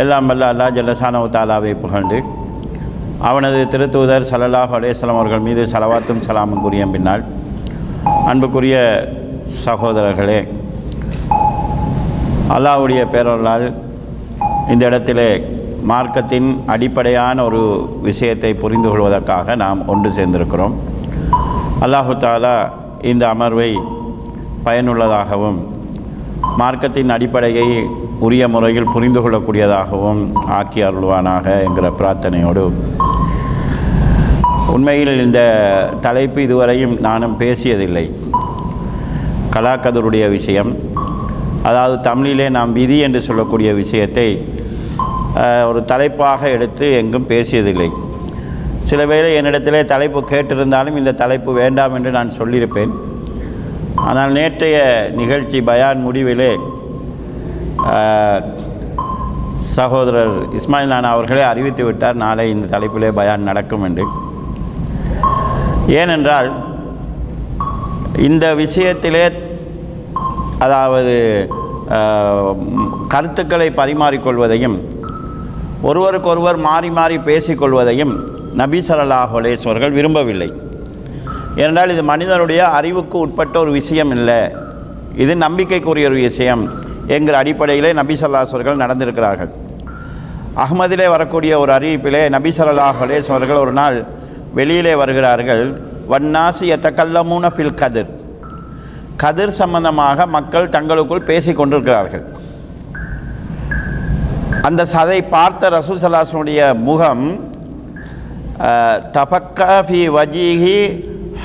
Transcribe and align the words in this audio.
எல்லாம் 0.00 0.28
வல்ல 0.30 0.44
அல்லா 0.52 0.66
ஜல்லசானவு 0.76 1.26
தாலாவை 1.34 1.72
புகழ்ந்து 1.82 2.18
அவனது 3.28 3.58
திருத்தூதர் 3.72 4.28
சலல்லாஹ் 4.30 4.72
அலேஸ்லாம் 4.78 5.18
அவர்கள் 5.20 5.44
மீது 5.46 5.62
சலவாத்தும் 5.72 6.22
சலாமும் 6.26 6.62
கூறிய 6.64 6.84
பின்னால் 6.94 7.22
அன்புக்குரிய 8.30 8.76
சகோதரர்களே 9.64 10.40
அல்லாவுடைய 12.56 13.02
பேரொருளால் 13.14 13.66
இந்த 14.72 14.82
இடத்திலே 14.90 15.28
மார்க்கத்தின் 15.90 16.48
அடிப்படையான 16.74 17.44
ஒரு 17.48 17.60
விஷயத்தை 18.08 18.50
புரிந்து 18.62 18.88
கொள்வதற்காக 18.90 19.56
நாம் 19.62 19.80
ஒன்று 19.92 20.10
சேர்ந்திருக்கிறோம். 20.16 20.74
அல்லாஹு 21.84 22.14
தாலா 22.24 22.56
இந்த 23.12 23.24
அமர்வை 23.34 23.70
பயனுள்ளதாகவும் 24.66 25.58
மார்க்கத்தின் 26.60 27.14
அடிப்படையை 27.16 27.66
உரிய 28.26 28.44
முறையில் 28.54 28.90
புரிந்து 28.94 29.20
கொள்ளக்கூடியதாகவும் 29.22 30.20
ஆக்கி 30.56 30.80
அருள்வானாக 30.88 31.46
என்கிற 31.66 31.86
பிரார்த்தனையோடு 31.98 32.62
உண்மையில் 34.74 35.12
இந்த 35.24 35.40
தலைப்பு 36.04 36.40
இதுவரையும் 36.46 36.94
நானும் 37.06 37.34
பேசியதில்லை. 37.42 38.04
கலாக்கதருடைய 39.54 40.24
விஷயம் 40.36 40.70
அதாவது 41.68 41.96
தமிழிலே 42.08 42.46
நாம் 42.58 42.72
விதி 42.78 42.98
என்று 43.06 43.20
சொல்லக்கூடிய 43.28 43.70
விஷயத்தை 43.82 44.28
ஒரு 45.70 45.80
தலைப்பாக 45.92 46.48
எடுத்து 46.56 46.86
எங்கும் 47.00 47.30
பேசியதில்லை. 47.32 47.90
சில 48.88 49.00
வேளை 49.12 49.30
என்னிடத்திலே 49.40 49.80
தலைப்பு 49.94 50.20
கேட்டிருந்தாலும் 50.32 50.98
இந்த 51.00 51.18
தலைப்பு 51.22 51.50
வேண்டாம் 51.62 51.94
என்று 51.98 52.10
நான் 52.18 52.36
சொல்லியிருப்பேன். 52.38 52.92
ஆனால் 54.08 54.32
நேற்றைய 54.38 54.78
நிகழ்ச்சி 55.20 55.58
பயான் 55.70 56.00
முடிவிலே 56.06 56.52
சகோதரர் 59.76 60.34
இஸ்மாயில் 60.58 60.92
நானா 60.92 61.08
அவர்களே 61.14 61.42
அறிவித்து 61.52 61.82
விட்டார். 61.88 62.20
நாளை 62.24 62.44
இந்த 62.54 62.66
தலைப்பிலே 62.74 63.10
பயான் 63.18 63.48
நடக்கும் 63.50 63.84
என்று. 63.88 64.04
ஏனென்றால் 66.00 66.48
இந்த 68.28 68.46
விஷயத்திலே 68.62 69.24
அதாவது 70.66 71.14
கருத்துக்களை 73.14 73.68
பரிமாறிக்கொள்வதையும் 73.80 74.76
ஒருவருக்கொருவர் 75.88 76.58
மாறி 76.66 76.90
மாறி 76.98 77.16
பேசிக்கொள்வதையும் 77.28 78.12
நபி 78.60 78.78
ஸல்லல்லாஹு 78.88 79.64
அவர்கள் 79.68 79.96
விரும்பவில்லை. 79.98 80.48
ஏனென்றால் 81.60 81.92
இது 81.94 82.02
மனிதனுடைய 82.12 82.60
அறிவுக்கு 82.78 83.16
உட்பட்ட 83.24 83.54
ஒரு 83.64 83.72
விஷயம் 83.80 84.12
இல்லை. 84.16 84.40
இது 85.22 85.32
நம்பிக்கைக்குரிய 85.46 86.10
ஒரு 86.10 86.20
விஷயம். 86.28 86.62
என்கிற 87.16 87.34
அடிப்படையிலே 87.42 87.90
நபி 88.00 88.14
ஸல்லல்லாஹு 88.20 88.56
அவர்கள் 88.56 88.82
நடந்திருக்கிறார்கள். 88.82 89.50
அஹ்மதிலே 90.64 91.06
வரக்கூடிய 91.14 91.52
ஒரு 91.62 91.70
அறிவிப்பிலே 91.76 92.22
நபி 92.36 92.50
ஸல்லல்லாஹு 92.56 93.00
அலைஹி 93.06 93.30
அவர்கள் 93.36 93.62
ஒரு 93.64 93.72
நாள் 93.80 93.96
வெளியிலே 94.58 94.94
வருகிறார்கள் 95.02 95.64
வன்னாசி 96.12 96.66
எத்தக்கல்லமூன 96.76 97.44
பில் 97.58 97.76
கதிர். 97.80 98.10
கதிர் 99.22 99.58
சம்பந்தமாக 99.60 100.26
மக்கள் 100.36 100.72
தங்களுக்குள் 100.74 101.26
பேசி 101.30 101.52
கொண்டிருக்கிறார்கள். 101.60 102.24
அந்த 104.68 104.82
சதை 104.94 105.18
பார்த்த 105.34 105.70
ரசூல் 105.76 106.00
சல்லாசனுடைய 106.02 106.60
முகம் 106.88 107.24
தபக்கா 109.16 109.74
வஜீஹி 110.16 110.76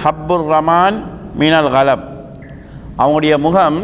ஹப்புர் 0.01 0.45
ரமான் 0.53 0.97
மீனல் 1.39 1.71
கலப். 1.75 2.05
அவங்களுடைய 3.01 3.35
முகம் 3.45 3.79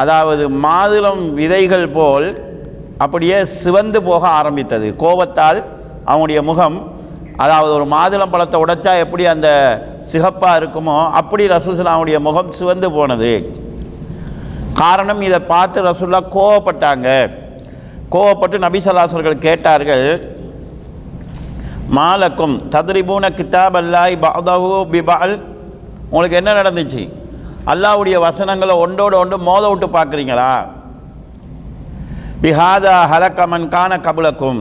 அதாவது 0.00 0.44
மாதுளம் 0.64 1.22
விதைகள் 1.38 1.86
போல் 1.96 2.26
அப்படியே 3.04 3.38
சிவந்து 3.60 3.98
போக 4.08 4.22
ஆரம்பித்தது. 4.38 4.88
கோபத்தால் 5.02 5.60
அவனுடைய 6.10 6.40
முகம் 6.50 6.76
அதாவது 7.42 7.72
ஒரு 7.78 7.86
மாதுளம் 7.94 8.32
பழத்தை 8.32 8.56
உடைச்சா 8.62 8.92
எப்படி 9.04 9.24
அந்த 9.34 9.48
சிகப்பாக 10.12 10.58
இருக்குமோ 10.60 10.96
அப்படி 11.20 11.44
ரசூசலாவுடைய 11.54 12.16
முகம் 12.26 12.50
சிவந்து 12.58 12.88
போனது. 12.96 13.32
காரணம் 14.80 15.22
இதை 15.28 15.40
பார்த்து 15.52 15.86
ரசூல்லா 15.90 16.20
கோவப்பட்டாங்க. 16.36 17.08
கோவப்பட்டு 18.14 18.58
நபிசல்லாசர்கள் 18.66 19.44
கேட்டார்கள் 19.46 20.06
மாலக்கும் 21.96 22.54
தத்ரிபூன 22.74 23.28
கிதாப் 23.38 23.76
அல்லாய் 23.80 24.14
பாதகு 24.24 24.78
பிபால் 24.92 25.34
உங்களுக்கு 26.12 26.38
என்ன 26.40 26.50
நடந்துச்சு? 26.60 27.02
அல்லாவுடைய 27.70 28.16
வசனங்களை 28.26 28.74
ஒன்றோடு 28.84 29.16
ஒன்று 29.22 29.36
மோத 29.48 29.64
விட்டு 29.70 29.88
பார்க்குறீங்களா? 29.96 30.52
பிஹாதா 32.42 32.94
ஹலக்கமன் 33.12 33.66
கான 33.74 33.98
கபுலக்கும். 34.06 34.60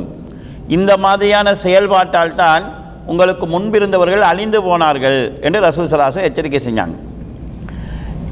இந்த 0.75 0.91
மாதிரியான 1.05 1.53
செயல்பாட்டால் 1.63 2.37
தான் 2.41 2.63
உங்களுக்கு 3.11 3.45
முன்பிருந்தவர்கள் 3.53 4.23
அழிந்து 4.31 4.59
போனார்கள் 4.67 5.19
என்று 5.45 5.59
ரசூல் 5.67 5.89
சலாசம் 5.93 6.27
எச்சரிக்கை 6.27 6.61
செஞ்சாங்க. 6.67 6.95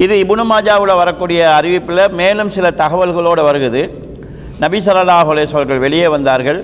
இது 0.04 0.14
இபுனுமாஜாவில் 0.24 1.00
வரக்கூடிய 1.02 1.40
அறிவிப்பில் 1.58 2.04
மேலும் 2.20 2.54
சில 2.56 2.66
தகவல்களோடு 2.82 3.42
வருகுது. 3.48 3.82
நபி 4.64 4.78
ஸல்லல்லாஹு 4.86 5.30
அலைஹி 5.34 5.54
அவர்கள் 5.58 5.84
வெளியே 5.86 6.08
வந்தார்கள். 6.16 6.60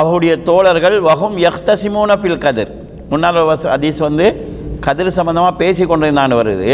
அவருடைய 0.00 0.32
தோழர்கள் 0.48 0.96
வகும் 1.10 1.36
யஹ்தசிமூன 1.46 2.16
பில் 2.22 2.42
கதிர். 2.44 2.72
முன்னால் 3.10 3.38
அதீஸ் 3.76 4.00
வந்து 4.08 4.26
கதிர் 4.86 5.16
சம்பந்தமாக 5.18 5.54
பேசி 5.62 5.82
கொண்டிருந்தான்னு 5.84 6.38
வருது. 6.40 6.70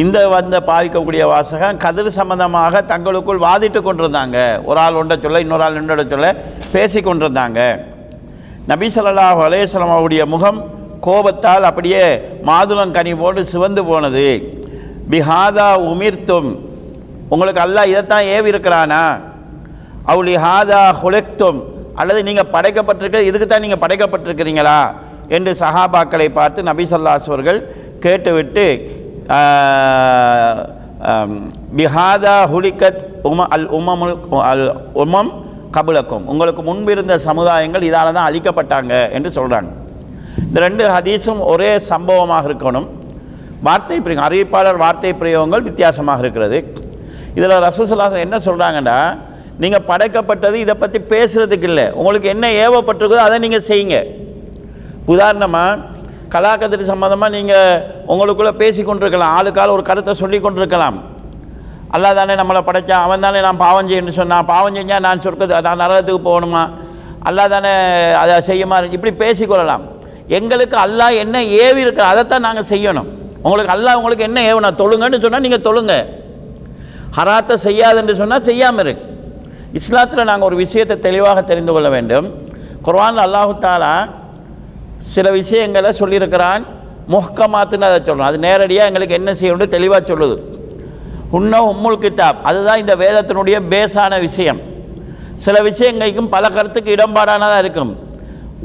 இந்த 0.00 0.18
வந்த 0.34 0.56
பாவிக்கக்கூடிய 0.68 1.22
வாசகம் 1.32 1.76
கதிர் 1.82 2.08
சம்பந்தமாக 2.20 2.80
தங்களுக்குள் 2.92 3.42
வாதிட்டு 3.44 3.80
கொண்டிருந்தாங்க. 3.86 4.38
ஒரு 4.68 4.78
ஆள் 4.84 4.98
ஒன்றை 5.00 5.16
சொல்ல 5.24 5.42
இன்னொரு 5.44 5.64
ஆள் 5.66 5.76
இன்னொரு 5.80 6.04
சொல்ல 6.12 6.28
பேசி 6.72 7.00
கொண்டிருந்தாங்க. 7.08 7.60
நபி 8.70 8.86
ஸல்லல்லாஹு 8.94 9.40
அலைஹி 9.46 9.66
அவருடைய 9.96 10.24
முகம் 10.34 10.58
கோபத்தால் 11.06 11.68
அப்படியே 11.70 12.02
மாதுளங்கனி 12.48 13.12
போட்டு 13.22 13.44
சிவந்து 13.52 13.84
போனது. 13.90 14.26
பிஹாதா 15.12 15.68
உமிர்த்தும் 15.90 16.50
உங்களுக்கு 17.34 17.62
அல்லாஹ் 17.66 17.90
இதைத்தான் 17.92 18.30
ஏவி 18.34 18.52
இருக்கிறானா 18.54 19.02
அவளி 20.12 20.34
ஹாதா 20.46 20.82
ஹுலெக்தும். 21.02 21.60
அல்லது 22.00 22.20
நீங்கள் 22.30 22.50
படைக்கப்பட்டிருக்க 22.56 23.28
இதுக்கு 23.30 23.48
தான் 23.48 23.64
நீங்கள் 23.66 23.82
படைக்கப்பட்டிருக்கிறீங்களா? 23.84 24.78
என்று 25.36 25.52
சஹாபாக்களை 25.62 26.28
பார்த்து 26.40 26.68
நபி 26.72 26.84
ஸல்லல்லாஹு 26.90 27.32
அவர்கள் 27.34 27.60
கேட்டுவிட்டு 28.04 28.66
பிஹாதா 31.78 32.36
ஹுலிகத் 32.52 33.00
உம 33.30 33.46
அல் 33.54 33.66
உமமுல் 33.78 34.14
அல் 34.50 34.66
உமம் 35.04 35.30
கபுலக்கும். 35.76 36.24
உங்களுக்கு 36.32 36.62
முன்பிருந்த 36.68 37.14
சமுதாயங்கள் 37.28 37.86
இதால் 37.88 38.16
தான் 38.16 38.28
அழிக்கப்பட்டாங்க 38.30 38.92
என்று 39.16 39.30
சொல்கிறாங்க 39.38 39.70
இந்த 40.46 40.58
ரெண்டு 40.66 40.84
ஹதீஸும் 40.94 41.40
ஒரே 41.52 41.70
சம்பவமாக 41.92 42.48
இருக்கணும். 42.50 42.88
வார்த்தை 43.66 43.98
பிரயோகம் 44.04 44.26
அறிவிப்பாளர் 44.28 44.82
வார்த்தை 44.84 45.12
பிரயோகங்கள் 45.22 45.66
வித்தியாசமாக 45.68 46.22
இருக்கிறது. 46.24 46.58
இதில் 47.38 47.62
ரசூசலாசன் 47.66 48.24
என்ன 48.26 48.36
சொல்கிறாங்கன்னா 48.48 48.98
நீங்கள் 49.62 49.86
படைக்கப்பட்டது 49.90 50.56
இதை 50.64 50.74
பற்றி 50.82 50.98
பேசுகிறதுக்கு 51.12 51.68
இல்லை. 51.70 51.86
உங்களுக்கு 52.00 52.28
என்ன 52.34 52.46
ஏவப்பட்டிருக்குதோ 52.64 53.24
அதை 53.28 53.36
நீங்கள் 53.44 53.66
செய்யுங்க. 53.70 53.98
உதாரணமாக 55.12 55.80
கலாக்கத்திரி 56.32 56.84
சம்மந்தமாக 56.92 57.30
நீங்கள் 57.36 57.80
உங்களுக்குள்ளே 58.12 58.52
பேசி 58.60 58.80
கொண்டிருக்கலாம் 58.86 59.34
ஆளுக்கால் 59.38 59.74
ஒரு 59.76 59.82
கருத்தை 59.88 60.12
சொல்லி 60.22 60.38
கொண்டிருக்கலாம் 60.44 60.96
அல்லாஹ் 61.94 62.16
தானே 62.18 62.34
நம்மளை 62.40 62.60
படைச்சான். 62.68 63.04
அவன் 63.06 63.24
தானே 63.24 63.40
நான் 63.46 63.60
பாவம் 63.64 63.88
செய்யணும்னு 63.90 64.18
சொன்னான். 64.20 64.46
பாவம் 64.52 64.76
செஞ்சால் 64.78 65.04
நான் 65.06 65.22
சொர்க்கத்து 65.24 65.60
நான் 65.66 65.82
நரகத்துக்கு 65.82 66.22
போகணுமா? 66.28 66.62
அல்லாஹ் 67.28 67.52
தானே 67.54 67.72
அதை 68.22 68.34
செய்யுமா? 68.48 68.76
இப்படி 68.96 69.12
பேசிக்கொள்ளலாம். 69.22 69.84
எங்களுக்கு 70.38 70.76
அல்லாஹ் 70.86 71.20
என்ன 71.24 71.36
ஏவி 71.66 71.80
இருக்கு 71.84 72.02
அதைத்தான் 72.10 72.44
நாங்கள் 72.46 72.68
செய்யணும். 72.72 73.08
உங்களுக்கு 73.46 73.72
அல்லாஹ் 73.76 73.98
உங்களுக்கு 74.00 74.26
என்ன 74.28 74.40
ஏவனா 74.50 74.70
தொழுங்கன்னு 74.82 75.22
சொன்னால் 75.24 75.44
நீங்கள் 75.46 75.64
தொழுங்க. 75.68 75.94
ஹராத்தை 77.18 77.56
செய்யாதுன்னு 77.66 78.14
சொன்னால் 78.22 78.46
செய்யாமல் 78.50 78.84
இருக்கு 78.84 79.04
இஸ்லாத்தில் 79.78 80.28
நாங்கள் 80.30 80.48
ஒரு 80.50 80.56
விஷயத்தை 80.64 80.96
தெளிவாக 81.06 81.38
தெரிந்து 81.50 81.72
கொள்ள 81.74 81.88
வேண்டும். 81.96 82.26
குர்வான் 82.86 83.24
அல்லாஹு 83.26 83.52
தாலா 83.64 83.94
சில 85.12 85.30
விஷயங்களை 85.30 85.90
சொல்லியிருக்கிறான். 86.00 86.62
முஹ்கமாத்துன்னு 87.14 87.88
அதை 87.88 87.98
சொல்கிறோம் 88.04 88.28
அது 88.28 88.38
நேரடியாக 88.46 88.88
எங்களுக்கு 88.90 89.18
என்ன 89.20 89.32
செய்யணும்னு 89.40 89.66
தெளிவாக 89.76 90.02
சொல்லுது. 90.10 90.36
உன்ன 91.36 91.60
உம்முல் 91.70 92.00
கிதாப் 92.04 92.40
அதுதான் 92.48 92.80
இந்த 92.82 92.94
வேதத்தினுடைய 93.02 93.56
பேஸான 93.72 94.20
விஷயம். 94.26 94.60
சில 95.44 95.56
விஷயங்களுக்கும் 95.68 96.32
பல 96.34 96.48
கருத்துக்கு 96.56 96.90
இடம்பாடானதாக 96.96 97.62
இருக்கும். 97.64 97.92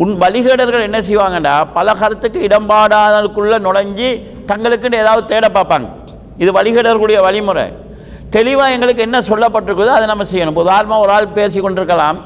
உன் 0.04 0.14
வழிகேடர்கள் 0.24 0.88
என்ன 0.88 1.00
செய்வாங்கடா? 1.10 1.56
பல 1.78 1.94
கருத்துக்கு 2.02 2.40
இடம்பாடானதுக்குள்ளே 2.48 3.58
நுழைஞ்சி 3.68 4.10
தங்களுக்குன்னு 4.52 5.02
ஏதாவது 5.04 5.24
தேட 5.32 5.48
பார்ப்பாங்க. 5.58 5.88
இது 6.38 6.52
வழிகேடர்களுடைய 6.60 7.22
வழிமுறை. 7.28 7.66
தெளிவாக 8.36 8.76
எங்களுக்கு 8.76 9.02
என்ன 9.08 9.20
சொல்லப்பட்டிருக்குதோ 9.30 9.94
அதை 10.00 10.06
நம்ம 10.12 10.26
செய்யணும். 10.32 10.60
உதாரணமாக 10.66 11.04
ஒரு 11.06 11.12
ஆள் 11.12 11.36
பேசி 11.40 11.60
கொண்டிருக்கலாம் 11.60 12.20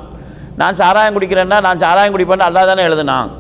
நான் 0.62 0.76
சாராயம் 0.82 1.16
குடிக்கிறேன்னா 1.16 1.60
நான் 1.68 1.82
சாராயம் 1.86 2.16
குடிப்பேன்னு 2.16 2.48
அல்லா 2.50 2.64
தானே 2.72 2.84
எழுதுனான். 2.90 3.32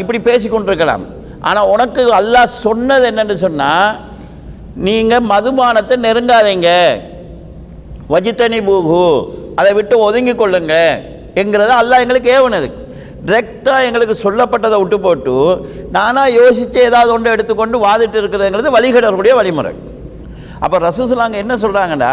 இப்படி 0.00 0.18
பேசி 0.28 0.46
கொண்டிருக்கலாம் 0.48 1.04
ஆனால் 1.48 1.70
உனக்கு 1.74 2.02
அல்லாஹ் 2.20 2.56
சொன்னது 2.66 3.04
என்னன்னு 3.10 3.36
சொன்னால் 3.44 3.88
நீங்கள் 4.86 5.26
மதுபானத்தை 5.32 5.94
நெருங்காதீங்க. 6.06 6.68
வஜித்தனி 8.12 8.58
பூகு 8.68 9.04
அதை 9.60 9.72
விட்டு 9.78 9.94
ஒதுங்கி 10.06 10.34
கொள்ளுங்க 10.42 10.74
என்கிறத 11.40 11.72
அல்லாஹ் 11.80 12.02
எங்களுக்கு 12.04 12.30
ஏவனது. 12.36 12.68
டிரெக்டாக 13.28 13.86
எங்களுக்கு 13.88 14.14
சொல்லப்பட்டதை 14.24 14.76
விட்டு 14.82 14.98
போட்டு 15.06 15.34
நானாக 15.96 16.36
யோசித்து 16.40 16.78
ஏதாவது 16.88 17.10
ஒன்று 17.16 17.34
எடுத்துக்கொண்டு 17.34 17.78
வாதிட்டு 17.86 18.18
இருக்கிறதுங்கிறது 18.22 18.76
வழிகிடக்கூடிய 18.76 19.34
வழிமுறை. 19.40 19.72
அப்போ 20.64 20.76
ரசூசலாங்க 20.88 21.36
என்ன 21.44 21.54
சொல்கிறாங்கன்னா 21.64 22.12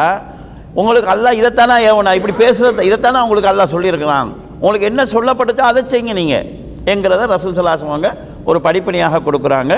உங்களுக்கு 0.80 1.10
அல்லாஹ் 1.14 1.40
இதைத்தானே 1.42 1.76
ஏவனா 1.90 2.12
இப்படி 2.20 2.36
பேசுகிறது 2.44 2.88
இதைத்தானே 2.90 3.22
உங்களுக்கு 3.26 3.52
அல்லா 3.52 3.66
சொல்லியிருக்கிறான். 3.76 4.30
உங்களுக்கு 4.62 4.90
என்ன 4.92 5.02
சொல்லப்பட்டுச்சோ 5.16 5.66
அதை 5.72 5.82
செய்யுங்க 5.94 6.14
நீங்கள் 6.22 6.46
என்கிறத 6.94 7.24
ரசூசலாசவங்க 7.36 8.10
ஒரு 8.50 8.60
படிப்பணியாக 8.66 9.22
கொடுக்குறாங்க. 9.28 9.74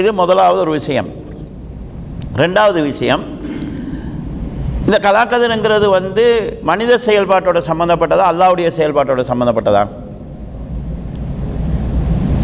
இது 0.00 0.08
முதலாவது 0.22 0.60
ஒரு 0.64 0.72
விஷயம். 0.78 1.08
ரெண்டாவது 2.42 2.80
விஷயம் 2.90 3.24
இந்த 4.86 4.96
கலாக்கதிர்ங்கிறது 5.04 5.86
வந்து 5.98 6.24
மனித 6.70 6.92
செயல்பாட்டோட 7.04 7.58
சம்மந்தப்பட்டதா 7.68 8.24
அல்லாவுடைய 8.32 8.68
செயல்பாட்டோட 8.78 9.22
சம்மந்தப்பட்டதா 9.30 9.84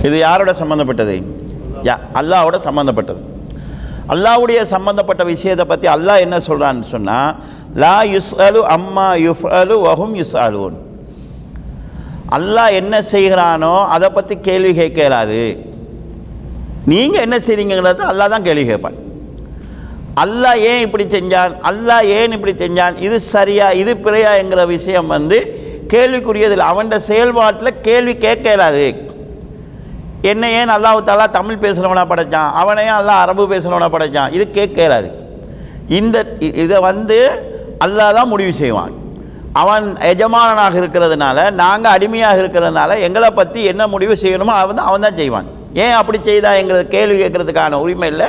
இது 0.08 0.16
யாரோட 0.26 0.52
சம்மந்தப்பட்டது 0.60 1.16
யா 1.88 1.96
அல்லாவோட 2.20 2.58
சம்மந்தப்பட்டது 2.68 3.20
அல்லாவுடைய 4.14 4.60
சம்மந்தப்பட்ட 4.74 5.22
விஷயத்தை 5.32 5.64
பற்றி 5.72 5.88
அல்லாஹ் 5.96 6.22
என்ன 6.26 6.36
சொல்கிறான்னு 6.48 6.86
சொன்னால் 6.94 7.34
லா 7.84 7.96
யுஸ் 8.14 8.32
அலு 8.46 8.62
அம்மா 8.76 9.08
யுஃஅலு 9.26 9.76
வஹும் 9.86 10.14
யுஸ்அலூன். 10.20 10.78
அல்லாஹ் 12.36 12.76
என்ன 12.80 12.94
செய்கிறானோ 13.12 13.74
அதை 13.94 14.08
பற்றி 14.16 14.34
கேள்வி 14.48 14.72
கேட்க 14.80 14.98
இயலாது. 15.04 15.40
நீங்கள் 16.90 17.24
என்ன 17.26 17.36
செய்றீங்கிறத 17.46 18.04
அல்லாஹ் 18.12 18.32
தான் 18.34 18.46
கேள்வி 18.48 18.64
கேட்பான். 18.70 18.98
அல்லாஹ் 20.24 20.60
ஏன் 20.70 20.84
இப்படி 20.86 21.04
செஞ்சான்? 21.16 21.52
அல்லாஹ் 21.70 22.04
ஏன் 22.18 22.32
இப்படி 22.36 22.52
செஞ்சான்? 22.62 22.94
இது 23.06 23.16
சரியா? 23.34 23.66
இது 23.82 23.92
பிறையாங்கிற 24.04 24.62
விஷயம் 24.76 25.12
வந்து 25.14 25.38
கேள்விக்குரியதில்லை. 25.92 26.66
அவன்கிட்ட 26.72 26.98
செயல்பாட்டில் 27.10 27.78
கேள்வி 27.86 28.14
கேட்க 28.26 28.46
இயலாது. 28.52 28.86
என்ன 30.30 30.44
ஏன் 30.60 30.72
அல்லாஹு 30.76 31.04
தாலா 31.08 31.26
தமிழ் 31.38 31.62
பேசுகிறவனா 31.64 32.04
படைச்சான்? 32.12 32.50
அவனை 32.60 32.84
ஏன் 32.88 32.98
அல்லாஹ் 33.00 33.22
அரபு 33.24 33.42
பேசுகிறவனா 33.52 33.88
படைச்சான்? 33.96 34.32
இது 34.36 34.44
கேட்க 34.58 34.76
இயலாது. 34.84 35.10
இந்த 35.98 36.16
இதை 36.64 36.80
வந்து 36.88 37.18
அல்லாஹ் 37.86 38.16
தான் 38.18 38.32
முடிவு 38.32 38.52
செய்வான். 38.62 38.94
அவன் 39.60 39.86
எஜமானனாக 40.10 40.74
இருக்கிறதுனால 40.80 41.38
நாங்கள் 41.60 41.94
அடிமையாக 41.96 42.40
இருக்கிறதுனால 42.42 42.98
எங்களை 43.06 43.30
பற்றி 43.38 43.60
என்ன 43.70 43.82
முடிவு 43.92 44.14
செய்யணுமோ 44.22 44.54
அவன் 44.62 44.78
தான் 44.78 44.88
அவன் 44.90 45.04
தான் 45.06 45.18
செய்வான். 45.20 45.48
ஏன் 45.84 45.96
அப்படி 46.00 46.18
செய்தா 46.28 46.50
எங்களை 46.60 46.80
கேள்வி 46.94 47.16
கேட்கறதுக்கான 47.22 47.80
உரிமை 47.84 48.08
இல்லை? 48.12 48.28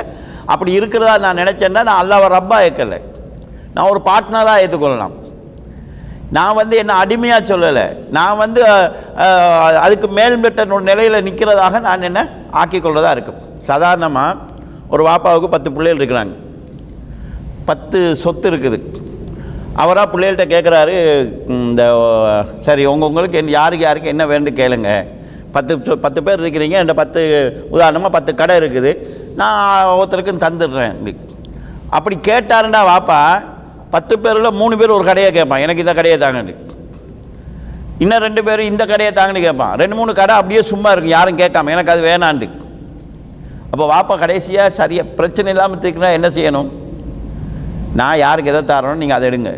அப்படி 0.52 0.70
இருக்கிறதா 0.78 1.14
நான் 1.24 1.40
நினச்சேன்னா 1.42 1.82
நான் 1.88 2.00
அல்லாவை 2.02 2.28
ரப்பாக 2.36 2.66
ஏற்கலை. 2.68 2.98
நான் 3.74 3.90
ஒரு 3.92 4.00
பார்ட்னராக 4.08 4.62
ஏற்றுக்கொள்ளலாம். 4.64 5.14
நான் 6.36 6.58
வந்து 6.60 6.74
என்ன 6.82 6.92
அடிமையாக 7.02 7.42
சொல்லலை. 7.50 7.86
நான் 8.16 8.40
வந்து 8.42 8.60
அதுக்கு 9.84 10.08
மேல்பட்ட 10.18 10.80
நிலையில் 10.90 11.24
நிற்கிறதாக 11.28 11.80
நான் 11.88 12.06
என்ன 12.08 12.20
ஆக்கிக்கொள்வதாக 12.62 13.14
இருக்கும். 13.16 13.40
சாதாரணமாக 13.70 14.38
ஒரு 14.94 15.04
வாப்பாவுக்கு 15.08 15.54
பத்து 15.54 15.68
பிள்ளைகள் 15.76 16.00
இருக்கிறாங்க. 16.00 16.34
பத்து 17.70 17.98
சொத்து 18.24 18.48
இருக்குது. 18.52 18.80
அவராக 19.80 20.06
பிள்ளைகள்கிட்ட 20.12 20.46
கேட்குறாரு 20.54 20.94
இந்த 21.56 21.82
சரி 22.64 22.82
உங்க 22.92 23.04
உங்களுக்கு 23.10 23.38
என் 23.40 23.56
யாருக்கு 23.58 23.86
யாருக்கு 23.86 24.12
என்ன 24.14 24.24
வேணும்னு 24.30 24.52
கேளுங்க. 24.60 24.90
பத்து 25.54 25.72
பத்து 26.04 26.20
பேர் 26.26 26.42
இருக்கிறீங்க 26.44 26.76
என்கிட்ட 26.78 26.96
பத்து 27.02 27.20
உதாரணமாக 27.74 28.12
பத்து 28.16 28.32
கடை 28.40 28.54
இருக்குது. 28.62 28.92
நான் 29.40 29.92
ஒருத்தருக்கு 30.00 30.44
தந்துடுறேன். 30.46 31.16
அப்படி 31.96 32.16
கேட்டாருண்டா 32.28 32.82
வாப்பா 32.90 33.20
பத்து 33.94 34.14
பேரில் 34.24 34.58
மூணு 34.60 34.74
பேர் 34.80 34.96
ஒரு 34.98 35.04
கடையை 35.08 35.30
கேட்பான். 35.38 35.64
எனக்கு 35.64 35.84
இந்த 35.84 35.94
கடையை 35.98 36.18
தாங்கன்னு. 36.24 36.54
இன்னும் 38.02 38.22
ரெண்டு 38.26 38.42
பேர் 38.46 38.60
இந்த 38.70 38.84
கடையை 38.92 39.10
தாங்கன்னு 39.16 39.46
கேட்பான். 39.46 39.74
ரெண்டு 39.82 39.96
மூணு 39.98 40.12
கடை 40.20 40.34
அப்படியே 40.40 40.62
சும்மா 40.72 40.92
இருக்கும் 40.92 41.16
யாரும் 41.16 41.40
கேட்காம. 41.42 41.72
எனக்கு 41.76 41.92
அது 41.94 42.02
வேணாண்டு 42.10 42.48
அப்போ 43.72 43.84
வாப்பா 43.92 44.14
கடைசியாக 44.22 44.72
சரியாக 44.78 45.12
பிரச்சனை 45.18 45.50
இல்லாமல் 45.52 45.82
தீர்க்கணும் 45.84 46.16
என்ன 46.16 46.28
செய்யணும்? 46.38 46.70
நான் 48.00 48.20
யாருக்கு 48.24 48.50
எதை 48.52 48.62
தரணும் 48.72 49.00
நீங்கள் 49.02 49.18
அதை 49.18 49.26
எடுங்க. 49.30 49.50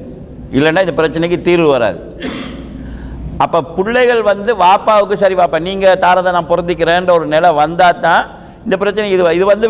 இல்லைன்னா 0.57 0.83
இந்த 0.87 0.95
பிரச்சனைக்கு 1.01 1.39
தீர்வு 1.49 1.69
வராது. 1.75 1.99
அப்போ 3.45 3.59
பிள்ளைகள் 3.77 4.23
வந்து 4.31 4.51
வாப்பாவுக்கு 4.63 5.17
சரி 5.23 5.37
வாப்பா 5.41 5.59
நீங்கள் 5.69 6.01
தாரதை 6.05 6.31
நான் 6.37 6.51
பொருந்திக்கிறேன்ற 6.51 7.13
ஒரு 7.19 7.27
நிலை 7.35 7.49
வந்தால் 7.63 8.03
தான் 8.07 8.25
இந்த 8.67 8.77
பிரச்சனை 8.83 9.07
இது 9.15 9.23
இது 9.39 9.47
வந்து 9.53 9.69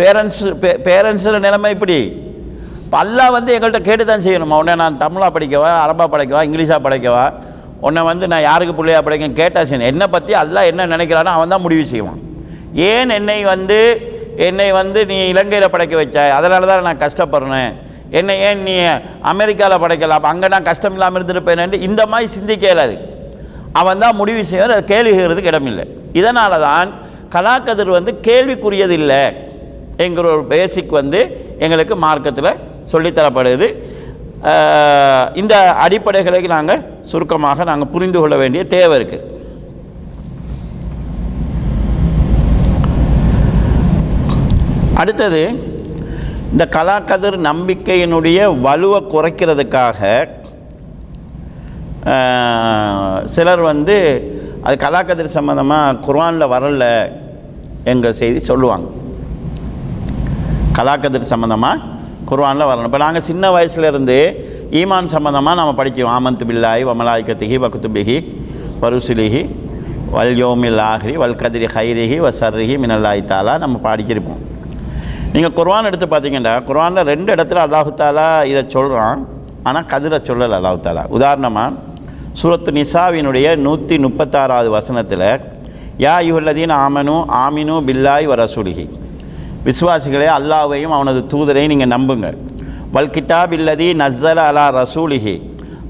பேரண்ட்ஸ் 0.00 0.42
பேரண்ட்ஸில் 0.88 1.44
நிலைமை 1.46 1.70
இப்படி. 1.76 1.98
பல்லா 2.94 3.24
வந்து 3.36 3.50
எங்கள்கிட்ட 3.54 3.80
கேட்டு 3.88 4.04
தான் 4.10 4.24
செய்யணும்? 4.26 4.52
உடனே 4.60 4.74
நான் 4.82 5.00
தமிழாக 5.04 5.30
படிக்கவா 5.36 5.70
அரபா 5.84 6.04
படிக்கவா 6.14 6.42
இங்கிலீஷாக 6.48 6.80
படிக்கவா? 6.86 7.24
உன்னை 7.86 8.02
வந்து 8.10 8.24
நான் 8.32 8.46
யாருக்கு 8.50 8.76
பிள்ளையாக 8.78 9.02
படிக்க 9.06 9.26
கேட்டால் 9.40 9.66
செய்யணும் 9.70 9.90
என்னை 9.92 10.06
பற்றி 10.14 10.32
அல்லா 10.42 10.60
என்ன 10.70 10.86
நினைக்கிறானோ 10.94 11.32
அவன் 11.38 11.52
தான் 11.54 11.64
முடிவு 11.66 11.84
செய்வான். 11.92 12.22
ஏன் 12.90 13.12
என்னை 13.18 13.38
வந்து 13.52 13.78
என்னை 14.46 14.70
வந்து 14.80 15.00
நீ 15.10 15.16
இலங்கையில் 15.32 15.72
படைக்க 15.74 15.94
வச்ச? 16.00 16.16
அதனால 16.38 16.66
தான் 16.70 16.88
நான் 16.88 17.04
கஷ்டப்படுறேன். 17.04 17.70
என்னை 18.10 18.40
ஏன் 18.40 18.62
நீ 18.62 18.74
அமெரிக்காவில் 19.22 19.80
படைக்கலாம் 19.80 20.16
அப்போ 20.16 20.28
அங்கே 20.28 20.48
நான் 20.48 20.62
கஷ்டம் 20.62 20.92
இல்லாமல் 20.92 21.22
இருந்திருப்பேனேன்ட்டு 21.22 21.80
இந்த 21.80 22.06
மாதிரி 22.06 22.28
சிந்திக்க 22.30 22.66
இயலாது 22.66 23.16
அவன் 23.72 23.98
தான் 23.98 24.16
முடிவு 24.16 24.44
செய்வார் 24.44 24.70
அது 24.70 24.84
கேள்வி 24.84 25.46
இடமில்லை. 25.48 25.84
இதனால 26.12 26.60
தான் 26.60 26.88
கலாக்கதிர் 27.28 27.90
வந்து 27.90 28.20
கேள்விக்குரியது 28.20 28.90
இல்லை 28.90 29.22
என்கிற 29.96 30.30
ஒரு 30.30 30.44
பேசிக் 30.44 30.90
வந்து 30.90 31.46
எங்களுக்கு 31.58 31.96
மார்க்கத்தில் 31.96 32.58
சொல்லித்தரப்படுது 32.92 33.82
இந்த 35.34 35.72
அடிப்படைகளை 35.80 36.46
நாங்கள் 36.46 36.84
சுருக்கமாக 37.02 37.64
நாங்கள் 37.64 37.88
புரிந்து 37.88 38.18
கொள்ள 38.18 38.36
வேண்டிய 38.36 38.64
தேவை 38.66 38.98
இருக்குது 38.98 39.36
அடுத்தது 44.98 45.42
இந்த 46.52 46.64
கலாக்கதிர் 46.76 47.36
நம்பிக்கையினுடைய 47.48 48.38
வலுவை 48.66 49.00
குறைக்கிறதுக்காக 49.12 49.98
சிலர் 53.34 53.62
வந்து 53.70 53.96
அது 54.66 54.74
கலாக்கதிர் 54.84 55.36
சம்மந்தமாக 55.36 55.98
குர்ஆனில் 56.06 56.52
வரல 56.54 56.84
என்ற 57.92 58.06
செய்தி 58.20 58.40
சொல்லுவாங்க. 58.50 58.86
கலாக்கதிர் 60.78 61.30
சம்மந்தமாக 61.32 61.84
குர்ஆனில் 62.30 62.68
வரணும் 62.70 62.90
இப்போ 62.90 63.02
நாங்கள் 63.04 63.26
சின்ன 63.30 63.44
வயசுலேருந்து 63.56 64.18
ஈமான் 64.80 65.14
சம்மந்தமாக 65.16 65.58
நம்ம 65.60 65.72
படித்தோம் 65.80 66.14
ஆமந்து 66.16 66.46
பில்லாய் 66.50 66.88
வமலாய்கத்திகி 66.90 67.58
வகுத்துபிகி 67.64 68.18
வருசிலிகி 68.84 69.42
வல் 70.16 70.36
யோமில் 70.44 70.82
ஆஹ்ரி 70.92 71.14
வல் 71.22 71.40
கதிரி 71.42 71.68
ஹைரிஹி 71.76 72.18
வ 72.26 72.30
மினல்லாய் 72.84 73.28
தாலா 73.32 73.54
நம்ம 73.64 73.76
படிச்சிருப்போம். 73.88 74.42
நீங்கள் 75.32 75.54
குர்வான் 75.56 75.88
எடுத்து 75.88 76.06
பார்த்தீங்கன்னா 76.12 76.52
குர்வானில் 76.68 77.08
ரெண்டு 77.10 77.30
இடத்துல 77.34 77.58
அல்லாஹுத்தாலா 77.66 78.28
இதை 78.50 78.62
சொல்கிறான் 78.74 79.20
ஆனால் 79.68 79.86
கதிரை 79.90 80.18
சொல்லலை 80.28 80.54
அல்லாஹுத்தாலா 80.58 81.02
உதாரணமாக 81.16 81.86
சூரத்து 82.40 82.70
நிசாவினுடைய 82.78 83.46
நூற்றி 83.66 83.96
முப்பத்தாறாவது 84.04 84.68
வசனத்தில் 84.76 85.26
யா 86.04 86.14
யுஹல்லதீன் 86.28 86.72
ஆமனு 86.84 87.16
ஆமினு 87.44 87.76
பில்லாய் 87.88 88.26
வரசுலிகி 88.32 88.84
ரசூலிஹி. 88.84 88.86
விசுவாசிகளே 89.66 90.28
அல்லாஹ்வையும் 90.38 90.94
அவனது 90.98 91.20
தூதரையும் 91.32 91.72
நீங்கள் 91.72 91.92
நம்புங்க. 91.94 92.26
வல் 92.96 93.12
கிட்டாப் 93.16 93.52
இல்லதி 93.58 93.88
நஸ்ஸல் 94.02 94.40
அலா 94.48 94.64
ரசூலிஹி. 94.80 95.34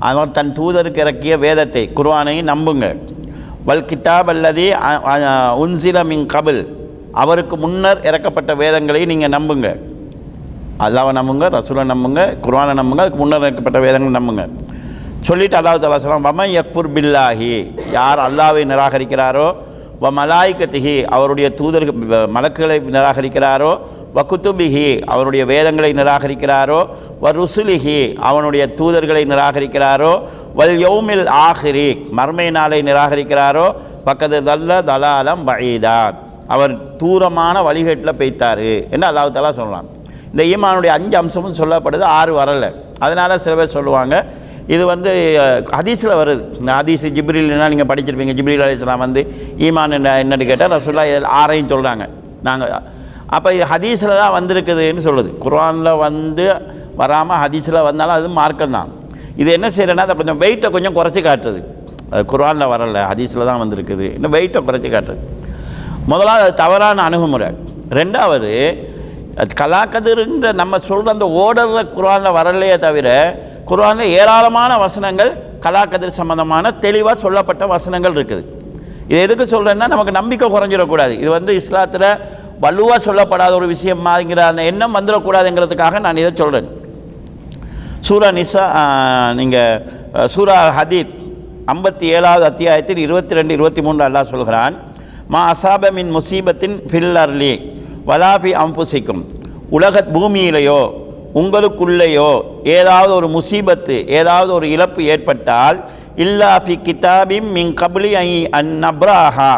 அவன் 0.09 0.35
தன் 0.39 0.53
தூதருக்கு 0.59 1.03
இறக்கிய 1.05 1.37
வேதத்தை 1.45 1.83
குர்ஆனையும் 1.99 2.51
நம்புங்க. 2.53 2.87
வல் 3.69 3.87
கிட்டாப் 3.91 4.31
அல்லதி 4.35 4.67
உன்சில 5.65 6.05
மின் 6.11 6.27
கபில். 6.35 6.63
அவருக்கு 7.23 7.57
முன்னர் 7.65 8.01
இறக்கப்பட்ட 8.09 8.53
வேதங்களை 8.63 9.01
நீங்கள் 9.13 9.35
நம்புங்க. 9.37 9.69
அல்லாவை 10.87 11.13
நம்புங்க 11.19 11.45
ரசூலை 11.57 11.85
நம்புங்க 11.93 12.21
குர்ஆனை 12.45 12.75
நம்புங்க 12.81 13.03
அதுக்கு 13.05 13.21
முன்னர் 13.23 13.45
இறக்கப்பட்ட 13.47 13.79
வேதங்களை 13.87 14.13
நம்புங்க. 14.19 14.43
சொல்லிட்டு 15.29 15.57
அல்லாஹ் 15.59 15.81
தாலா 15.85 15.99
சொல்லலாம் 16.03 16.27
வம 16.29 16.45
யக்ஃபுர் 16.57 16.91
பில்லாஹி 16.97 17.55
யார் 17.97 18.21
அல்லாவை 18.27 18.63
நிராகரிக்கிறாரோ 18.73 19.47
வ 20.03 20.11
மலாய்கத்திஹி 20.19 20.95
அவருடைய 21.17 21.47
தூதர் 21.61 21.87
மலக்குகளை 22.37 22.77
நிராகரிக்கிறாரோ 22.97 23.71
வகுத்துபிஹி 24.17 24.85
அவனுடைய 25.15 25.43
வேதங்களை 25.53 25.91
நிராகரிக்கிறாரோ 26.01 26.79
வ 27.25 27.33
ருசுலிஹி 27.39 27.99
அவனுடைய 28.29 28.65
தூதர்களை 28.79 29.23
நிராகரிக்கிறாரோ 29.33 30.13
வல் 30.61 30.77
யௌமில் 30.85 31.27
ஆஹிரி 31.41 31.89
மர்மை 32.21 32.49
நாளை 32.59 32.81
நிராகரிக்கிறாரோ 32.91 33.67
பக்கத்து 34.09 34.41
தல்ல 34.51 34.81
தலாலம் 34.91 35.45
வழிதான் 35.51 36.17
அவர் 36.55 36.73
தூரமான 37.01 37.63
வழிகேட்டில் 37.69 38.19
பெய்த்தார் 38.21 38.67
என்று 38.95 39.07
அல்லாஹ் 39.11 39.33
தலா 39.39 39.81
இந்த 40.33 40.43
ஈமானுடைய 40.53 40.91
அஞ்சு 40.99 41.17
அம்சமும் 41.23 41.57
சொல்லப்படுது 41.61 42.05
ஆறு 42.19 42.33
வரலை. 42.39 42.69
அதனால் 43.05 43.41
சில 43.45 43.53
பேர் 43.59 43.75
சொல்லுவாங்க 43.79 44.15
இது 44.75 44.85
வந்து 44.93 45.11
ஹதீஸில் 45.79 46.15
வருது. 46.21 46.43
இந்த 46.61 46.71
ஹதீஸ் 46.79 47.05
ஜிப்ரில்னா 47.17 47.69
நீங்கள் 47.73 47.89
படிச்சிருப்பீங்க 47.91 48.35
ஜிப்ரில் 48.39 48.65
அலிஸ்லாம் 48.67 49.05
வந்து 49.05 49.21
ஈமான் 49.67 49.97
என்ன 49.99 50.13
என்னன்னு 50.23 50.49
கேட்டால் 50.51 50.75
ரசுல்லா 50.77 51.05
ஆறையும் 51.41 51.71
சொல்கிறாங்க 51.73 52.07
நாங்கள் 52.49 52.75
அப்போ 53.37 53.49
இது 53.57 53.65
ஹதீஸில் 53.73 54.13
தான் 54.23 54.35
வந்திருக்குதுன்னு 54.39 55.03
சொல்லுது. 55.09 55.31
குர்ஆனில் 55.45 55.91
வந்து 56.05 56.45
வராமல் 57.01 57.41
ஹதீஸில் 57.45 57.81
வந்தாலும் 57.89 58.17
அது 58.19 58.29
மார்க்கம் 58.41 58.77
தான். 58.77 58.91
இது 59.43 59.51
என்ன 59.57 59.67
செய்யறேன்னா 59.77 60.05
அதை 60.09 60.15
கொஞ்சம் 60.21 60.41
வெயிட்டை 60.45 60.69
கொஞ்சம் 60.77 60.97
குறைச்சி 60.99 61.21
காட்டுது. 61.29 61.61
குர்ஆனில் 62.31 62.71
வரலை 62.75 63.03
ஹதீஸில் 63.11 63.49
தான் 63.51 63.61
வந்திருக்குது. 63.65 64.07
இன்னும் 64.19 64.35
வெயிட்டை 64.37 64.61
குறைச்சி 64.69 64.91
காட்டுது. 64.95 65.21
முதலாவது 66.11 66.45
அது 66.47 66.55
தவறான 66.63 67.03
அணுகுமுறை. 67.09 67.49
ரெண்டாவது 67.99 68.53
கலாக்கதிர்ன்ற 69.61 70.49
நம்ம 70.61 70.79
சொல்கிற 70.89 71.13
அந்த 71.17 71.27
ஓடுற 71.43 71.83
குரானில் 71.97 72.37
வரலையே 72.39 72.77
தவிர 72.87 73.09
குரானில் 73.71 74.15
ஏராளமான 74.21 74.71
வசனங்கள் 74.85 75.31
கலாக்கதிர் 75.67 76.19
சம்பந்தமான 76.21 76.73
தெளிவாக 76.85 77.17
சொல்லப்பட்ட 77.25 77.67
வசனங்கள் 77.75 78.17
இருக்குது. 78.17 78.43
இது 79.11 79.21
எதுக்கு 79.27 79.45
சொல்கிறேன்னா 79.53 79.87
நமக்கு 79.95 80.13
நம்பிக்கை 80.19 80.47
குறைஞ்சிடக்கூடாது. 80.55 81.15
இது 81.23 81.31
வந்து 81.37 81.53
இஸ்லாத்தில் 81.61 82.09
வலுவாக 82.65 82.99
சொல்லப்படாத 83.07 83.53
ஒரு 83.61 83.67
விஷயம் 83.75 84.03
மாதிரிங்கிற 84.07 84.43
அந்த 84.51 84.63
எண்ணம் 84.71 84.97
வந்துடக்கூடாதுங்கிறதுக்காக 84.99 86.01
நான் 86.07 86.21
இதை 86.23 86.33
சொல்கிறேன் 86.43 86.69
சூரா 88.09 88.29
நிசா 88.39 88.65
நீங்கள் 89.39 90.27
சூரா 90.35 90.57
ஹதீத் 90.79 91.15
ஐம்பத்தி 91.75 92.07
ஏழாவது 92.17 92.45
அத்தியாயத்தில் 92.51 93.01
இருபத்தி 93.07 93.39
ரெண்டு 93.39 93.53
இருபத்தி 93.57 93.81
மூன்று 93.87 94.03
அல்லா 94.09 94.21
சொல்கிறான் 94.33 94.75
மா 95.33 95.41
அசாபமின் 95.53 96.11
முசீபத்தின் 96.17 96.77
ஃபில் 96.91 97.17
அர்லி 97.23 97.51
வலாபி 98.09 98.51
அம்புசிக்கும். 98.63 99.23
உலக 99.77 100.03
பூமியிலேயோ 100.15 100.79
உங்களுக்குள்ளேயோ 101.41 102.31
ஏதாவது 102.77 103.13
ஒரு 103.17 103.29
முசீபத்து 103.35 103.97
ஏதாவது 104.19 104.51
ஒரு 104.59 104.67
இழப்பு 104.75 105.01
ஏற்பட்டால் 105.15 105.79
இல்லா 106.25 106.53
ஃபி 106.67 106.75
கிதாபிம் 106.87 107.49
மின் 107.57 107.73
கபிலி 107.81 108.13
ஐ 108.21 108.31
அன் 108.59 108.71
நப்ராஹா. 108.85 109.53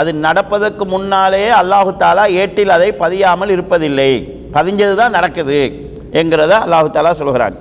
அது 0.00 0.10
நடப்பதற்கு 0.24 0.84
முன்னாலே 0.94 1.44
அல்லாஹு 1.60 1.92
தாலா 2.02 2.24
ஏட்டில் 2.42 2.74
அதை 2.76 2.88
பதியாமல் 3.02 3.52
இருப்பதில்லை. 3.56 4.12
பதிஞ்சது 4.56 4.96
தான் 5.02 5.16
நடக்குது 5.18 5.60
என்கிறத 6.20 6.52
அல்லாஹு 6.64 6.90
தாலா 6.96 7.12
சொல்கிறான். 7.20 7.56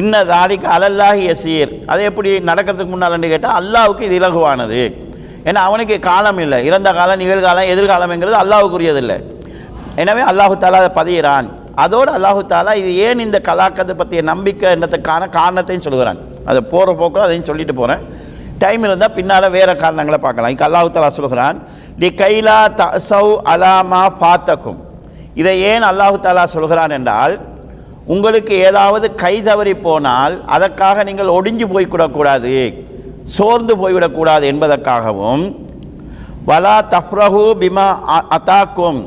இன்ன 0.00 0.14
தாலிக்கு 0.32 0.68
அலல்லாஹி 0.76 1.22
யசீர். 1.30 1.74
அது 1.92 2.00
எப்படி 2.10 2.32
நடக்கிறதுக்கு 2.50 2.94
முன்னால்னு 2.94 3.32
கேட்டால் 3.34 3.58
அல்லாவுக்கு 3.60 4.08
இது 4.08 4.18
இலகுவானது. 4.20 4.82
ஏன்னா 5.48 5.60
அவனுக்கு 5.68 5.96
காலம் 6.10 6.40
இல்லை. 6.44 6.58
இறந்த 6.68 6.90
காலம் 6.98 7.20
நிகழ்காலம் 7.22 7.70
எதிர்காலம்ங்கிறது 7.72 8.38
அல்லாஹுக்குரியதில்லை. 8.42 9.18
எனவே 10.02 10.22
அல்லாஹு 10.30 10.54
தாலா 10.62 10.80
அதை 10.82 10.90
பதிகிறான். 11.00 11.46
அதோடு 11.84 12.10
அல்லாஹு 12.16 12.40
தாலா 12.52 12.72
இது 12.80 12.90
ஏன் 13.06 13.20
இந்த 13.26 13.38
கலாக்கத்தை 13.48 13.94
பற்றிய 14.00 14.22
நம்பிக்கை 14.32 14.70
என்னத்துக்கான 14.76 15.28
காரணத்தையும் 15.38 15.86
சொல்கிறான். 15.86 16.18
அதை 16.50 16.60
போகிற 16.72 16.94
போக்கில் 17.00 17.26
அதையும் 17.26 17.48
சொல்லிட்டு 17.50 17.74
போகிறேன் 17.80 18.02
டைம் 18.62 18.84
இருந்தால் 18.86 19.14
பின்னால் 19.18 19.46
வேறு 19.56 19.72
காரணங்களை 19.82 20.18
பார்க்கலாம். 20.24 20.52
இங்கே 20.54 20.66
அல்லாஹு 20.68 20.88
தாலா 20.96 21.10
சொல்கிறான் 21.20 21.58
டி 22.02 22.08
கைலா 22.22 22.58
தசௌ 22.80 23.26
அலாமா 23.52 24.02
பாத்தக்கும் 24.24 24.78
இதை 25.40 25.54
ஏன் 25.70 25.84
அல்லாஹு 25.90 26.16
தாலா 26.26 26.44
சொல்கிறான் 26.56 26.94
என்றால் 26.98 27.34
உங்களுக்கு 28.14 28.54
ஏதாவது 28.68 29.06
கை 29.22 29.34
தவறி 29.48 29.74
போனால் 29.86 30.34
அதற்காக 30.56 31.02
நீங்கள் 31.08 31.34
ஒடிஞ்சு 31.38 31.66
போய்விடக்கூடாது 31.72 32.54
சோர்ந்து 33.36 33.74
போய்விடக்கூடாது 33.76 34.44
என்பதற்காகவும் 34.52 35.44
வலா 36.48 36.76
தஃப்ரஹு 36.94 37.44
பிமா 37.62 37.86
அ- 38.16 38.26
அத்தாக்கும். 38.36 39.00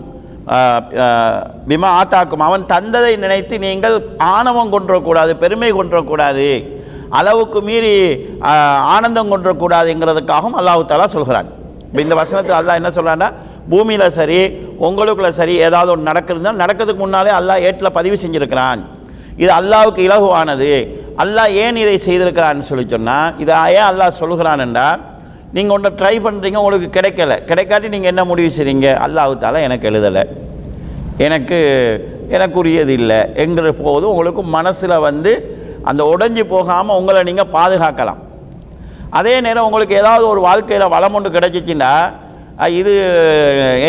பிமா 1.69 1.89
ஆத்தாக்கும் 2.01 2.43
அவன் 2.47 2.63
தந்ததை 2.73 3.17
நினைத்து 3.17 3.55
நீங்கள் 3.59 3.95
ஆணவம் 4.33 4.71
கொன்றக்கூடாது 4.73 5.31
பெருமை 5.43 5.71
கொன்றக்கூடாது 5.71 6.47
அளவுக்கு 7.09 7.61
மீறி 7.61 7.93
ஆனந்தம் 8.95 9.31
கொன்றக்கூடாதுங்கிறதுக்காகவும் 9.31 10.57
அல்லாஹு 10.59 10.85
தாலா 10.91 11.07
சொல்கிறான். 11.07 11.49
இப்போ 11.87 12.01
இந்த 12.01 12.15
வசனத்தில் 12.15 12.57
அல்லாஹ் 12.59 12.79
என்ன 12.81 12.89
சொல்கிறான்னா 12.89 13.29
பூமியில் 13.69 14.09
சரி 14.09 14.39
உங்களுக்குள்ள 14.87 15.29
சரி 15.39 15.55
ஏதாவது 15.67 15.91
ஒன்று 15.91 16.09
நடக்குதுன்னா 16.11 16.53
நடக்கிறதுக்கு 16.63 17.03
முன்னாலே 17.05 17.31
அல்லாஹ் 17.39 17.63
ஏட்டில் 17.67 17.95
பதிவு 17.97 18.17
செஞ்சுருக்கிறான். 18.23 18.81
இது 19.41 19.51
அல்லாவுக்கு 19.59 20.01
இலகுவானது. 20.07 20.71
அல்லாஹ் 21.23 21.55
ஏன் 21.63 21.79
இதை 21.83 21.95
செய்திருக்கிறான்னு 22.07 22.67
சொல்லி 22.69 22.85
சொன்னால் 22.95 23.33
இதை 23.43 23.55
ஏன் 23.77 23.87
அல்லாஹ் 23.91 24.19
சொல்கிறான்டா 24.21 24.87
நீங்கள் 25.55 25.75
ஒன்றை 25.75 25.91
ட்ரை 25.99 26.15
பண்ணுறீங்க 26.25 26.57
உங்களுக்கு 26.63 26.89
கிடைக்கல. 26.97 27.35
கிடைக்காட்டி 27.49 27.87
நீங்கள் 27.95 28.11
என்ன 28.13 28.23
முடிவு 28.31 28.49
செய்றீங்க? 28.57 28.87
அல்லாஹ் 29.05 29.65
எனக்கு 29.67 29.89
எழுதலை. 29.91 30.23
எனக்கு 31.27 31.57
எனக்குரியது 32.35 32.93
இல்லை. 32.99 33.19
என்கிற 33.43 33.71
போது 33.85 34.05
உங்களுக்கு 34.11 34.41
மனசில் 34.57 35.03
வந்து 35.07 35.31
அந்த 35.89 36.01
உடஞ்சி 36.13 36.43
போகாமல் 36.53 36.97
உங்களை 36.99 37.21
நீங்கள் 37.29 37.51
பாதுகாக்கலாம். 37.57 38.21
அதே 39.19 39.33
நேரம் 39.45 39.65
உங்களுக்கு 39.67 39.95
ஏதாவது 40.01 40.25
ஒரு 40.33 40.41
வாழ்க்கையில் 40.47 40.93
வளம் 40.95 41.15
ஒன்று 41.17 41.35
கிடைச்சிச்சின்னா 41.35 41.91
இது 42.79 42.93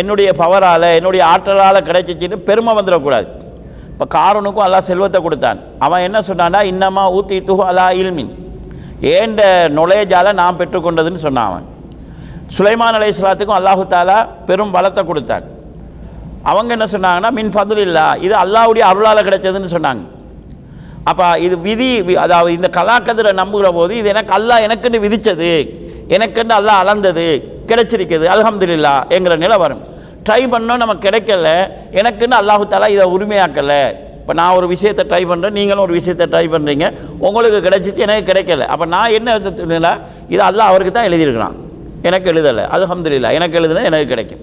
என்னுடைய 0.01 0.29
பவரால் 0.43 0.89
என்னுடைய 0.99 1.23
ஆற்றலால் 1.33 1.87
கிடைச்சிச்சின்னு 1.89 2.39
பெருமை 2.49 2.73
வந்துடக்கூடாது. 2.79 3.29
இப்போ 4.03 4.15
காரனுக்கும் 4.19 4.63
அல்லாஹ் 4.65 4.87
செல்வத்தை 4.91 5.19
கொடுத்தான். 5.25 5.59
அவன் 5.87 6.05
என்ன 6.07 6.19
சொன்னான்னா 6.29 6.61
இன்னமா 6.71 7.03
ஊத்தி 7.17 7.37
துஹு 7.49 7.63
அலா 7.71 7.85
இல்மின். 7.99 8.33
ஏண்ட 9.11 9.41
நுழையஜால 9.77 10.33
நான் 10.39 10.59
பெற்றுக்கொண்டதுன்னு 10.61 11.21
சொன்னான் 11.25 11.49
அவன். 11.51 11.67
சுலைமான் 12.55 12.97
அலை 12.99 13.09
இஸ்லாத்துக்கும் 13.13 13.59
அல்லாஹு 13.59 13.85
தாலா 13.93 14.17
பெரும் 14.49 14.73
பலத்தை 14.77 15.03
கொடுத்தான். 15.11 15.45
அவங்க 16.51 16.71
என்ன 16.77 16.89
சொன்னாங்கன்னா 16.95 17.31
மின் 17.39 17.53
ஃபதுல் 17.57 17.83
இல்லா 17.87 18.07
இது 18.27 18.37
அல்லாவுடைய 18.43 18.87
அருளால் 18.91 19.27
கிடைச்சதுன்னு 19.29 19.73
சொன்னாங்க. 19.77 20.03
அப்போ 21.13 21.29
இது 21.47 21.55
விதி 21.69 21.91
அதாவது 22.25 22.51
இந்த 22.59 22.71
கலாக்கதிரை 22.79 23.35
நம்புகிற 23.43 23.71
போது 23.79 23.95
இது 24.01 24.11
எனக்கு 24.17 24.37
அல்லாஹ் 24.41 24.67
எனக்குன்னு 24.69 25.05
விதித்தது 25.07 25.55
எனக்குன்னு 26.17 26.59
அல்லாஹ் 26.61 26.83
அளந்தது 26.85 27.29
கிடைச்சிருக்குது 27.71 28.27
அலமதுல்லா 28.35 28.97
என்கிற 29.17 29.37
நிலை 29.47 29.59
வரும். 29.67 29.85
ட்ரை 30.27 30.43
பண்ணோம் 30.55 30.83
நமக்கு 30.85 31.07
கிடைக்கல. 31.09 31.49
எனக்குன்னு 32.01 32.37
அல்லாஹு 32.41 32.65
தாலா 32.73 32.89
இதை 32.95 33.07
உரிமையாக்கலை. 33.17 33.83
இப்போ 34.21 34.35
நான் 34.41 34.57
ஒரு 34.59 34.67
விஷயத்தை 34.73 35.05
ட்ரை 35.11 35.23
பண்ணுறேன் 35.31 35.57
நீங்களும் 35.59 35.85
ஒரு 35.87 35.95
விஷயத்தை 35.99 36.27
ட்ரை 36.33 36.45
பண்ணுறீங்க 36.55 36.87
உங்களுக்கு 37.27 37.59
கிடைச்சிச்சு 37.67 38.05
எனக்கு 38.07 38.29
கிடைக்கல. 38.31 38.67
அப்போ 38.73 38.85
நான் 38.95 39.15
என்ன 39.19 39.35
எழுதுனா 39.39 39.93
இது 40.35 40.43
அல்லாஹ் 40.49 40.71
அவருக்கு 40.73 40.93
தான் 40.99 41.09
எழுதியிருக்கிறான். 41.11 41.57
எனக்கு 42.09 42.29
எழுதலை. 42.33 42.65
அல்ஹம்துலில்லா 42.77 43.33
எனக்கு 43.39 43.59
எழுதுனா 43.61 43.83
எனக்கு 43.91 44.09
கிடைக்கும். 44.13 44.43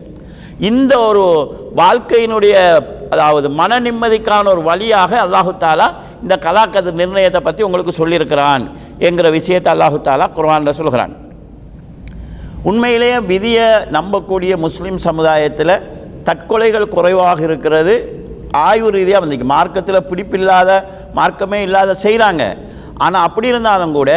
இந்த 0.69 0.93
ஒரு 1.09 1.23
வாழ்க்கையினுடைய 1.81 2.55
அதாவது 3.13 3.47
மன 3.59 3.79
நிம்மதிக்கான 3.85 4.49
ஒரு 4.55 4.61
வழியாக 4.69 5.11
அல்லாஹு 5.25 5.51
தாலா 5.63 5.87
இந்த 6.23 6.35
கலாக்கதிர் 6.45 6.99
நிர்ணயத்தை 7.01 7.41
பற்றி 7.47 7.61
உங்களுக்கு 7.67 7.93
சொல்லியிருக்கிறான் 8.01 8.65
என்கிற 9.07 9.27
விஷயத்தை 9.39 9.69
அல்லாஹு 9.75 9.97
தாலா 10.09 10.27
குர்வானில் 10.37 10.77
சொல்கிறான். 10.79 11.13
உண்மையிலேயே 12.67 13.17
விதியை 13.31 13.67
நம்பக்கூடிய 13.97 14.53
முஸ்லீம் 14.65 14.99
சமுதாயத்தில் 15.07 15.75
தற்கொலைகள் 16.27 16.93
குறைவாக 16.95 17.39
இருக்கிறது. 17.47 17.93
ஆய்வு 18.67 18.89
ரீதியாக 18.95 19.23
வந்து 19.23 19.51
மார்க்கத்தில் 19.53 20.07
பிடிப்பில்லாத 20.09 20.69
மார்க்கமே 21.17 21.59
இல்லாத 21.67 21.95
செய்கிறாங்க 22.05 22.43
ஆனால் 23.05 23.25
அப்படி 23.27 23.47
இருந்தாலும் 23.53 23.95
கூட 23.99 24.11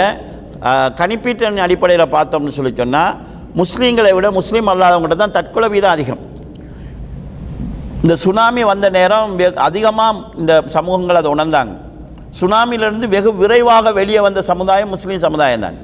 கணிப்பீட்டின் 1.00 1.64
அடிப்படையில் 1.66 2.12
பார்த்தோம்னு 2.16 2.56
சொல்லி 2.58 2.72
சொன்னால் 2.80 3.14
முஸ்லீம்களை 3.60 4.12
விட 4.16 4.28
முஸ்லீம் 4.38 4.70
அல்லாதவங்கள்ட்ட 4.72 5.18
தான் 5.22 5.36
தற்கொலை 5.38 5.68
வீதம் 5.74 5.94
அதிகம். 5.96 6.22
இந்த 8.04 8.14
சுனாமி 8.24 8.62
வந்த 8.72 8.86
நேரம் 8.98 9.32
அதிகமாக 9.68 10.22
இந்த 10.42 10.52
சமூகங்கள் 10.76 11.20
அதை 11.20 11.30
உணர்ந்தாங்க. 11.36 11.72
சுனாமியிலிருந்து 12.40 13.06
வெகு 13.14 13.30
விரைவாக 13.42 13.92
வெளியே 14.00 14.20
வந்த 14.26 14.42
சமுதாயம் 14.50 14.92
முஸ்லீம் 14.94 15.24
சமுதாயம் 15.26 15.64
தான் 15.66 15.78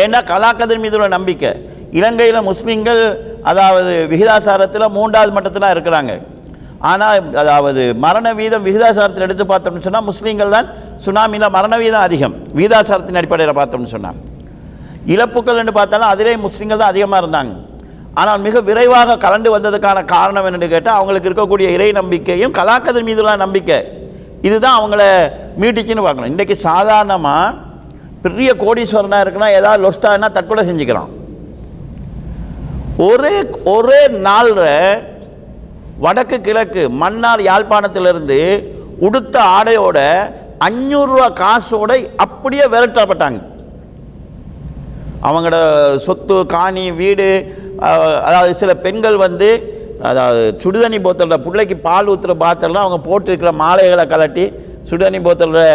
ஏன்னா 0.00 0.18
கலாக்கதிர் 0.32 0.82
மீது 0.84 0.96
உள்ள 0.98 1.08
நம்பிக்கை. 1.16 1.50
இலங்கையில் 1.98 2.46
முஸ்லீம்கள் 2.50 3.00
அதாவது 3.50 3.94
விகிதாசாரத்தில் 4.12 4.92
மூன்றாவது 4.98 5.32
மட்டத்தில் 5.36 5.72
இருக்கிறாங்க. 5.74 6.12
ஆனால் 6.90 7.18
அதாவது 7.42 7.82
மரண 8.04 8.26
வீதம் 8.38 8.64
விகிதாசாரத்தில் 8.68 9.26
எடுத்து 9.26 9.44
பார்த்தோம்னு 9.50 9.84
சொன்னால் 9.86 10.06
முஸ்லீம்கள் 10.10 10.54
தான் 10.56 10.68
சுனாமியில் 11.04 11.52
மரண 11.56 11.74
வீதம் 11.82 12.04
அதிகம் 12.06 12.34
விகிதாசாரத்தின் 12.58 13.18
அடிப்படையில் 13.20 13.58
பார்த்தோம்னு 13.58 13.92
சொன்னால் 13.96 14.18
இழப்புகள் 15.14 15.60
என்று 15.60 15.74
பார்த்தாலும் 15.78 16.10
அதிலே 16.14 16.32
முஸ்லீம்கள் 16.46 16.80
தான் 16.82 16.92
அதிகமாக 16.92 17.20
இருந்தாங்க. 17.22 17.52
ஆனால் 18.20 18.40
மிக 18.46 18.60
விரைவாக 18.68 19.16
கலண்டு 19.24 19.50
வந்ததுக்கான 19.54 19.98
காரணம் 20.14 20.46
என்னென்னு 20.48 20.68
கேட்டால் 20.72 20.96
அவங்களுக்கு 20.98 21.28
இருக்கக்கூடிய 21.30 21.68
இறை 21.76 21.90
நம்பிக்கையும் 22.00 22.54
கலாக்கதிர் 22.58 23.06
மீதுள்ள 23.08 23.34
நம்பிக்கை. 23.44 23.78
இதுதான் 24.48 24.76
அவங்கள 24.78 25.02
மீட்டுச்சுன்னு 25.60 26.04
பார்க்கணும். 26.06 26.32
இன்றைக்கி 26.34 26.56
சாதாரணமாக 26.68 27.70
பெரிய 28.24 28.50
கோடீஸ்வரனாக 28.62 29.24
இருக்குன்னா 29.24 29.50
ஏதாவது 29.58 29.82
லொஸ்டானா 29.84 30.28
தற்கொலை 30.32 30.64
செஞ்சுக்கிறான் 30.68 31.10
ஒரே 33.06 33.36
ஒரே 33.74 34.00
நாளில் 34.26 34.64
வடக்கு 36.04 36.36
கிழக்கு 36.40 36.82
மன்னார் 37.02 37.42
யாழ்ப்பாணத்திலிருந்து 37.48 38.38
உடுத்த 39.06 39.36
ஆடையோட 39.56 39.98
அஞ்சூறுரூவா 40.66 41.26
காசோட 41.40 41.92
அப்படியே 42.16 42.64
விரட்டப்பட்டாங்க. 42.72 43.38
அவங்களோட 45.26 45.58
சொத்து 46.06 46.36
காணி 46.46 46.84
வீடு 47.00 47.28
அதாவது 48.26 48.52
சில 48.54 48.72
பெண்கள் 48.84 49.16
வந்து 49.16 49.48
அதாவது 50.10 50.42
சுடுதண்ணி 50.62 50.98
போத்தலில் 51.00 51.44
பிள்ளைக்கு 51.44 51.76
பால் 51.88 52.10
ஊற்றுற 52.12 52.34
பாத்திரம்லாம் 52.44 52.86
அவங்க 52.86 53.00
போட்டிருக்கிற 53.08 53.52
மாலைகளை 53.62 54.04
கலட்டி 54.04 54.44
சுடுதண்ணி 54.90 55.20
போத்தலில் 55.26 55.66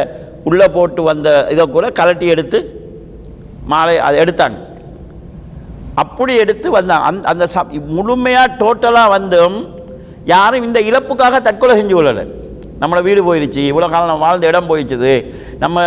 உள்ளே 0.48 0.68
போட்டு 0.78 1.02
வந்த 1.10 1.30
இதை 1.54 1.66
கூட 1.76 1.86
கலட்டி 2.00 2.28
எடுத்து 2.36 2.60
மாலை 3.74 3.96
அதை 4.08 4.18
எடுத்தாங்க 4.24 4.58
அப்படி 6.02 6.34
எடுத்து 6.44 6.68
வந்தாங்க 6.78 7.06
அந்த 7.10 7.24
அந்த 7.32 7.46
ச 7.54 7.64
முழுமையாக 7.98 8.56
டோட்டலாக 8.62 9.14
வந்தும் 9.16 9.58
யாரும் 10.34 10.66
இந்த 10.68 10.80
இழப்புக்காக 10.90 11.36
தற்கொலை 11.48 11.74
செஞ்சு 11.80 11.96
கொள்ளலை. 11.98 12.24
நம்மளை 12.82 13.02
வீடு 13.06 13.22
போயிடுச்சு 13.28 13.62
இவ்வளோ 13.70 13.88
காலம் 13.92 14.10
நம்ம 14.12 14.24
வாழ்ந்த 14.26 14.50
இடம் 14.50 14.68
போயிடுச்சுது 14.72 15.14
நம்ம 15.64 15.86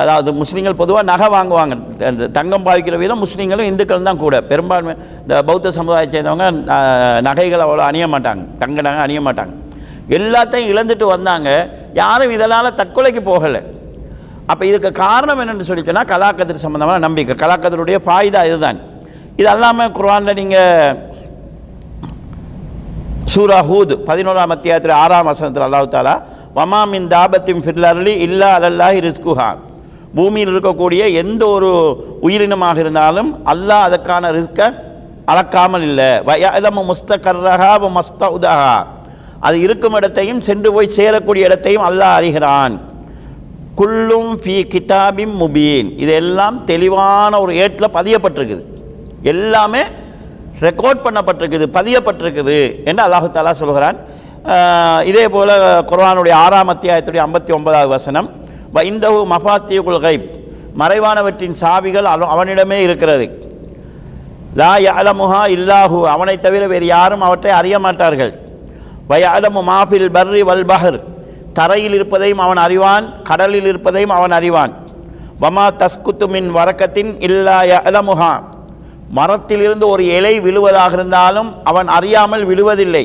அதாவது 0.00 0.30
முஸ்லீம்கள் 0.40 0.78
பொதுவாக 0.80 1.04
நகை 1.10 1.28
வாங்குவாங்க. 1.34 1.74
அந்த 2.10 2.28
தங்கம் 2.38 2.64
பாவிக்கிற 2.68 2.96
விதம் 3.02 3.22
முஸ்லீம்களும் 3.24 3.68
இந்துக்கள் 3.70 4.08
தான் 4.08 4.22
கூட. 4.24 4.40
பெரும்பான்மை 4.50 4.94
இந்த 5.22 5.42
பௌத்த 5.50 5.72
சமுதாயத்தை 5.78 6.14
சேர்ந்தவங்க 6.16 6.48
நகைகள் 7.28 7.64
அவ்வளோ 7.66 7.84
அணிய 7.90 8.06
மாட்டாங்க. 8.14 8.44
தங்க 8.62 8.78
நகை 8.88 9.02
அணிய 9.06 9.20
மாட்டாங்க. 9.28 9.54
எல்லாத்தையும் 10.18 10.70
இழந்துட்டு 10.72 11.06
வந்தாங்க. 11.14 11.50
யாரும் 12.02 12.34
இதனால் 12.38 12.76
தற்கொலைக்கு 12.80 13.22
போகலை. 13.30 13.62
அப்போ 14.52 14.62
இதுக்கு 14.70 14.90
காரணம் 15.04 15.40
என்னென்னு 15.42 15.66
சொல்லி 15.68 15.84
சொன்னால் 15.88 16.10
கலாக்கதிர் 16.12 16.64
சம்மந்தமான 16.64 17.02
நம்பிக்கை. 17.06 17.34
கலாக்கதிருடைய 17.42 17.98
பாய்தா 18.08 18.40
இதுதான். 18.48 18.78
இது 19.40 19.48
அல்லாமல் 19.54 19.92
குர்வானில் 19.98 20.38
நீங்கள் 20.40 20.96
சூரா 23.34 23.58
ஹூத் 23.68 23.94
பதினோராம் 24.08 24.52
அத்தியாயத்தில் 24.56 24.94
ஆறாம் 25.02 25.28
வசனத்தில் 25.30 25.66
அல்லாஹு 25.66 25.86
தாலா 25.94 26.14
வமா 26.56 26.80
மின் 26.92 27.06
தாபத்தின் 27.14 27.62
ஃபிர்லர்லி 27.64 28.14
இல்லா 28.26 28.50
அலல்லாஹி 28.58 28.98
ரிஸ்குஹா. 29.08 29.48
பூமியில் 30.16 30.52
இருக்கக்கூடிய 30.54 31.02
எந்த 31.22 31.42
ஒரு 31.54 31.70
உயிரினமாக 32.26 32.76
இருந்தாலும் 32.84 33.30
அல்லாஹ் 33.52 33.86
அதற்கான 33.88 34.30
ரிஸ்கை 34.38 34.66
அளக்காமல் 35.32 35.84
இல்லை. 35.88 36.10
வயலமு 36.28 36.82
முஸ்தகர்ரஹா 36.90 37.72
மஸ்த 37.96 38.22
உதஹா 38.36 38.74
அது 39.46 39.56
இருக்கும் 39.66 39.96
இடத்தையும் 39.98 40.42
சென்று 40.48 40.68
போய் 40.76 40.94
சேரக்கூடிய 40.98 41.48
இடத்தையும் 41.48 41.86
அல்லாஹ் 41.88 42.16
அறிகிறான். 42.18 42.74
குல்லும் 43.78 44.32
ஃபி 44.42 44.56
கிதாபிம் 44.72 45.34
முபீன். 45.42 45.88
இதெல்லாம் 46.04 46.56
தெளிவான 46.70 47.32
ஒரு 47.44 47.52
ஏட்டில் 47.62 47.94
பதியப்பட்டிருக்குது. 47.96 48.62
எல்லாமே 49.32 49.82
ரெக்கார்ட் 50.66 51.00
பண்ணப்பட்டிருக்குது 51.06 51.66
பதியப்பட்டிருக்குது 51.78 52.58
என்று 52.88 53.02
அல்லாஹு 53.06 53.28
தாலா 53.36 53.52
சொல்கிறான். 53.62 53.98
இதே 55.10 55.24
போல் 55.34 55.52
குர்ஆனுடைய 55.90 56.34
ஆறாம் 56.44 56.70
அத்தியாயத்துடைய 56.74 57.20
ஐம்பத்தி 57.26 57.52
ஒன்பதாவது 57.56 57.90
வசனம் 57.96 58.28
இந்தவு 58.90 59.18
மஃபாத்தியுல் 59.32 60.04
கைப். 60.06 60.28
மறைவானவற்றின் 60.80 61.56
சாவிகள் 61.62 62.06
அவனிடமே 62.34 62.78
இருக்கிறது. 62.86 63.26
லா 64.60 64.72
யாலமுஹா 64.86 65.42
இல்லாஹு. 65.56 65.98
அவனை 66.14 66.36
தவிர 66.46 66.62
வேறு 66.72 66.86
யாரும் 66.96 67.24
அவற்றை 67.26 67.52
அறிய 67.58 67.76
மாட்டார்கள். 67.86 68.32
வயாலமு 69.10 69.60
மாஃபில் 69.70 70.08
பர்ரி 70.16 70.42
வல் 70.50 70.66
பஹர். 70.72 70.98
தரையில் 71.58 71.94
இருப்பதையும் 71.94 72.38
அவன் 72.38 72.56
அறிவான் 72.56 73.04
கடலில் 73.22 73.64
இருப்பதையும் 73.64 74.10
அவன் 74.10 74.30
அறிவான். 74.30 74.72
வமா 75.42 75.66
தஸ்குத்து 75.80 76.26
மின் 76.28 76.48
வரக்கத்தின் 76.54 77.10
இல்லா 77.18 77.62
யஅலமுஹா. 77.62 78.32
மரத்திலிருந்து 79.08 79.86
ஒரு 79.88 80.04
இலை 80.06 80.40
விழுவதாக 80.40 80.92
இருந்தாலும் 80.92 81.50
அவன் 81.64 81.88
அறியாமல் 81.88 82.44
விழுவதில்லை. 82.46 83.04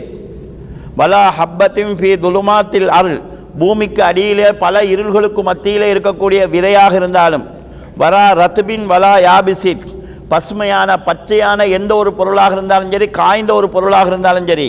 வலா 0.97 1.23
ஹப்பத்தின் 1.39 1.93
ஃபி 1.99 2.11
துலுமாத்தில் 2.23 2.89
அருள். 2.99 3.19
பூமிக்கு 3.59 4.03
அடியிலே 4.03 4.51
பல 4.51 4.81
இருள்களுக்கு 4.93 5.41
மத்தியிலே 5.43 5.93
இருக்கக்கூடிய 5.93 6.49
விதையாக 6.49 6.95
இருந்தாலும். 6.95 7.45
வரா 7.99 8.25
ரத்பின் 8.41 8.85
வலா 8.91 9.13
யாபிசிட் 9.27 9.85
பசுமையான 10.31 10.89
பச்சையான 11.07 11.67
எந்த 11.77 11.91
ஒரு 12.01 12.11
பொருளாக 12.19 12.55
இருந்தாலும் 12.57 12.91
சரி 12.95 13.07
காய்ந்த 13.19 13.51
ஒரு 13.59 13.67
பொருளாக 13.75 14.11
இருந்தாலும் 14.13 14.49
சரி 14.51 14.67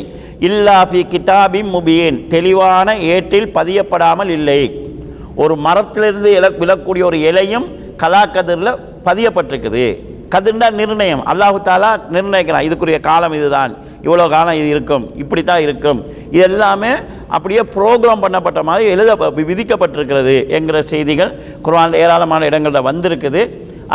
இல்லா 0.49 0.77
கிதாபி 0.91 1.01
கிதாபின் 1.15 2.21
தெளிவான 2.35 2.89
ஏட்டில் 3.15 3.49
பதியப்படாமல் 3.59 4.31
இல்லை. 4.39 4.61
ஒரு 5.43 5.55
மரத்திலிருந்து 5.67 6.31
இல 6.39 6.49
விழக்கூடிய 6.61 7.03
ஒரு 7.11 7.19
இலையும் 7.31 7.67
கலாக்கதிரில் 8.03 8.79
பதியப்பட்டிருக்குது. 9.07 9.85
கதிர்னா 10.35 10.67
நிர்ணயம். 10.81 11.23
அல்லாஹு 11.31 11.59
தாலா 11.69 11.91
நிர்ணயிக்கிறான் 12.15 12.67
இதுக்குரிய 12.67 12.99
காலம் 13.07 13.35
இதுதான் 13.39 13.73
இவ்வளோ 14.07 14.27
காலம் 14.35 14.59
இது 14.59 14.69
இருக்கும் 14.75 15.05
இப்படி 15.23 15.43
தான் 15.49 15.63
இருக்கும். 15.67 16.01
இது 16.35 16.43
எல்லாமே 16.51 16.93
அப்படியே 17.37 17.63
ப்ரோக்ராம் 17.75 18.23
பண்ணப்பட்ட 18.25 18.61
மாதிரி 18.69 18.85
எழுத 18.95 19.17
விதிக்கப்பட்டிருக்கிறது 19.51 20.37
என்கிற 20.59 20.81
செய்திகள் 20.93 21.33
குரான் 21.69 21.99
ஏராளமான 22.03 22.47
இடங்களில் 22.51 22.89
வந்திருக்குது. 22.91 23.43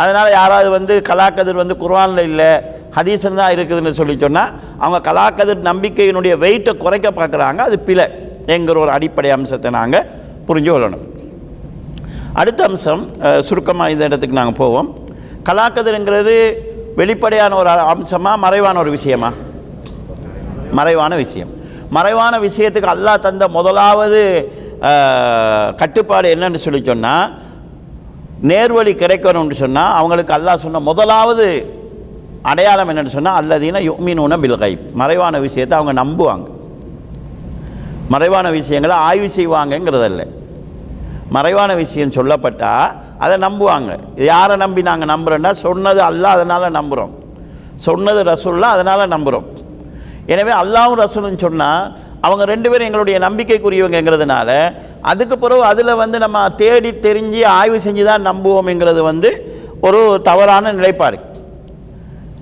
அதனால் 0.00 0.30
யாராவது 0.38 0.68
வந்து 0.76 0.94
கலாக்கதிர் 1.10 1.60
வந்து 1.62 1.76
குர்வானில் 1.82 2.26
இல்லை 2.30 2.50
ஹதீஸில் 2.96 3.40
தான் 3.40 3.54
இருக்குதுன்னு 3.56 3.92
சொல்லி 4.00 4.14
சொன்னால் 4.24 4.52
அவங்க 4.82 4.98
கலாக்கதிர் 5.08 5.66
நம்பிக்கையினுடைய 5.70 6.34
வெயிட்டை 6.44 6.72
குறைக்க 6.84 7.08
பார்க்குறாங்க. 7.18 7.60
அது 7.68 7.76
பிழை 7.88 8.06
என்கிற 8.54 8.76
ஒரு 8.84 8.92
அடிப்படை 8.96 9.30
அம்சத்தை 9.36 9.70
நாங்கள் 9.78 10.06
புரிஞ்சு 10.48 10.70
கொள்ளணும். 10.72 11.04
அடுத்த 12.40 12.60
அம்சம் 12.68 13.02
சுருக்கமாக 13.48 13.92
இந்த 13.94 14.04
இடத்துக்கு 14.08 14.40
நாங்கள் 14.40 14.60
போவோம். 14.62 14.88
கலாக்கதிர்ங்கிறது 15.48 16.36
வெளிப்படையான 17.00 17.56
ஒரு 17.62 17.70
அம்சமாக 17.94 18.42
மறைவான 18.44 18.78
ஒரு 18.84 18.92
விஷயமா? 18.98 19.30
மறைவான 20.78 21.12
விஷயம். 21.24 21.50
மறைவான 21.96 22.34
விஷயத்துக்கு 22.46 22.92
அல்லாஹ் 22.94 23.24
தந்த 23.26 23.44
முதலாவது 23.56 24.20
கட்டுப்பாடு 25.80 26.26
என்னன்னு 26.34 26.60
சொல்லி 26.64 26.80
சொன்னால் 26.88 27.26
நேர்வழி 28.50 28.92
கிடைக்கணும்னு 29.02 29.56
சொன்னால் 29.62 29.94
அவங்களுக்கு 29.98 30.32
அல்லாஹ் 30.36 30.64
சொன்ன 30.64 30.80
முதலாவது 30.90 31.46
அடையாளம் 32.50 32.90
என்னென்னு 32.90 33.14
சொன்னால் 33.16 33.38
அல்லதீன 33.40 33.80
யுமினூன 33.88 34.34
பில்கை 34.42 34.72
மறைவான 35.00 35.34
விஷயத்தை 35.46 35.74
அவங்க 35.78 35.94
நம்புவாங்க. 36.02 36.46
மறைவான 38.14 38.46
விஷயங்களை 38.58 38.96
ஆய்வு 39.08 39.28
செய்வாங்கங்கிறதல்ல. 39.36 40.22
மறைவான 41.36 41.70
விஷயம் 41.82 42.16
சொல்லப்பட்டால் 42.18 42.90
அதை 43.24 43.36
நம்புவாங்க. 43.46 43.90
இது 44.16 44.26
யாரை 44.34 44.56
நம்பி 44.64 44.82
நாங்கள் 44.88 45.12
நம்புகிறோன்னா 45.14 45.52
சொன்னது 45.66 46.00
அல்லாஹ் 46.10 46.36
அதனால் 46.36 46.76
நம்புகிறோம் 46.78 47.14
சொன்னது 47.86 48.20
ரசூல்லா 48.32 48.68
அதனால் 48.76 49.12
நம்புகிறோம் 49.14 49.46
எனவே 50.32 50.52
அல்லாவும் 50.62 51.00
ரசூலும் 51.04 51.42
சொன்னால் 51.46 51.82
அவங்க 52.20 52.44
ரெண்டு 52.44 52.70
பேரும் 52.70 52.86
எங்களுடைய 52.86 53.18
நம்பிக்கைக்குரியவங்கிறதுனால 53.18 54.74
அதுக்கு 55.02 55.38
பிறகு 55.38 55.62
அதில் 55.62 55.94
வந்து 55.94 56.18
நம்ம 56.18 56.50
தேடி 56.50 56.90
தெரிஞ்சு 56.90 57.44
ஆய்வு 57.44 57.76
செஞ்சு 57.76 58.04
தான் 58.04 58.26
நம்புவோம்ங்கிறது 58.26 59.00
வந்து 59.02 59.58
ஒரு 59.80 60.20
தவறான 60.22 60.72
நிலைப்பாடு. 60.72 61.18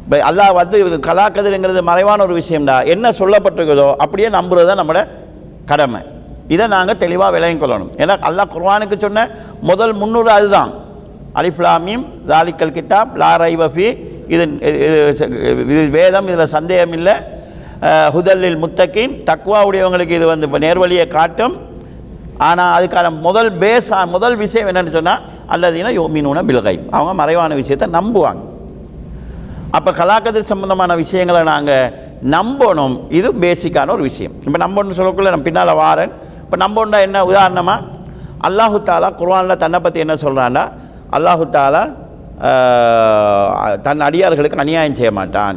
இப்போ 0.05 0.17
அல்லாஹ் 0.17 0.55
வந்து 0.55 0.87
இது 0.87 0.97
கலாக்கதிர்ங்கிறது 0.97 1.83
மறைவான 1.83 2.23
ஒரு 2.23 2.41
விஷயம்டா. 2.41 2.87
என்ன 2.87 3.11
சொல்லப்பட்டிருக்குதோ 3.11 3.95
அப்படியே 3.95 4.29
நம்புறது 4.29 4.67
தான் 4.67 4.79
நம்மளோட 4.79 5.09
கடமை. 5.65 6.01
இதை 6.49 6.67
நாங்கள் 6.67 6.97
தெளிவாக 6.97 7.31
விளங்கிக் 7.31 7.63
கொள்ளணும். 7.63 7.93
ஏன்னா 7.97 8.17
அல்லாஹ் 8.29 8.51
குர்வானுக்கு 8.55 8.99
சொன்ன 8.99 9.31
முதல் 9.61 9.93
முன்னூறு 9.93 10.31
அதுதான். 10.31 10.83
அலிஃப்லாமீம் 11.35 12.07
தாலிக்கல் 12.27 12.71
கிட்டாப் 12.71 13.09
லாரை 13.15 13.53
வஃபி 13.57 14.07
இது 14.29 14.47
இது- 14.47 15.91
வேதம் 15.91 16.29
இதில் 16.29 16.47
சந்தேகம் 16.47 16.93
இல்லை 16.93 17.13
ஹுதல்லில் 18.15 18.59
முத்தக்கின் 18.65 19.15
தக்வாவுடையவங்களுக்கு 19.31 20.17
இது 20.19 20.27
வந்து 20.33 20.47
இப்போ 20.49 20.61
நேர்வழியை 20.67 21.07
காட்டும். 21.17 21.55
ஆனால் 22.47 22.73
அதுக்கான 22.77 23.11
முதல் 23.27 23.51
பேஸ் 23.63 23.91
முதல் 24.15 24.37
விஷயம் 24.45 24.69
என்னென்னு 24.71 24.97
சொன்னால் 24.97 25.23
அல்லதுனா 25.55 25.93
யோமீனூன 26.01 26.43
பில்கை. 26.49 26.77
அவங்க 26.97 27.13
மறைவான 27.21 27.55
விஷயத்தை 27.61 27.89
நம்புவாங்க. 27.99 28.43
அப்போ 29.77 29.91
கலாக்கதிர் 29.99 30.51
சம்பந்தமான 30.53 30.95
விஷயங்களை 31.03 31.43
நாங்கள் 31.53 31.93
நம்பணும். 32.35 32.97
இது 33.19 33.29
பேசிக்கான 33.45 33.93
ஒரு 33.97 34.05
விஷயம். 34.11 34.35
இப்போ 34.47 34.59
நம்பணும்னு 34.65 34.99
சொல்லக்குள்ள 34.99 35.33
நான் 35.35 35.47
பின்னால் 35.49 35.73
வாரேன். 35.83 36.13
இப்போ 36.45 36.57
நம்பணுண்டா 36.65 37.01
என்ன 37.09 37.25
உதாரணமாக 37.31 37.93
அல்லாஹு 38.49 38.79
தாலா 38.89 39.09
குர்வானில் 39.21 39.63
தன்னை 39.63 39.79
பற்றி 39.85 39.99
என்ன 40.05 40.17
சொல்கிறான்னா 40.25 40.65
அல்லாஹு 41.17 41.45
தாலா 41.57 41.83
தன் 43.87 44.05
அடியார்களுக்கு 44.09 44.63
அநியாயம் 44.65 44.99
செய்ய 45.01 45.13
மாட்டான். 45.19 45.57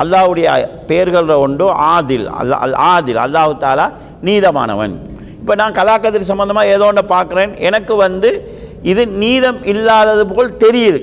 அல்லாஹ்வுடைய 0.00 0.48
பெயர்கள் 0.90 1.28
ஒன்று 1.46 1.66
ஆதில் 1.94 2.26
அல்லா 2.40 2.56
அல் 2.66 2.76
ஆதில். 2.94 3.20
அல்லாஹு 3.24 3.52
தாலா 3.64 3.86
நீதமானவன். 4.26 4.94
இப்போ 5.40 5.54
நான் 5.60 5.76
கலாக்கதிர் 5.78 6.30
சம்பந்தமாக 6.32 6.72
ஏதோ 6.74 6.84
ஒன்று 6.90 7.02
பார்க்குறேன். 7.14 7.52
எனக்கு 7.68 7.94
வந்து 8.06 8.30
இது 8.90 9.02
நீதம் 9.22 9.58
இல்லாதது 9.72 10.24
போல் 10.34 10.56
தெரியுது. 10.64 11.00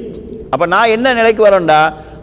அப்போ 0.54 0.66
நான் 0.76 0.94
என்ன 0.96 1.08
நிலைக்கு 1.20 1.42
வரேன்டா? 1.48 1.80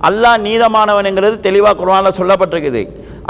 அல்லாஹ் 0.08 0.38
நீதமானவனுங்கிறது 0.46 1.36
தெளிவாக 1.48 1.76
குர்வானில் 1.80 2.18
சொல்லப்பட்டிருக்குது. 2.20 2.82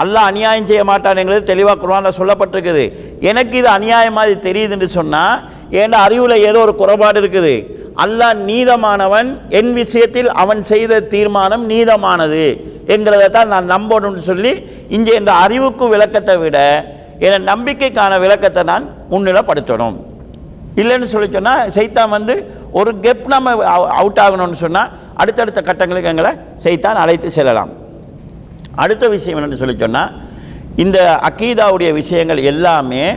அல்லாஹ் 0.03 0.29
அநியாயம் 0.31 0.69
செய்ய 0.71 0.83
மாட்டானுங்கிறது 0.91 1.43
தெளிவாக 1.53 1.79
குர்வானில் 1.83 2.19
சொல்லப்பட்டிருக்குது. 2.21 2.85
எனக்கு 3.31 3.55
இது 3.61 3.69
அநியாயம் 3.79 4.17
மாதிரி 4.19 4.35
தெரியுதுன்னு 4.49 4.89
சொன்னால் 4.99 5.37
ஏன்னா 5.81 5.99
அறிவில் 6.07 6.45
ஏதோ 6.49 6.59
ஒரு 6.67 6.75
குறைபாடு 6.81 7.21
இருக்குது. 7.23 7.55
அல்லாஹ் 8.05 8.43
நீதமானவன் 8.49 9.29
என் 9.59 9.73
விஷயத்தில் 9.81 10.31
அவன் 10.43 10.61
செய்த 10.73 11.01
தீர்மானம் 11.15 11.65
நீதமானது 11.73 12.43
என்கிறதை 12.95 13.29
தான் 13.37 13.53
நான் 13.55 13.73
நம்பணும்னு 13.75 14.23
சொல்லி 14.31 14.53
இங்கே 14.97 15.15
இந்த 15.21 15.33
அறிவுக்கு 15.45 15.87
விளக்கத்தை 15.95 16.37
விட 16.43 16.59
என் 17.29 17.49
நம்பிக்கைக்கான 17.53 18.19
விளக்கத்தை 18.25 18.63
நான் 18.73 18.85
முன்னிலைப்படுத்தணும். 19.13 19.97
இல்லைன்னு 20.77 21.03
சொல்லி 21.03 21.33
சொன்னால் 21.33 21.69
சைத்தான் 21.69 22.09
வந்து 22.09 22.55
ஒரு 22.73 22.95
கெப் 22.95 23.27
நம்ம 23.27 23.65
அவுட் 23.67 24.19
ஆகணும்னு 24.23 24.53
சொன்னால் 24.53 24.91
அடுத்தடுத்த 25.15 25.63
கட்டங்களுக்கு 25.63 26.09
எங்களை 26.09 26.33
சைத்தான் 26.65 27.01
அழைத்து 27.03 27.31
செல்லலாம். 27.31 27.69
அடுத்த 28.75 29.09
விஷயம் 29.09 29.39
என்னென்னு 29.39 29.55
சொல்லி 29.55 29.77
சொன்னால் 29.79 30.13
இந்த 30.77 31.21
அக்கீதாவுடைய 31.29 31.93
விஷயங்கள் 31.93 32.39
எல்லாமே 32.39 33.17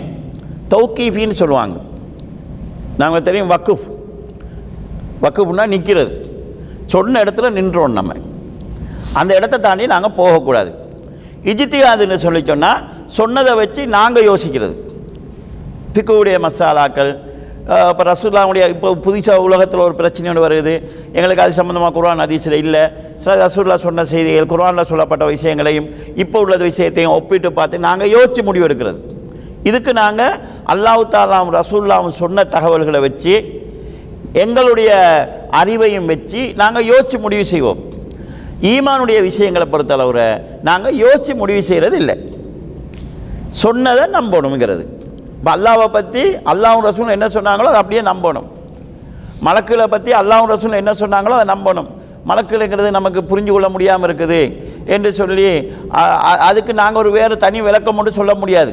தௌக்கீஃபின்னு 0.70 1.32
சொல்லுவாங்க. 1.32 1.80
நாங்கள் 2.98 3.22
தெரியும் 3.22 3.50
வக்குஃப். 3.50 3.86
வக்குஃப்னா 5.22 5.68
நிற்கிறது 5.68 6.12
சொன்ன 6.86 7.24
இடத்துல 7.24 7.52
நின்றோம் 7.52 7.92
நம்ம. 7.92 8.14
அந்த 9.14 9.36
இடத்த 9.36 9.58
தாண்டி 9.58 9.86
நாங்கள் 9.86 10.12
போகக்கூடாது. 10.12 10.72
இஜித்தியாதுன்னு 11.44 12.16
சொல்லி 12.16 12.46
சொன்னால் 12.46 12.90
சொன்னதை 13.06 13.54
வச்சு 13.54 13.88
நாங்கள் 13.88 14.28
யோசிக்கிறது. 14.28 14.76
பிக்குவுடைய 15.94 16.50
மசாலாக்கள் 16.50 17.18
இப்போ 17.70 18.04
ரசூல்லாவுடைய 18.12 18.64
இப்போ 18.74 18.90
புதுசாக 19.06 19.46
உலகத்தில் 19.48 19.84
ஒரு 19.88 19.96
பிரச்சனை 20.00 20.30
ஒன்று 20.32 20.44
வருது. 20.46 20.74
எங்களுக்கு 21.18 21.44
அது 21.44 21.54
சம்மந்தமாக 21.58 21.94
குர்ஆன் 21.98 22.24
அதிசயில் 22.26 22.58
இல்லை. 22.64 22.84
சில 23.24 23.36
ரசூல்லா 23.46 23.76
சொன்ன 23.86 24.06
செய்திகள் 24.12 24.50
குர்ஆனில் 24.54 24.90
சொல்லப்பட்ட 24.92 25.24
விஷயங்களையும் 25.34 25.88
இப்போ 26.24 26.38
உள்ள 26.46 26.56
விஷயத்தையும் 26.70 27.14
ஒப்பிட்டு 27.18 27.50
பார்த்து 27.60 27.86
நாங்கள் 27.88 28.12
யோசித்து 28.16 28.44
முடிவு 28.50 28.66
எடுக்கிறது. 28.68 29.00
இதுக்கு 29.70 29.92
நாங்கள் 30.02 30.36
அல்லாஹு 30.74 31.04
தாலாம் 31.16 31.50
ரசூல்லாவும் 31.60 32.18
சொன்ன 32.22 32.48
தகவல்களை 32.56 33.00
வச்சு 33.08 33.34
எங்களுடைய 34.44 34.92
அறிவையும் 35.62 36.10
வச்சு 36.14 36.42
நாங்கள் 36.62 36.88
யோசித்து 36.92 37.18
முடிவு 37.26 37.46
செய்வோம். 37.54 37.80
ஈமானுடைய 38.72 39.20
விஷயங்களை 39.30 39.66
பொறுத்தளவுல 39.74 40.22
நாங்கள் 40.70 40.98
யோசித்து 41.06 41.36
முடிவு 41.42 41.62
செய்கிறது 41.70 41.98
இல்லை. 42.02 42.16
சொன்னதை 43.64 44.06
நம்பணுங்கிறது 44.18 44.86
இப்போ 45.40 45.52
அல்லாவை 45.58 45.88
பற்றி 45.98 46.24
அல்லாவும் 46.52 46.86
ரசூலும் 46.90 47.16
என்ன 47.18 47.28
சொன்னாங்களோ 47.36 47.68
அதை 47.72 47.80
அப்படியே 47.82 48.02
நம்பணும். 48.12 48.48
மலக்குகளை 49.48 49.86
பற்றி 49.94 50.12
அல்லாவும் 50.22 50.52
ரசூலும் 50.54 50.80
என்ன 50.84 50.94
சொன்னாங்களோ 51.02 51.36
அதை 51.40 51.48
நம்பணும். 51.54 51.90
மலக்குலைங்கிறது 52.30 52.90
நமக்கு 52.98 53.22
புரிஞ்சு 53.30 53.52
கொள்ள 53.56 53.68
முடியாமல் 53.76 54.08
இருக்குது 54.08 54.42
என்று 54.96 55.10
சொல்லி 55.20 55.46
அதுக்கு 56.48 56.72
நாங்கள் 56.82 57.02
ஒரு 57.04 57.12
வேறு 57.18 57.36
தனி 57.46 57.60
விளக்கம் 57.68 57.98
மட்டும் 57.98 58.18
சொல்ல 58.20 58.34
முடியாது. 58.42 58.72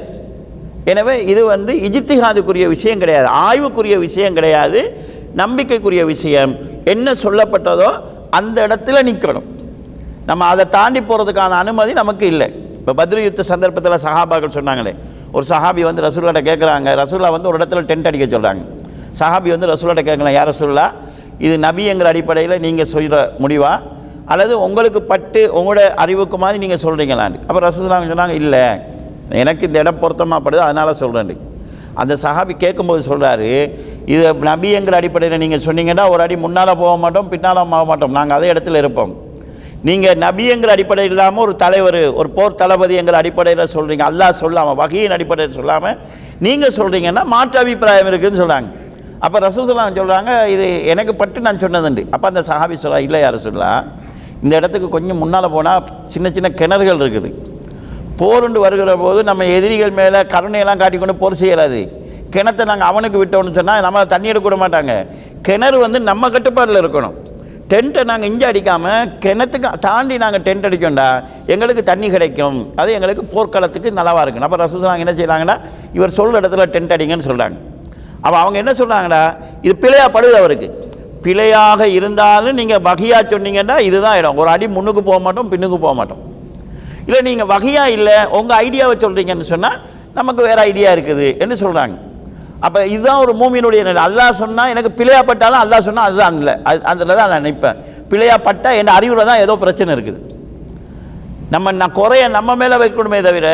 எனவே 0.92 1.14
இது 1.32 1.42
வந்து 1.54 1.72
இஜித்திகாதுக்குரிய 1.86 2.66
விஷயம் 2.74 3.02
கிடையாது. 3.02 3.28
ஆய்வுக்குரிய 3.46 3.96
விஷயம் 4.06 4.36
கிடையாது. 4.38 4.80
நம்பிக்கைக்குரிய 5.42 6.02
விஷயம். 6.12 6.52
என்ன 6.94 7.14
சொல்லப்பட்டதோ 7.24 7.90
அந்த 8.38 8.56
இடத்துல 8.66 9.00
நிற்கணும் 9.10 9.48
நம்ம 10.28 10.46
அதை 10.52 10.64
தாண்டி 10.76 11.00
போகிறதுக்கான 11.08 11.56
அனுமதி 11.64 11.92
நமக்கு 12.02 12.24
இல்லை. 12.32 12.48
இப்போ 12.80 12.92
பத்ரி 13.00 13.22
யுத்த 13.26 13.44
சந்தர்ப்பத்தில் 13.52 14.02
சகாபாக்கள் 14.06 14.56
சொன்னாங்களே 14.56 14.92
ஒரு 15.36 15.44
சஹாபி 15.52 15.82
வந்து 15.88 16.04
ரசூல்லாட்ட 16.06 16.42
கேட்குறாங்க 16.48 16.94
ரசூல்லா 17.02 17.30
வந்து 17.36 17.48
ஒரு 17.50 17.58
இடத்துல 17.60 17.82
டென்ட் 17.90 18.08
அடிக்க 18.10 18.26
சொல்கிறாங்க 18.36 18.62
சஹாபி 19.20 19.50
வந்து 19.54 19.68
ரசூல்லாட்ட 19.72 20.04
கேட்கலாம் 20.08 20.36
யார் 20.38 20.50
ரசூல்லா 20.52 20.86
இது 21.46 21.54
நபிங்கிற 21.66 22.08
அடிப்படையில் 22.12 22.62
நீங்கள் 22.66 22.90
சொல்கிற 22.94 23.16
முடிவா? 23.42 23.72
அல்லது 24.32 24.54
உங்களுக்கு 24.66 25.00
பட்டு 25.10 25.40
உங்களோட 25.58 25.80
அறிவுக்கு 26.04 26.36
மாதிரி 26.44 26.58
நீங்கள் 26.62 26.82
சொல்கிறீங்களான்னு 26.84 27.38
அப்போ 27.48 27.60
ரசூல்லாங்க 27.66 28.08
சொன்னாங்க 28.12 28.36
இல்லை 28.42 28.62
எனக்கு 29.42 29.62
இந்த 29.68 29.78
இடம் 29.82 30.00
பொருத்தமாக 30.02 30.40
படுது 30.46 30.62
அதனால் 30.68 30.98
சொல்கிறேன் 31.02 31.44
அந்த 32.02 32.14
சஹாபி 32.22 32.54
கேட்கும்போது 32.64 33.02
சொல்கிறாரு 33.10 33.50
இது 34.14 34.22
நபிங்கிற 34.50 34.96
அடிப்படையில் 35.00 35.42
நீங்கள் 35.44 35.64
சொன்னீங்கன்னா 35.68 36.04
ஒரு 36.14 36.22
அடி 36.24 36.36
முன்னால் 36.46 36.78
போக 36.82 36.94
மாட்டோம் 37.04 37.28
பின்னால் 37.34 37.60
போக 37.74 37.84
மாட்டோம். 37.90 38.12
நாங்கள் 38.18 38.36
அதே 38.38 38.48
இடத்துல 38.52 38.80
இருப்போம். 38.82 39.12
நீங்கள் 39.88 40.18
நபிங்கிற 40.24 40.70
அடிப்படையில் 40.74 41.12
இல்லாமல் 41.14 41.42
ஒரு 41.46 41.54
தலைவர் 41.62 42.00
ஒரு 42.20 42.28
போர் 42.36 42.58
தளபதிங்கிற 42.60 43.16
அடிப்படையில் 43.22 43.72
சொல்கிறீங்க 43.74 44.04
அல்லா 44.10 44.28
சொல்லாமல் 44.42 44.78
வகையின் 44.80 45.14
அடிப்படையில் 45.16 45.56
சொல்லாமல் 45.58 45.98
நீங்கள் 46.46 46.74
சொல்கிறீங்கன்னா 46.78 47.24
மாற்று 47.34 47.58
அபிப்பிராயம் 47.62 48.08
இருக்குதுன்னு 48.10 48.42
சொல்கிறாங்க 48.42 48.70
அப்போ 49.26 49.38
ரசூசலாம் 49.46 49.98
சொல்கிறாங்க 49.98 50.30
இது 50.54 50.64
எனக்கு 50.92 51.12
பட்டு 51.20 51.44
நான் 51.46 51.60
சொன்னதுண்டு. 51.64 52.02
அப்போ 52.14 52.26
அந்த 52.30 52.42
சஹாபி 52.48 52.76
சொல்லா 52.84 52.98
இல்லை 53.06 53.20
யார் 53.24 53.38
சொல்லா 53.46 53.70
இந்த 54.44 54.52
இடத்துக்கு 54.60 54.88
கொஞ்சம் 54.96 55.20
முன்னால் 55.22 55.54
போனால் 55.54 55.86
சின்ன 56.14 56.30
சின்ன 56.36 56.48
கிணறுகள் 56.60 57.02
இருக்குது. 57.04 57.30
போருண்டு 58.20 58.58
வருகிற 58.64 58.90
போது 59.04 59.20
நம்ம 59.30 59.46
எதிரிகள் 59.58 59.94
மேலே 60.00 60.20
கருணையெல்லாம் 60.34 60.82
காட்டிக்கொண்டு 60.82 61.16
போர் 61.22 61.40
செய்யலாது 61.42 61.80
கிணத்தை 62.34 62.64
நாங்கள் 62.70 62.88
அவனுக்கு 62.90 63.18
விட்டோம்னு 63.22 63.56
சொன்னால் 63.58 63.84
நம்ம 63.86 64.04
தண்ணி 64.12 64.30
எடுக்க 64.32 64.46
விட 64.48 64.58
மாட்டாங்க. 64.64 64.92
கிணறு 65.46 65.78
வந்து 65.86 65.98
நம்ம 66.10 66.28
கட்டுப்பாட்டில் 66.34 66.82
இருக்கணும். 66.82 67.16
டென்ட்டை 67.70 68.02
நாங்கள் 68.10 68.28
இங்கே 68.30 68.46
அடிக்காமல் 68.48 69.08
கிணத்துக்கு 69.22 69.68
தாண்டி 69.86 70.16
நாங்கள் 70.24 70.42
டென்ட் 70.48 70.66
அடிக்கோண்டா 70.68 71.06
எங்களுக்கு 71.52 71.82
தண்ணி 71.88 72.08
கிடைக்கும். 72.14 72.58
அது 72.80 72.90
எங்களுக்கு 72.96 73.22
போர்க்களத்துக்கு 73.32 73.88
நல்லாவாக 73.98 74.24
இருக்கும். 74.24 74.44
அப்போ 74.46 74.58
ரசூசலாங்க 74.64 75.04
என்ன 75.04 75.14
செய்கிறாங்கன்னா 75.20 75.56
இவர் 75.96 76.16
சொல்கிற 76.18 76.40
இடத்துல 76.42 76.66
டென்ட் 76.74 76.94
அடிங்கன்னு 76.96 77.26
சொல்கிறாங்க 77.28 77.56
அப்போ 78.24 78.36
அவங்க 78.42 78.56
என்ன 78.62 78.72
சொல்கிறாங்கடா 78.80 79.22
இது 79.66 79.74
பிழையாக 79.84 80.10
படுது 80.16 80.36
அவருக்கு. 80.42 80.68
பிழையாக 81.24 81.82
இருந்தாலும் 81.98 82.56
நீங்கள் 82.60 82.82
வகையாக 82.88 83.22
சொன்னீங்கன்னா 83.32 83.76
இதுதான் 83.88 84.18
இடம். 84.20 84.38
ஒரு 84.42 84.48
அடி 84.54 84.66
முன்னுக்கு 84.76 85.02
போக 85.10 85.18
மாட்டோம் 85.26 85.50
பின்னுக்கு 85.52 85.78
போக 85.84 85.94
மாட்டோம். 86.00 86.22
இல்லை 87.08 87.20
நீங்கள் 87.28 87.50
வகையாக 87.54 87.94
இல்லை 87.96 88.16
உங்கள் 88.38 88.58
ஐடியாவை 88.64 88.96
சொல்கிறீங்கன்னு 89.04 89.52
சொன்னால் 89.54 89.78
நமக்கு 90.18 90.42
வேறு 90.48 90.60
ஐடியா 90.70 90.90
இருக்குது 90.96 91.26
என்று 91.44 91.56
சொல்கிறாங்க 91.62 91.96
அப்போ 92.64 92.78
இதுதான் 92.94 93.22
ஒரு 93.24 93.32
மூமியினுடைய 93.40 93.80
நிலை. 93.88 94.00
அல்லா 94.08 94.26
சொன்னால் 94.42 94.70
எனக்கு 94.74 94.90
பிழையாப்பட்டாலும் 95.00 95.62
அல்லா 95.64 95.78
சொன்னால் 95.88 96.06
அதுதான் 96.08 96.38
இல்லை 96.40 96.54
அது 96.68 96.80
அதில் 96.90 97.18
தான் 97.18 97.30
நான் 97.32 97.42
நினைப்பேன். 97.42 97.78
பிழையாப்பட்டால் 98.10 98.78
என் 98.80 98.96
அறிவில் 98.98 99.28
தான் 99.30 99.42
ஏதோ 99.44 99.54
பிரச்சனை 99.64 99.90
இருக்குது. 99.96 100.20
நம்ம 101.54 101.72
நான் 101.80 101.96
குறைய 101.98 102.22
நம்ம 102.36 102.54
மேலே 102.60 102.76
வைக்கணுமே 102.82 103.18
தவிர 103.26 103.48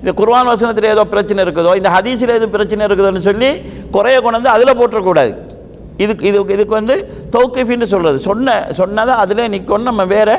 இந்த 0.00 0.12
குர்வான் 0.20 0.48
வசனத்தில் 0.52 0.94
ஏதோ 0.94 1.04
பிரச்சனை 1.12 1.40
இருக்குதோ 1.46 1.72
இந்த 1.80 1.90
ஹதீஸில் 1.96 2.32
எதுவும் 2.36 2.54
பிரச்சனை 2.56 2.86
இருக்குதோன்னு 2.88 3.22
சொல்லி 3.28 3.50
குறைய 3.96 4.16
கொண்டு 4.24 4.38
வந்து 4.38 4.54
அதில் 4.54 4.78
போட்டுறக்கூடாது 4.80 5.34
இதுக்கு 6.04 6.24
இது 6.30 6.38
இதுக்கு 6.54 6.74
வந்து 6.78 6.96
தௌக்கிஃபின்னு 7.34 7.86
சொல்கிறது 7.92 8.18
சொன்ன 8.28 8.56
சொன்னதை 8.80 9.12
அதில் 9.22 9.42
நிற்கணும் 9.54 9.90
நம்ம 9.90 10.04
வேறு 10.14 10.34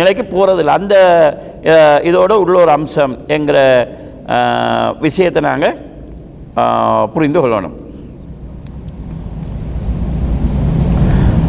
நிலைக்கு 0.00 0.24
போகிறதில்ல 0.26 0.76
அந்த 0.80 0.94
இதோட 2.10 2.32
உள்ள 2.44 2.56
ஒரு 2.64 2.72
அம்சம் 2.78 3.16
என்கிற 3.36 3.58
விஷயத்தை 5.06 5.42
நாங்கள் 5.48 5.76
புரிந்து 7.14 7.40
கொள்ளணும் 7.40 7.76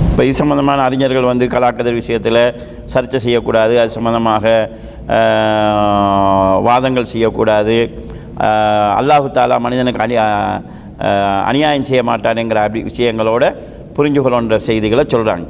இப்போ 0.07 0.23
இது 0.25 0.35
சம்மந்தமான 0.39 0.79
அறிஞர்கள் 0.83 1.29
வந்து 1.29 1.45
கலாக்கதிர் 1.53 1.99
விஷயத்தில் 1.99 2.43
சர்ச்சை 2.91 3.19
செய்யக்கூடாது 3.19 3.73
அது 3.81 3.95
சம்மந்தமாக 3.95 4.43
வாதங்கள் 6.67 7.09
செய்யக்கூடாது 7.13 7.77
அல்லாஹு 8.99 9.27
தாலா 9.31 9.57
மனிதனுக்கு 9.57 10.03
அணி 10.03 10.15
அநியாயம் 11.49 11.87
செய்ய 11.89 12.03
மாட்டானுங்கிற 12.03 12.61
அப்படி 12.65 12.83
விஷயங்களோட 12.83 13.47
புரிஞ்சு 13.95 14.21
கொள்ளுன்ற 14.21 14.57
செய்திகளை 14.67 15.05
சொல்கிறாங்க 15.07 15.47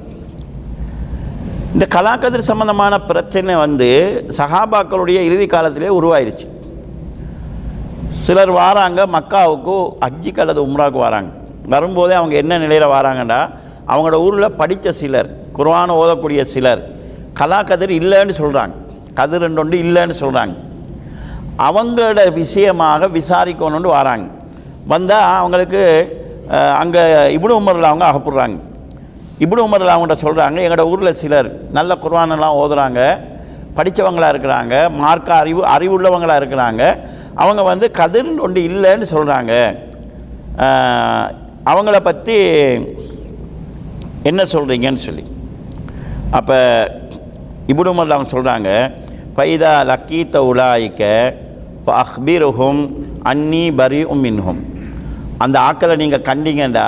இந்த 1.76 1.86
கலாக்கதிர் 1.94 2.50
சம்பந்தமான 2.50 2.96
பிரச்சனை 3.06 3.54
வந்து 3.58 3.92
சஹாபாக்களுடைய 4.38 5.20
இறுதி 5.22 5.48
காலத்திலே 5.48 5.92
உருவாயிருச்சு 5.98 6.48
சிலர் 8.22 8.52
வாராங்க 8.58 9.02
மக்காவுக்கு 9.16 9.76
அஜிக்கு 10.06 10.42
அல்லது 10.44 10.62
உம்ராவுக்கு 10.68 11.00
வராங்க. 11.06 11.30
வரும்போதே 11.74 12.14
அவங்க 12.20 12.36
என்ன 12.42 12.58
நிலையில் 12.64 12.94
வராங்கடா? 12.98 13.40
அவங்களோட 13.92 14.18
ஊரில் 14.26 14.56
படித்த 14.60 14.92
சிலர் 15.00 15.30
குர்வானை 15.58 15.94
ஓதக்கூடிய 16.02 16.42
சிலர் 16.54 16.82
கலா 17.40 17.60
கதிர் 17.70 17.94
இல்லைன்னு 18.02 18.36
சொல்கிறாங்க 18.42 18.74
கதிர் 19.20 19.46
ஒன்று 19.64 19.78
இல்லைன்னு 19.86 20.16
சொல்கிறாங்க 20.24 20.54
அவங்களோட 21.68 22.20
விஷயமாக 22.42 23.08
விசாரிக்கணும்னு 23.18 23.90
வராங்க. 23.98 24.28
வந்தால் 24.94 25.28
அவங்களுக்கு 25.42 25.82
அங்கே 26.84 27.02
இப்னு 27.36 27.60
உமரில் 27.62 27.92
அவங்க 27.92 28.06
அகப்படுறாங்க. 28.12 28.58
இப்னு 29.44 29.66
உமரில் 29.68 29.94
அவங்கள்ட்ட 29.94 30.18
சொல்கிறாங்க 30.26 30.58
எங்களோட 30.64 30.86
ஊரில் 30.94 31.20
சிலர் 31.22 31.50
நல்ல 31.78 31.92
குர்வானெல்லாம் 32.04 32.58
ஓதுறாங்க. 32.62 33.02
படித்தவங்களாக 33.78 34.34
இருக்கிறாங்க 34.34 34.74
மார்க்க 35.02 35.30
அறிவு 35.42 35.62
அறிவுள்ளவங்களாக 35.76 36.42
இருக்கிறாங்க. 36.42 36.82
அவங்க 37.44 37.62
வந்து 37.72 37.86
கதிர் 38.00 38.32
ஒன்று 38.48 38.62
இல்லைன்னு 38.70 39.08
சொல்கிறாங்க 39.14 39.54
அவங்கள 41.72 41.98
பற்றி 42.10 42.36
என்ன 44.30 44.42
சொல்கிறீங்கன்னு 44.56 45.06
சொல்லி. 45.08 45.24
அப்போ 46.38 46.58
இபுடுமல் 47.72 48.16
அவங்க 48.16 48.32
சொல்கிறாங்க 48.36 48.70
பைதா 49.38 49.74
லக்கீத்த 49.90 50.38
உலாய்க்க 50.50 51.02
அஹ்பீருஹும் 52.04 52.82
அன்னி 53.30 53.64
பரி 53.80 54.02
உம்மின்ஹும் 54.14 54.62
அந்த 55.44 55.58
ஆக்களை 55.68 55.96
நீங்கள் 56.02 56.26
கண்டீங்கண்டா 56.30 56.88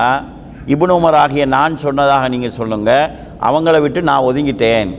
இபுனுமர் 0.74 1.00
உமர் 1.00 1.17
ஆகிய 1.21 1.43
நான் 1.56 1.82
சொன்னதாக 1.86 2.30
நீங்கள் 2.34 2.56
சொல்லுங்கள் 2.60 3.10
அவங்கள 3.48 3.76
விட்டு 3.86 4.00
நான் 4.10 4.28
ஒதுங்கிட்டேன். 4.30 4.91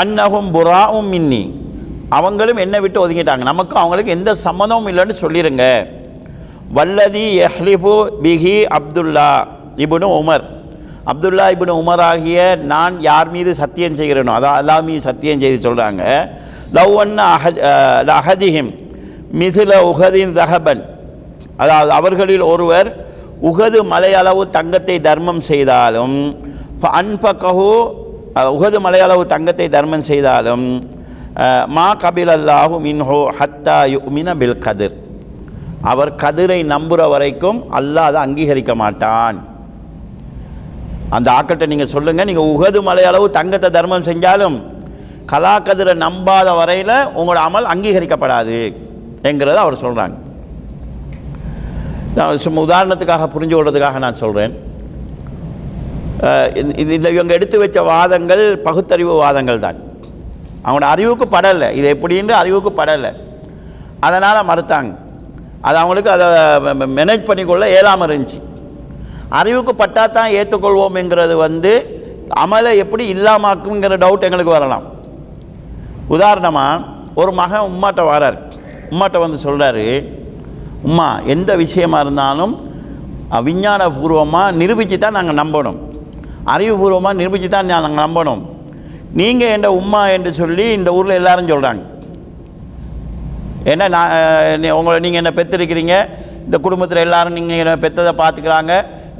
அன்னகும் 0.00 0.48
புறாவும் 0.56 1.08
மின்னி 1.14 1.42
அவங்களும் 2.18 2.60
என்னை 2.64 2.78
விட்டு 2.84 2.98
ஒதுங்கிட்டாங்க. 3.04 3.44
நமக்கும் 3.50 3.80
அவங்களுக்கு 3.82 4.16
எந்த 4.18 4.30
சம்மந்தமும் 4.46 4.88
இல்லைன்னு 4.92 5.14
சொல்லிடுங்க 5.22 5.64
வல்லதி 6.76 7.24
எஹ்லிபு 7.46 7.94
பிஹி 8.24 8.56
அப்துல்லா 8.78 9.30
இபுனு 9.84 10.08
உமர். 10.20 10.44
அப்துல்லா 11.10 11.46
இபுனு 11.54 11.72
உமர் 11.82 12.02
ஆகிய 12.10 12.38
நான் 12.72 12.94
யார் 13.08 13.30
மீது 13.34 13.52
சத்தியம் 13.62 13.98
செய்கிறேனோ 14.00 14.34
அதான் 14.38 14.58
அல்லா 14.60 14.76
மீது 14.88 15.02
சத்தியம் 15.08 15.42
செய்து 15.44 15.58
சொல்கிறாங்க 15.66 16.02
லவ் 16.78 16.94
அன்ன 17.02 17.26
அஹத் 17.36 17.60
அஹதிஹிம் 18.18 18.70
மிதுல 19.40 19.72
உஹதின் 19.90 20.34
தஹபன். 20.38 20.82
அதாவது 21.62 21.90
அவர்களில் 21.98 22.44
ஒருவர் 22.52 22.88
உகது 23.50 23.78
மலையளவு 23.92 24.42
தங்கத்தை 24.56 24.96
தர்மம் 25.08 25.42
செய்தாலும் 25.50 26.16
அன்பகஹு 27.00 27.70
உகது 28.56 28.78
மலையளவு 28.84 29.22
தங்கத்தை 29.32 29.66
தர்மம் 29.76 30.06
செய்தாலும் 30.10 30.66
மா 31.76 31.86
கபில் 32.02 32.32
அல்லாஹு 32.36 32.74
மின்ஹோ 32.86 33.18
ஹத்தா 33.38 33.78
யுமின 33.94 34.28
பில் 34.40 34.58
கதிர். 34.64 34.96
அவர் 35.90 36.10
கதிரை 36.22 36.58
நம்புகிற 36.72 37.02
வரைக்கும் 37.14 37.58
அல்லாஹ் 37.78 38.08
அதை 38.10 38.20
அங்கீகரிக்க 38.26 38.72
மாட்டான். 38.82 39.38
அந்த 41.16 41.28
ஆக்கட்டை 41.38 41.66
நீங்கள் 41.72 41.92
சொல்லுங்கள் 41.94 42.28
நீங்கள் 42.30 42.50
உகது 42.52 42.80
மலையளவு 42.88 43.26
தங்கத்தை 43.38 43.68
தர்மம் 43.78 44.06
செஞ்சாலும் 44.10 44.56
கலா 45.32 45.54
கதிரை 45.66 45.94
நம்பாத 46.04 46.48
வரையில் 46.60 46.96
உங்களோட 47.18 47.40
அமல் 47.48 47.70
அங்கீகரிக்கப்படாது 47.72 48.58
என்கிறத 49.28 49.58
அவர் 49.64 49.82
சொல்கிறாங்க 49.84 50.16
நான் 52.16 52.42
சும்மா 52.46 52.62
உதாரணத்துக்காக 52.66 53.26
புரிஞ்சு 53.34 53.54
கொள்றதுக்காக 53.56 54.00
நான் 54.06 54.22
சொல்கிறேன் 54.22 54.54
இது 56.60 56.90
இந்த 56.98 57.08
இவங்க 57.16 57.32
எடுத்து 57.38 57.56
வச்ச 57.62 57.78
வாதங்கள் 57.90 58.44
பகுத்தறிவு 58.66 59.14
வாதங்கள் 59.22 59.64
தான். 59.66 59.78
அவங்களோட 60.64 60.88
அறிவுக்கு 60.94 61.26
படலை. 61.36 61.68
இது 61.78 61.86
எப்படின்னு 61.94 62.34
அறிவுக்கு 62.42 62.70
படலை. 62.80 63.10
அதனால் 64.06 64.46
மறுத்தாங்க. 64.50 64.92
அது 65.68 65.76
அவங்களுக்கு 65.82 66.10
அதை 66.14 66.26
மேனேஜ் 66.98 67.28
பண்ணிக்கொள்ள 67.28 67.64
இயலாமல் 67.74 68.08
இருந்துச்சு. 68.08 68.38
அறிவுக்கு 69.40 69.72
பட்டால் 69.82 70.14
தான் 70.16 70.34
ஏற்றுக்கொள்வோம்ங்கிறது 70.38 71.36
வந்து 71.46 71.72
அமலை 72.42 72.72
எப்படி 72.82 73.04
இல்லாமாக்குங்கிற 73.14 73.96
டவுட் 74.04 74.26
எங்களுக்கு 74.28 74.56
வரலாம். 74.56 74.84
உதாரணமாக 76.16 76.82
ஒரு 77.20 77.32
மகன் 77.40 77.66
உம்மாட்ட 77.70 78.02
வரார். 78.12 78.38
உம்மாட்ட 78.92 79.18
வந்து 79.24 79.38
சொல்கிறாரு 79.46 79.86
உம்மா 80.88 81.08
எந்த 81.34 81.50
விஷயமா 81.64 81.98
இருந்தாலும் 82.04 82.54
விஞ்ஞானபூர்வமாக 83.48 84.56
நிரூபித்து 84.60 84.96
தான் 85.04 85.16
நாங்கள் 85.18 85.40
நம்பணும். 85.40 85.78
அறிவுபூர்வமாக 86.52 87.18
நிரூபித்து 87.20 87.48
தான் 87.48 87.70
நாங்கள் 87.72 87.98
நம்பணும். 88.02 88.42
நீங்கள் 89.20 89.52
என்ற 89.56 89.68
உம்மா 89.80 90.02
என்று 90.16 90.30
சொல்லி 90.40 90.64
இந்த 90.78 90.90
ஊரில் 90.98 91.18
எல்லாரும் 91.20 91.50
சொல்கிறாங்க 91.52 91.82
ஏன்னா 93.72 93.86
நான் 93.96 94.64
உங்களை 94.78 94.96
நீங்கள் 95.04 95.22
என்ன 95.22 95.32
பெற்றிருக்கிறீங்க 95.36 95.94
இந்த 96.46 96.56
குடும்பத்தில் 96.64 97.04
எல்லாரும் 97.04 97.36
நீங்கள் 97.38 97.60
என்ன 97.62 97.76
பெற்றதை 97.84 98.12
பார்த்துக்கிறாங்க? 98.22 98.72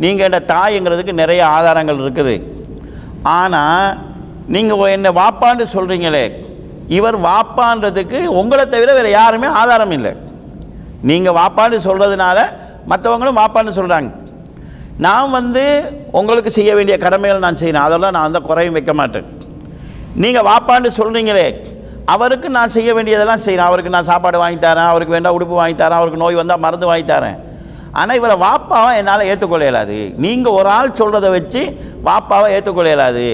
நீங்கள் 0.02 0.26
என்ன 0.28 0.38
தாய்ங்கிறதுக்கு 0.50 1.12
நிறைய 1.22 1.42
ஆதாரங்கள் 1.56 2.02
இருக்குது. 2.04 2.34
ஆனால் 3.38 3.86
நீங்கள் 4.54 4.92
என்ன 4.96 5.12
வாப்பான்னு 5.20 5.66
சொல்கிறீங்களே 5.76 6.24
இவர் 6.98 7.16
வாப்பான்றதுக்கு 7.28 8.18
உங்களை 8.40 8.64
தவிர 8.74 8.90
வேறு 8.98 9.10
யாருமே 9.20 9.48
ஆதாரம் 9.60 9.94
இல்லை. 9.98 10.12
நீங்கள் 11.10 11.36
வாப்பான்னு 11.40 11.78
சொல்கிறதுனால 11.88 12.38
மற்றவங்களும் 12.92 13.40
வாப்பான்னு 13.40 13.78
சொல்கிறாங்க 13.78 14.10
நான் 15.06 15.30
வந்து 15.36 15.62
உங்களுக்கு 16.18 16.50
செய்ய 16.56 16.70
வேண்டிய 16.76 16.96
கடமைகள் 17.04 17.44
நான் 17.44 17.60
செய்யணும் 17.60 17.86
அதெல்லாம் 17.86 18.14
நான் 18.16 18.28
அந்த 18.28 18.40
குறையும் 18.48 18.76
வைக்க 18.76 18.92
மாட்டேன். 19.00 19.26
நீங்கள் 20.22 20.46
வாப்பான்னு 20.48 20.90
சொல்கிறீங்களே 20.98 21.46
அவருக்கு 22.14 22.48
நான் 22.56 22.74
செய்ய 22.74 22.90
வேண்டியதெல்லாம் 22.96 23.42
செய்யணும் 23.44 23.68
அவருக்கு 23.70 23.94
நான் 23.94 24.08
சாப்பாடு 24.10 24.38
வாங்கி 24.42 24.58
தரேன் 24.66 24.90
அவருக்கு 24.92 25.16
வேண்டாம் 25.16 25.36
உடுப்பு 25.36 25.54
வாங்கி 25.60 25.76
தரேன் 25.82 26.00
அவருக்கு 26.00 26.22
நோய் 26.22 26.40
வந்தால் 26.40 26.62
மருந்து 26.64 26.90
வாங்கி 26.90 27.06
தரேன். 27.12 27.38
ஆனால் 28.00 28.18
இவரை 28.20 28.36
வாப்பாவை 28.44 28.92
என்னால் 29.00 29.28
ஏற்றுக்கொள்ள 29.30 29.64
இயலாது. 29.68 29.98
நீங்கள் 30.24 30.56
ஒரு 30.58 30.68
ஆள் 30.76 30.98
சொல்கிறத 31.00 31.30
வச்சு 31.36 31.62
வாப்பாவை 32.08 32.48
ஏற்றுக்கொள்ள 32.56 32.90
இயலாது. 32.92 33.26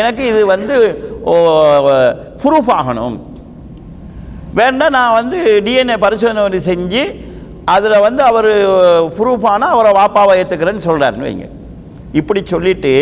எனக்கு 0.00 0.22
இது 0.32 0.40
வந்து 0.54 0.76
ப்ரூஃப் 2.42 2.70
ஆகணும். 2.78 3.16
வேண்டாம் 4.60 4.94
நான் 4.98 5.16
வந்து 5.20 5.38
டிஎன்ஏ 5.66 5.96
பரிசோதனை 6.04 6.60
செஞ்சு 6.70 7.02
அதில் 7.74 8.04
வந்து 8.06 8.22
அவர் 8.22 8.50
ப்ரூஃப் 9.16 9.46
ஆனால் 9.52 9.74
அவரை 9.74 9.90
வாப்பாவை 10.00 10.32
ஏற்றுக்கிறேன்னு 10.40 10.86
சொல்கிறாருன்னு 10.88 11.28
வைங்க. 11.28 11.48
இப்படி 12.20 12.40
சொல்லிவிட்டு 12.52 12.92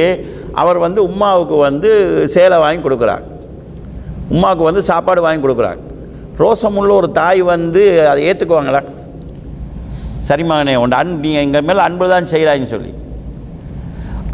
அவர் 0.54 0.78
வந்து 0.78 1.00
உம்மாவுக்கு 1.08 1.56
வந்து 1.68 1.90
சேலை 2.34 2.56
வாங்கி 2.64 2.82
கொடுக்குறார். 2.86 3.24
உமாவுக்கு 4.34 4.64
வந்து 4.70 4.82
சாப்பாடு 4.90 5.20
வாங்கி 5.26 5.42
கொடுக்குறார். 5.44 5.78
ரோசமுள்ள 6.40 6.92
ஒரு 7.00 7.08
தாய் 7.20 7.42
வந்து 7.54 7.82
அதை 8.10 8.20
ஏற்றுக்குவாங்களா 8.30 8.82
சரி 10.28 10.42
மகனே 10.42 10.74
அன்பு 10.78 10.96
அன் 11.00 11.12
நீ 11.20 11.30
எங்கள் 11.42 11.66
மேலே 11.68 11.80
அன்பு 11.88 12.08
தான் 12.14 12.30
செய்கிறாயின்னு 12.32 12.72
சொல்லி. 12.74 12.92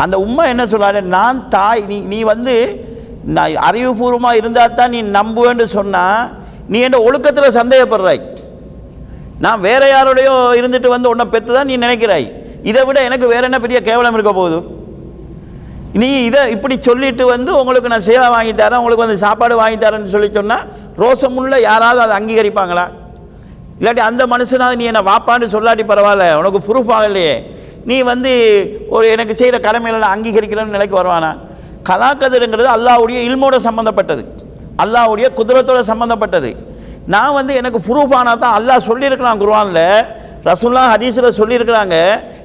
அந்த 0.02 0.16
உம்மா 0.26 0.44
என்ன 0.52 0.64
சொல்கிறாரு 0.72 1.00
நான் 1.16 1.48
தாய் 1.48 1.82
நீ 1.90 1.98
நீ 2.12 2.18
வந்து 2.32 2.54
நான் 3.36 3.62
அறிவுபூர்வமாக 3.68 4.40
இருந்தால் 4.40 4.78
தான் 4.80 4.92
நீ 4.94 5.02
நம்புவேன்னு 5.18 5.66
சொன்னால் 5.78 6.30
நீ 6.72 6.78
என்ன 6.80 6.98
ஒழுக்கத்தில் 7.06 7.56
சந்தேகப்படுறாய்? 7.60 8.20
நான் 9.44 9.60
வேற 9.60 9.82
யாரோடையோ 9.94 10.34
இருந்துட்டு 10.60 10.88
வந்து 10.94 11.08
உன்னை 11.12 11.24
பெற்று 11.34 11.52
தான் 11.54 11.68
நீ 11.70 11.76
நினைக்கிறாய். 11.76 12.26
இதை 12.70 12.82
விட 12.88 12.98
எனக்கு 13.08 13.26
வேற 13.32 13.42
என்ன 13.48 13.58
பெரிய 13.64 13.80
கேவலம் 13.80 14.14
இருக்க 14.14 14.32
போகுது? 14.32 14.58
நீ 16.00 16.08
இதை 16.28 16.42
இப்படி 16.54 16.76
சொல்லிட்டு 16.88 17.24
வந்து 17.26 17.50
உங்களுக்கு 17.60 17.90
நான் 17.92 18.06
சேவை 18.10 18.28
வாங்கி 18.34 18.52
தரேன் 18.52 18.80
உங்களுக்கு 18.82 19.04
வந்து 19.06 19.18
சாப்பாடு 19.24 19.54
வாங்கி 19.62 19.78
தரேன்னு 19.84 20.12
சொல்லி 20.14 20.28
சொன்னால் 20.38 20.64
ரோசமுள்ள 21.02 21.60
யாராவது 21.70 22.00
அதை 22.04 22.14
அங்கீகரிப்பாங்களா? 22.20 22.84
இல்லாட்டி 23.80 24.02
அந்த 24.08 24.22
மனுஷனா 24.32 24.66
நீ 24.80 24.84
என்னை 24.90 25.02
வாப்பான்னு 25.10 25.46
சொல்லாட்டி 25.54 25.84
பரவாயில்ல 25.90 26.26
உனக்கு 26.40 26.60
ப்ரூஃப் 26.68 26.92
ஆகலையே. 26.98 27.34
நீ 27.90 28.02
வந்து 28.02 28.32
ஒரு 28.88 29.06
எனக்கு 29.14 29.34
செய்கிற 29.40 29.58
கடமைகளை 29.58 30.08
அங்கீகரிக்கலன்னு 30.14 30.76
நிலைக்கு 30.76 30.96
வருவானா? 31.00 31.32
கலாக்கதிருங்கிறது 31.88 32.68
அல்லாவுடைய 32.76 33.18
இல்மோட 33.28 33.56
சம்மந்தப்பட்டது 33.68 34.22
அல்லாவுடைய 34.82 35.26
குதிரத்தோட 35.38 35.80
சம்மந்தப்பட்டது 35.90 36.50
நான் 37.12 37.36
வந்து 37.38 37.52
எனக்கு 37.60 37.78
ப்ரூஃப் 37.86 38.14
ஆனால் 38.18 38.40
தான் 38.44 38.56
அல்லாஹ் 38.58 38.86
சொல்லியிருக்கிறான் 38.90 39.40
குருவானில் 39.42 39.86
ரசுல்லா 40.48 40.84
ஹதீஸில் 40.92 41.36
சொல்லியிருக்கிறாங்க. 41.40 41.96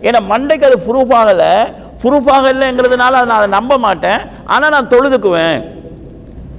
ஏன்னா 0.08 0.20
மண்டைக்கு 0.32 0.68
அது 0.70 0.78
ப்ரூஃப் 0.88 1.14
ஆகலை. 1.20 1.54
ப்ரூஃப் 2.02 2.30
ஆகலைங்கிறதுனால 2.36 3.14
நான் 3.30 3.40
அதை 3.40 3.50
நம்ப 3.58 3.74
மாட்டேன். 3.86 4.22
ஆனால் 4.54 4.74
நான் 4.76 4.92
தொழுதுக்குவேன். 4.94 5.58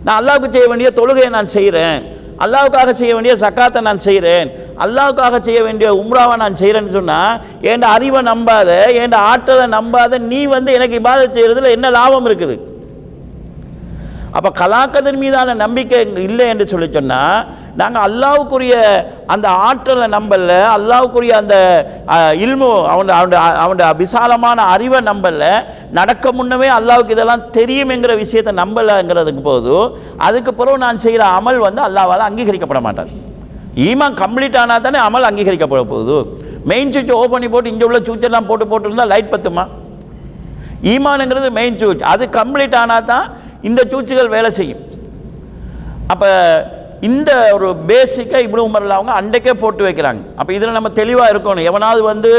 நான் 0.06 0.18
அல்லாவுக்கு 0.20 0.48
செய்ய 0.54 0.66
வேண்டிய 0.70 0.90
தொழுகையை 0.98 1.30
நான் 1.36 1.54
செய்கிறேன் 1.56 1.98
அல்லாவுக்காக 2.44 2.92
செய்ய 2.98 3.12
வேண்டிய 3.14 3.32
சக்காத்தை 3.44 3.80
நான் 3.86 4.02
செய்கிறேன் 4.06 4.48
அல்லாவுக்காக 4.84 5.38
செய்ய 5.46 5.60
வேண்டிய 5.66 5.88
உம்ராவை 6.02 6.36
நான் 6.42 6.58
செய்கிறேன்னு 6.60 6.96
சொன்னால் 6.98 7.34
என் 7.70 7.84
அறிவை 7.94 8.20
நம்பாத 8.30 8.70
என் 9.00 9.16
ஆற்றலை 9.30 9.66
நம்பாத 9.76 10.20
நீ 10.30 10.40
வந்து 10.54 10.70
எனக்கு 10.78 10.98
இபாதை 11.00 11.26
செய்கிறதுல 11.36 11.72
என்ன 11.76 11.90
லாபம் 11.98 12.28
இருக்குது? 12.30 12.56
அப்போ 14.36 14.50
கலாக்கதன் 14.60 15.18
மீதான 15.22 15.54
நம்பிக்கை 15.62 15.98
இல்லை 16.26 16.44
என்று 16.52 16.64
சொல்லி 16.72 16.88
சொன்னால் 16.96 17.38
நாங்கள் 17.80 18.04
அல்லாவுக்குரிய 18.08 18.74
அந்த 19.34 19.46
ஆற்றலை 19.68 20.06
நம்பல 20.14 20.58
அல்லாவுக்குரிய 20.74 21.32
அந்த 21.42 21.56
இல்மு 22.44 22.68
அவன் 22.92 23.10
அவனுடைய 23.16 23.40
அவனுடைய 23.64 23.88
விசாலமான 24.02 24.66
அறிவை 24.74 25.00
நம்பல 25.10 25.48
நடக்க 25.98 26.32
முன்னமே 26.38 26.68
அல்லாவுக்கு 26.78 27.16
இதெல்லாம் 27.16 27.44
தெரியுமெங்கிற 27.58 28.14
விஷயத்தை 28.22 28.54
நம்பலைங்கிறதுக்கு 28.62 29.44
போது 29.50 29.74
அதுக்கு 30.28 30.54
பிறகு 30.60 30.84
நான் 30.86 31.02
செய்கிற 31.06 31.24
அமல் 31.40 31.60
வந்து 31.66 31.82
அல்லாவால் 31.88 32.26
அங்கீகரிக்கப்பட 32.28 32.82
மாட்டார். 32.86 33.12
ஈமான் 33.88 34.16
கம்ப்ளீட் 34.22 34.60
ஆனால் 34.62 34.84
தானே 34.86 34.98
அமல் 35.08 35.28
அங்கீகரிக்கப்பட 35.28 35.82
போகுது. 35.92 36.16
மெயின் 36.70 36.90
சுவிட்ச் 36.94 37.18
ஓப்பன் 37.20 37.34
பண்ணி 37.34 37.48
போட்டு 37.52 37.70
இங்கே 37.74 37.86
உள்ள 37.90 37.98
சுவிட்செல்லாம் 38.06 38.48
போட்டு 38.48 38.64
போட்டுருந்தா 38.70 39.10
லைட் 39.12 39.34
பத்துமா? 39.34 39.64
ஈமானுங்கிறது 40.92 41.48
மெயின் 41.60 41.78
சுவிட்ச் 41.80 42.04
அது 42.10 42.24
கம்ப்ளீட் 42.40 42.76
ஆனால் 42.82 43.08
தான் 43.12 43.26
இந்த 43.68 43.80
சூச்சுகள் 43.92 44.34
வேலை 44.36 44.50
செய்யும். 44.58 44.84
அப்போ 46.12 46.28
இந்த 47.08 47.30
ஒரு 47.56 47.68
பேசிக்காக 47.88 48.40
இவ்வளோ 48.46 48.64
உமரில் 48.68 48.96
அவங்க 48.96 49.12
அண்டைக்கே 49.20 49.52
போட்டு 49.60 49.82
வைக்கிறாங்க. 49.86 50.22
அப்போ 50.38 50.50
இதில் 50.56 50.76
நம்ம 50.76 50.90
தெளிவாக 50.98 51.32
இருக்கணும். 51.32 51.68
எவனாவது 51.70 52.00
வந்து 52.12 52.30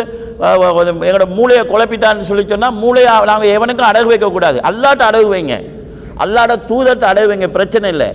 எங்களோட 1.06 1.28
மூளையை 1.38 1.64
குழப்பிட்டான்னு 1.72 2.28
சொல்லி 2.30 2.44
சொன்னால் 2.52 2.78
மூளையை 2.84 3.14
நாங்கள் 3.32 3.54
எவனுக்கும் 3.58 3.90
அடகு 3.92 4.12
வைக்கக்கூடாது. 4.14 4.60
அல்லாட்ட 4.70 5.04
அடகு 5.10 5.30
வைங்க. 5.36 5.58
அல்லாட 6.26 6.56
தூதத்தை 6.72 7.06
அடகு 7.12 7.32
வைங்க. 7.32 7.50
பிரச்சனை 7.58 7.90
இல்லை. 7.96 8.10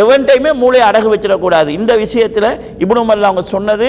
எவன்டையுமே 0.00 0.50
மூளையை 0.60 0.84
அடகு 0.88 1.08
வச்சிடக்கூடாது. 1.12 1.70
இந்த 1.78 1.92
விஷயத்தில் 2.02 2.48
இப்னு 2.82 3.02
உமரில் 3.04 3.28
அவங்க 3.28 3.42
சொன்னது 3.54 3.88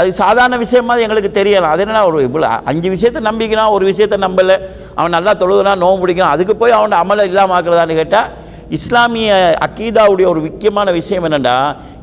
அது 0.00 0.08
சாதாரண 0.20 0.56
விஷயமா 0.62 0.94
எங்களுக்கு 1.06 1.30
தெரியலாம் 1.40 1.74
அது 1.74 1.82
என்னன்னா 1.84 2.04
ஒரு 2.10 2.20
இவ்வளோ 2.28 2.50
அஞ்சு 2.70 2.88
விஷயத்தை 2.94 3.20
நம்பிக்கிறான் 3.28 3.74
ஒரு 3.76 3.84
விஷயத்தை 3.90 4.18
நம்பலை. 4.26 4.56
அவன் 4.98 5.14
நல்லா 5.16 5.32
தொழுகிறான் 5.42 5.82
நோவு 5.84 5.98
பிடிக்கிறான் 6.02 6.34
அதுக்கு 6.36 6.56
போய் 6.62 6.76
அவன் 6.78 7.00
அமலை 7.02 7.26
இல்லாமல் 7.30 7.56
ஆக்குறதான்னு 7.58 7.98
கேட்டால் 8.00 8.30
இஸ்லாமிய 8.78 9.32
அக்கீதாவுடைய 9.66 10.26
ஒரு 10.32 10.40
முக்கியமான 10.46 10.90
விஷயம் 10.98 11.26
என்னென்னா 11.28 11.56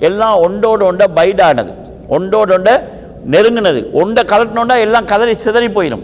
எல்லாம் 0.09 0.35
ஒன்றோடு 0.45 0.83
ஒன்றை 0.89 1.07
பைடானது 1.19 1.71
ஒன்றோடு 2.17 2.53
ஒன்றை 2.57 2.75
நெருங்கினது. 3.33 3.81
ஒன்றை 4.01 4.21
கலட்டினோண்டா 4.31 4.75
எல்லாம் 4.83 5.07
கதறி 5.11 5.33
சிதறி 5.45 5.67
போயிடும். 5.77 6.03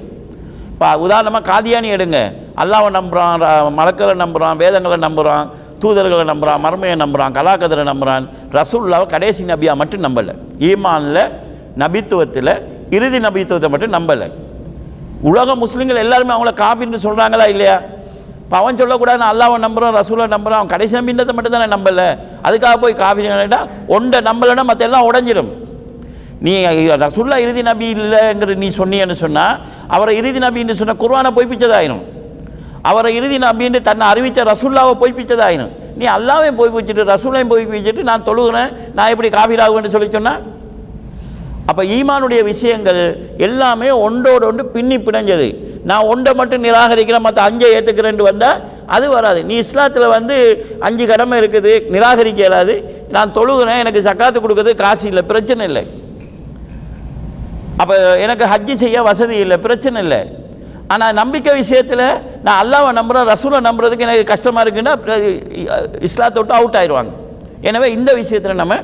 இப்போ 0.71 0.87
உதாரணமாக 1.05 1.43
காதியானி 1.51 1.89
எடுங்க. 1.97 2.17
அல்லாவை 2.61 2.89
நம்புகிறான் 2.97 3.45
மலக்கரை 3.77 4.15
நம்புகிறான் 4.23 4.59
வேதங்களை 4.63 4.97
நம்புகிறான் 5.05 5.45
தூதர்களை 5.85 6.25
நம்புகிறான் 6.31 6.63
மர்மையை 6.67 6.95
நம்புகிறான் 7.03 7.35
கலாக்கதரை 7.39 7.85
நம்புகிறான் 7.91 8.25
ரசூல்லாவை 8.57 9.07
கடைசி 9.15 9.43
நபியாக 9.53 9.79
மட்டும் 9.81 10.05
நம்பலை. 10.07 10.33
ஈமானில் 10.69 11.23
நபித்துவத்தில் 11.83 12.53
இறுதி 12.97 13.19
நபித்துவத்தை 13.27 13.69
மட்டும் 13.73 13.95
நம்பலை. 13.97 14.27
உலக 15.29 15.49
முஸ்லீம்கள் 15.63 16.03
எல்லாருமே 16.05 16.33
அவங்கள 16.35 16.51
காபின்னு 16.63 16.97
சொல்கிறாங்களா 17.05 17.45
இல்லையா? 17.53 17.75
இப்போ 18.45 18.55
அவன் 18.61 18.79
சொல்லக்கூடாது 18.79 19.19
நான் 19.21 19.31
அல்லாவை 19.33 19.55
நம்புகிறான் 19.65 19.95
ரசூலை 19.99 20.25
நம்புகிறான் 20.33 20.59
அவன் 20.61 20.73
கடைசி 20.73 20.93
நம்பின்றதை 20.99 21.33
மட்டும் 21.37 21.55
தானே 21.55 21.67
நம்பலை. 21.75 22.07
அதுக்காக 22.47 22.75
போய் 22.83 22.99
காபினா 23.03 23.61
ஒன்றை 23.95 24.19
நம்பலைன்னா 24.29 24.65
மற்ற 24.69 24.87
எல்லாம் 24.89 25.07
உடஞ்சிடும் 25.09 25.51
நீ 26.45 26.51
ரசுல்லா 27.03 27.37
இறுதி 27.45 27.61
நபி 27.69 27.87
இல்லைங்கிற 27.95 28.55
நீ 28.63 28.69
சொன்னியன்னு 28.79 29.15
சொன்னால் 29.23 29.55
அவரை 29.95 30.13
இறுதி 30.19 30.39
நபின்னு 30.45 30.79
சொன்ன 30.81 30.95
குர்ஆனை 31.03 31.31
பொய்ப்பிச்சதாயிரும். 31.37 32.03
அவரை 32.89 33.11
இறுதி 33.19 33.37
நம்பின்னு 33.47 33.79
தன்னை 33.89 34.05
அறிவித்த 34.13 34.49
ரசூல்லாவை 34.51 34.93
பொய்ப்பிச்சதாயிரும் 35.01 35.71
நீ 35.99 36.05
அல்லாவையும் 36.17 36.59
பொய்ப்பிச்சுட்டு 36.59 37.11
ரசூலையும் 37.13 37.51
பொய்ப்பிச்சுட்டு 37.53 38.03
நான் 38.11 38.27
தொழுகிறேன் 38.29 38.71
நான் 38.97 39.11
எப்படி 39.13 39.31
காபிராகுவேன்னு 39.37 39.93
சொல்லி 39.95 40.09
சொன்னேன் 40.17 40.41
அப்போ 41.69 41.83
ஈமானுடைய 41.95 42.41
விஷயங்கள் 42.49 42.99
எல்லாமே 43.45 43.87
ஒன்றோடு 44.07 44.43
ஒன்று 44.49 44.63
பின்னி 44.73 44.97
பிணைஞ்சது. 45.05 45.47
நான் 45.89 46.09
ஒன்றை 46.11 46.31
மட்டும் 46.39 46.63
நிராகரிக்கிறேன் 46.65 47.25
மற்ற 47.27 47.39
அஞ்சை 47.47 47.69
ஏற்றுக்கிறேன்ட்டு 47.77 48.27
வந்தால் 48.29 48.59
அது 48.95 49.05
வராது. 49.15 49.39
நீ 49.49 49.55
இஸ்லாத்தில் 49.63 50.13
வந்து 50.15 50.35
அஞ்சு 50.87 51.05
கடமை 51.11 51.35
இருக்குது 51.41 51.73
நிராகரிக்க 51.95 52.41
இயலாது. 52.43 52.75
நான் 53.15 53.33
தொழுகிறேன் 53.37 53.81
எனக்கு 53.83 54.05
சக்காத்து 54.09 54.43
கொடுக்குறது 54.43 54.73
காசு 54.83 55.05
இல்லை 55.11 55.23
பிரச்சனை 55.31 55.65
இல்லை. 55.69 55.83
அப்போ 57.81 57.95
எனக்கு 58.25 58.45
ஹஜ்ஜி 58.53 58.75
செய்ய 58.83 59.01
வசதி 59.09 59.37
இல்லை 59.45 59.57
பிரச்சனை 59.67 59.99
இல்லை. 60.05 60.21
ஆனால் 60.93 61.17
நம்பிக்கை 61.19 61.51
விஷயத்தில் 61.61 62.03
நான் 62.45 62.59
அல்லாவை 62.63 62.89
நம்புகிறேன் 62.97 63.29
ரசூலை 63.33 63.59
நம்புறதுக்கு 63.67 64.05
எனக்கு 64.07 64.31
கஷ்டமாக 64.31 64.63
இருக்குன்னா 64.65 64.93
இஸ்லாத்தை 66.07 66.39
விட்டு 66.39 66.57
அவுட் 66.57 66.77
ஆயிடுவாங்க. 66.79 67.11
எனவே 67.69 67.87
இந்த 67.97 68.11
விஷயத்தில் 68.21 68.59
நம்ம 68.61 68.75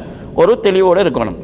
ஒரு 0.41 0.53
தெளிவோடு 0.67 1.03
இருக்கணும். 1.05 1.39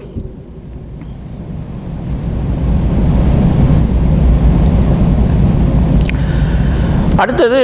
அடுத்தது 7.24 7.62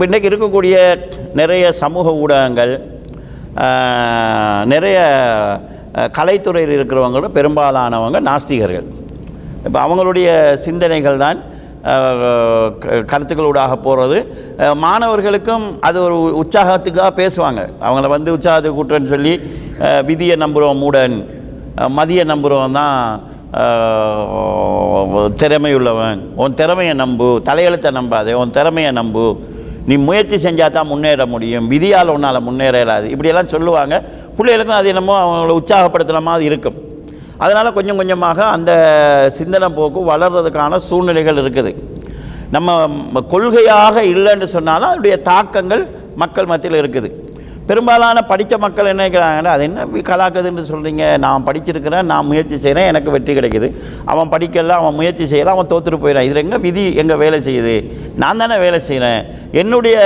இப்போ 0.00 0.28
இருக்கக்கூடிய 0.30 0.76
நிறைய 1.40 1.64
சமூக 1.82 2.12
ஊடகங்கள் 2.22 2.74
நிறைய 4.72 4.98
கலைத்துறையில் 6.18 6.74
இருக்கிறவங்களோட 6.76 7.28
பெரும்பாலானவங்க 7.38 8.20
நாஸ்திகர்கள். 8.28 8.86
இப்போ 9.66 9.78
அவங்களுடைய 9.86 10.28
சிந்தனைகள் 10.66 11.22
தான் 11.24 11.38
கருத்துக்களூடாக 13.10 13.74
போகிறது 13.86 14.18
மாணவர்களுக்கும் 14.84 15.64
அது 15.88 15.98
ஒரு 16.06 16.16
உற்சாகத்துக்காக 16.40 17.10
பேசுவாங்க. 17.20 17.62
அவங்கள 17.86 18.08
வந்து 18.16 18.34
உற்சாகத்துக்கு 18.36 18.78
கூட்டுறேன்னு 18.78 19.12
சொல்லி 19.14 19.34
விதியை 20.10 20.36
நம்புகிறோம் 20.44 20.82
மூடன். 20.84 21.16
மதிய 21.98 22.22
மதியை 22.32 22.76
தான் 22.80 22.98
திறமையுள்ளவன். 25.40 26.20
உன் 26.42 26.54
திறமையை 26.60 26.94
நம்பு 27.02 27.28
தலையெழுத்தை 27.48 27.90
நம்பாதே 27.98 28.34
உன் 28.42 28.54
திறமையை 28.58 28.92
நம்பு. 29.00 29.24
நீ 29.88 29.94
முயற்சி 30.06 30.36
செஞ்சால் 30.46 30.74
தான் 30.76 30.90
முன்னேற 30.92 31.26
முடியும். 31.34 31.66
விதியால் 31.72 32.14
உன்னால் 32.14 32.44
முன்னேற 32.48 32.74
இயலாது. 32.82 33.06
இப்படியெல்லாம் 33.12 33.52
சொல்லுவாங்க. 33.54 33.94
பிள்ளைகளுக்கும் 34.38 34.78
அது 34.80 34.90
என்னமோ 34.94 35.14
அவங்கள 35.24 35.54
உற்சாகப்படுத்துகிற 35.60 36.20
மாதிரி 36.30 36.44
இருக்கும். 36.50 36.78
அதனால் 37.44 37.76
கொஞ்சம் 37.78 38.00
கொஞ்சமாக 38.00 38.38
அந்த 38.56 38.72
சிந்தனை 39.38 39.68
போக்கு 39.78 40.00
வளர்றதுக்கான 40.12 40.80
சூழ்நிலைகள் 40.90 41.42
இருக்குது. 41.44 41.72
நம்ம 42.56 43.20
கொள்கையாக 43.34 43.96
இல்லைன்னு 44.14 44.48
சொன்னாலும் 44.56 44.88
அதனுடைய 44.90 45.16
தாக்கங்கள் 45.28 45.84
மக்கள் 46.22 46.50
மத்தியில் 46.52 46.80
இருக்குது. 46.80 47.10
பெரும்பாலான 47.68 48.22
படித்த 48.30 48.54
மக்கள் 48.62 48.88
என்ன 48.90 49.02
நினைக்கிறாங்கன்னா 49.02 49.52
அது 49.56 49.62
என்ன 49.68 49.84
கலாக்குதுன்னு 50.08 50.64
சொல்கிறீங்க 50.70 51.04
நான் 51.24 51.44
படிச்சிருக்கிறேன் 51.48 52.08
நான் 52.12 52.28
முயற்சி 52.30 52.56
செய்கிறேன் 52.64 52.88
எனக்கு 52.92 53.14
வெற்றி 53.14 53.32
கிடைக்குது. 53.38 53.68
அவன் 54.12 54.32
படிக்கல 54.34 54.76
அவன் 54.80 54.98
முயற்சி 55.00 55.24
செய்யலாம் 55.32 55.56
அவன் 55.56 55.70
தோற்றுட்டு 55.72 56.02
போயிடான் 56.04 56.26
இதில் 56.28 56.42
எங்கே 56.44 56.58
விதி 56.66 56.84
எங்கே 57.02 57.16
வேலை 57.22 57.38
செய்யுது? 57.48 57.76
நான் 58.22 58.42
தானே 58.42 58.58
வேலை 58.64 58.80
செய்கிறேன் 58.88 59.22
என்னுடைய 59.62 59.96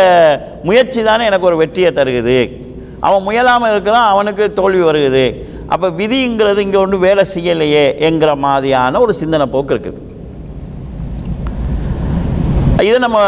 முயற்சி 0.70 1.02
தானே 1.10 1.26
எனக்கு 1.30 1.50
ஒரு 1.50 1.58
வெற்றியை 1.62 1.92
தருகுது. 1.98 2.38
அவன் 3.06 3.24
முயலாமல் 3.26 3.72
இருக்கிறான் 3.74 4.10
அவனுக்கு 4.12 4.44
தோல்வி 4.58 4.82
வருகுது. 4.88 5.24
அப்போ 5.74 5.88
விதிங்கிறது 6.00 6.60
இங்கே 6.66 6.78
ஒன்று 6.84 6.98
வேலை 7.06 7.24
செய்யலையே 7.34 7.84
என்கிற 8.08 8.30
மாதிரியான 8.44 9.00
ஒரு 9.04 9.14
சிந்தனை 9.20 9.46
போக்கு 9.54 9.74
இருக்குது. 9.74 10.00
இதை 12.88 12.98
நம்ம 13.06 13.18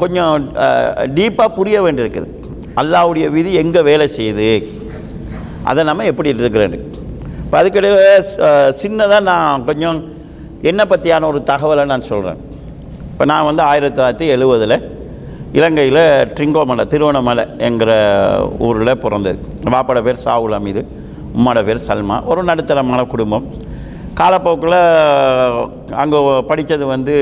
கொஞ்சம் 0.00 0.32
டீப்பாக 1.18 1.50
புரிய 1.58 1.76
வேண்டியிருக்குது. 1.84 2.28
அல்லாவுடைய 2.80 3.26
விதி 3.36 3.52
எங்கே 3.62 3.82
வேலை 3.90 4.06
செய்யுது? 4.16 4.48
அதை 5.70 5.80
நம்ம 5.88 6.04
எப்படி 6.10 6.30
எடுத்துக்கிறேன் 6.32 6.74
இப்போ 7.44 7.56
அதுக்கிடையில் 7.60 8.26
சின்னதாக 8.80 9.22
நான் 9.30 9.64
கொஞ்சம் 9.68 9.98
என்னை 10.70 10.84
பற்றியான 10.90 11.26
ஒரு 11.32 11.40
தகவலை 11.50 11.84
நான் 11.92 12.08
சொல்கிறேன் 12.10 12.40
இப்போ 13.12 13.24
நான் 13.30 13.48
வந்து 13.48 13.62
ஆயிரத்தி 13.70 13.96
தொள்ளாயிரத்தி 13.96 14.28
எழுபதில் 14.34 14.76
இலங்கையில் 15.58 16.00
ட்ரிங்கோமலை 16.36 16.84
திருவண்ணாமலை 16.92 17.42
என்கிற 17.66 17.90
ஊரில் 18.66 19.00
பிறந்தது. 19.02 19.38
பாப்பாட 19.74 19.98
பேர் 20.06 20.18
சாவுல் 20.24 20.54
அமீது 20.56 20.82
உம்மாட 21.36 21.60
பேர் 21.68 21.80
சல்மா. 21.88 22.16
ஒரு 22.30 22.40
நடுத்தரமான 22.48 23.00
குடும்பம். 23.12 23.44
காலப்போக்கில் 24.20 24.78
அங்கே 26.02 26.20
படித்தது 26.50 26.86
வந்து 26.92 27.14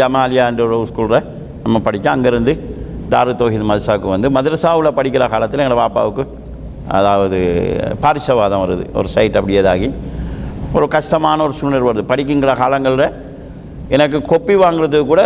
ஜமாலியான்ற 0.00 0.64
ஒரு 0.66 0.78
ஸ்கூலில் 0.90 1.28
நம்ம 1.64 1.80
படித்தோம் 1.86 2.14
அங்கேருந்து 2.16 2.54
தாரு 3.12 3.34
தோஹித் 3.42 3.68
மதுசாவுக்கு 3.70 4.10
வந்து 4.14 4.30
மதுரசாவில் 4.38 4.96
படிக்கிற 4.98 5.28
காலத்தில் 5.34 5.64
எங்கள் 5.66 5.82
பாப்பாவுக்கு 5.82 6.24
அதாவது 6.98 7.38
பாரிசவாதம் 8.04 8.64
வருது. 8.64 8.84
ஒரு 8.98 9.08
சைட் 9.14 9.38
அப்படியே 9.40 9.62
இதாகி 9.62 9.90
ஒரு 10.76 10.88
கஷ்டமான 10.96 11.42
ஒரு 11.46 11.56
சூழ்நிலை 11.60 11.84
வருது. 11.90 12.04
படிக்குங்கிற 12.12 12.54
காலங்களில் 12.64 13.08
எனக்கு 13.94 14.18
கொப்பி 14.30 14.54
வாங்குறது 14.62 14.98
கூட 15.10 15.22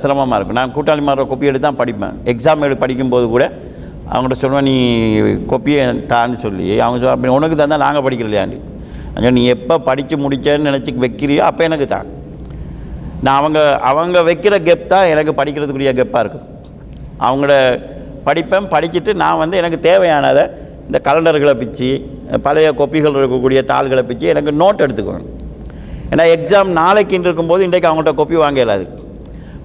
சிரமமாக 0.00 0.36
இருக்கும். 0.38 0.58
நான் 0.60 0.72
கூட்டாளி 0.76 1.02
மாற 1.08 1.24
கொப்பி 1.32 1.48
எடுத்து 1.50 1.66
தான் 1.66 1.80
படிப்பேன். 1.80 2.14
எக்ஸாம் 2.32 2.64
எழுதி 2.66 2.78
படிக்கும்போது 2.84 3.26
கூட 3.34 3.44
அவங்கள்ட்ட 4.12 4.38
சொல்லுவேன் 4.42 4.66
நீ 4.70 4.76
கொப்பியை 5.52 5.82
தான்னு 6.12 6.38
சொல்லி. 6.44 6.64
அவங்க 6.84 6.96
சொல்ல 7.00 7.14
அப்படி 7.16 7.32
உனக்கு 7.38 7.58
தந்தால் 7.60 7.84
நாங்கள் 7.86 8.04
படிக்கலையாண்டி 8.06 8.58
நான் 9.14 9.36
நீ 9.38 9.42
எப்போ 9.54 9.74
படித்து 9.88 10.16
முடிச்சேன்னு 10.24 10.68
நினச்சி 10.70 10.92
வைக்கிறியோ 11.04 11.42
அப்போ 11.50 11.62
எனக்கு 11.68 11.86
தான். 11.94 12.08
நான் 13.26 13.38
அவங்க 13.40 13.60
அவங்க 13.90 14.18
வைக்கிற 14.30 14.54
கெப் 14.68 14.84
தான் 14.94 15.08
எனக்கு 15.14 15.32
படிக்கிறதுக்குரிய 15.40 15.92
கெப்பாக 16.00 16.22
இருக்கும் 16.24 16.46
அவங்கள 17.28 17.52
படிப்பேன் 18.28 18.70
படிச்சுட்டு 18.74 19.12
நான் 19.22 19.40
வந்து 19.42 19.56
எனக்கு 19.62 19.78
தேவையானதை 19.88 20.44
இந்த 20.88 20.98
கலண்டர்களை 21.08 21.54
பிச்சு 21.62 21.90
பழைய 22.46 22.68
கொப்பிகள் 22.80 23.18
இருக்கக்கூடிய 23.20 23.60
தாள்களை 23.72 24.02
பிச்சு 24.10 24.26
எனக்கு 24.32 24.52
நோட் 24.62 24.84
எடுத்துக்குவேன். 24.86 25.26
ஏன்னா 26.10 26.24
எக்ஸாம் 26.36 26.70
நாளைக்குன்னு 26.76 27.28
இருக்கும்போது 27.28 27.64
இன்றைக்கு 27.64 27.88
அவங்கள்ட்ட 27.88 28.14
கொப்பி 28.20 28.34
வாங்க 28.34 28.58
இயலாது 28.60 28.84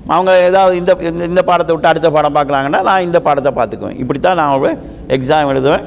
அவங்க 0.07 0.41
ஏதாவது 0.41 0.77
இந்த 0.77 0.97
இந்த- 1.01 1.25
இந்த 1.25 1.41
பாடத்தை 1.43 1.75
விட்டு 1.75 1.89
அடுத்த 1.89 2.09
பாடம் 2.11 2.35
பார்க்குறாங்கன்னா 2.35 2.81
நான் 2.81 3.01
இந்த 3.01 3.19
பாடத்தை 3.19 3.51
பார்த்துக்குவேன். 3.53 3.99
இப்படி 3.99 4.19
தான் 4.19 4.35
நான் 4.35 4.63
எக்ஸாம் 5.07 5.49
எழுதுவேன். 5.51 5.85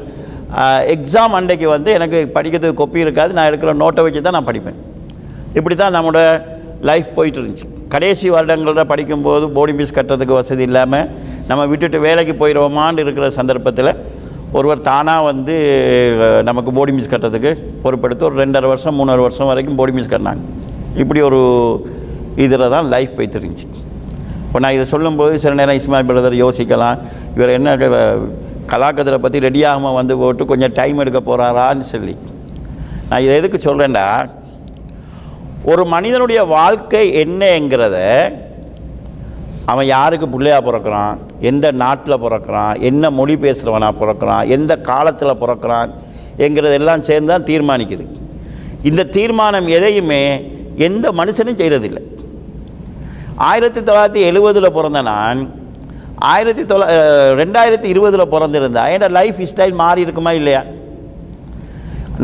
எக்ஸாம் 0.94 1.34
அன்றைக்கு 1.38 1.68
வந்து 1.68 1.92
எனக்கு 1.92 2.30
படிக்கிறதுக்கு 2.34 2.82
கொப்பி 2.82 2.96
இருக்காது. 2.96 3.32
நான் 3.32 3.50
எடுக்கிற 3.50 3.72
நோட்டை 3.74 4.02
வச்சு 4.02 4.22
தான் 4.22 4.32
நான் 4.32 4.46
படிப்பேன். 4.46 4.78
இப்படி 5.54 5.74
தான் 5.74 5.94
நம்மளோட 5.94 6.42
லைஃப் 6.80 7.14
போயிட்டு 7.14 7.40
இருந்துச்சு. 7.40 7.66
கடைசி 7.88 8.30
வருடங்களில் 8.30 8.86
படிக்கும்போது 8.86 9.46
போர்டிங் 9.46 9.78
ஃபீஸ் 9.78 9.94
கட்டுறதுக்கு 9.94 10.32
வசதி 10.32 10.62
இல்லாமல் 10.62 11.08
நம்ம 11.46 11.66
விட்டுட்டு 11.66 12.00
வேலைக்கு 12.00 12.32
போயிடுவோமான்னு 12.32 12.98
இருக்கிற 12.98 13.30
சந்தர்ப்பத்தில் 13.30 13.90
ஒருவர் 14.52 14.80
தானாக 14.80 15.22
வந்து 15.22 15.54
நமக்கு 16.44 16.72
போடி 16.72 16.92
மிஸ் 16.92 17.08
கட்டுறதுக்கு 17.08 17.62
பொறுப்பெடுத்து 17.84 18.22
ஒரு 18.22 18.46
ரெண்டரை 18.46 18.66
வருஷம் 18.66 19.00
மூணரை 19.00 19.20
வருஷம் 19.20 19.46
வரைக்கும் 19.46 19.74
போடி 19.74 19.92
மிஸ் 19.92 20.08
கட்டினாங்க. 20.08 20.38
இப்படி 20.96 21.20
ஒரு 21.20 21.40
இதில் 22.36 22.70
தான் 22.70 22.88
லைஃப் 22.88 23.10
போய்த்துருந்துச்சு 23.16 23.66
இப்போ 24.46 24.58
நான் 24.58 24.72
இதை 24.72 24.84
சொல்லும்போது 24.84 25.38
சில 25.38 25.54
நேரம் 25.54 25.76
இஸ்மாயில் 25.76 26.10
பிரதர் 26.10 26.48
யோசிக்கலாம். 26.48 26.98
இவர் 27.34 27.48
என்ன 27.48 27.76
க- 27.76 28.16
கலாக்கதிரை 28.66 29.18
பற்றி 29.18 29.38
ரெடியாகாமல் 29.38 29.94
வந்து 29.94 30.18
போட்டு 30.18 30.44
கொஞ்சம் 30.44 30.72
டைம் 30.72 30.98
எடுக்க 30.98 31.20
போகிறாரான்னு 31.20 31.80
சொல்லி. 31.80 32.16
நான் 33.10 33.20
இதை 33.20 33.34
எதுக்கு 33.34 33.74
சொல்கிறேன்டா 33.74 34.30
ஒரு 35.64 35.84
மனிதனுடைய 35.84 36.44
வாழ்க்கை 36.44 37.14
என்னங்கிறத 37.14 38.28
அவன் 39.70 39.86
யாருக்கு 39.94 40.28
பிள்ளையா 40.28 40.58
பிறக்கிறான்? 40.66 41.16
எந்த 41.50 41.66
நாட்டில் 41.82 42.22
பிறக்கிறான்? 42.24 42.80
என்ன 42.88 43.10
மொழி 43.10 43.34
பேசுகிறவனாக 43.44 43.94
பிறக்கிறான்? 44.02 44.48
எந்த 44.56 44.72
காலத்தில் 44.90 45.40
பிறக்கிறான்? 45.42 45.90
என்கிறதெல்லாம் 46.44 47.06
சேர்ந்து 47.08 47.32
தான் 47.32 47.48
தீர்மானிக்குது. 47.50 48.04
இந்த 48.88 49.04
தீர்மானம் 49.16 49.66
எதையுமே 49.66 50.22
எந்த 50.76 51.12
மனுஷனும் 51.20 51.60
செய்கிறதில்லை 51.60 52.02
ஆயிரத்தி 53.36 53.80
தொள்ளாயிரத்தி 53.80 54.22
எழுபதில் 54.30 54.74
பிறந்த 54.76 55.02
நான் 55.02 55.40
ஆயிரத்தி 56.32 56.62
தொள்ளா 56.62 56.86
ரெண்டாயிரத்தி 57.40 57.84
இருபதில் 57.84 58.30
பிறந்திருந்தா 58.32 58.82
என்னோடய 58.94 59.16
லைஃப் 59.18 59.40
ஸ்டைல் 59.50 59.74
மாறி 59.80 60.00
இருக்குமா 60.00 60.32
இல்லையா? 60.32 60.62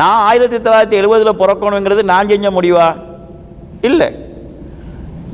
நான் 0.00 0.22
ஆயிரத்தி 0.28 0.56
தொள்ளாயிரத்தி 0.56 0.98
எழுபதில் 1.00 1.40
பிறக்கணுங்கிறது 1.42 2.02
நான் 2.02 2.30
செஞ்ச 2.32 2.50
முடிவா? 2.50 2.86
இல்லை. 3.82 4.08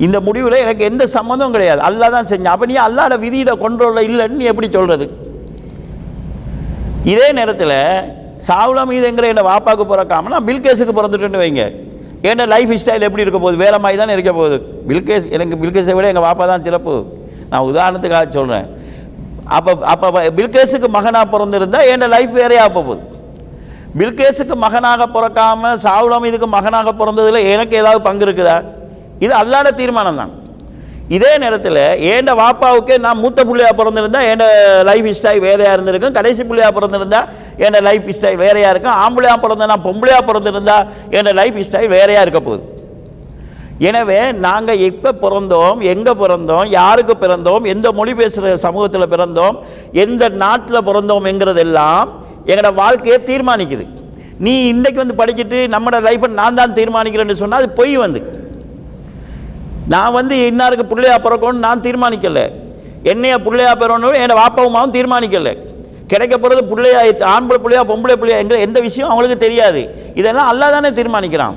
இந்த 0.07 0.19
முடிவில் 0.27 0.63
எனக்கு 0.65 0.83
எந்த 0.91 1.05
சம்மந்தமும் 1.17 1.55
கிடையாது. 1.57 1.81
அல்லா 1.89 2.07
தான் 2.15 2.29
செஞ்சேன். 2.31 2.55
அப்போ 2.55 2.67
நீ 2.71 2.77
அல்லாட 2.87 3.15
விதியிட 3.25 3.53
கொண்டோல 3.65 4.03
இல்லைன்னு 4.09 4.39
நீ 4.41 4.47
எப்படி 4.53 4.69
சொல்கிறது 4.77 5.07
இதே 7.13 7.29
நேரத்தில் 7.39 7.77
சாவுல 8.49 8.81
மீதுங்கிற 8.91 9.27
என் 9.33 9.49
வாப்பாவுக்கு 9.51 9.85
பிறக்காம 9.93 10.31
நான் 10.35 10.47
பில்கேஸுக்கு 10.49 10.95
பிறந்துட்டுன்னு 10.99 11.43
வைங்க. 11.43 11.65
என் 12.29 12.43
லைஃப் 12.55 12.73
ஸ்டைல் 12.81 13.07
எப்படி 13.09 13.25
இருக்க 13.25 13.39
போகுது? 13.43 13.61
வேறு 13.65 13.79
மாதிரி 13.85 13.99
தானே 14.01 14.15
இருக்க 14.17 14.33
போகுது. 14.39 14.57
பில்கேஸ் 14.89 15.27
எனக்கு 15.37 15.61
பில்கேஸை 15.63 15.95
விட 15.99 16.09
எங்கள் 16.13 16.27
வாப்பா 16.29 16.47
தான் 16.53 16.67
சிறப்பு. 16.67 16.95
நான் 17.53 17.69
உதாரணத்துக்காக 17.71 18.27
சொல்கிறேன் 18.39 18.67
அப்போ 19.57 19.73
அப்போ 19.93 20.09
பில்கேஸுக்கு 20.41 20.89
மகனாக 20.97 21.27
பிறந்திருந்தால் 21.35 21.87
என் 21.93 22.11
லைஃப் 22.17 22.35
வேறையாக 22.41 22.71
போகுது. 22.77 23.01
பில்கேஸுக்கு 24.01 24.57
மகனாக 24.65 25.07
பிறக்காமல் 25.15 25.81
சாவுலாம் 25.87 26.29
இதுக்கு 26.31 26.49
மகனாக 26.57 26.93
பிறந்ததில் 27.01 27.47
எனக்கு 27.55 27.75
ஏதாவது 27.83 28.01
பங்கு 28.09 28.27
இருக்குதா? 28.27 28.59
இது 29.25 29.33
அல்லாட 29.41 29.69
தீர்மானம் 29.81 30.21
தான் 30.23 30.33
இதே 31.17 31.31
நேரத்தில் 31.43 31.79
ஏண்ட 32.11 32.31
வாப்பாவுக்கே 32.41 32.97
நான் 33.05 33.21
மூத்த 33.23 33.41
பிள்ளையாக 33.47 33.75
பிறந்திருந்தால் 33.79 34.27
ஏண்ட 34.31 34.45
லைஃப் 34.89 35.09
ஸ்டைல் 35.19 35.41
வேறையாக 35.45 35.77
இருந்திருக்கும். 35.77 36.15
கடைசி 36.19 36.43
பிள்ளையாக 36.49 36.73
பிறந்திருந்தால் 36.77 37.27
ஏண்ட 37.65 37.79
லைஃப் 37.87 38.11
ஸ்டைல் 38.17 38.39
வேறையாக 38.43 38.73
இருக்கும். 38.75 38.97
ஆம்பளையாக 39.05 39.39
பிறந்த 39.45 39.67
நான் 39.73 39.87
பொம்பளையாக 39.87 40.23
பிறந்திருந்தால் 40.29 40.85
ஏண்ட 41.17 41.33
லைஃப் 41.41 41.59
ஸ்டைல் 41.69 41.91
வேறையாக 41.95 42.25
இருக்க 42.27 42.41
போகுது. 42.49 42.63
எனவே 43.89 44.21
நாங்கள் 44.47 44.83
எப்போ 44.89 45.11
பிறந்தோம் 45.25 45.79
எங்கே 45.93 46.13
பிறந்தோம் 46.23 46.67
யாருக்கு 46.79 47.15
பிறந்தோம் 47.23 47.65
எந்த 47.73 47.91
மொழி 47.99 48.13
பேசுகிற 48.21 48.57
சமூகத்தில் 48.67 49.13
பிறந்தோம் 49.15 49.57
எந்த 50.05 50.29
நாட்டில் 50.43 50.87
பிறந்தோம்ங்கிறதெல்லாம் 50.89 52.11
எங்களோட 52.51 52.73
வாழ்க்கையை 52.83 53.19
தீர்மானிக்குது. 53.31 53.87
நீ 54.47 54.53
இன்றைக்கு 54.73 55.03
வந்து 55.03 55.19
படிச்சுட்டு 55.23 55.59
நம்மளோட 55.75 55.99
லைஃப்பை 56.09 56.31
நான் 56.43 56.61
தான் 56.61 56.77
தீர்மானிக்கிறேன்னு 56.79 57.41
சொன்னால் 57.43 57.63
அது 57.63 57.79
பொய் 57.81 57.97
வந்து. 58.05 58.23
நான் 59.93 60.17
வந்து 60.19 60.35
இன்னாருக்கு 60.51 60.85
பிள்ளையா 60.93 61.17
பிறக்கணும்னு 61.25 61.67
நான் 61.67 61.85
தீர்மானிக்கலை. 61.87 62.45
என்னைய 63.13 63.37
பிள்ளையா 63.47 63.73
பிறக்கணும் 63.83 64.19
என் 64.23 64.39
வாப்பாவுமாவும் 64.41 64.95
தீர்மானிக்கலை. 64.97 65.55
கிடைக்க 66.13 66.35
போகிறது 66.37 66.63
பிள்ளையா 66.71 67.01
ஆம்பளை 67.33 67.59
பிள்ளையா 67.65 67.83
பொம்பளை 67.91 68.15
பிள்ளையா 68.21 68.39
எங்க 68.45 68.55
எந்த 68.67 68.79
விஷயம் 68.87 69.11
அவங்களுக்கு 69.11 69.45
தெரியாது. 69.47 69.83
இதெல்லாம் 70.21 70.49
அல்லாஹ் 70.53 70.75
தானே 70.77 70.91
தீர்மானிக்கிறான். 70.99 71.57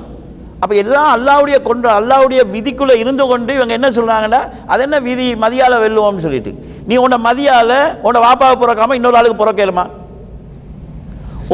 அப்போ 0.62 0.74
எல்லாம் 0.82 1.08
அல்லாவுடைய 1.14 1.56
கொண்டு 1.68 1.88
அல்லாவுடைய 1.98 2.42
விதிக்குள்ளே 2.52 2.94
இருந்து 3.02 3.24
கொண்டு 3.30 3.50
இவங்க 3.58 3.72
என்ன 3.78 3.88
சொல்கிறாங்கன்னா 3.96 4.40
அது 4.72 4.82
என்ன 4.86 4.98
விதி? 5.08 5.26
மதியால் 5.44 5.76
வெல்லுவோம்னு 5.84 6.24
சொல்லிட்டு. 6.26 6.52
நீ 6.88 6.96
உன்னை 7.04 7.18
மதியால் 7.26 7.76
உன்னை 8.06 8.20
வாப்பாவை 8.26 8.56
பிறக்காமல் 8.62 8.98
இன்னொரு 8.98 9.18
ஆளுக்கு 9.20 9.42
பிறக்கலுமா? 9.42 9.84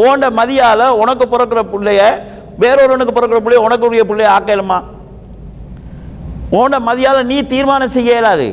உன்ட 0.04 0.30
மதியால் 0.40 0.84
உனக்கு 1.02 1.26
பிறக்கிற 1.32 1.62
பிள்ளைய 1.74 2.00
வேறொருவனுக்கு 2.64 3.14
பிறக்கிற 3.18 3.40
பிள்ளைய 3.46 3.66
உனக்குரிய 3.66 4.04
பிள்ளைய 4.10 4.30
ஆக்கலுமா? 4.36 4.78
உன்ட 6.58 6.76
மதியால் 6.88 7.28
நீ 7.32 7.36
தீர்மானம் 7.52 7.94
செய்ய 7.96 8.14
இயலாது. 8.16 8.48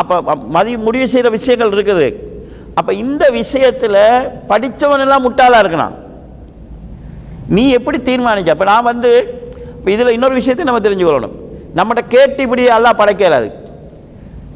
அப்போ 0.00 0.14
மதி 0.56 0.72
முடிவு 0.86 1.06
செய்கிற 1.12 1.30
விஷயங்கள் 1.38 1.74
இருக்குது. 1.76 2.06
அப்போ 2.78 2.92
இந்த 3.04 3.24
விஷயத்தில் 3.40 4.00
படித்தவனெல்லாம் 4.50 5.24
முட்டாளாக 5.26 5.62
இருக்கணும். 5.64 5.94
நீ 7.56 7.64
எப்படி 7.78 7.98
தீர்மானிக்க? 8.08 8.54
அப்போ 8.54 8.66
நான் 8.72 8.88
வந்து 8.92 9.10
இப்போ 9.78 9.90
இதில் 9.94 10.14
இன்னொரு 10.16 10.38
விஷயத்தை 10.40 10.64
நம்ம 10.68 10.80
தெரிஞ்சுக்கொள்ளணும் 10.86 11.36
நம்மகிட்ட 11.78 12.02
கேட்டு 12.14 12.40
இப்படி 12.46 12.62
எல்லாம் 12.78 12.98
படைக்கலாது 13.02 13.48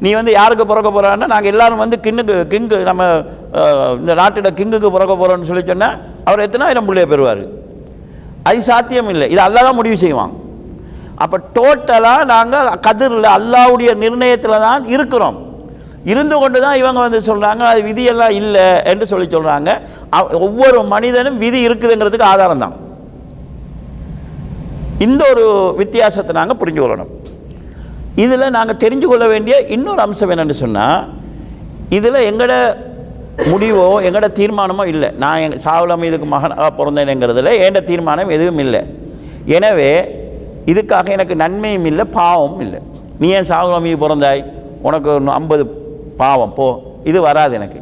நீ 0.03 0.09
வந்து 0.17 0.31
யாருக்கு 0.39 0.65
பிறக்க 0.67 0.89
போகிறான்னா 0.95 1.27
நாங்கள் 1.31 1.51
எல்லாரும் 1.53 1.81
வந்து 1.83 1.97
கிண்ணுக்கு 2.05 2.35
கிங்கு 2.51 2.77
நம்ம 2.89 3.03
இந்த 4.01 4.13
நாட்டோட 4.19 4.49
கிங்குக்கு 4.59 4.89
பிறக்க 4.95 5.13
போகிறோன்னு 5.21 5.49
சொல்லி 5.49 5.63
சொன்னால் 5.71 5.97
அவர் 6.27 6.43
எத்தனாயிரம் 6.45 6.87
பிள்ளைய 6.89 7.07
பெறுவார்? 7.13 7.41
அது 8.49 8.59
சாத்தியம் 8.69 9.09
இல்லை 9.13 9.27
இது 9.33 9.41
அல்லா 9.47 9.61
தான் 9.67 9.77
முடிவு 9.79 9.97
செய்வான். 10.05 10.33
அப்போ 11.23 11.37
டோட்டலாக 11.55 12.27
நாங்கள் 12.33 12.67
கதிரில் 12.87 13.29
அல்லாவுடைய 13.37 13.91
நிர்ணயத்தில் 14.03 14.63
தான் 14.65 14.83
இருக்கிறோம். 14.95 15.37
இருந்து 16.11 16.35
கொண்டு 16.41 16.57
தான் 16.65 16.77
இவங்க 16.81 16.99
வந்து 17.05 17.19
சொல்கிறாங்க 17.29 17.63
அது 17.71 17.79
விதியெல்லாம் 17.87 18.35
இல்லை 18.41 18.67
என்று 18.91 19.05
சொல்லி 19.11 19.27
சொல்கிறாங்க 19.33 19.69
ஒவ்வொரு 20.45 20.77
மனிதனும் 20.93 21.39
விதி 21.43 21.59
இருக்குதுங்கிறதுக்கு 21.67 22.29
ஆதாரம் 22.33 22.63
தான். 22.65 22.75
இந்த 25.05 25.21
ஒரு 25.31 25.45
வித்தியாசத்தை 25.81 26.33
நாங்கள் 26.37 26.59
புரிஞ்சு 26.61 26.81
கொள்ளணும். 26.83 27.11
இதில் 28.23 28.53
நாங்கள் 28.57 28.79
தெரிஞ்சு 28.83 29.07
கொள்ள 29.09 29.25
வேண்டிய 29.33 29.57
இன்னொரு 29.75 30.01
அம்சம் 30.05 30.31
என்னென்னு 30.33 30.57
சொன்னால் 30.63 31.01
இதில் 31.97 32.25
எங்களோட 32.29 32.55
முடிவோ 33.51 33.89
எங்களோட 34.07 34.29
தீர்மானமோ 34.39 34.85
இல்லை. 34.93 35.09
நான் 35.23 35.41
என் 35.43 35.61
சாவலம் 35.65 36.07
இதுக்கு 36.07 36.27
மகனாக 36.33 36.71
பிறந்தேனுங்கிறதுல 36.79 37.53
என்ட 37.65 37.81
தீர்மானம் 37.91 38.33
எதுவும் 38.37 38.63
இல்லை. 38.65 38.81
எனவே 39.57 39.91
இதுக்காக 40.71 41.07
எனக்கு 41.17 41.35
நன்மையும் 41.43 41.87
இல்லை 41.91 42.05
பாவமும் 42.17 42.63
இல்லை. 42.65 42.79
நீ 43.21 43.27
ஏன் 43.37 43.49
சாகுலாமி 43.51 43.91
பிறந்தாய்? 44.03 44.41
உனக்கு 44.87 45.09
ஐம்பது 45.39 45.63
பாவம் 46.21 46.55
போ. 46.57 46.67
இது 47.09 47.19
வராது 47.27 47.53
எனக்கு. 47.59 47.79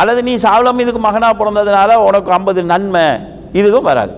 அல்லது 0.00 0.20
நீ 0.28 0.32
சாவலம் 0.44 0.80
இதுக்கு 0.84 1.00
மகனாக 1.08 1.34
பிறந்ததுனால 1.40 1.94
உனக்கு 2.08 2.30
ஐம்பது 2.38 2.60
நன்மை 2.72 3.04
இதுவும் 3.60 3.88
வராது. 3.90 4.14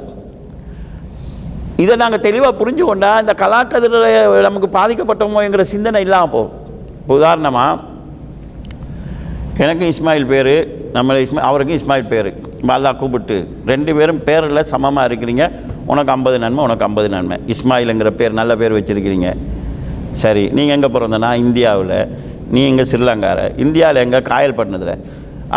இதை 1.82 1.94
நாங்கள் 2.02 2.24
தெளிவாக 2.26 2.52
புரிஞ்சு 2.60 2.84
கொண்டா 2.86 3.10
இந்த 3.22 3.34
கலாக்கதிரில் 3.42 4.46
நமக்கு 4.46 4.68
பாதிக்கப்பட்டோமோங்கிற 4.78 5.64
சிந்தனை 5.74 6.00
இல்லாமல் 6.06 6.32
போகும். 6.34 6.54
இப்போ 7.00 7.14
உதாரணமாக 7.20 7.80
எனக்கு 9.64 9.84
இஸ்மாயில் 9.92 10.30
பேர் 10.32 10.54
நம்ம 10.96 11.16
இஸ்மா 11.24 11.42
அவருக்கும் 11.48 11.78
இஸ்மாயில் 11.78 12.10
பேர். 12.12 12.28
அல்லா 12.74 12.90
கூப்பிட்டு 13.00 13.36
ரெண்டு 13.70 13.92
பேரும் 13.98 14.20
பேரில் 14.28 14.60
சமமாக 14.72 15.08
இருக்கிறீங்க. 15.10 15.44
உனக்கு 15.92 16.12
ஐம்பது 16.14 16.36
நன்மை 16.44 16.62
உனக்கு 16.66 16.86
ஐம்பது 16.88 17.08
நன்மை. 17.14 17.36
இஸ்மாயிலுங்கிற 17.54 18.10
பேர் 18.20 18.38
நல்ல 18.40 18.52
பேர் 18.60 18.76
வச்சுருக்கிறீங்க. 18.78 19.30
சரி 20.22 20.44
நீங்கள் 20.56 20.76
எங்கே 20.76 20.88
பிறந்த 20.94 21.18
நான் 21.26 21.42
இந்தியாவில். 21.46 21.98
நீ 22.54 22.60
எங்கே 22.70 22.84
ஸ்ரீலங்கார 22.90 23.40
இந்தியாவில் 23.64 24.02
எங்கே? 24.04 24.20
காயல்பட்டினத்தில். 24.30 24.94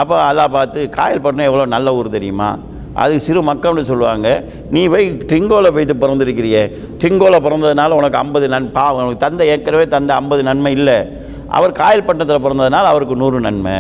அப்போ 0.02 0.16
அல்லா 0.30 0.46
பார்த்து 0.58 0.82
காயல்பட்டினம் 1.00 1.50
எவ்வளோ 1.50 1.66
நல்ல 1.76 1.94
ஊர் 2.00 2.16
தெரியுமா? 2.18 2.50
அது 3.04 3.14
சிறு 3.26 3.42
மக்கள்னு 3.50 3.84
சொல்லுவாங்க. 3.90 4.28
நீ 4.76 4.82
போய் 4.94 5.06
டிங்கோவில் 5.32 5.74
போயிட்டு 5.76 5.96
பிறந்திருக்கிறியே. 6.04 6.64
டிங்கோவில் 7.02 7.44
பிறந்ததுனால 7.46 7.98
உனக்கு 8.00 8.20
ஐம்பது 8.24 8.48
நன் 8.54 8.72
பா 8.78 8.86
உனக்கு 8.98 9.20
தந்த 9.26 9.46
ஏற்கனவே 9.54 9.86
தந்த 9.96 10.14
ஐம்பது 10.22 10.44
நன்மை 10.50 10.74
இல்லை. 10.80 10.98
அவர் 11.58 11.80
காயல்பட்டினத்தில் 11.82 12.46
பிறந்ததுனால 12.46 12.92
அவருக்கு 12.94 13.16
நூறு 13.22 13.40
நன்மை. 13.48 13.76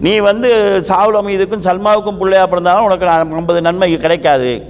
நீ 0.00 0.18
வந்து 0.18 0.80
சாவுல் 0.88 1.16
அமீதுக்கும் 1.16 1.60
சல்மாவுக்கும் 1.64 2.18
பிள்ளையாக 2.18 2.48
பிறந்தாலும் 2.48 2.84
உனக்கு 2.84 3.08
ஐம்பது 3.08 3.60
நன்மை 3.60 3.96
கிடைக்காது. 3.96 4.62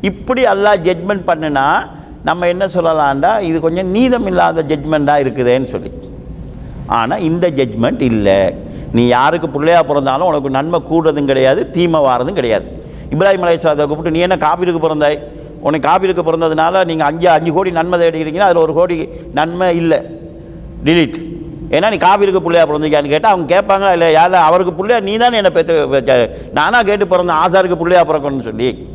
இப்படி 0.00 0.42
எல்லாம் 0.42 0.74
ஜட்மெண்ட் 0.74 1.22
பண்ணுனா 1.26 1.86
நம்ம 2.24 2.46
என்ன 2.46 2.64
சொல்லலாம்டா? 2.64 3.40
இது 3.40 3.60
கொஞ்சம் 3.60 3.86
நீதம் 3.86 4.26
இல்லாத 4.26 4.62
ஜட்மெண்ட்டாக 4.62 5.24
இருக்குதேன்னு 5.24 5.62
சொல்லி. 5.62 5.90
ஆனால் 6.86 7.20
இந்த 7.20 7.50
ஜட்மெண்ட் 7.50 8.02
இல்லை. 8.02 8.54
நீ 8.92 9.06
யாருக்கு 9.06 9.48
பிள்ளையா 9.48 9.82
பிறந்தாலும் 9.82 10.26
உனக்கு 10.26 10.50
நன்மை 10.50 10.82
கூடுறதும் 10.90 11.24
கிடையாது 11.24 11.70
தீமை 11.70 12.00
வாரதும் 12.00 12.32
கிடையாது. 12.32 12.64
இப்ராஹிம் 13.10 13.44
அலையாத்தை 13.46 13.86
கூப்பிட்டு 13.86 14.10
நீ 14.10 14.18
என்ன 14.18 14.36
காப்பீருக்கு 14.36 14.88
பிறந்தாய்? 14.88 15.18
உனக்கு 15.60 15.88
காப்பீருக்கு 15.88 16.22
பிறந்ததுனால 16.22 16.84
நீங்கள் 16.84 17.06
அஞ்சு 17.06 17.28
அஞ்சு 17.28 17.52
கோடி 17.52 17.70
நன்மை 17.70 18.00
தேடிக்கிறீங்கன்னா 18.00 18.38
அதில் 18.38 18.62
ஒரு 18.62 18.72
கோடி 18.72 19.08
நன்மை 19.32 19.76
இல்லை. 19.76 20.02
டிலீட் 20.84 21.14
ஏன்னா 21.70 21.90
நீ 21.90 21.96
காபிருக்கு 21.96 22.42
பிள்ளையா 22.42 22.66
பிறந்திருக்கியான்னு 22.66 23.08
கேட்டால் 23.08 23.32
அவங்க 23.32 23.62
கேட்பாங்களா 23.62 23.92
இல்லை 23.92 24.14
யார 24.14 24.30
அவருக்கு 24.30 24.72
பிள்ளையா? 24.72 25.00
நீ 25.00 25.16
தானே 25.16 25.36
என்னை 25.36 25.50
பெற்று 25.50 26.36
நானாக 26.52 26.82
கேட்டு 26.82 27.16
பிறந்தேன் 27.16 27.30
ஆசாருக்கு 27.30 27.76
பிள்ளையா 27.76 28.04
பிறக்கணும்னு 28.04 28.38
சொல்லி. 28.38 28.88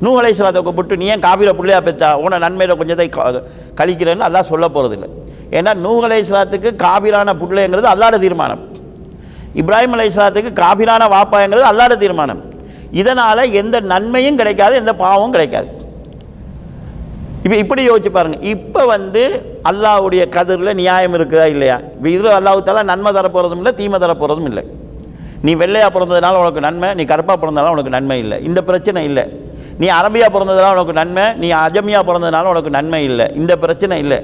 நூ 0.00 0.20
அலைஹிஸ்ஸலாத்தை 0.20 0.62
கூப்பிட்டு 0.62 0.96
நீ 0.96 1.04
ஏன் 1.04 1.20
காபிர 1.20 1.52
பிள்ளையா 1.52 1.80
பெற்றா? 1.80 2.14
உன 2.14 2.38
நன்மையில் 2.38 2.76
கொஞ்சத்தை 2.76 3.08
க- 3.08 3.42
கழிக்கிறேன்னு 3.76 4.26
அல்லாஹ் 4.28 4.40
சொல்ல 4.40 4.68
போகிறதில்ல 4.68 5.04
ஏன்னா 5.50 5.74
நூ 5.74 6.02
அலைஹிஸ்ஸலாத்துக்கு 6.02 6.76
காபிரான 6.76 7.34
பிள்ளைங்கிறது 7.34 7.82
அல்லாட 7.82 8.18
தீர்மானம். 8.18 8.77
இப்ராஹிம் 9.62 9.94
அலைஹிஸ்ஸலாத்துக்கு 9.96 10.52
காபிரான 10.62 11.08
வாப்பாங்கிறது 11.16 11.70
அல்லாட 11.72 11.96
தீர்மானம். 12.04 12.40
இதனால் 13.00 13.42
எந்த 13.60 13.76
நன்மையும் 13.92 14.38
கிடைக்காது 14.40 14.74
எந்த 14.82 14.92
பாவமும் 15.02 15.34
கிடைக்காது. 15.36 15.68
இப்போ 17.44 17.56
இப்படி 17.62 17.82
யோசிச்சு 17.88 18.10
பாருங்கள் 18.16 18.44
இப்போ 18.54 18.82
வந்து 18.94 19.22
அல்லாஹ்வுடைய 19.70 20.22
கதிரில் 20.36 20.78
நியாயம் 20.80 21.14
இருக்குதா 21.18 21.46
இல்லையா? 21.54 21.76
இப்போ 21.96 22.08
இதில் 22.14 22.36
அல்லாஹால 22.38 22.82
நன்மை 22.92 23.10
தரப்போகிறதும் 23.18 23.60
இல்லை 23.62 23.72
தீமை 23.80 23.98
தரப்போகிறதும் 24.04 24.48
இல்லை. 24.50 24.64
நீ 25.46 25.52
வெள்ளையாக 25.62 25.90
பிறந்ததுனால 25.94 26.38
உனக்கு 26.42 26.60
நன்மை 26.66 26.88
நீ 26.98 27.04
கருப்பாக 27.12 27.36
பிறந்ததுனால 27.42 27.74
உனக்கு 27.76 27.92
நன்மை 27.96 28.18
இல்லை. 28.24 28.36
இந்த 28.48 28.60
பிரச்சனை 28.68 29.02
இல்லை. 29.10 29.24
நீ 29.80 29.86
அரபியாக 29.98 30.30
பிறந்ததுனால 30.34 30.72
உனக்கு 30.78 30.96
நன்மை 31.00 31.24
நீ 31.42 31.50
அஜமியாக 31.64 32.02
பிறந்ததுனால 32.08 32.44
உனக்கு 32.54 32.70
நன்மை 32.78 33.02
இல்லை. 33.10 33.26
இந்த 33.40 33.52
பிரச்சனை 33.64 33.98
இல்லை. 34.04 34.18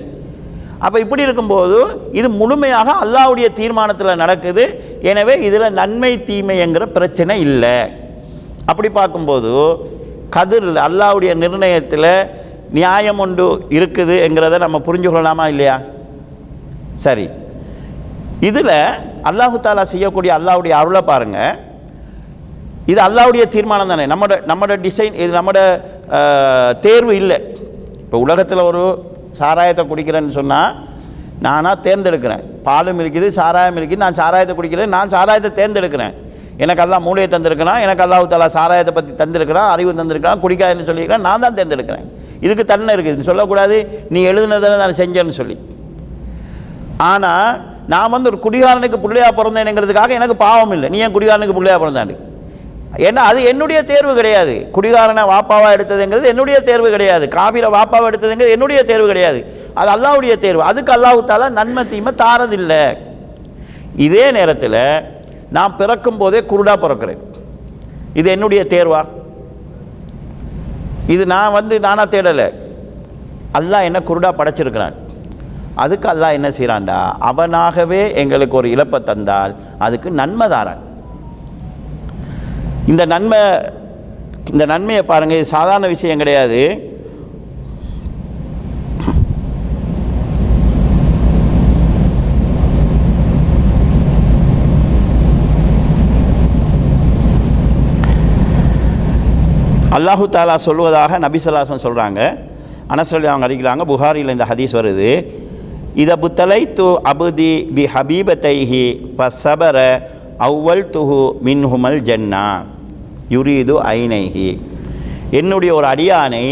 அப்போ 0.87 0.99
இப்படி 1.05 1.23
இருக்கும்போது 1.27 1.79
இது 2.19 2.29
முழுமையாக 2.41 2.89
அல்லாஹ்வுடைய 3.05 3.47
தீர்மானத்தில் 3.59 4.21
நடக்குது. 4.23 4.65
எனவே 5.11 5.35
இதில் 5.49 5.77
நன்மை 5.81 6.13
தீமைங்கிற 6.31 6.87
பிரச்சனை 6.97 7.37
இல்லை. 7.49 7.77
அப்படி 8.71 8.89
பார்க்கும்போது 8.99 9.53
கதிரில் 10.37 10.81
அல்லாஹ்வுடைய 10.89 11.33
நிர்ணயத்தில் 11.43 12.11
நியாயம் 12.79 13.21
ஒன்று 13.25 13.47
இருக்குதுங்கிறத 13.77 14.59
நம்ம 14.67 14.79
புரிஞ்சு 14.87 15.09
கொள்ளலாமா 15.11 15.47
இல்லையா? 15.53 15.77
சரி. 17.05 17.27
இதில் 18.49 18.77
அல்லாஹு 19.29 19.57
தாலா 19.67 19.85
செய்யக்கூடிய 19.93 20.31
அல்லாவுடைய 20.39 20.75
அருளை 20.81 21.03
பாருங்கள் 21.11 21.55
இது 22.93 23.01
அல்லாவுடைய 23.09 23.45
தீர்மானம் 23.57 23.93
தானே. 23.93 24.05
நம்மளோட 24.13 24.35
நம்மளோட 24.51 24.75
டிசைன் 24.87 25.15
இது 25.23 25.31
நம்மளோட 25.39 25.61
தேர்வு 26.87 27.13
இல்லை. 27.23 27.39
இப்போ 28.05 28.17
உலகத்தில் 28.25 28.69
ஒரு 28.71 28.83
சாராயத்தை 29.41 29.85
குடிக்கிறேன்னு 29.93 30.35
சொன்னால் 30.41 30.73
நானாக 31.47 31.77
தேர்ந்தெடுக்கிறேன். 31.87 32.43
பாலும் 32.67 33.01
இருக்குது 33.03 33.29
சாராயம் 33.39 33.79
இருக்குது 33.81 34.03
நான் 34.05 34.19
சாராயத்தை 34.21 34.55
குடிக்கிறேன் 34.59 34.93
நான் 34.97 35.13
சாராயத்தை 35.15 35.51
தேர்ந்தெடுக்கிறேன். 35.61 36.15
எனக்கு 36.65 36.83
எல்லாம் 36.85 37.05
மூளையை 37.07 37.29
தந்திருக்கிறான் 37.35 37.81
எனக்கு 37.85 38.03
அல்லாஹு 38.05 38.27
தாலா 38.33 38.49
சாராயத்தை 38.57 38.93
பற்றி 38.99 39.13
தந்திருக்கிறான் 39.23 39.71
அறிவு 39.75 39.93
தந்திருக்கிறான் 40.01 40.43
குடிக்காதுன்னு 40.45 40.89
சொல்லியிருக்கிறேன் 40.89 41.27
நான் 41.29 41.45
தான் 41.45 41.57
தேர்ந்தெடுக்கிறேன். 41.59 42.05
இதுக்கு 42.47 42.65
தன்னை 42.73 42.93
இருக்குது 42.97 43.29
சொல்லக்கூடாது 43.31 43.77
நீ 44.15 44.21
எழுதுனதை 44.31 44.71
நான் 44.83 44.99
செஞ்சேன்னு 45.03 45.37
சொல்லி. 45.41 45.57
ஆனால் 47.13 47.51
நான் 47.93 48.13
வந்து 48.15 48.31
ஒரு 48.33 48.39
குடிகாரனுக்கு 48.45 48.99
பிள்ளையாக 49.05 49.33
பிறந்தேனுங்கிறதுக்காக 49.39 50.13
எனக்கு 50.19 50.37
பாவம் 50.47 50.75
இல்லை. 50.77 50.89
நீ 50.95 50.99
ஏன் 51.07 51.15
குடிகாரனுக்கு 51.17 51.57
பிள்ளையாக 51.59 51.81
பிறந்தாண்டு? 51.83 52.17
ஏன்னா 53.07 53.23
அது 53.31 53.41
என்னுடைய 53.51 53.79
தேர்வு 53.85 54.13
கிடையாது. 54.15 54.55
குடிகாரனை 54.75 55.23
வாப்பாவா 55.31 55.69
எடுத்ததுங்கிறது 55.77 56.27
என்னுடைய 56.33 56.59
தேர்வு 56.61 56.89
கிடையாது. 56.91 57.25
காபிர 57.37 57.69
வாப்பாவா 57.77 58.07
எடுத்ததுங்கிறது 58.11 58.55
என்னுடைய 58.57 58.85
தேர்வு 58.91 59.07
கிடையாது. 59.07 59.41
அது 59.81 59.91
அல்லாவுடைய 59.95 60.39
தேர்வு. 60.45 60.63
அதுக்கு 60.63 60.93
அல்லாஹ் 60.97 61.25
தாலா 61.31 61.49
நன்மை 61.59 61.89
தீமை 61.89 62.13
தாரதில்லை. 62.23 62.85
இதே 64.07 64.31
நேரத்தில் 64.39 64.81
நான் 65.57 65.77
பிறக்கும் 65.81 66.21
போதே 66.23 66.41
குருடா 66.53 66.77
பிறக்கிறேன். 66.85 67.21
இது 68.21 68.31
என்னுடைய 68.31 68.63
தேர்வா? 68.75 69.03
இது 71.15 71.27
நான் 71.27 71.53
வந்து 71.53 71.81
நானா 71.81 72.05
தேடலை. 72.05 72.49
அல்லாஹ் 73.59 73.87
என்ன 73.89 73.99
குருடா 73.99 74.31
படைச்சிருக்கிறான்? 74.39 74.95
அதுக்கு 75.83 76.09
அல்லாஹ் 76.09 76.33
என்ன 76.33 76.49
செய்கிறான்டா 76.49 76.99
அவனாகவே 77.31 78.15
எங்களுக்கு 78.15 78.57
ஒரு 78.57 78.71
இழப்பை 78.71 79.03
தந்தால் 79.03 79.55
அதுக்கு 79.79 80.11
நன்மை 80.11 80.49
தாரான். 80.49 80.83
இந்த 82.93 83.03
நன்மை 83.13 83.39
இந்த 84.53 84.65
நன்மையை 84.73 85.03
பாருங்கள் 85.11 85.39
இது 85.41 85.55
சாதாரண 85.57 85.87
விஷயம் 85.93 86.21
கிடையாது. 86.23 86.63
அல்லாஹு 99.97 100.25
தாலா 100.35 100.55
சொல்வதாக 100.67 101.19
நபிசல்லாசன் 101.25 101.83
சொல்கிறாங்க 101.87 102.21
அனசல்லி 102.95 103.29
அவங்க 103.33 103.47
அறிக்கிறாங்க 103.49 103.83
புகாரியில் 103.91 104.33
இந்த 104.35 104.47
ஹதீஸ் 104.51 104.77
வருது. 104.79 105.11
இதை 106.03 106.15
புத்தலை 106.25 106.61
து 106.79 106.87
அபுதி 107.13 107.53
பி 107.77 107.85
ஹபீபத்தைஹி 107.95 108.85
சபர 109.43 109.77
அவ்வல் 110.47 110.87
துஹு 110.95 111.21
மின்ஹுமல் 111.49 111.99
ஜன்னா. 112.09 112.47
யுரீது 113.35 113.75
ஐநைகி 113.97 114.49
என்னுடைய 115.41 115.71
ஒரு 115.79 115.87
அடியானை 115.93 116.47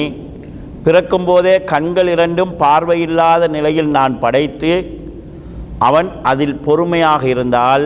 பிறக்கும்போதே 0.84 1.54
கண்கள் 1.72 2.10
இரண்டும் 2.14 2.52
பார்வையில்லாத 2.62 3.48
நிலையில் 3.56 3.90
நான் 3.98 4.14
படைத்து 4.22 4.72
அவன் 5.88 6.08
அதில் 6.30 6.56
பொறுமையாக 6.66 7.22
இருந்தால் 7.34 7.84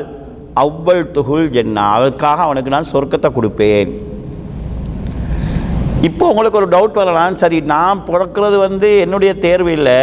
அவ்வள் 0.63 1.03
துகுள் 1.17 1.47
ஜென்னா. 1.57 1.85
அவளுக்காக 1.97 2.39
அவனுக்கு 2.47 2.75
நான் 2.75 2.93
சொர்க்கத்தை 2.93 3.29
கொடுப்பேன். 3.37 3.91
இப்போ 6.09 6.25
உங்களுக்கு 6.33 6.61
ஒரு 6.61 6.69
டவுட் 6.75 6.99
வரலாம். 7.01 7.41
சரி 7.43 7.59
நான் 7.75 8.05
பிறக்கிறது 8.09 8.57
வந்து 8.67 8.89
என்னுடைய 9.05 9.33
தேர்வு 9.45 9.71
இல்லை. 9.79 10.01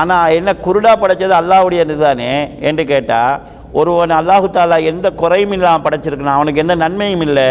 ஆனால் 0.00 0.34
என்ன 0.38 0.50
குருடா 0.66 0.92
படைச்சது 1.02 1.34
அல்லாவுடைய 1.40 1.86
இதுதானே 1.86 2.32
என்று 2.68 2.84
கேட்டால் 2.92 3.40
ஒருவன் 3.80 4.18
அல்லாஹு 4.20 4.48
தாலா 4.56 4.78
எந்த 4.92 5.06
குறையும் 5.22 5.54
இல்லாமல் 5.56 5.84
படைச்சிருக்கான் 5.86 6.38
அவனுக்கு 6.38 6.62
எந்த 6.64 6.74
நன்மையும் 6.84 7.24
இல்லை. 7.28 7.48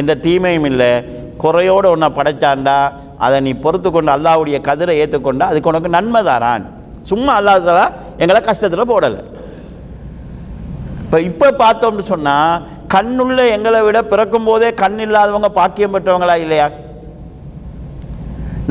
எந்த 0.00 0.12
தீமையும் 0.26 0.68
இல்லை. 0.70 0.90
குறையோடு 1.42 1.88
உன்னை 1.94 2.08
படைச்சாண்டா 2.18 2.78
அதை 3.24 3.36
நீ 3.46 3.52
பொறுத்து 3.64 3.88
கொண்டு 3.90 4.10
அல்லாவுடைய 4.16 4.58
கதிரை 4.68 4.94
ஏற்றுக்கொண்டா 5.02 5.48
அதுக்கு 5.50 5.70
உனக்கு 5.72 5.90
நன்மை 5.96 6.20
தாரான். 6.28 6.64
சும்மா 7.10 7.32
அல்லாததால் 7.40 7.92
எங்களை 8.22 8.40
கஷ்டத்தில் 8.48 8.90
போடலை. 8.92 9.20
இப்போ 11.02 11.18
இப்போ 11.30 11.48
பார்த்தோம்னு 11.62 12.04
சொன்னால் 12.12 12.62
கண்ணுள்ள 12.94 13.40
எங்களை 13.56 13.80
விட 13.86 13.98
பிறக்கும் 14.12 14.48
போதே 14.48 14.68
கண் 14.82 14.98
இல்லாதவங்க 15.04 15.48
பாக்கியம் 15.58 15.94
பெற்றவங்களா 15.94 16.36
இல்லையா? 16.44 16.66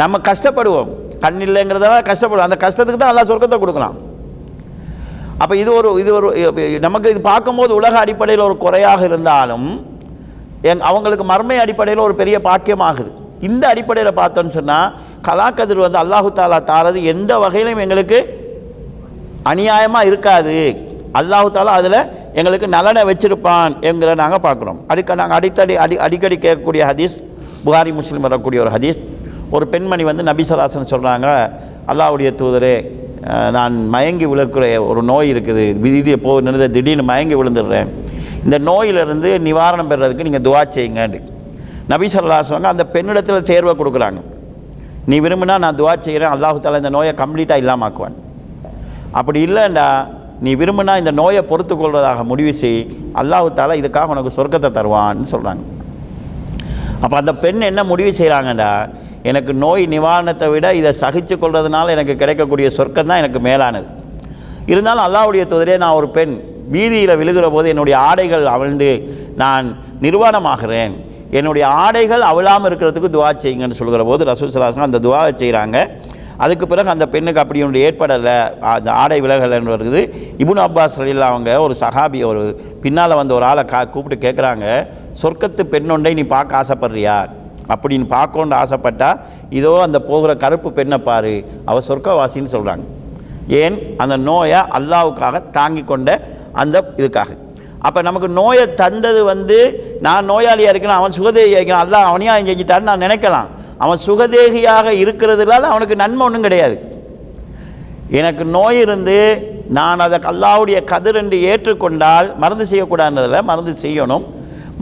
நம்ம 0.01 0.17
கஷ்டப்படுவோம். 0.29 0.89
கண் 1.23 1.39
இல்லைங்கிறதால 1.45 2.01
கஷ்டப்படுவோம். 2.11 2.49
அந்த 2.49 2.59
கஷ்டத்துக்கு 2.65 3.01
தான் 3.01 3.13
எல்லா 3.13 3.25
சொர்க்கத்தை 3.29 3.59
கொடுக்கலாம். 3.61 3.97
அப்போ 5.41 5.53
இது 5.61 5.69
ஒரு 5.79 5.89
இது 6.01 6.11
ஒரு 6.17 6.27
நமக்கு 6.87 7.11
இது 7.13 7.21
பார்க்கும்போது 7.31 7.71
உலக 7.79 7.95
அடிப்படையில் 8.03 8.47
ஒரு 8.49 8.55
குறையாக 8.65 9.01
இருந்தாலும் 9.09 9.67
எங் 10.71 10.83
அவங்களுக்கு 10.89 11.25
மர்மை 11.31 11.57
அடிப்படையில் 11.63 12.05
ஒரு 12.07 12.15
பெரிய 12.21 12.35
பாக்கியமாகுது. 12.47 13.11
இந்த 13.47 13.63
அடிப்படையில் 13.73 14.17
பார்த்தோன்னு 14.19 14.53
சொன்னால் 14.57 14.91
கலாக்கதிர் 15.27 15.85
வந்து 15.85 15.99
அல்லாஹு 16.03 16.29
தாலா 16.39 16.59
தாரது 16.71 16.99
எந்த 17.13 17.31
வகையிலும் 17.43 17.81
எங்களுக்கு 17.85 18.19
அநியாயமாக 19.51 20.09
இருக்காது. 20.09 20.55
அல்லாஹு 21.19 21.49
தாலா 21.55 21.73
அதில் 21.79 21.99
எங்களுக்கு 22.39 22.67
நலனை 22.75 23.01
வச்சிருப்பான் 23.09 23.73
என்கிற 23.89 24.13
நாங்கள் 24.21 24.43
பார்க்குறோம். 24.47 24.79
அடிக்க 24.91 25.19
நாங்கள் 25.21 25.37
அடித்தடி 25.39 25.75
அடி 25.83 25.95
அடிக்கடி 26.05 26.37
கேட்கக்கூடிய 26.45 26.83
ஹதீஸ் 26.91 27.15
புகாரி 27.65 27.91
முஸ்லீம் 27.99 28.25
வரக்கூடிய 28.27 28.61
ஒரு 28.65 28.71
ஹதீஸ். 28.75 28.99
ஒரு 29.55 29.65
பெண்மணி 29.73 30.03
வந்து 30.09 30.23
நபிசலாசன் 30.31 30.91
சொல்கிறாங்க 30.93 31.27
அல்லாவுடைய 31.91 32.29
தூதரே 32.41 32.75
நான் 33.55 33.75
மயங்கி 33.93 34.25
விழுக்கிற 34.31 34.65
ஒரு 34.89 35.01
நோய் 35.11 35.31
இருக்குது. 35.33 35.63
விதியை 35.83 36.17
போ 36.25 36.33
நின்று 36.45 36.67
திடீர்னு 36.75 37.05
மயங்கி 37.11 37.35
விழுந்துடுறேன். 37.39 37.89
இந்த 38.45 38.57
நோயிலிருந்து 38.69 39.29
நிவாரணம் 39.47 39.89
பெறுறதுக்கு 39.91 40.27
நீங்கள் 40.27 40.45
துவா 40.47 40.61
செய்யுங்கன்னு 40.75 41.19
நபி 41.91 42.07
ஸல்லல்லாஹு 42.13 42.49
சொன்னாங்க 42.49 42.75
அந்த 42.75 42.85
பெண்ணிடத்தில் 42.95 43.47
தேர்வை 43.51 43.73
கொடுக்குறாங்க. 43.79 44.19
நீ 45.09 45.15
விரும்பினா 45.25 45.55
நான் 45.63 45.79
துவா 45.79 45.93
செய்கிறேன் 46.05 46.33
அல்லாஹு 46.35 46.61
தாலா 46.65 46.81
இந்த 46.83 46.91
நோயை 46.97 47.13
கம்ப்ளீட்டாக 47.21 47.61
இல்லாமாக்குவேன். 47.63 48.15
அப்படி 49.19 49.39
இல்லைண்டா 49.47 49.87
நீ 50.45 50.51
விரும்பினா 50.61 50.93
இந்த 51.01 51.11
நோயை 51.21 51.41
பொறுத்து 51.51 51.73
கொள்வதாக 51.81 52.23
முடிவு 52.31 52.53
செய். 52.61 52.79
அல்லாஹு 53.21 53.49
தாலா 53.59 53.75
இதுக்காக 53.81 54.13
உனக்கு 54.15 54.35
சொர்க்கத்தை 54.37 54.71
தருவான்னு 54.77 55.31
சொல்கிறாங்க 55.33 55.63
அப்போ 57.03 57.15
அந்த 57.21 57.33
பெண் 57.43 57.67
என்ன 57.71 57.81
முடிவு 57.91 58.11
செய்கிறாங்கடா 58.19 58.71
எனக்கு 59.31 59.51
நோய் 59.63 59.83
நிவாரணத்தை 59.93 60.47
விட 60.53 60.67
இதை 60.79 60.91
சகிச்சு 61.03 61.35
கொள்றதுனால 61.43 61.93
எனக்கு 61.95 62.13
கிடைக்கக்கூடிய 62.21 62.67
சொர்க்கம் 62.77 63.09
தான் 63.11 63.21
எனக்கு 63.23 63.39
மேலானது. 63.47 63.87
இருந்தாலும் 64.71 65.05
அல்லாவுடைய 65.07 65.43
தொதிரே 65.53 65.77
நான் 65.83 65.97
ஒரு 65.99 66.09
பெண். 66.17 66.35
வீதியில் 66.73 67.17
விழுகிற 67.21 67.47
போது 67.55 67.67
என்னுடைய 67.73 67.95
ஆடைகள் 68.09 68.45
அவிழ்ந்து 68.55 68.89
நான் 69.43 69.65
நிர்வாணமாகிறேன். 70.05 70.95
என்னுடைய 71.37 71.65
ஆடைகள் 71.83 72.23
அவிழாமல் 72.31 72.67
இருக்கிறதுக்கு 72.69 73.09
துவா 73.15 73.29
செய்யுங்கன்னு 73.43 73.79
சொல்கிற 73.79 74.03
போது 74.09 74.29
ரசூல் 74.31 74.85
அந்த 74.89 75.01
துவாவை 75.07 75.31
செய்கிறாங்க 75.41 75.79
அதுக்கு 76.45 76.65
பிறகு 76.71 76.89
அந்த 76.93 77.05
பெண்ணுக்கு 77.13 77.41
அப்படி 77.43 77.59
ஒன்று 77.65 77.83
ஏற்படலை. 77.87 78.35
அந்த 78.73 78.89
ஆடை 79.01 79.17
விலகலைன்னு 79.25 79.73
வருது 79.75 80.01
இபுன் 80.43 80.61
அப்பாஸ் 80.65 80.97
ரலில்லா 81.01 81.29
அவங்க 81.33 81.51
ஒரு 81.65 81.75
சஹாபி 81.81 82.19
ஒரு 82.31 82.41
பின்னால் 82.83 83.19
வந்த 83.19 83.33
ஒரு 83.37 83.45
ஆளை 83.51 83.63
கா 83.73 83.81
கூப்பிட்டு 83.93 84.25
கேட்குறாங்க 84.25 84.65
சொர்க்கத்து 85.21 85.65
பெண்ணொண்டை 85.73 86.13
நீ 86.19 86.25
பார்க்க 86.35 86.61
ஆசைப்படுறியா? 86.61 87.17
அப்படின்னு 87.73 88.07
பார்க்கணுன்னு 88.15 88.57
ஆசைப்பட்டா 88.63 89.09
இதோ 89.59 89.71
அந்த 89.87 89.99
போகிற 90.09 90.31
கருப்பு 90.43 90.69
பெண்ணை 90.77 90.99
பாரு 91.07 91.35
அவள் 91.69 91.87
சொர்க்கவாசின்னு 91.89 92.53
சொல்கிறாங்க 92.55 92.85
ஏன்? 93.61 93.75
அந்த 94.03 94.15
நோயை 94.29 94.59
அல்லாவுக்காக 94.77 95.41
தாங்கி 95.57 95.83
கொண்ட 95.91 96.09
அந்த 96.61 96.75
இதுக்காக. 96.99 97.31
அப்போ 97.87 97.99
நமக்கு 98.07 98.27
நோயை 98.37 98.65
தந்தது 98.81 99.21
வந்து 99.31 99.57
நான் 100.05 100.29
நோயாளியாக 100.31 100.71
இருக்கணும் 100.73 100.99
அவன் 101.01 101.17
சுகதேகியாக 101.17 101.59
இருக்கிறான் 101.59 101.85
அல்லாஹ் 101.85 102.09
அவனையாக 102.11 102.45
செஞ்சிட்டான்னு 102.49 102.89
நான் 102.91 103.05
நினைக்கலாம். 103.05 103.49
அவன் 103.83 103.99
சுகதேகியாக 104.07 104.93
இருக்கிறதுனால 105.03 105.69
அவனுக்கு 105.73 105.95
நன்மை 106.03 106.23
ஒன்றும் 106.27 106.45
கிடையாது. 106.47 106.77
எனக்கு 108.19 108.43
நோய் 108.57 108.79
இருந்து 108.85 109.17
நான் 109.77 110.03
அதை 110.05 110.17
அல்லாவுடைய 110.31 110.79
கதிர் 110.91 111.19
என்று 111.21 111.37
ஏற்றுக்கொண்டால் 111.51 112.27
மருந்து 112.41 112.65
செய்யக்கூடாதுன்றதில் 112.71 113.47
மருந்து 113.49 113.73
செய்யணும். 113.85 114.25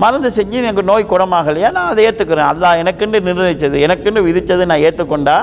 மருந்து 0.01 0.29
செஞ்சு 0.37 0.57
எனக்கு 0.63 0.83
நோய் 0.89 1.11
குணமாகலையா? 1.11 1.69
நான் 1.77 1.89
அதை 1.91 2.03
ஏற்றுக்கிறேன் 2.07 2.49
அல்லாஹ் 2.51 2.79
எனக்குன்னு 2.83 3.19
நிர்ணயித்தது. 3.27 3.77
எனக்குன்னு 3.85 4.21
விதித்தது 4.27 4.63
நான் 4.71 4.83
ஏற்றுக்கொண்டா 4.87 5.37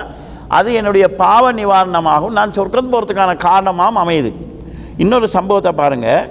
அது 0.58 0.68
என்னுடைய 0.78 1.06
பாவ 1.22 1.52
நிவாரணமாகவும் 1.58 2.36
நான் 2.38 2.56
சொர்க்கம் 2.56 2.90
போகிறதுக்கான 2.92 3.36
காரணமாகவும் 3.48 4.00
அமையுது. 4.02 4.30
இன்னொரு 5.04 5.26
சம்பவத்தை 5.36 5.72
பாருங்கள் 5.82 6.26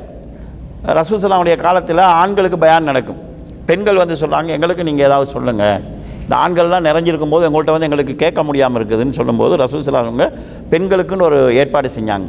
ரசூசலாவுடைய 1.00 1.56
காலத்தில் 1.64 2.04
ஆண்களுக்கு 2.20 2.58
பயான் 2.66 2.90
நடக்கும். 2.90 3.22
பெண்கள் 3.70 4.02
வந்து 4.04 4.16
சொல்கிறாங்க 4.22 4.50
எங்களுக்கு 4.58 4.88
நீங்கள் 4.90 5.08
ஏதாவது 5.08 5.30
சொல்லுங்கள் 5.36 5.80
இந்த 6.24 6.36
ஆண்கள்லாம் 6.44 6.88
நிறைஞ்சிருக்கும் 6.88 7.34
போது 7.34 7.46
எங்கள்கிட்ட 7.48 7.74
வந்து 7.76 7.88
எங்களுக்கு 7.88 8.14
கேட்க 8.24 8.40
முடியாமல் 8.48 8.80
இருக்குதுன்னு 8.80 9.18
சொல்லும்போது 9.20 9.54
ரசூசலாவங்க 9.64 10.26
பெண்களுக்குன்னு 10.72 11.28
ஒரு 11.30 11.40
ஏற்பாடு 11.62 11.90
செஞ்சாங்க. 11.98 12.28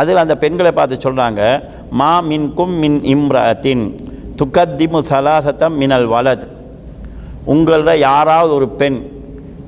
அதில் 0.00 0.22
அந்த 0.22 0.34
பெண்களை 0.42 0.70
பார்த்து 0.78 1.04
சொல்கிறாங்க 1.06 1.42
மா 2.00 2.12
மின் 2.30 2.48
கும் 2.58 2.76
மின் 2.82 3.00
இம்ரத்தின். 3.14 3.84
துக்கத்திமு 4.38 5.00
சலாசத்தம் 5.10 5.76
மினல் 5.76 6.08
வலத். 6.08 6.46
உங்களில் 7.44 8.00
யாராவது 8.00 8.52
ஒரு 8.54 8.68
பெண் 8.80 8.98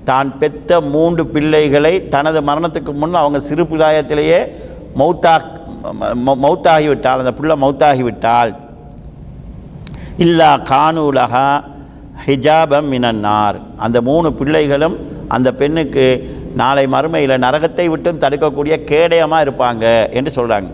தான் 0.05 0.29
பெத்த 0.39 0.81
மூன்று 0.93 1.27
பிள்ளைகளை 1.27 1.93
தனது 2.09 2.41
மரணத்துக்கு 2.43 2.93
முன் 2.93 3.15
அவங்க 3.15 3.39
சிறு 3.41 3.65
பிராயத்திலேயே 3.65 4.41
மௌத்தா 4.97 5.35
மௌத்தாகிவிட்டால் 6.45 7.19
அந்த 7.19 7.33
புள்ள 7.33 7.55
மௌத்தாகிவிட்டால் 7.57 8.53
இல்லா 10.19 10.51
கானூலகா 10.71 11.47
ஹிஜாபம் 12.27 12.89
மினன்னார் 12.89 13.59
அந்த 13.77 13.99
மூணு 14.01 14.29
பிள்ளைகளும் 14.33 14.97
அந்த 15.29 15.49
பெண்ணுக்கு 15.53 16.07
நாளை 16.55 16.85
மறுமையில் 16.87 17.43
நரகத்தை 17.43 17.87
விட்டும் 17.89 18.19
தடுக்கக்கூடிய 18.19 18.77
கேடயமாக 18.85 19.45
இருப்பாங்க 19.47 19.85
என்று 20.11 20.31
சொல்கிறாங்க 20.39 20.71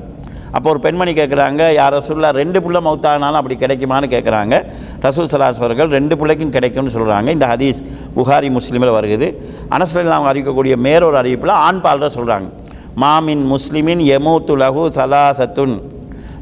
அப்போ 0.55 0.69
ஒரு 0.71 0.81
பெண்மணி 0.81 1.13
கேட்குறாங்க 1.13 1.63
யார் 1.73 1.95
ரசூல்லா 1.95 2.31
ரெண்டு 2.39 2.59
பிள்ளை 2.65 2.81
மௌத்தானாலும் 2.81 3.41
அப்படி 3.41 3.57
கிடைக்குமான்னு 3.57 4.09
கேட்குறாங்க 4.09 4.55
ரசூல் 5.03 5.31
சலாஸ் 5.33 5.61
அவர்கள் 5.63 5.89
ரெண்டு 5.89 6.15
பிள்ளைக்கும் 6.17 6.53
கிடைக்கும்னு 6.53 6.95
சொல்கிறாங்க 6.97 7.31
இந்த 7.31 7.47
ஹதீஸ் 7.47 7.81
புகாரி 8.15 8.51
முஸ்லீமில் 8.51 8.95
வருகிறது 8.97 9.29
அனஸ்லாம் 9.71 10.17
அவங்க 10.17 10.33
அறிவிக்கக்கூடிய 10.33 10.77
மேறொரு 10.87 11.19
அறிவிப்பில் 11.23 11.55
ஆண் 11.61 11.83
பாலர் 11.87 12.17
சொல்கிறாங்க 12.19 12.49
மாமின் 12.97 13.45
முஸ்லிமின் 13.47 14.03
எமூத்து 14.17 14.57
லகு 14.57 14.85
சலாசத்துன் 14.97 15.77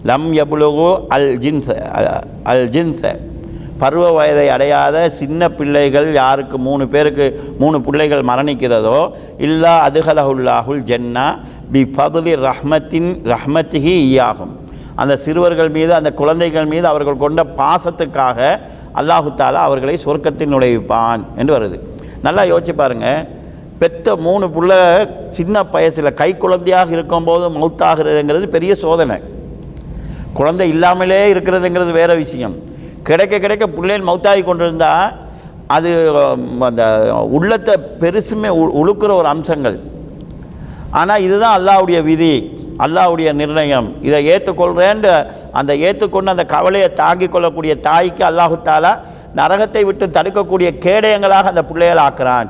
லம் 0.05 0.31
எபுலகு 0.37 0.89
அல் 1.09 1.31
ஜின்ச 1.39 1.77
அல் 2.45 2.67
ஜின்ச 2.69 3.03
பருவ 3.83 4.07
வயதை 4.17 4.47
அடையாத 4.55 4.97
சின்ன 5.21 5.51
பிள்ளைகள் 5.59 6.09
யாருக்கு 6.21 6.57
மூணு 6.67 6.85
பேருக்கு 6.95 7.27
மூணு 7.63 7.77
பிள்ளைகள் 7.87 8.23
மரணிக்கிறதோ 8.31 8.99
இல்லா 9.47 9.73
அதுகலஹுல்லாஹுல் 9.87 10.83
ஜன்னா 10.91 11.27
பி 11.73 11.83
பதுலி 11.99 12.35
ரஹ்மத்தின் 12.49 13.11
ரஹ்மத்திகி 13.35 13.95
ஈயாகும். 14.07 14.53
அந்த 15.03 15.15
சிறுவர்கள் 15.25 15.71
மீது 15.77 15.93
அந்த 15.99 16.11
குழந்தைகள் 16.21 16.67
மீது 16.73 16.87
அவர்கள் 16.93 17.23
கொண்ட 17.25 17.43
பாசத்துக்காக 17.61 18.39
அல்லாஹு 19.01 19.29
தாலா 19.41 19.61
அவர்களை 19.69 19.95
சொர்க்கத்தில் 20.05 20.53
நுழைவிப்பான் 20.55 21.23
என்று 21.41 21.53
வருது. 21.57 21.77
நல்லா 22.27 22.43
யோசிச்சு 22.53 22.75
பாருங்க. 22.83 23.07
பெத்த 23.83 24.17
மூணு 24.27 24.47
பிள்ளை 24.57 24.81
சின்ன 25.37 25.63
வயசில் 25.75 26.17
கை 26.21 26.31
குழந்தையாக 26.43 26.91
இருக்கும்போது 26.97 27.47
மௌத்தாகிறதுங்கிறது 27.61 28.49
பெரிய 28.57 28.75
சோதனை. 28.85 29.17
குழந்தை 30.39 30.69
இல்லாமலே 30.75 31.23
இருக்கிறதுங்கிறது 31.33 31.95
வேறு 32.01 32.17
விஷயம். 32.25 32.55
கிடைக்க 33.03 33.39
கிடைக்க 33.39 33.67
பிள்ளைகள் 33.67 34.07
மௌத்தாகி 34.07 34.45
கொண்டிருந்தா 34.45 35.13
அது 35.67 35.91
அந்த 36.61 37.15
உள்ளத்தை 37.31 37.75
பெருசுமே 38.01 38.49
உ- 38.49 38.97
ஒரு 39.01 39.27
அம்சங்கள். 39.27 39.83
ஆனால் 40.91 41.21
இதுதான் 41.21 41.61
அல்லாஹ்வுடைய 41.61 42.03
விதி 42.03 42.61
அல்லாஹ்வுடைய 42.79 43.33
நிர்ணயம். 43.33 43.95
இதை 44.03 44.29
ஏற்றுக்கொள்கிறேன் 44.29 45.27
அந்த 45.53 45.77
ஏற்றுக்கொண்டு 45.77 46.31
அந்த 46.31 46.45
கவலையை 46.45 46.93
தாங்கிக் 46.93 47.33
கொள்ளக்கூடிய 47.33 47.75
தாய்க்கு 47.81 48.25
அல்லாஹு 48.25 48.59
தாலா 48.65 48.99
நரகத்தை 49.37 49.85
விட்டு 49.85 50.07
தடுக்கக்கூடிய 50.07 50.79
கேடயங்களாக 50.79 51.43
அந்த 51.43 51.65
பிள்ளைகள் 51.65 52.05
ஆக்குறான். 52.05 52.49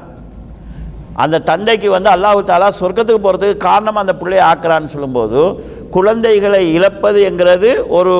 அந்த 1.15 1.39
தந்தைக்கு 1.39 1.91
வந்து 1.91 2.11
அல்லாஹு 2.11 2.43
தாலா 2.47 2.69
சொர்க்கத்துக்கு 2.81 3.23
போகிறதுக்கு 3.23 3.57
காரணம் 3.57 3.97
அந்த 3.97 4.13
பிள்ளையை 4.13 4.47
ஆக்குறான்னு 4.47 4.85
சொல்லும்போது 4.85 5.65
குழந்தைகளை 5.91 6.73
இழப்பது 6.73 7.23
என்கிறது 7.23 7.85
ஒரு 7.89 8.15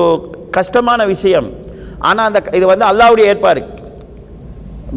கஷ்டமான 0.51 1.05
விஷயம். 1.05 1.62
ஆனால் 2.09 2.27
அந்த 2.29 2.39
இது 2.59 2.65
வந்து 2.73 2.85
அல்லாவுடைய 2.91 3.25
ஏற்பாடு. 3.33 3.61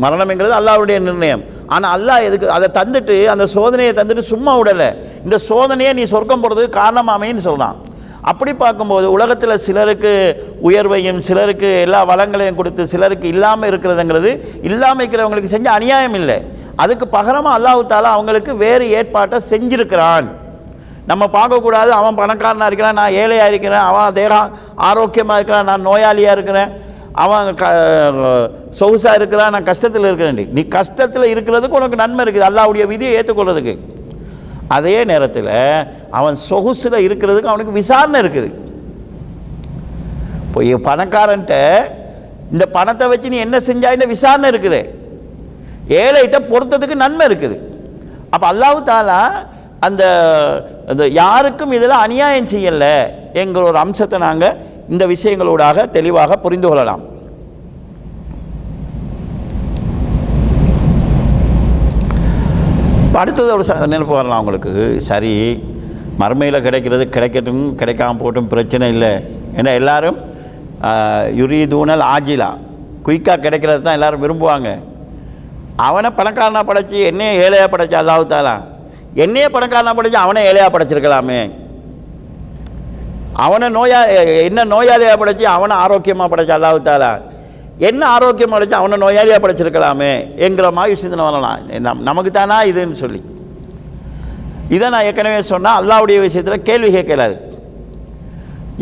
மரணம்ங்கிறது 0.03 0.55
அல்லாவுடைய 0.61 0.97
நிர்ணயம். 1.09 1.43
ஆனால் 1.75 1.93
அல்லாஹ் 1.97 2.25
எதுக்கு 2.29 2.55
அதை 2.57 2.67
தந்துட்டு 2.79 3.15
அந்த 3.35 3.45
சோதனையை 3.57 3.93
தந்துட்டு 3.99 4.25
சும்மா 4.33 4.53
விடலை. 4.61 4.89
இந்த 5.27 5.37
சோதனையை 5.51 5.93
நீ 5.99 6.05
சொர்க்கம் 6.15 6.43
போகிறதுக்கு 6.43 6.79
காரணமாமேன்னு 6.81 7.45
சொல்கிறான் 7.51 7.77
அப்படி 8.31 8.53
பார்க்கும்போது 8.61 9.07
உலகத்தில் 9.15 9.63
சிலருக்கு 9.65 10.13
உயர்வையும் 10.69 11.19
சிலருக்கு 11.27 11.69
எல்லா 11.87 12.01
வளங்களையும் 12.11 12.59
கொடுத்து 12.61 12.83
சிலருக்கு 12.93 13.27
இல்லாமல் 13.35 13.69
இருக்கிறதுங்கிறது 13.71 14.31
இல்லாமல் 14.69 15.03
இருக்கிறவங்களுக்கு 15.03 15.53
செஞ்ச 15.53 15.69
அநியாயம் 15.79 16.17
இல்லை. 16.21 16.39
அதுக்கு 16.85 17.07
பகரமாக 17.17 17.57
அல்லாஹுத்தாலும் 17.59 17.93
தாலா 17.93 18.17
அவங்களுக்கு 18.17 18.55
வேறு 18.65 18.87
ஏற்பாட்டை 18.99 19.39
செஞ்சிருக்கிறான். 19.51 20.29
நம்ம 21.11 21.25
பார்க்கக்கூடாது 21.37 21.91
அவன் 22.01 22.19
பணக்காரனாக 22.21 22.71
இருக்கிறான் 22.71 22.99
நான் 23.01 23.17
ஏழையாக 23.23 23.53
இருக்கிறேன் 23.53 23.85
அவன் 23.91 24.17
தேகம் 24.19 24.51
ஆரோக்கியமாக 24.89 25.39
இருக்கிறான் 25.41 25.71
நான் 25.71 25.87
நோயாளியாக 25.89 26.37
இருக்கிறேன். 26.37 26.73
அவன் 27.23 27.47
க 27.61 27.65
சொகுசாக 28.79 29.19
இருக்கிறான் 29.19 29.55
நான் 29.55 29.69
கஷ்டத்தில் 29.71 30.09
இருக்கிறேன் 30.09 30.41
நீ 30.57 30.63
கஷ்டத்தில் 30.79 31.31
இருக்கிறதுக்கு 31.35 31.79
உனக்கு 31.81 32.03
நன்மை 32.03 32.23
இருக்குது. 32.25 32.47
அல்லாவுடைய 32.49 32.85
விதியை 32.93 33.13
ஏற்றுக்கொள்றதுக்கு. 33.19 33.75
அதே 34.77 34.97
நேரத்தில் 35.11 35.53
அவன் 36.19 36.37
சொகுசில் 36.49 37.05
இருக்கிறதுக்கு 37.07 37.53
அவனுக்கு 37.53 37.79
விசாரணை 37.81 38.21
இருக்குது. 38.25 38.51
இப்போ 40.47 40.61
பணக்காரன்ட்ட 40.89 41.55
இந்த 42.55 42.65
பணத்தை 42.77 43.07
வச்சு 43.13 43.33
நீ 43.35 43.39
என்ன 43.47 43.57
செஞ்சாயின்னு 43.71 44.13
விசாரணை 44.15 44.49
இருக்குது? 44.53 44.81
ஏழைகிட்ட 46.03 46.39
பொறுத்ததுக்கு 46.53 46.97
நன்மை 47.05 47.25
இருக்குது. 47.31 47.57
அப்போ 48.35 48.47
அல்லாஹ் 48.53 48.79
தாலா 48.91 49.21
அந்த 49.87 50.05
அந்த 50.91 51.05
யாருக்கும் 51.23 51.75
இதில் 51.77 52.03
அநியாயம் 52.05 52.51
செய்யலை 52.53 52.95
எங்களோட 53.43 53.67
ஒரு 53.73 53.81
அம்சத்தை 53.85 54.19
நாங்கள் 54.27 54.57
இந்த 54.89 55.07
விஷயங்களூடாக 55.07 55.91
தெளிவாக 55.91 56.37
புரிந்து 56.37 56.69
கொள்ளலாம். 56.69 57.15
அடுத்தது 63.15 63.53
ஒரு 63.53 63.65
ச- 63.67 63.79
நினைப்பு 63.79 64.15
வரலாம் 64.15 64.39
உங்களுக்கு. 64.39 65.01
சரி 65.01 65.63
மறுமையில் 66.19 66.63
கிடைக்கிறது 66.63 67.05
கிடைக்கட்டும் 67.05 67.75
கிடைக்காம 67.77 68.19
போட்டும் 68.19 68.49
பிரச்சனை 68.49 68.89
இல்லை. 68.89 69.13
ஏன்னா 69.57 69.75
யுரி 71.35 71.67
தூணல் 71.67 72.01
ஆஜிலா. 72.01 72.59
குயிக்காக 73.05 73.37
கிடைக்கிறது 73.37 73.81
தான் 73.81 73.93
எல்லோரும் 73.93 74.23
விரும்புவாங்க. 74.23 74.81
அவனை 75.77 76.11
பணக்காரனாக 76.11 76.73
படைச்சி 76.73 77.03
என்னையே 77.03 77.35
ஏழையாக 77.35 77.77
படைச்சா 77.77 77.95
அதாவது 77.95 78.37
தாலா 78.37 78.61
என்னையே 79.15 79.49
பணக்காரனாக 79.49 80.03
படைச்சி 80.03 80.13
அவனை 80.13 80.45
ஏழையாக 80.45 80.79
படைச்சிருக்கலாமே? 80.79 81.66
அவனை 83.45 83.67
நோயா 83.77 84.01
என்ன 84.49 84.61
நோயாளியாக 84.75 85.17
படைச்சு 85.21 85.45
அவனை 85.55 85.75
ஆரோக்கியமாக 85.85 86.29
படைச்சா 86.33 86.55
அல்லாஹு 86.59 86.79
தாலா. 86.89 87.11
என்ன 87.89 88.03
ஆரோக்கியம் 88.17 88.53
படைச்சு 88.55 88.77
அவனை 88.81 88.97
நோயாளியாக 89.05 89.41
படைச்சிருக்கலாமே 89.45 90.13
என்கிற 90.47 90.67
மாதிரி 90.77 90.95
சிந்தனை 91.01 91.25
வரலாம். 91.29 91.65
நம் 91.87 92.05
நமக்கு 92.09 92.31
தானா 92.37 92.59
இதுன்னு 92.71 92.99
சொல்லி. 93.03 93.21
இதை 94.77 94.87
நான் 94.93 95.07
ஏற்கனவே 95.09 95.41
சொன்னால் 95.51 95.79
அல்லாவுடைய 95.81 96.21
விஷயத்தில் 96.27 96.65
கேள்வி 96.69 96.91
கேட்கலாது. 96.97 97.37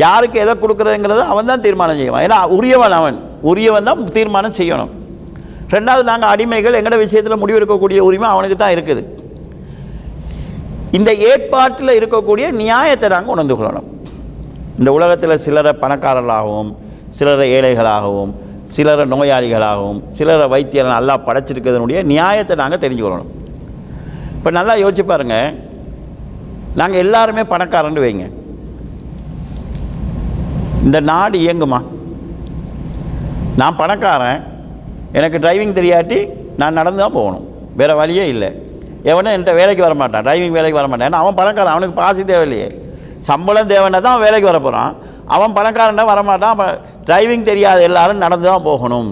யாருக்கு 0.05 0.39
எதை 0.45 0.55
கொடுக்குறதுங்கிறத 0.63 1.25
அவன் 1.33 1.51
தான் 1.51 1.65
தீர்மானம் 1.65 2.01
செய்வான். 2.03 2.25
ஏன்னா 2.27 2.39
உரியவன் 2.59 2.97
அவன். 3.01 3.19
உரியவன் 3.51 3.89
தான் 3.89 4.05
தீர்மானம் 4.19 4.57
செய்யணும். 4.61 4.93
ரெண்டாவது 5.75 6.07
நாங்கள் 6.11 6.33
அடிமைகள் 6.35 6.79
எங்களோட 6.79 6.99
விஷயத்தில் 7.05 7.41
முடிவெடுக்கக்கூடிய 7.43 7.99
உரிமை 8.09 8.29
அவனுக்கு 8.35 8.59
தான் 8.63 8.75
இருக்குது. 8.77 9.03
இந்த 10.99 11.11
ஏற்பாட்டில் 11.31 11.97
இருக்கக்கூடிய 11.99 12.47
நியாயத்தை 12.63 13.09
நாங்கள் 13.17 13.35
உணர்ந்து 13.37 13.57
கொள்ளணும். 13.59 13.89
இந்த 14.79 14.93
உலகத்தில் 14.93 15.37
சிலரை 15.37 15.72
பணக்காரர்களாகவும் 15.81 16.75
சிலரை 17.09 17.53
ஏழைகளாகவும் 17.53 18.33
சிலரை 18.62 19.05
நோயாளிகளாகவும் 19.09 20.03
சிலரை 20.11 20.49
வைத்தியர் 20.49 20.87
நல்லா 20.87 21.18
படைச்சிருக்கிறதுனுடைய 21.27 22.03
நியாயத்தை 22.03 22.57
நாங்கள் 22.57 22.79
தெரிஞ்சுக்கொள்ளணும் 22.79 23.33
இப்போ 24.37 24.51
நல்லா 24.51 24.75
யோசிச்சு 24.75 25.03
பாருங்கள் 25.03 25.72
நாங்கள் 26.75 26.99
எல்லாருமே 26.99 27.41
பணக்காரன்னு 27.41 28.05
வைங்க. 28.05 28.31
இந்த 30.83 31.01
நாடு 31.01 31.39
இயங்குமா? 31.39 31.83
நான் 33.57 33.77
பணக்காரன். 33.77 34.41
எனக்கு 35.12 35.39
டிரைவிங் 35.39 35.77
தெரியாட்டி 35.81 36.29
நான் 36.57 36.72
நடந்து 36.72 36.99
தான் 36.99 37.12
போகணும். 37.12 37.49
வேறு 37.77 37.97
வழியே 37.97 38.29
இல்லை. 38.29 38.62
எவனும் 39.03 39.33
என்கிட்ட 39.33 39.55
வேலைக்கு 39.55 39.85
வரமாட்டான். 39.85 40.27
டிரைவிங் 40.29 40.51
வேலைக்கு 40.51 40.81
வரமாட்டான். 40.81 41.09
ஏன்னா 41.09 41.22
அவன் 41.22 41.35
பணக்காரன். 41.35 41.72
அவனுக்கு 41.72 41.95
பாசி 41.95 42.22
தேவையில்லையே. 42.22 42.84
சம்பளம் 43.29 43.70
தேவைன்னா 43.72 44.01
தான் 44.07 44.22
வேலைக்கு 44.25 44.51
வர 44.51 44.59
போகிறான் 44.66 44.93
அவன் 45.35 45.55
பணக்காரன்டா 45.59 46.05
வர 46.12 46.22
மாட்டான் 46.31 46.59
டிரைவிங் 47.09 47.49
தெரியாத 47.51 47.79
எல்லாரும் 47.89 48.22
நடந்து 48.25 48.47
தான் 48.51 48.66
போகணும். 48.70 49.11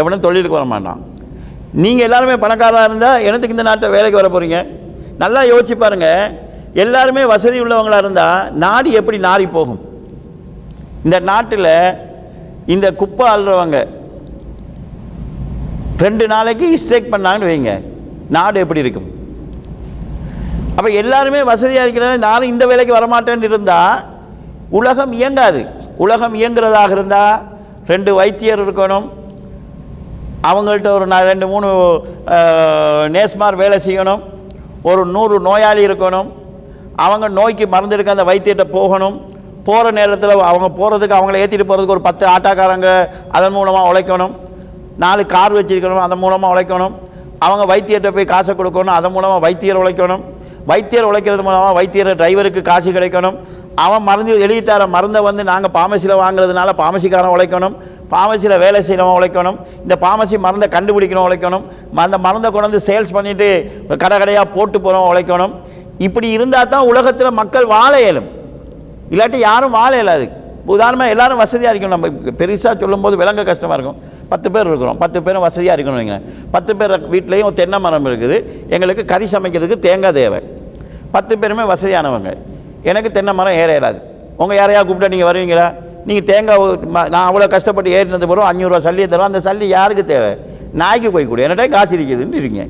எவனும் 0.00 0.24
தொழிலுக்கு 0.26 0.58
வர 0.58 0.66
மாட்டான் 0.74 1.00
நீங்கள் 1.82 2.06
எல்லாருமே 2.08 2.36
பணக்காரராக 2.44 2.88
இருந்தால் 2.88 3.24
எனத்துக்கு 3.28 3.56
இந்த 3.56 3.66
நாட்டை 3.70 3.88
வேலைக்கு 3.96 4.20
வர 4.20 4.28
போகிறீங்க 4.34 4.58
நல்லா 5.22 5.40
யோசிச்சு 5.52 5.74
பாருங்கள் 5.82 6.34
எல்லாருமே 6.82 7.22
வசதி 7.32 7.58
உள்ளவங்களாக 7.64 8.02
இருந்தால் 8.04 8.46
நாடு 8.64 8.90
எப்படி 9.00 9.18
நாடி 9.28 9.46
போகும்? 9.56 9.80
இந்த 11.06 11.16
நாட்டில் 11.30 11.70
இந்த 12.74 12.86
குப்பை 13.00 13.26
அள்ளுறவங்க 13.34 13.78
ரெண்டு 16.04 16.24
நாளைக்கு 16.32 16.66
ஸ்ட்ரைக் 16.82 17.12
பண்ணாங்கன்னு 17.14 17.50
வைங்க. 17.50 17.72
நாடு 18.36 18.56
எப்படி 18.64 18.82
இருக்கும்? 18.84 19.08
அப்போ 20.82 20.94
எல்லாருமே 20.94 21.42
வசதியாக 21.42 21.88
இருக்கிறவங்க 21.88 22.18
நானும் 22.18 22.48
இந்த 22.48 22.66
வேலைக்கு 22.66 22.94
வரமாட்டேன்னு 22.94 23.42
இருந்தால் 23.42 24.04
உலகம் 24.70 25.12
இயங்காது. 25.12 25.66
உலகம் 25.96 26.34
இயங்குறதாக 26.34 26.90
இருந்தால் 26.90 27.42
ரெண்டு 27.86 28.14
வைத்தியர் 28.14 28.72
இருக்கணும். 28.72 29.08
அவங்கள்ட்ட 30.42 30.88
ஒரு 30.88 31.06
நா- 31.06 31.18
ரெண்டு 31.18 31.46
மூணு 31.46 31.68
நேஸ்மார் 33.08 33.54
வேலை 33.54 33.80
செய்யணும். 33.86 34.22
ஒரு 34.82 35.06
நூறு 35.06 35.40
நோயாளி 35.40 35.86
இருக்கணும். 35.86 36.32
அவங்க 36.96 37.28
நோய்க்கு 37.28 37.66
மருந்து 37.66 37.96
எடுக்க 37.96 38.14
அந்த 38.14 38.24
வைத்தியத்தை 38.24 38.64
போகணும். 38.64 39.34
போகிற 39.64 39.90
நேரத்தில் 39.90 40.40
அவங்க 40.40 40.68
போகிறதுக்கு 40.68 41.18
அவங்கள 41.18 41.38
ஏற்றிட்டு 41.38 41.62
போகிறதுக்கு 41.68 41.86
ஒரு 41.86 42.00
பத்து 42.00 42.26
ஆட்டாக்காரங்க 42.26 43.08
அதன் 43.30 43.52
மூலமாக 43.52 43.92
உழைக்கணும். 43.92 44.32
நாலு 44.98 45.26
கார் 45.26 45.52
வச்சிருக்கணும் 45.52 45.98
அதன் 45.98 46.18
மூலமாக 46.18 46.54
உழைக்கணும். 46.54 46.94
அவங்க 47.38 47.76
வைத்தியத்தை 47.76 48.10
போய் 48.10 48.24
காசை 48.24 48.54
கொடுக்கணும் 48.54 48.84
அதன் 48.84 49.12
மூலமாக 49.12 49.38
வைத்தியர் 49.38 49.78
உழைக்கணும். 49.78 50.22
வைத்தியர் 50.70 51.08
உழைக்கிறது 51.10 51.42
மூலமாக 51.46 51.72
வைத்தியர் 51.78 52.10
டிரைவருக்கு 52.20 52.60
காசு 52.70 52.88
கிடைக்கணும். 52.96 53.36
அவன் 53.84 54.04
மருந்து 54.08 54.32
எழுதி 54.44 54.62
தர 54.62 54.86
மருந்தை 54.94 55.20
வந்து 55.26 55.42
நாங்கள் 55.50 55.72
பாமசியில் 55.76 56.20
வாங்குறதுனால 56.22 56.70
பாமசிக்காரன் 56.80 57.34
உழைக்கணும். 57.36 57.74
பாமசியில் 58.12 58.56
வேலை 58.64 58.80
செய்கிறவன் 58.88 59.16
உழைக்கணும். 59.18 59.58
இந்த 59.84 59.96
பாமசி 60.04 60.38
மருந்தை 60.46 60.68
கண்டுபிடிக்கணும் 60.74 61.26
உழைக்கணும். 61.28 61.64
அந்த 62.04 62.18
மருந்தை 62.26 62.50
கொண்டு 62.50 62.68
வந்து 62.68 62.84
சேல்ஸ் 62.88 63.14
பண்ணிவிட்டு 63.16 63.48
கடை 64.02 64.18
கடையாக 64.18 64.46
போட்டு 64.56 64.78
போகிறோம் 64.80 65.08
உழைக்கணும். 65.12 65.54
இப்படி 66.06 66.28
இருந்தால் 66.36 66.70
தான் 66.74 66.88
உலகத்தில் 66.92 67.38
மக்கள் 67.40 67.66
வாழ 67.74 67.92
இயலும். 68.04 68.28
இல்லாட்டி 69.12 69.38
யாரும் 69.48 69.76
வாழ 69.78 69.92
இயலாது. 70.00 70.28
உதாரணமாக 70.74 71.12
எல்லாரும் 71.14 71.40
வசதியாக 71.42 71.72
இருக்கணும். 71.72 71.96
நம்ம 71.96 72.08
பெருசாக 72.40 72.74
சொல்லும்போது 72.82 73.16
விளங்க 73.20 73.42
கஷ்டமாக 73.50 73.76
இருக்கும். 73.78 73.98
பத்து 74.32 74.48
பேர் 74.54 74.68
இருக்கிறோம். 74.70 74.98
பத்து 75.02 75.18
பேரும் 75.26 75.44
வசதியாக 75.46 75.76
இருக்கணும் 75.76 76.00
வைங்களேன் 76.00 76.26
பத்து 76.54 76.72
பேர் 76.80 76.94
வீட்லேயும் 77.14 77.54
தென்னை 77.60 77.78
மரம் 77.84 78.06
இருக்குது. 78.10 78.36
எங்களுக்கு 78.74 79.04
கறி 79.12 79.26
சமைக்கிறதுக்கு 79.34 79.78
தேங்காய் 79.86 80.16
தேவை. 80.20 80.40
பத்து 81.16 81.32
பேருமே 81.38 81.64
வசதியானவங்க. 81.72 82.32
எனக்கு 82.90 83.10
தென்னை 83.16 83.34
மரம் 83.40 83.58
ஏற 83.62 83.70
ஏறாது. 83.78 83.98
உங்கள் 84.36 84.58
யாரையா 84.60 84.82
கூப்பிட்டா 84.86 85.10
நீங்கள் 85.14 85.30
வருவீங்களா? 85.30 85.66
நீங்கள் 86.08 86.26
தேங்காய் 86.30 86.62
நான் 87.14 87.26
அவ்வளோ 87.28 87.46
கஷ்டப்பட்டு 87.54 87.90
ஏறினது 87.98 88.28
பிறகு 88.30 88.48
அஞ்சூறுரூவா 88.50 88.80
சல்லியை 88.86 89.08
தருவோம். 89.12 89.30
அந்த 89.32 89.40
சல்லி 89.48 89.66
யாருக்கு 89.76 90.04
தேவை? 90.04 90.32
நாய்க்கு 90.80 91.08
போய் 91.14 91.28
கொடு. 91.30 91.44
என்னட்டே 91.46 91.68
காசு 91.74 91.92
இருக்குதுன்னு 91.96 92.40
இருங்க. 92.42 92.62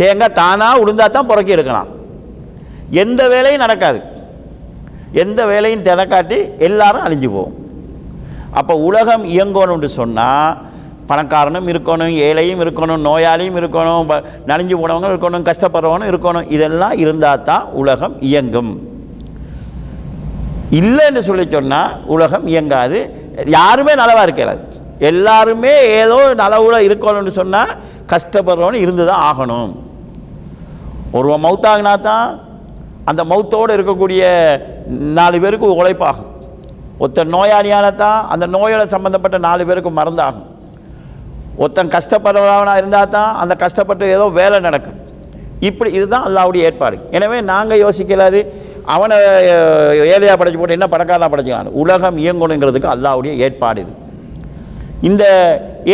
தேங்காய் 0.00 0.36
தானாக 0.40 0.82
உளுந்தா 0.84 1.06
தான் 1.16 1.30
புறக்கி 1.30 1.54
எடுக்கலாம். 1.56 1.88
எந்த 3.02 3.22
வேலையும் 3.32 3.64
நடக்காது. 3.64 3.98
எந்த 5.14 5.46
வேலையும் 5.46 5.82
தினக்காட்டி 5.82 6.58
எல்லாரும் 6.58 7.04
அழிஞ்சு 7.06 7.30
போகும் 7.30 7.58
அப்போ 8.50 8.76
உலகம் 8.76 9.24
இயங்கணும்னு 9.24 9.84
சொன்னால் 9.84 10.56
பணக்காரனும் 11.06 11.68
இருக்கணும் 11.68 12.16
ஏழையும் 12.18 12.60
இருக்கணும் 12.60 13.00
நோயாளியும் 13.00 13.56
இருக்கணும் 13.56 14.06
ப- 14.06 14.22
நலிஞ்சு 14.46 14.74
போனவங்க 14.74 15.12
இருக்கணும் 15.12 15.42
கஷ்டப்படுறவனும் 15.42 16.10
இருக்கணும். 16.10 16.46
இதெல்லாம் 16.48 16.92
இருந்தால் 16.92 17.42
தான் 17.42 17.64
உலகம் 17.72 18.20
இயங்கும். 18.20 18.72
இல்லைன்னு 20.70 21.18
சொல்லி 21.18 21.50
சொன்னால் 21.50 22.00
உலகம் 22.06 22.46
இயங்காது. 22.46 22.98
யாருமே 23.46 23.94
நலவாக 23.94 24.22
இருக்காது 24.22 24.62
எல்லாருமே 24.98 25.80
ஏதோ 25.94 26.34
நலவுல 26.34 26.78
இருக்கணும்னு 26.80 27.28
சொன்னால் 27.28 27.72
கஷ்டப்படுறவனு 28.12 28.74
இருந்து 28.74 29.06
தான் 29.06 29.22
ஆகணும். 29.22 29.70
ஒருவன் 31.12 31.44
மவுத்தாகினா 31.44 32.00
தான் 32.00 32.26
அந்த 33.10 33.22
மௌத்தோடு 33.30 33.76
இருக்கக்கூடிய 33.76 34.22
நாலு 35.18 35.36
பேருக்கு 35.44 35.68
உழைப்பாகும். 35.80 36.30
ஒருத்தன் 37.02 37.32
நோயாளியான 37.36 37.86
தான் 38.02 38.18
அந்த 38.32 38.44
நோயோட 38.56 38.82
சம்மந்தப்பட்ட 38.94 39.38
நாலு 39.46 39.62
பேருக்கு 39.68 39.90
மருந்தாகும். 40.00 40.46
ஒருத்தன் 41.62 41.94
கஷ்டப்படுறவனாக 41.96 42.80
இருந்தால் 42.82 43.12
தான் 43.16 43.32
அந்த 43.42 43.54
கஷ்டப்பட்டு 43.64 44.04
ஏதோ 44.16 44.26
வேலை 44.38 44.58
நடக்கும். 44.66 45.00
இப்படி 45.68 45.90
இதுதான் 45.98 46.24
அல்லாவுடைய 46.28 46.68
ஏற்பாடு. 46.68 46.96
எனவே 47.16 47.36
நாங்கள் 47.50 47.82
யோசிக்கலாது 47.84 48.40
அவனை 48.94 49.16
ஏழையாக 50.14 50.36
படைச்சு 50.38 50.58
போட்டு 50.60 50.78
என்ன 50.78 50.88
படக்காதான் 50.94 51.32
படைச்சிக்கலாம் 51.34 51.78
உலகம் 51.82 52.18
இயங்கணுங்கிறதுக்கு 52.24 52.92
அல்லாவுடைய 52.94 53.34
ஏற்பாடு 53.46 53.80
இது. 53.84 53.94
இந்த 55.10 55.24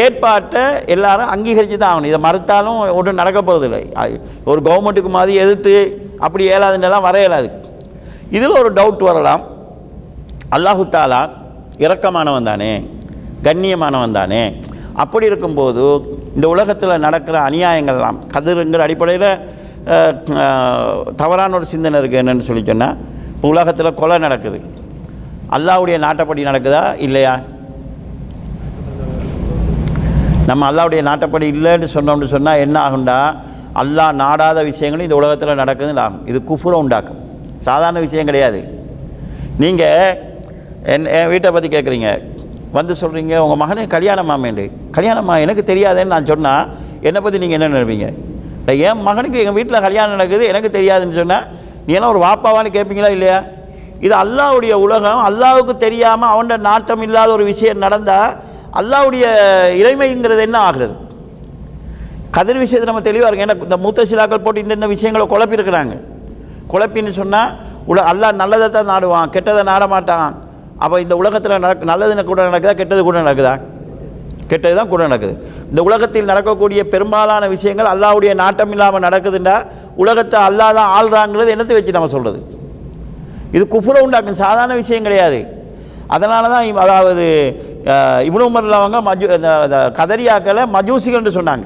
ஏற்பாட்டை 0.03 0.63
எல்லாரும் 0.95 1.31
அங்கீகரித்து 1.35 1.77
தான் 1.83 1.93
ஆகணும். 1.93 2.11
இதை 2.11 2.21
மறுத்தாலும் 2.27 2.79
ஒன்றும் 2.99 3.21
நடக்க 3.21 3.39
போகிறதில்லை 3.49 3.83
ஒரு 4.51 4.61
கவர்மெண்ட்டுக்கு 4.69 5.11
மாதிரி 5.19 5.33
எதிர்த்து 5.45 5.75
அப்படி 6.27 6.45
இயலாதுன்னெல்லாம் 6.49 7.07
வர 7.09 7.19
இயலாது. 7.25 7.49
இதில் 8.37 8.59
ஒரு 8.63 8.71
டவுட் 8.79 9.05
வரலாம். 9.11 9.43
அல்லாஹு 10.57 10.85
தாலா 10.97 11.21
இரக்கமானவன் 11.85 12.49
தானே 12.51 12.73
கண்ணியமானவன் 13.47 14.19
தானே. 14.19 14.43
அப்படி 15.03 15.25
இருக்கும்போது 15.31 15.85
இந்த 16.37 16.47
உலகத்தில் 16.55 17.03
நடக்கிற 17.07 17.37
அநியாயங்கள்லாம் 17.49 18.19
கதிருங்கிற 18.35 18.83
அடிப்படையில் 18.87 19.31
தவறான 21.21 21.57
ஒரு 21.59 21.67
சிந்தனை 21.73 21.99
இருக்குது 22.01 22.21
என்னென்னு 22.23 22.49
சொல்லி 22.49 22.63
சொன்னால் 22.71 22.99
இப்போ 23.35 23.49
உலகத்தில் 23.55 23.99
கொலை 24.01 24.17
நடக்குது. 24.27 24.59
அல்லாவுடைய 25.57 25.97
நாட்டப்படி 26.05 26.43
நடக்குதா? 26.49 26.83
இல்லையா? 27.07 27.33
நம்ம 30.51 30.63
அல்லாவுடைய 30.71 31.01
நாட்டப்படி 31.11 31.47
இல்லைன்னு 31.55 31.89
சொன்னோம்னு 31.97 32.29
சொன்னால் 32.35 32.63
என்ன 32.65 32.77
ஆகுண்டா 32.87 33.19
அல்லாஹ் 33.81 34.15
நாடாத 34.23 34.59
விஷயங்களும் 34.71 35.07
இந்த 35.09 35.17
உலகத்தில் 35.21 35.61
நடக்குதுன்னு 35.63 36.03
ஆகும். 36.05 36.23
இது 36.31 36.39
குஃபுரை 36.49 36.77
உண்டாக்கும். 36.83 37.21
சாதாரண 37.67 37.99
விஷயம் 38.07 38.29
கிடையாது. 38.31 38.61
நீங்கள் 39.63 40.17
என் 40.93 41.07
என் 41.19 41.31
வீட்டை 41.33 41.51
பற்றி 41.55 41.69
கேட்குறீங்க 41.75 42.11
வந்து 42.77 42.93
சொல்கிறீங்க 43.01 43.35
உங்கள் 43.45 43.61
மகனே 43.63 43.85
கல்யாணம் 43.95 44.31
ஆமேண்டு 44.35 44.65
கல்யாணமா? 44.97 45.35
எனக்கு 45.45 45.63
தெரியாதுன்னு 45.71 46.13
நான் 46.15 46.29
சொன்னால் 46.33 46.67
என்னை 47.09 47.21
பற்றி 47.25 47.39
நீங்கள் 47.43 47.59
என்ன 47.59 47.71
நினைப்பீங்க? 47.77 48.09
இல்லை, 48.61 48.75
என் 48.89 49.03
மகனுக்கு 49.09 49.39
எங்கள் 49.43 49.57
வீட்டில் 49.59 49.85
கல்யாணம் 49.87 50.15
நடக்குது 50.17 50.45
எனக்கு 50.53 50.71
தெரியாதுன்னு 50.79 51.19
சொன்னால் 51.21 51.47
நீ 51.87 51.93
எல்லாம் 51.97 52.13
ஒரு 52.15 52.23
வாப்பாவான்னு 52.27 52.71
கேட்பீங்களா 52.77 53.11
இல்லையா? 53.17 53.39
இது 54.07 54.15
அல்லாவுடைய 54.25 54.75
உலகம். 54.85 55.21
அல்லாவுக்கு 55.29 55.75
தெரியாமல் 55.87 56.31
அவன்கிட்ட 56.35 56.59
நாட்டம் 56.71 57.03
இல்லாத 57.07 57.31
ஒரு 57.39 57.45
விஷயம் 57.53 57.83
நடந்தால் 57.87 58.31
அல்லாவுடைய 58.79 59.25
இறைமைங்கிறது 59.81 60.43
என்ன 60.49 60.59
ஆகிறது? 60.69 60.95
கதிர் 62.37 62.61
விஷயத்தை 62.65 62.87
நம்ம 62.91 63.03
தெளிவாக 63.09 63.29
இருக்கும். 63.29 63.47
ஏன்னா 63.47 63.57
இந்த 63.69 63.79
மூத்த 63.85 64.05
சிலாக்கள் 64.11 64.45
போட்டு 64.45 64.63
இந்தந்த 64.65 64.89
விஷயங்களை 64.95 65.25
குழப்பியிருக்கிறாங்க. 65.33 65.95
குழப்பின்னு 66.73 67.13
சொன்னால் 67.21 67.51
உல 67.91 68.03
அல்லாஹ் 68.11 68.41
நல்லதை 68.43 68.69
தான் 68.77 68.91
நாடுவான் 68.93 69.31
கெட்டதை 69.35 69.63
நாட 69.73 69.85
மாட்டான். 69.95 70.31
அப்போ 70.85 70.97
இந்த 71.05 71.15
உலகத்தில் 71.21 71.63
நடக்க 71.65 71.91
நல்லது 71.93 72.25
கூட 72.31 72.41
நடக்குதா 72.51 72.75
கெட்டது 72.81 73.03
கூட 73.09 73.17
நடக்குதா? 73.25 73.55
கெட்டது 74.51 74.75
தான் 74.79 74.91
கூட 74.93 75.03
நடக்குது. 75.09 75.35
இந்த 75.71 75.81
உலகத்தில் 75.89 76.29
நடக்கக்கூடிய 76.31 76.81
பெரும்பாலான 76.93 77.45
விஷயங்கள் 77.55 77.89
அல்லாவுடைய 77.95 78.33
நாட்டம் 78.43 78.73
இல்லாமல் 78.75 79.05
நடக்குதுண்டா 79.07 79.57
உலகத்தை 80.03 80.39
அல்லாஹ் 80.49 80.77
தான் 80.79 80.93
ஆள்றாங்கிறது 80.99 81.53
என்னத்தை 81.55 81.77
வச்சு 81.77 81.97
நம்ம 81.97 82.11
சொல்கிறது 82.15 82.41
இது 83.57 83.65
குஃபுரை 83.75 84.01
உண்டாக்கும் 84.07 84.41
சாதாரண 84.45 84.75
விஷயம் 84.83 85.07
கிடையாது. 85.07 85.39
அதனால 86.11 86.49
தான் 86.49 86.77
அதாவது 86.77 87.25
அஹ், 87.85 88.21
இப்னு 88.29 88.47
மஜு 89.03 89.27
அந்த 89.37 89.79
கதரியாக்களை 89.99 90.63
மஜூசிகள்னு 90.77 91.37
சொன்னாங்க. 91.39 91.65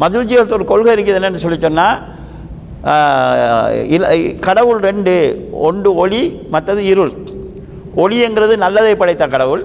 மஜூசிகள்ட்ட 0.00 0.52
ஒரு 0.52 0.64
கொள்கை 0.64 0.94
இருக்குது 0.94 1.18
என்னென்னு 1.18 1.42
சொல்லி 1.44 1.60
சொன்னால் 1.60 1.98
கடவுள் 4.40 4.80
ரெண்டு 4.80 5.12
ஒன்று 5.66 5.94
ஒளி 5.94 6.22
மற்றது 6.50 6.84
இருள். 6.84 7.12
ஒளிங்கிறது 7.96 8.56
நல்லதை 8.56 8.94
படைத்த 8.96 9.26
கடவுள் 9.26 9.62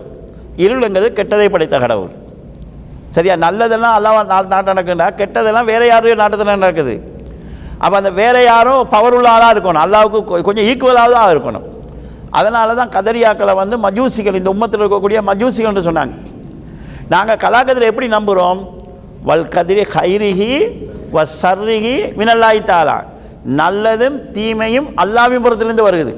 இருளுங்கிறது 0.58 1.10
கெட்டதை 1.18 1.50
படைத்த 1.50 1.80
கடவுள். 1.80 2.12
சரியா? 3.08 3.36
நல்லதெல்லாம் 3.36 3.96
அல்லவா 3.98 4.22
நா- 4.24 4.48
நாட்டம் 4.48 4.78
நடக்குதுன்னா 4.78 5.08
கெட்டதெல்லாம் 5.22 5.66
வேறு 5.66 5.88
யாரும் 5.88 6.20
நாட்டத்தில் 6.20 6.58
நடக்குது? 6.58 6.96
அப்போ 7.78 7.98
அந்த 7.98 8.10
வேறு 8.10 8.44
யாரும் 8.44 8.88
பவர் 8.90 9.14
உள்ள 9.14 9.30
ஆளாக 9.30 9.54
இருக்கணும். 9.54 9.84
அல்லாவுக்கு 9.86 10.42
கொஞ்சம் 10.48 10.66
ஈக்குவலாக 10.66 11.12
தான் 11.12 11.38
இருக்கணும். 11.38 11.66
அதனால 12.32 12.76
தான் 12.76 12.90
கதரியாக்களை 12.90 13.56
வந்து 13.56 13.78
மஜூசிகள் 13.78 14.36
இந்த 14.36 14.50
உம்மத்தில் 14.50 14.80
இருக்கக்கூடிய 14.80 15.22
மஜூசிகள்னு 15.22 15.88
சொன்னாங்க. 15.90 16.14
நாங்கள் 17.10 17.38
கலாக்கத்தில் 17.38 17.82
எப்படி 17.82 18.08
நம்புகிறோம் 18.08 18.60
வல் 19.24 19.48
கதிரி 19.48 19.84
ஹைரிஹி 19.94 20.52
வ 21.12 21.26
சர்ரிஹி 21.42 22.14
மினல்லாய் 22.16 22.64
தாலா 22.64 22.98
நல்லதும் 23.46 24.32
தீமையும் 24.32 24.96
அல்லாவின் 24.98 25.44
புறத்திலிருந்து 25.44 25.88
வருகுது. 25.88 26.14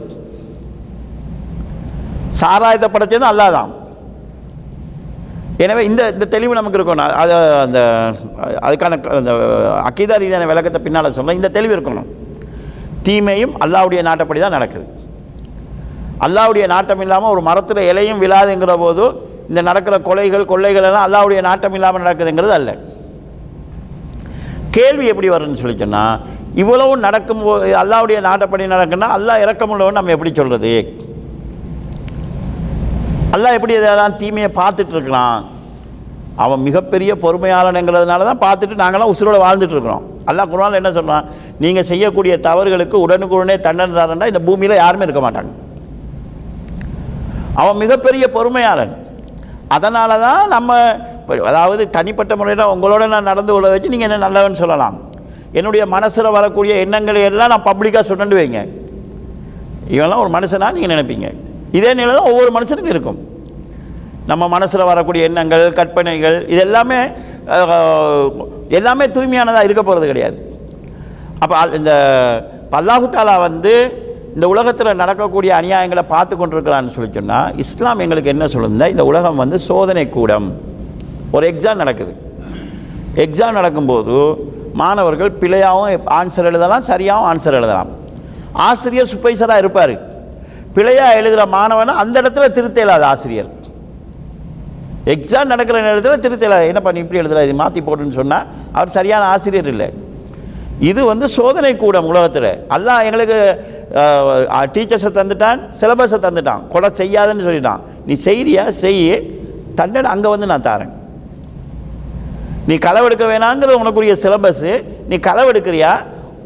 சாராயத்தை 2.32 2.90
படைச்சது 2.90 3.26
அல்லாஹ் 3.32 3.52
தான் 3.52 3.72
எனவே 5.58 5.86
இந்த 5.86 6.10
இந்த 6.10 6.26
தெளிவு 6.26 6.54
நமக்கு 6.54 6.78
இருக்கணும். 6.80 7.10
அது 7.12 7.34
அந்த 7.62 7.80
அதுக்கான 8.62 9.00
க- 9.02 9.10
அந்த 9.10 9.32
அக்கீதா 9.84 10.18
ரீதியான 10.18 10.46
விளக்கத்தை 10.46 10.82
பின்னால் 10.82 11.12
சொல்ல 11.12 11.34
இந்த 11.34 11.50
தெளிவு 11.50 11.76
இருக்கணும். 11.76 12.08
தீமையும் 13.04 13.58
அல்லாவுடைய 13.58 14.02
நாட்டப்படி 14.02 14.40
தான் 14.40 14.52
நடக்குது. 14.52 14.86
அல்லாவுடைய 16.26 16.66
நாட்டம் 16.74 17.02
இல்லாமல் 17.06 17.34
ஒரு 17.36 17.42
மரத்தில் 17.50 17.82
இலையும் 17.92 18.22
விழாதுங்கிற 18.24 18.74
போது 18.84 19.04
இந்த 19.50 19.62
நடக்கிற 19.70 19.96
கொலைகள் 20.08 20.50
கொள்ளைகள் 20.52 20.88
எல்லாம் 20.90 21.06
அல்லாவுடைய 21.08 21.40
நாட்டம் 21.50 21.76
இல்லாமல் 21.78 22.04
நடக்குதுங்கிறது 22.06 22.54
அல்ல. 22.58 22.72
கேள்வி 24.76 25.06
எப்படி 25.12 25.30
வரும்னு 25.34 25.62
சொல்லி 25.62 25.78
சொன்னால் 25.84 26.18
இவ்வளவு 26.62 26.94
நடக்கும் 27.06 27.42
அல்லாவுடைய 27.84 28.18
நாட்டப்படி 28.28 28.68
நடக்குன்னா 28.74 29.08
அல்லாஹ் 29.18 29.44
இறக்கமுள்ளவன் 29.46 29.98
நம்ம 30.00 30.14
எப்படி 30.16 30.32
சொல்கிறது 30.40 30.74
அல்லாஹ் 33.36 33.56
எப்படி 33.58 33.74
இதெல்லாம் 33.80 34.18
தீமையை 34.22 34.50
பார்த்துட்டு 34.60 34.96
இருக்கலாம் 34.98 35.40
அவன் 36.44 36.62
மிகப்பெரிய 36.68 37.12
பொறுமையாளனுங்கிறதுனால 37.24 38.28
தான் 38.30 38.44
பார்த்துட்டு 38.46 38.82
நாங்களாம் 38.82 39.12
உசுரோட 39.14 39.38
வாழ்ந்துட்டுருக்குறோம் 39.46 40.04
இருக்கிறோம். 40.06 40.28
அல்லாஹ் 40.30 40.80
என்ன 40.82 40.92
சொல்கிறான் 40.98 41.26
நீங்கள் 41.64 41.88
செய்யக்கூடிய 41.92 42.34
தவறுகளுக்கு 42.48 42.98
உடனுக்குடனே 43.06 43.58
தண்டனை 43.68 43.94
தரேன்னா 44.00 44.30
இந்த 44.32 44.42
பூமியில் 44.48 44.82
யாருமே 44.84 45.06
இருக்க 45.08 45.22
மாட்டாங்க. 45.26 45.52
அவன் 47.62 47.80
மிகப்பெரிய 47.84 48.26
பொறுமையாளன். 48.36 48.94
அதனால 49.76 50.12
தான் 50.26 50.44
நம்ம 50.56 50.78
அதாவது 51.50 51.84
தனிப்பட்ட 51.96 52.34
முறையில் 52.40 52.72
உங்களோட 52.74 53.08
நான் 53.14 53.30
நடந்து 53.32 53.52
கொள்ள 53.54 53.70
வச்சு 53.74 53.94
நீங்கள் 53.94 54.10
என்ன 54.10 54.22
நல்லவன் 54.26 54.62
சொல்லலாம். 54.62 54.98
என்னுடைய 55.60 55.84
மனசில் 55.96 56.36
வரக்கூடிய 56.38 56.74
எண்ணங்களை 56.86 57.22
எல்லாம் 57.30 57.52
நான் 57.54 57.68
பப்ளிக்காக 57.70 58.04
சொன்னு 58.10 58.40
வைங்க. 58.40 58.62
இவெல்லாம் 59.96 60.22
ஒரு 60.24 60.32
மனுஷனா 60.38 60.68
நீங்கள் 60.78 60.94
நினைப்பீங்க. 60.96 61.28
இதே 61.78 61.92
நிலை 62.00 62.12
தான் 62.16 62.30
ஒவ்வொரு 62.32 62.52
மனுஷனுக்கும் 62.58 62.94
இருக்கும். 62.96 63.20
நம்ம 64.32 64.44
மனசில் 64.56 64.90
வரக்கூடிய 64.90 65.28
எண்ணங்கள் 65.30 65.66
கற்பனைகள் 65.80 66.38
இது 66.54 66.62
எல்லாமே 66.66 67.00
எல்லாமே 68.80 69.06
தூய்மையானதாக 69.16 69.68
இருக்க 69.68 69.84
போகிறது 69.84 70.10
கிடையாது. 70.12 70.38
அப்போ 71.44 71.56
இந்த 71.80 71.92
இப்ப 72.66 73.24
வந்து 73.48 73.74
இந்த 74.40 74.48
உலகத்தில் 74.52 75.00
நடக்கக்கூடிய 75.00 75.52
அநியாயங்களை 75.60 76.02
பார்த்து 76.12 76.34
கொண்டிருக்கிறான்னு 76.40 76.92
சொல்லி 76.94 77.10
சொன்னால் 77.16 77.56
இஸ்லாம் 77.64 78.02
எங்களுக்கு 78.04 78.30
என்ன 78.34 78.46
சொல்லுதுன்னா 78.54 78.88
இந்த 78.94 79.04
உலகம் 79.10 79.40
வந்து 79.42 79.58
சோதனை 79.66 80.04
கூடம். 80.14 80.48
ஒரு 81.36 81.46
எக்ஸாம் 81.52 81.82
நடக்குது. 81.82 82.14
எக்ஸாம் 83.24 83.58
நடக்கும்போது 83.60 84.16
மாணவர்கள் 84.82 85.32
பிழையாகவும் 85.42 86.08
ஆன்சர் 86.20 86.48
எழுதலாம் 86.52 86.86
சரியாகவும் 86.92 87.28
ஆன்சர் 87.32 87.58
எழுதலாம். 87.60 87.90
ஆசிரியர் 88.68 89.12
சுப்பைசராக 89.14 89.64
இருப்பார். 89.64 89.96
பிழையாக 90.78 91.18
எழுதுகிற 91.20 91.46
மாணவனை 91.58 91.96
அந்த 92.04 92.16
இடத்துல 92.22 92.48
திருத்த 92.58 92.80
இயலாது 92.84 93.06
ஆசிரியர். 93.12 93.50
எக்ஸாம் 95.16 95.52
நடக்கிற 95.54 95.82
நேரத்தில் 95.88 96.24
திருத்த 96.28 96.44
இயலாது 96.48 96.70
என்ன 96.74 96.84
பண்ணி 96.88 97.04
இப்படி 97.06 97.22
எழுதலாம் 97.24 97.48
இது 97.50 97.58
மாற்றி 97.64 97.84
போட்டுன்னு 97.90 98.20
சொன்னால் 98.22 98.48
அவர் 98.78 98.96
சரியான 99.00 99.26
ஆசிரியர் 99.36 99.72
இல்லை. 99.76 99.90
இது 100.90 101.02
வந்து 101.10 101.26
சோதனை 101.38 101.72
கூடம் 101.84 102.08
உலகத்தில். 102.12 102.52
அல்லாஹ் 102.76 103.06
எங்களுக்கு 103.08 103.38
டீச்சர்ஸை 104.76 105.10
தந்துட்டான் 105.18 105.60
சிலபஸை 105.80 106.20
தந்துட்டான். 106.26 106.62
கொலை 106.74 106.90
செய்யாதுன்னு 107.00 107.46
சொல்லிட்டான். 107.48 107.82
நீ 108.08 108.14
செய்கிறியா 108.28 108.64
செய்ய. 108.84 109.18
தண்டனை 109.80 110.08
அங்கே 110.14 110.30
வந்து 110.34 110.48
நான் 110.52 110.66
தாரேன். 110.70 110.94
நீ 112.70 112.76
களவெடுக்க 112.86 113.26
வேணாங்கிறது 113.32 113.82
உனக்குரிய 113.84 114.16
சிலபஸ்ஸு 114.24 114.74
நீ 115.10 115.18
களவெடுக்கிறியா 115.28 115.92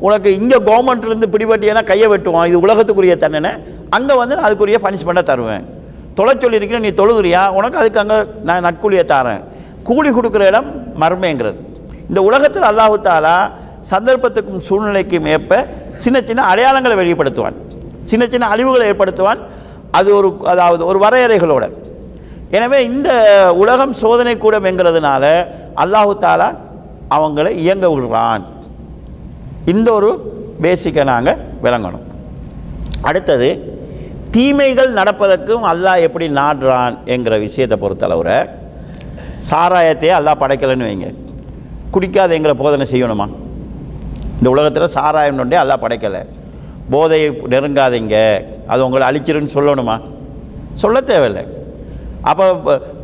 உனக்கு 0.05 0.29
இங்கே 0.39 0.57
கவர்மெண்ட்லேருந்து 0.67 1.29
பிடிபட்டியனா 1.33 1.81
கையை 1.89 2.07
வெட்டுவான். 2.13 2.47
இது 2.51 2.57
உலகத்துக்குரிய 2.65 3.15
தண்டனை. 3.23 3.51
அங்கே 3.97 4.13
வந்து 4.21 4.35
நான் 4.37 4.47
அதுக்குரிய 4.47 4.77
பனிஷ்மெண்ட்டை 4.85 5.23
தருவேன். 5.31 5.65
தொலை 6.17 6.33
சொல்லியிருக்கேன் 6.43 6.85
நீ 6.87 6.91
தொழுகிறியா? 7.01 7.41
உனக்கு 7.57 7.77
அதுக்கு 7.81 8.01
அங்கே 8.03 8.17
நான் 8.47 8.65
நட்கூலியை 8.67 9.03
தாரேன். 9.13 9.43
கூலி 9.87 10.09
கொடுக்குற 10.17 10.43
இடம் 10.51 10.67
மர்மைங்கிறது. 11.03 11.59
இந்த 12.09 12.19
உலகத்தில் 12.29 12.67
அல்லாஹு 12.71 12.95
தாலா 13.07 13.37
சந்தர்ப்பத்துக்கும் 13.91 14.61
சூழ்நிலைக்கும் 14.67 15.27
ஏற்ப 15.35 15.51
சின்ன 16.03 16.17
சின்ன 16.29 16.41
அடையாளங்களை 16.51 16.95
வெளிப்படுத்துவான். 17.01 17.57
சின்ன 18.11 18.23
சின்ன 18.33 18.45
அழிவுகளை 18.53 18.85
ஏற்படுத்துவான். 18.91 19.41
அது 19.97 20.09
ஒரு 20.19 20.29
அதாவது 20.53 20.83
ஒரு 20.91 20.99
வரையறைகளோட. 21.05 21.65
எனவே 22.57 22.79
இந்த 22.89 23.09
உலகம் 23.63 23.93
சோதனை 24.01 24.33
கூடம் 24.43 24.67
என்கிறதுனால 24.69 25.23
அல்லாஹு 25.83 26.13
தாலா 26.25 26.49
அவங்களை 27.15 27.51
இயங்க 27.63 27.85
விடுறான். 27.93 28.43
இந்த 29.73 29.87
ஒரு 29.97 30.09
பேசிக்கை 30.63 31.03
நாங்கள் 31.11 31.39
விளங்கணும். 31.65 32.05
அடுத்தது 33.09 33.49
தீமைகள் 34.35 34.91
நடப்பதற்கும் 34.99 35.63
அல்லாஹ் 35.71 36.03
எப்படி 36.07 36.27
நாடுறான் 36.39 36.95
என்கிற 37.13 37.33
விஷயத்தை 37.45 37.77
பொறுத்தளவுல 37.83 38.31
சாராயத்தையே 39.49 40.13
அல்லாஹ் 40.19 40.41
படைக்கலைன்னு 40.43 40.87
வைங்க. 40.89 41.09
குடிக்காதேங்கிற 41.95 42.53
போதனை 42.61 42.85
செய்யணுமா? 42.91 43.27
இந்த 44.43 44.51
உலகத்தில் 44.53 44.93
சாராயம் 44.93 45.37
ஒன்றே 45.41 45.57
எல்லாம் 45.59 45.81
படைக்கலை. 45.81 46.19
போதையை 46.93 47.27
நெருங்காதீங்க. 47.51 48.15
அது 48.71 48.81
உங்களை 48.85 49.03
அழிச்சிருன்னு 49.09 49.51
சொல்லணுமா? 49.53 49.93
சொல்ல 50.81 50.97
தேவையில்லை. 51.11 51.43
அப்போ 52.29 52.45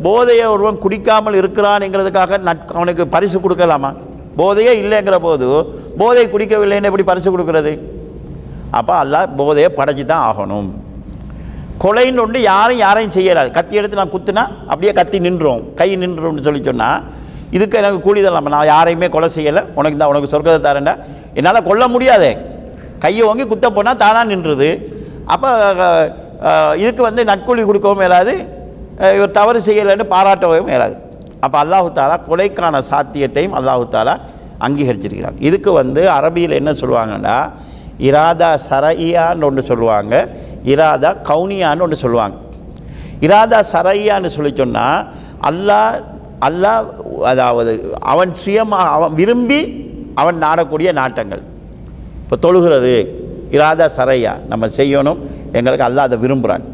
போதையை 0.07 0.45
ஒருவன் 0.55 0.79
குடிக்காமல் 0.85 1.37
இருக்கிறான்ங்கிறதுக்காக 1.41 2.39
நட் 2.47 2.73
அவனுக்கு 2.77 3.05
பரிசு 3.13 3.37
கொடுக்கலாமா? 3.43 3.91
போதையே 4.41 4.73
இல்லைங்கிற 4.81 5.19
போது 5.27 5.47
போதை 6.01 6.25
குடிக்கவில்லைன்னு 6.33 6.89
எப்படி 6.89 7.05
பரிசு 7.11 7.29
கொடுக்கறது? 7.35 7.73
அப்போ 8.79 8.95
அல்லாஹ் 9.03 9.31
போதையை 9.41 9.69
படைச்சி 9.79 10.05
தான் 10.11 10.25
ஆகணும். 10.31 10.69
கொலைன்னு 11.85 12.23
ஒன்று 12.25 12.41
யாரும் 12.51 12.83
யாரையும் 12.85 13.15
செய்யலாது 13.17 13.55
கத்தி 13.59 13.81
எடுத்து 13.81 14.01
நான் 14.01 14.13
குத்துனா 14.17 14.45
அப்படியே 14.71 14.93
கத்தி 14.99 15.19
நின்றோம். 15.29 15.63
கை 15.81 15.89
நின்றோம்னு 16.03 16.45
சொல்லி 16.49 16.63
சொன்னால் 16.69 16.99
இதுக்கு 17.55 17.75
எனக்கு 17.81 17.99
கூலிதல் 18.07 18.37
நம்ம 18.37 18.51
நான் 18.55 18.69
யாரையுமே 18.73 19.07
கொலை 19.15 19.29
செய்யலை. 19.35 19.61
உனக்கு 19.79 19.97
தான் 20.01 20.11
உனக்கு 20.13 20.31
சொர்க்கத்தை 20.33 20.61
தரேன்டா. 20.67 20.93
என்னால் 21.37 21.67
கொல்ல 21.69 21.83
முடியாதே. 21.95 22.31
கையை 23.03 23.23
வாங்கி 23.29 23.45
குத்த 23.51 23.67
போனால் 23.77 23.99
தானாக 24.03 24.25
நின்றுது. 24.31 24.69
அப்போ 25.33 25.49
இதுக்கு 26.81 27.01
வந்து 27.09 27.21
நட்கூலி 27.31 27.61
கொடுக்கவும் 27.69 28.01
மேலாது 28.03 28.33
இவர் 29.17 29.37
தவறு 29.39 29.59
செய்யலைன்னு 29.67 30.05
பாராட்டவும் 30.13 30.69
மேலாது 30.71 30.95
அப்போ 31.45 31.57
அல்லாஹு 31.63 31.89
தாலா 31.97 32.15
கொலைக்கான 32.27 32.79
சாத்தியத்தையும் 32.91 33.55
அல்லாஹு 33.59 33.83
தாலா 33.95 34.13
அங்கீகரிச்சிருக்கிறார் 34.65 35.37
இதுக்கு 35.47 35.71
வந்து 35.81 36.01
அரபியில் 36.17 36.55
என்ன 36.59 36.71
சொல்லுவாங்கன்னா 36.81 37.37
இராதா 38.09 38.49
சரையான்னு 38.69 39.45
ஒன்று 39.49 39.63
சொல்லுவாங்க. 39.69 40.13
இராதா 40.73 41.09
கவுனியான்னு 41.29 41.83
ஒன்று 41.85 41.97
சொல்லுவாங்க. 42.03 42.35
இராதா 43.27 43.59
சரையான்னு 43.73 44.29
சொல்லி 44.35 44.51
சொன்னால் 44.61 44.99
அல்லாஹ் 45.49 45.95
அல்லாஹ் 46.47 46.83
அதாவது 47.31 47.71
அவன் 48.11 48.31
சுயமாக 48.43 48.91
அவன் 48.95 49.13
விரும்பி 49.19 49.59
அவன் 50.21 50.37
நாடக்கூடிய 50.45 50.89
நாட்டங்கள். 50.99 51.43
இப்போ 52.23 52.35
தொழுகிறது 52.45 52.93
இராதா 53.57 53.87
சரையா 53.97 54.33
நம்ம 54.51 54.67
செய்யணும் 54.79 55.19
எங்களுக்கு 55.57 55.87
அல்லாஹ் 55.89 56.07
அதை 56.09 56.17
விரும்புகிறான் 56.25 56.65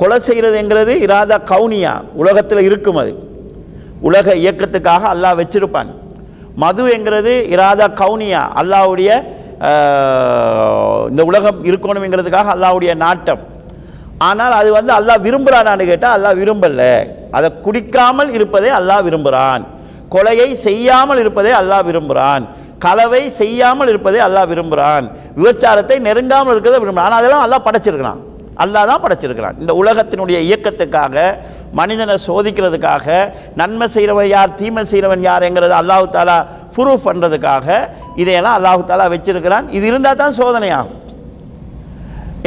கொலை 0.00 0.16
செய்கிறதுங்கிறது 0.28 0.92
இராதா 1.06 1.36
கவுனியா 1.52 1.92
உலகத்தில் 2.22 2.66
இருக்கும் 2.68 2.98
அது. 3.02 3.12
உலக 4.08 4.26
இயக்கத்துக்காக 4.44 5.02
அல்லாஹ் 5.14 5.38
வச்சிருப்பான். 5.40 5.90
மது 6.62 6.82
என்கிறது 6.96 7.32
இராதா 7.54 7.86
கவுனியா 8.02 8.42
அல்லாஹ்வுடைய 8.60 9.10
இந்த 11.10 11.22
உலகம் 11.30 11.58
இருக்கணுங்கிறதுக்காக 11.70 12.48
அல்லாவுடைய 12.56 12.92
நாட்டம். 13.04 13.42
ஆனால் 14.28 14.54
அது 14.60 14.68
வந்து 14.78 14.92
அல்லாஹ் 14.98 15.22
விரும்புகிறானான்னு 15.26 15.84
கேட்டால் 15.90 16.14
அல்லாஹ் 16.16 16.36
விரும்பல. 16.40 16.82
அதை 17.36 17.48
குடிக்காமல் 17.66 18.30
இருப்பதை 18.36 18.70
அல்லாஹ் 18.80 19.06
விரும்புகிறான் 19.06 19.64
கொலையை 20.14 20.50
செய்யாமல் 20.66 21.20
இருப்பதை 21.22 21.52
அல்லாஹ் 21.60 21.86
விரும்புகிறான் 21.88 22.44
கலவை 22.84 23.22
செய்யாமல் 23.40 23.90
இருப்பதை 23.92 24.20
அல்லாஹ் 24.26 24.48
விரும்புகிறான் 24.52 25.04
விபச்சாரத்தை 25.38 25.96
நெருங்காமல் 26.06 26.54
இருக்கிறத 26.54 26.80
விரும்புகிறான் 26.82 27.10
ஆனால் 27.10 27.20
அதெல்லாம் 27.22 27.44
அல்லாஹ் 27.46 27.66
படைச்சிருக்கிறான். 27.66 28.20
அல்லாஹ் 28.64 28.88
தான் 28.90 29.02
படைச்சிருக்கிறான். 29.04 29.56
இந்த 29.62 29.72
உலகத்தினுடைய 29.80 30.38
இயக்கத்துக்காக 30.48 31.14
மனிதனை 31.78 32.14
சோதிக்கிறதுக்காக 32.26 33.06
நன்மை 33.60 33.86
செய்கிறவன் 33.94 34.28
யார் 34.34 34.56
தீமை 34.60 34.82
செய்கிறவன் 34.90 35.24
யாருங்கிறது 35.30 35.74
அல்லாஹு 35.80 36.04
தாலா 36.16 36.36
ப்ரூஃப் 36.76 37.06
பண்ணுறதுக்காக 37.08 37.66
இதையெல்லாம் 38.22 38.56
அல்லாஹு 38.58 38.84
தாலா 38.90 39.06
வச்சிருக்கிறான். 39.14 39.66
இது 39.76 39.84
இருந்தால் 39.90 40.20
தான் 40.22 40.38
சோதனையாகும். 40.40 41.00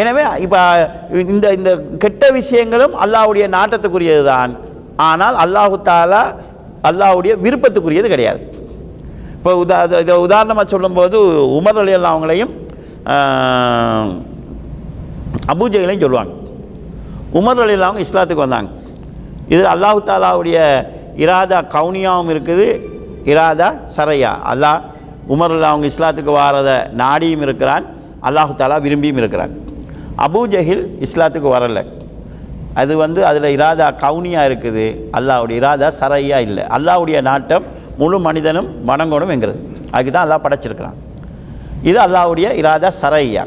எனவே 0.02 0.24
இப்போ 0.46 0.60
இந்த 1.34 1.48
இந்த 1.58 1.72
கெட்ட 2.04 2.24
விஷயங்களும் 2.40 2.96
அல்லாஹுடைய 3.04 3.46
நாட்டத்துக்குரியது 3.58 4.24
தான் 4.32 4.52
ஆனால் 5.10 5.36
அல்லாஹு 5.44 5.76
தாலா 5.90 6.22
அல்லாவுடைய 6.90 7.34
விருப்பத்துக்குரியது 7.46 8.08
கிடையாது. 8.14 8.40
இப்போ 9.38 9.52
உதா 9.64 9.78
இதை 10.04 10.16
உதாரணமாக 10.26 10.66
சொல்லும்போது 10.74 11.18
உமர் 11.58 11.80
அலி 11.82 11.94
அல்லா 11.98 12.12
அவங்களையும் 12.14 12.54
அபூஜைகளையும் 15.54 16.04
சொல்லுவாங்க. 16.06 16.34
உமர் 17.40 17.62
அலி 17.64 17.76
அவங்க 17.88 18.06
இஸ்லாத்துக்கு 18.08 18.46
வந்தாங்க. 18.46 18.70
இது 19.54 19.64
அல்லாஹு 19.74 20.00
தாலாவுடைய 20.10 20.58
இராதா 21.26 21.60
கவுனியாவும் 21.76 22.32
இருக்குது 22.34 22.68
இராதா 23.34 23.70
சரையா. 23.96 24.34
அல்லாஹ் 24.52 24.80
உமர் 25.36 25.56
அல்லா 25.56 25.72
அவங்க 25.74 25.88
இஸ்லாத்துக்கு 25.94 26.34
வாரத 26.42 26.72
நாடியும் 27.04 27.46
இருக்கிறான் 27.48 27.86
அல்லாஹு 28.28 28.54
தாலா 28.62 28.78
விரும்பியும் 28.86 29.22
இருக்கிறான். 29.24 29.54
அபூஜஹில் 30.26 30.84
இஸ்லாத்துக்கு 31.06 31.50
வரலை. 31.56 31.84
அது 32.82 32.94
வந்து 33.04 33.20
அதில் 33.30 33.48
இராதா 33.58 33.88
கவுனியாக 34.04 34.48
இருக்குது. 34.50 34.86
அல்லாவுடைய 35.18 35.56
இராதா 35.62 35.88
சரையாக 36.00 36.46
இல்லை. 36.48 36.64
அல்லாஹ்வுடைய 36.76 37.18
நாட்டம் 37.30 37.64
முழு 38.00 38.18
மனிதனும் 38.28 38.68
வணங்கணும் 38.90 39.32
என்கிறது. 39.36 39.60
அதுக்கு 39.94 40.12
தான் 40.16 40.26
அல்லா 40.26 40.38
படைச்சிருக்கிறான். 40.46 40.98
இது 41.90 41.98
அல்லாவுடைய 42.06 42.48
இராதா 42.62 42.90
சரையா. 43.02 43.46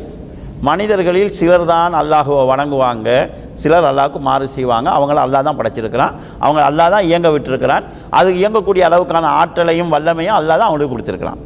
மனிதர்களில் 0.68 1.30
சிலர் 1.36 1.66
தான் 1.74 1.94
அல்லாஹுவை 2.00 2.42
வணங்குவாங்க. 2.52 3.08
சிலர் 3.60 3.86
அல்லாஹ்வுக்கு 3.90 4.20
மாறு 4.28 4.46
செய்வாங்க. 4.56 4.88
அவங்கள 4.96 5.18
அல்லாஹ் 5.26 5.46
தான் 5.48 5.58
படைச்சிருக்கிறான். 5.60 6.12
அவங்க 6.44 6.60
அல்லாஹ் 6.70 6.92
தான் 6.94 7.06
இயங்க 7.10 7.28
விட்டுருக்கிறான். 7.36 7.84
அது 8.18 8.28
இயங்கக்கூடிய 8.40 8.82
அளவுக்கான 8.88 9.30
ஆற்றலையும் 9.40 9.92
வல்லமையும் 9.94 10.36
அல்லாஹ் 10.40 10.60
தான் 10.60 10.70
அவங்களுக்கு 10.70 10.94
கொடுத்துருக்கிறான். 10.96 11.40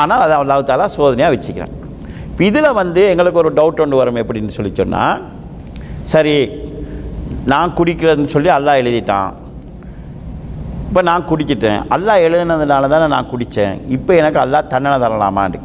ஆனால் 0.00 0.24
அதை 0.26 0.36
அல்லாஹ் 0.42 0.68
தாலா 0.72 0.88
சோதனையாக 0.98 1.32
வச்சுக்கிறான். 1.36 1.74
இதில் 2.48 2.76
வந்து 2.80 3.02
எங்களுக்கு 3.12 3.40
ஒரு 3.42 3.50
டவுட் 3.58 3.80
ஒன்று 3.82 4.00
வரும் 4.00 4.20
எப்படின்னு 4.22 4.54
சொல்லி 4.56 4.72
சொன்னால் 4.80 5.20
சரி 6.12 6.36
நான் 7.52 7.74
குடிக்கிறதுன்னு 7.78 8.32
சொல்லி 8.34 8.50
அல்லாஹ் 8.56 8.80
எழுதிட்டான். 8.82 9.30
இப்போ 10.88 11.02
நான் 11.10 11.28
குடிச்சிட்டேன். 11.30 11.80
அல்லாஹ் 11.94 12.24
எழுதுனதுனால 12.26 12.88
தானே 12.94 13.06
நான் 13.14 13.30
குடித்தேன் 13.32 13.76
இப்போ 13.96 14.12
எனக்கு 14.20 14.38
அல்லாஹ் 14.42 14.68
தண்டனை 14.72 14.96
தரலாமான்னு. 15.04 15.60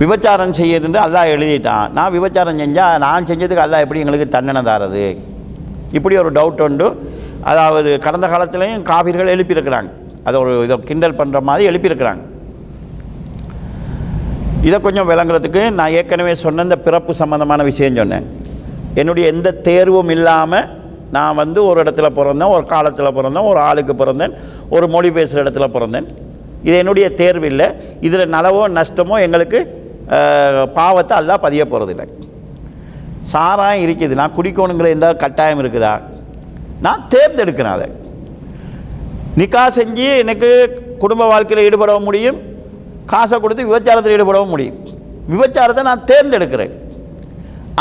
விபச்சாரம் 0.00 0.56
செய்யறது 0.60 0.98
அல்லா 1.04 1.22
எழுதிட்டான். 1.34 1.86
நான் 1.98 2.12
விபச்சாரம் 2.16 2.60
செஞ்சால் 2.62 2.98
நான் 3.04 3.28
செஞ்சதுக்கு 3.30 3.64
அல்லா 3.66 3.78
எப்படி 3.84 4.02
எங்களுக்கு 4.02 4.28
தண்டனை 4.36 4.62
தாரது? 4.70 5.06
இப்படி 5.98 6.16
ஒரு 6.22 6.30
டவுட் 6.38 6.64
உண்டு 6.66 6.88
அதாவது 7.50 7.90
கடந்த 8.04 8.26
காலத்துலேயும் 8.34 8.84
காவிர்கள் 8.90 9.34
எழுப்பியிருக்கிறாங்க. 9.36 9.90
அதை 10.26 10.36
ஒரு 10.44 10.52
இதை 10.66 10.76
கிண்டல் 10.90 11.18
பண்ணுற 11.20 11.40
மாதிரி 11.48 11.68
எழுப்பியிருக்கிறாங்க. 11.70 12.22
இதை 14.66 14.76
கொஞ்சம் 14.84 15.08
விளங்குறதுக்கு 15.10 15.62
நான் 15.78 15.94
ஏற்கனவே 15.98 16.32
சொன்ன 16.44 16.64
இந்த 16.66 16.76
பிறப்பு 16.86 17.12
சம்மந்தமான 17.20 17.62
விஷயம் 17.68 17.98
சொன்னேன். 18.00 18.26
என்னுடைய 19.00 19.24
எந்த 19.32 19.48
தேர்வும் 19.68 20.10
இல்லாமல் 20.14 20.66
நான் 21.16 21.38
வந்து 21.40 21.60
ஒரு 21.68 21.78
இடத்துல 21.82 22.08
பிறந்தேன் 22.16 22.54
ஒரு 22.54 22.64
காலத்தில் 22.72 23.16
பிறந்தேன் 23.18 23.48
ஒரு 23.50 23.60
ஆளுக்கு 23.68 23.94
பிறந்தேன் 24.00 24.32
ஒரு 24.76 24.86
மொழி 24.94 25.10
பேசுகிற 25.18 25.44
இடத்துல 25.44 25.68
பிறந்தேன். 25.76 26.08
இது 26.66 26.74
என்னுடைய 26.82 27.06
தேர்வு 27.20 27.46
இல்லை. 27.52 27.68
இதில் 28.06 28.32
நலவோ 28.36 28.64
நஷ்டமோ 28.78 29.18
எங்களுக்கு 29.26 29.60
பாவத்தை 30.80 31.14
அல்லா 31.20 31.36
பதிய 31.46 31.64
போகிறதில்லை 31.70 32.06
சாராயம் 33.32 33.84
இருக்குது. 33.86 34.18
நான் 34.20 34.36
குடிக்கணுங்கிற 34.36 34.90
எந்த 34.96 35.06
கட்டாயம் 35.22 35.62
இருக்குதா? 35.62 35.94
நான் 36.86 37.06
தேர்ந்தெடுக்கிறேன் 37.14 37.76
அதை. 37.76 37.88
நிக்கா 39.40 39.64
செஞ்சு 39.78 40.06
எனக்கு 40.24 40.50
குடும்ப 41.02 41.24
வாழ்க்கையில் 41.32 41.66
ஈடுபட 41.68 41.92
முடியும். 42.10 42.38
காசை 43.12 43.36
கொடுத்து 43.44 43.68
விபச்சாரத்தில் 43.68 44.14
ஈடுபடவும் 44.16 44.52
முடியும். 44.54 44.78
விபச்சாரத்தை 45.32 45.82
நான் 45.90 46.04
தேர்ந்தெடுக்கிறேன். 46.10 46.74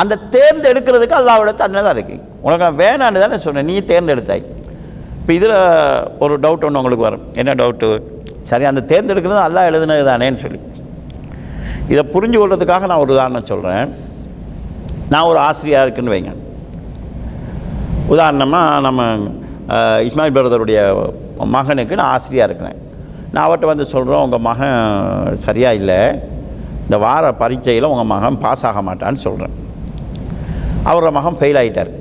அந்த 0.02 0.20
தேர்ந்தெடுக்கிறதுக்கு 0.36 1.18
அல்லாவோட 1.20 1.52
தன்மை 1.62 1.82
தான் 1.88 1.96
இருக்கு. 1.98 2.16
உனக்கு 2.46 2.64
நான் 2.66 2.80
வேணான்னு 2.84 3.24
தானே 3.24 3.38
சொன்னேன் 3.46 3.68
நீ 3.72 3.76
தேர்ந்தெடுத்தாய். 3.92 4.44
இப்போ 5.20 5.32
இதில் 5.40 5.56
ஒரு 6.24 6.34
டவுட் 6.44 6.66
ஒன்று 6.68 6.80
உங்களுக்கு 6.82 7.08
வரும். 7.08 7.24
என்ன 7.42 7.56
டவுட்டு 7.62 7.88
சரி 8.50 8.66
அந்த 8.72 8.82
தேர்ந்தெடுக்கிறது 8.92 9.42
அல்லா 9.48 9.62
எழுதுனது 9.70 10.04
தானேன்னு 10.10 10.44
சொல்லி. 10.46 10.60
இதை 11.92 12.04
புரிஞ்சு 12.14 12.38
கொள்றதுக்காக 12.42 12.88
நான் 12.92 13.04
ஒரு 13.06 13.14
உதாரணம் 13.16 13.50
சொல்கிறேன் 13.52 13.90
நான் 15.14 15.30
ஒரு 15.32 15.40
ஆசிரியராக 15.48 15.86
இருக்குன்னு 15.86 16.14
வைங்க. 16.14 16.34
உதாரணமாக 18.14 18.82
நம்ம 18.88 19.02
இஸ்மாயில் 20.08 20.36
பிரதருடைய 20.38 20.80
மகனுக்கு 21.56 22.00
நான் 22.00 22.14
ஆசிரியாக 22.16 22.48
இருக்கிறேன். 22.50 22.78
நான் 23.34 23.46
அவர்கிட்ட 23.46 23.68
வந்து 23.74 23.86
சொல்கிறோம் 23.94 24.24
உங்கள் 24.26 24.44
மகன் 24.50 24.78
சரியாக 25.46 25.80
இல்லை. 25.80 26.02
இந்த 26.86 26.98
வார 27.06 27.32
பரீட்சையில் 27.42 27.92
உங்கள் 27.94 28.12
மகன் 28.16 28.38
பாஸ் 28.44 28.66
ஆக 28.70 28.82
மாட்டான்னு 28.90 29.22
சொல்கிறேன் 29.28 29.56
அவரோட 30.90 31.10
மகன் 31.18 31.40
ஃபெயில் 31.40 31.60
ஆகிட்டார் 31.62 31.92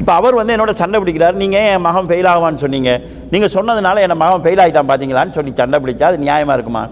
இப்போ 0.00 0.12
அவர் 0.18 0.38
வந்து 0.38 0.54
என்னோட 0.54 0.72
சண்டை 0.80 0.98
பிடிக்கிறார். 1.02 1.36
நீங்கள் 1.42 1.66
என் 1.70 1.84
மகன் 1.86 2.08
ஃபெயில் 2.08 2.28
ஆகுவான்னு 2.32 2.62
சொன்னீங்க? 2.64 2.90
நீங்கள் 3.32 3.52
சொன்னதுனால 3.56 4.02
என் 4.06 4.20
மகன் 4.22 4.44
ஃபெயில் 4.44 4.62
ஆகிட்டான் 4.64 4.88
பார்த்தீங்களான்னு 4.90 5.36
சொல்லி 5.36 5.52
சண்டை 5.60 5.78
பிடிச்சா 5.84 6.08
அது 6.10 6.24
நியாயமாக 6.26 6.56
இருக்குமா? 6.58 6.84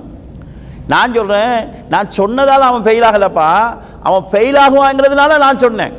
நான் 0.93 1.15
சொல்கிறேன் 1.19 1.55
நான் 1.93 2.11
சொன்னதால் 2.19 2.67
அவன் 2.71 2.85
ஃபெயில் 2.87 3.07
ஆகலப்பா. 3.11 3.49
அவன் 4.09 4.27
ஃபெயில் 4.33 4.59
ஆகுவாங்கிறதுனால 4.65 5.39
நான் 5.45 5.63
சொன்னேன். 5.65 5.95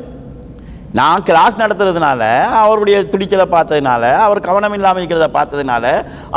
நான் 0.96 1.24
கிளாஸ் 1.28 1.60
நடத்துறதுனால 1.62 2.22
அவருடைய 2.60 2.98
துடிச்சலை 3.14 3.46
பார்த்ததுனால 3.54 4.04
அவர் 4.26 4.40
கவனம் 4.48 4.76
இல்லாமல் 4.78 5.02
இருக்கிறத 5.02 5.28
பார்த்ததுனால 5.38 5.86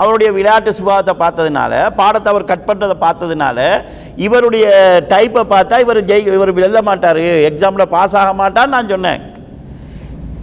அவருடைய 0.01 0.29
விளையாட்டு 0.37 0.71
சுபாவத்தை 0.79 1.15
பார்த்ததுனால 1.21 1.73
பாடத்தை 1.99 2.29
அவர் 2.33 2.49
கட் 2.49 2.67
பண்ணுறதை 2.69 2.97
பார்த்ததுனால 3.05 3.59
இவருடைய 4.27 4.65
டைப்பை 5.13 5.45
பார்த்தா 5.53 5.79
இவர் 5.85 6.01
ஜெய் 6.11 6.27
இவர் 6.39 6.53
வெல்ல 6.59 6.81
மாட்டார். 6.89 7.21
எக்ஸாமில் 7.51 7.93
பாஸ் 7.95 8.17
ஆக 8.23 8.33
மாட்டான்னு 8.41 8.75
நான் 8.77 8.91
சொன்னேன். 8.95 9.23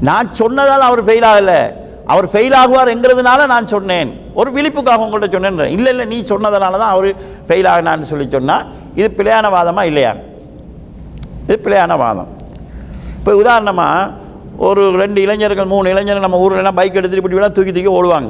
நான் 0.10 0.32
சொன்னதால் 0.42 0.88
அவர் 0.88 1.04
ஃபெயில் 1.10 1.28
ஆகலை. 1.32 1.60
அவர் 2.14 2.30
ஃபெயில் 2.34 2.58
ஆகுவார்ங்கிறதுனால 2.62 3.48
நான் 3.54 3.72
சொன்னேன். 3.76 4.10
ஒரு 4.40 4.50
விழிப்புக்காக 4.56 5.06
உங்கள்கிட்ட 5.06 5.36
சொன்னேன். 5.38 5.74
இல்லை 5.78 5.92
இல்லை 5.94 6.08
நீ 6.14 6.20
சொன்னதுனால 6.34 6.80
தான் 6.84 6.94
அவர் 6.96 7.10
ஃபெயில் 7.50 7.70
ஆகினான்னு 7.74 8.12
சொல்லி 8.14 8.30
சொன்னால் 8.38 8.66
இது 9.00 9.10
பிழையான 9.20 9.52
வாதமாக 9.58 9.90
இல்லையா? 9.92 10.16
இது 11.48 11.58
பிழையான 11.68 11.98
வாதம். 12.06 12.32
இப்போ 13.28 13.40
உதாரணமாக 13.40 14.12
ஒரு 14.66 14.82
ரெண்டு 15.00 15.20
இளைஞர்கள் 15.24 15.66
மூணு 15.72 15.88
இளைஞர்கள் 15.94 16.26
நம்ம 16.26 16.38
ஊர்லலாம் 16.44 16.78
பைக் 16.78 16.98
எடுத்துகிட்டு 17.00 17.22
இப்படி 17.22 17.36
விட 17.38 17.48
தூக்கி 17.56 17.72
தூக்கி 17.78 17.90
ஓடுவாங்க. 17.96 18.30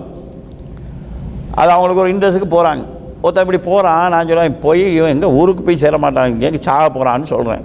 அது 1.59 1.69
அவங்களுக்கு 1.73 2.01
ஒரு 2.03 2.11
இன்ட்ரெஸ்ட்டுக்கு 2.13 2.47
போகிறாங்க 2.53 2.83
ஒருத்தன் 3.23 3.43
இப்படி 3.45 3.59
போகிறான் 3.67 4.07
நான் 4.13 4.29
சொல்லுவேன் 4.29 4.55
போய் 4.63 4.81
இவன் 4.95 5.11
எங்கே 5.15 5.27
ஊருக்கு 5.39 5.63
போய் 5.67 5.79
சேர 5.81 5.97
மாட்டான் 6.05 6.33
எங்கே 6.49 6.61
சாக 6.67 6.85
போகிறான்னு 6.95 7.29
சொல்கிறேன் 7.33 7.61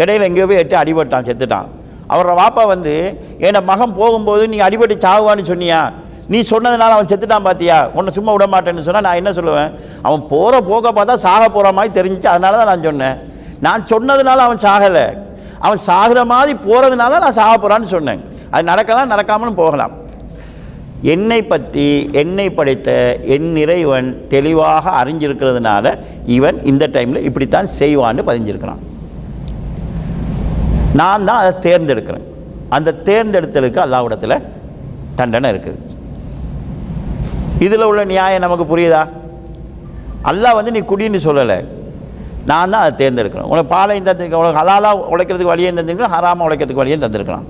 இடையில 0.00 0.26
எங்கேயோ 0.28 0.46
போய் 0.50 0.60
எட்டு 0.62 0.76
அடிபட்டான் 0.82 1.26
செத்துட்டான். 1.28 1.66
அவரோட 2.12 2.34
வாப்பா 2.40 2.64
வந்து 2.74 2.92
என் 3.46 3.58
மகன் 3.70 3.96
போகும்போது 4.00 4.44
நீ 4.52 4.60
அடிபட்டு 4.66 4.96
சாகுவான்னு 5.06 5.46
சொன்னியா? 5.50 5.80
நீ 6.34 6.40
சொன்னதுனால 6.52 6.96
அவன் 6.98 7.10
செத்துட்டான் 7.12 7.46
பார்த்தியா 7.48 7.78
உன்னை 7.96 8.14
சும்மா 8.18 8.34
விட 8.36 8.48
மாட்டேன்னு 8.54 8.84
சொன்னால் 8.90 9.06
நான் 9.08 9.20
என்ன 9.22 9.32
சொல்லுவேன்? 9.40 9.72
அவன் 10.06 10.22
போகிற 10.34 10.60
போக 10.70 10.92
பார்த்தா 11.00 11.16
சாக 11.26 11.42
போகிற 11.56 11.72
மாதிரி 11.80 11.92
தெரிஞ்சிச்சு 11.98 12.30
அதனால 12.34 12.60
தான் 12.60 12.70
நான் 12.72 12.86
சொன்னேன். 12.88 13.18
நான் 13.68 13.88
சொன்னதுனால 13.94 14.46
அவன் 14.48 14.62
சாகலை. 14.66 15.04
அவன் 15.64 15.80
சாகிற 15.88 16.20
மாதிரி 16.32 16.52
போகிறதுனால 16.66 17.18
நான் 17.24 17.38
சாக 17.40 17.54
போகிறான்னு 17.56 17.94
சொன்னேன். 17.96 18.22
அது 18.52 18.70
நடக்கலாம் 18.70 19.12
நடக்காமலும் 19.14 19.60
போகலாம். 19.62 19.94
என்னை 21.14 21.40
பற்றி 21.50 21.86
என்னை 22.20 22.46
படைத்த 22.56 22.90
என் 23.34 23.50
இறைவன் 23.62 24.08
தெளிவாக 24.32 24.92
அறிஞ்சிருக்கிறதுனால 25.00 25.92
இவன் 26.36 26.58
இந்த 26.70 26.86
டைமில் 26.96 27.26
இப்படித்தான் 27.28 27.68
செய்வான்னு 27.80 28.26
பதிஞ்சிருக்கிறான். 28.30 28.82
நான் 31.00 31.26
தான் 31.28 31.40
அதை 31.42 31.52
தேர்ந்தெடுக்கிறேன். 31.66 32.26
அந்த 32.76 32.96
தேர்ந்தெடுத்தலுக்கு 33.08 33.80
அல்லாவிடத்தில் 33.84 34.36
தண்டனை 35.18 35.48
இருக்குது. 35.52 35.78
இதில் 37.66 37.88
உள்ள 37.90 38.02
நியாயம் 38.12 38.44
நமக்கு 38.46 38.66
புரியுதா? 38.72 39.02
அல்லாஹ் 40.30 40.58
வந்து 40.58 40.74
நீ 40.76 40.80
குடின்னு 40.92 41.20
சொல்லலை. 41.28 41.58
நான் 42.48 42.70
தான் 42.72 42.82
அதை 42.82 42.92
தேர்ந்தெடுக்கிறேன். 43.00 43.48
உனக்கு 43.52 43.70
பாலையும் 43.74 44.06
தந்திருக்கேன் 44.08 44.42
உனக்கு 44.42 44.60
ஹலாலாக 44.60 45.08
உழைக்கிறதுக்கு 45.14 45.52
வழியும் 45.54 45.78
தந்திருக்கிறேன் 45.78 46.14
ஹராமாக 46.14 46.46
உழைக்கிறதுக்கு 46.48 46.82
வழியும் 46.82 47.02
தந்திருக்கிறான் 47.04 47.46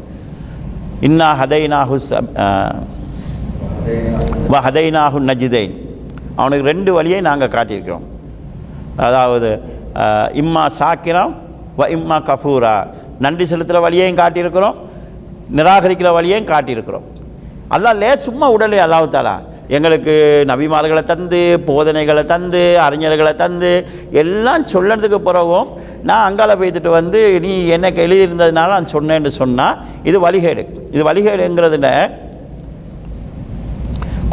இன்னா 1.08 1.28
ஹதைனாஹு 1.40 1.96
சப் 2.08 2.30
வ 4.52 4.56
ஹதைனாஹு 4.66 5.18
நஜிதைன். 5.30 5.74
அவனுக்கு 6.40 6.64
ரெண்டு 6.70 6.90
வழியை 6.96 7.20
நாங்கள் 7.28 7.52
காட்டியிருக்கிறோம். 7.54 8.06
அதாவது 9.06 9.50
இம்மா 10.42 10.64
சாக்கிரம் 10.78 11.32
வ 11.78 11.88
இம்மா 11.96 12.18
கபூரா 12.28 12.74
நன்றி 13.24 13.44
செலுத்துகிற 13.52 13.80
வழியையும் 13.86 14.20
காட்டியிருக்கிறோம். 14.22 14.76
நிராகரிக்கிற 15.58 16.08
வழியையும் 16.18 16.50
காட்டியிருக்கிறோம். 16.52 17.06
அல்லாஹ் 17.74 17.98
லே 18.02 18.10
சும்மா 18.26 18.46
உடலே 18.56 18.78
அல்லாவுத்தாலா 18.86 19.34
எங்களுக்கு 19.76 20.14
நபிமார்களை 20.50 21.02
தந்து 21.10 21.40
போதனைகளை 21.68 22.22
தந்து 22.32 22.62
அறிஞர்களை 22.86 23.32
தந்து 23.42 23.72
எல்லாம் 24.22 24.64
சொல்லறதுக்கு 24.72 25.18
பிறகும் 25.28 25.68
நான் 26.08 26.26
அங்கால 26.28 26.54
போய்த்துட்டு 26.60 26.90
வந்து 26.98 27.20
நீ 27.44 27.52
எனக்கு 27.76 28.00
எழுதியிருந்ததுனால 28.06 28.74
நான் 28.76 28.92
சொன்னேன்னு 28.96 29.32
சொன்னால் 29.40 29.78
இது 30.10 30.18
வழிகேடு. 30.26 30.64
இது 30.94 31.02
வழிகேடுங்கிறதுல 31.10 31.88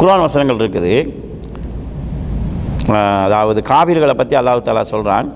குரான் 0.00 0.26
வசனங்கள் 0.26 0.60
இருக்குது. 0.62 0.92
அதாவது 3.26 3.60
காவிர்களை 3.70 4.14
பற்றி 4.18 4.34
அல்லாஹு 4.40 4.60
தாலா 4.66 4.84
சொல்கிறான் 4.94 5.26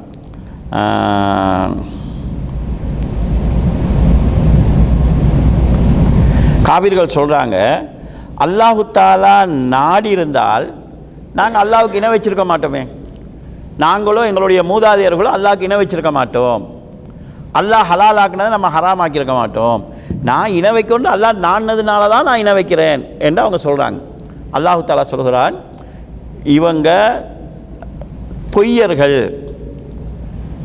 காவிர்கள் 6.68 7.16
சொல்கிறாங்க 7.16 7.56
அல்லாஹு 8.44 8.82
தாலா 8.98 9.36
நாடி 9.74 10.10
இருந்தால் 10.16 10.66
நாங்கள் 11.38 11.62
அல்லாவுக்கு 11.64 11.98
இணை 12.00 12.10
வச்சிருக்க 12.12 12.44
மாட்டோமே. 12.52 12.82
நாங்களும் 13.84 14.28
எங்களுடைய 14.30 14.60
மூதாதையர்களோ 14.70 15.30
அல்லாவுக்கு 15.36 15.66
இணை 15.68 15.76
வச்சிருக்க 15.80 16.10
மாட்டோம். 16.18 16.62
அல்லாஹ் 17.58 17.86
ஹலாலாக்குனதை 17.90 18.50
நம்ம 18.56 18.68
ஹராம் 18.76 19.02
ஆக்கியிருக்க 19.04 19.34
மாட்டோம். 19.40 19.80
நான் 20.28 20.54
இணை 20.58 20.70
வைக்கொண்டு 20.76 21.08
அல்லாஹ் 21.14 21.42
நாடினதுனால 21.46 22.08
தான் 22.14 22.26
நான் 22.28 22.40
இணை 22.42 22.54
வைக்கிறேன் 22.58 23.02
என்று 23.26 23.42
அவங்க 23.44 23.58
சொல்கிறாங்க 23.66 24.00
அல்லாஹு 24.56 24.86
தாலா 24.88 25.04
சொல்கிறான் 25.12 25.54
இவங்க 26.56 26.88
பொய்யர்கள் 28.54 29.18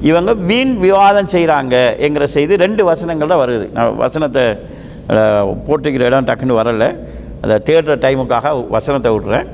இவங்க 0.09 0.31
வீண் 0.49 0.73
விவாதம் 0.85 1.31
செய்கிறாங்க 1.33 1.75
என்கிற 2.05 2.25
செய்தி 2.33 2.63
ரெண்டு 2.63 2.81
வசனங்கள் 2.89 3.31
தான் 3.31 3.43
வருது. 3.43 3.65
நான் 3.75 3.95
வசனத்தை 4.03 4.43
போட்டுக்கிற 5.67 6.03
இடம் 6.09 6.27
டக்குன்னு 6.29 6.59
வரலை. 6.61 6.89
அந்த 7.47 7.71
தேடுற 7.71 7.95
டைமுக்காக 7.95 8.69
வசனத்தை 8.69 9.11
விட்றேன் 9.11 9.47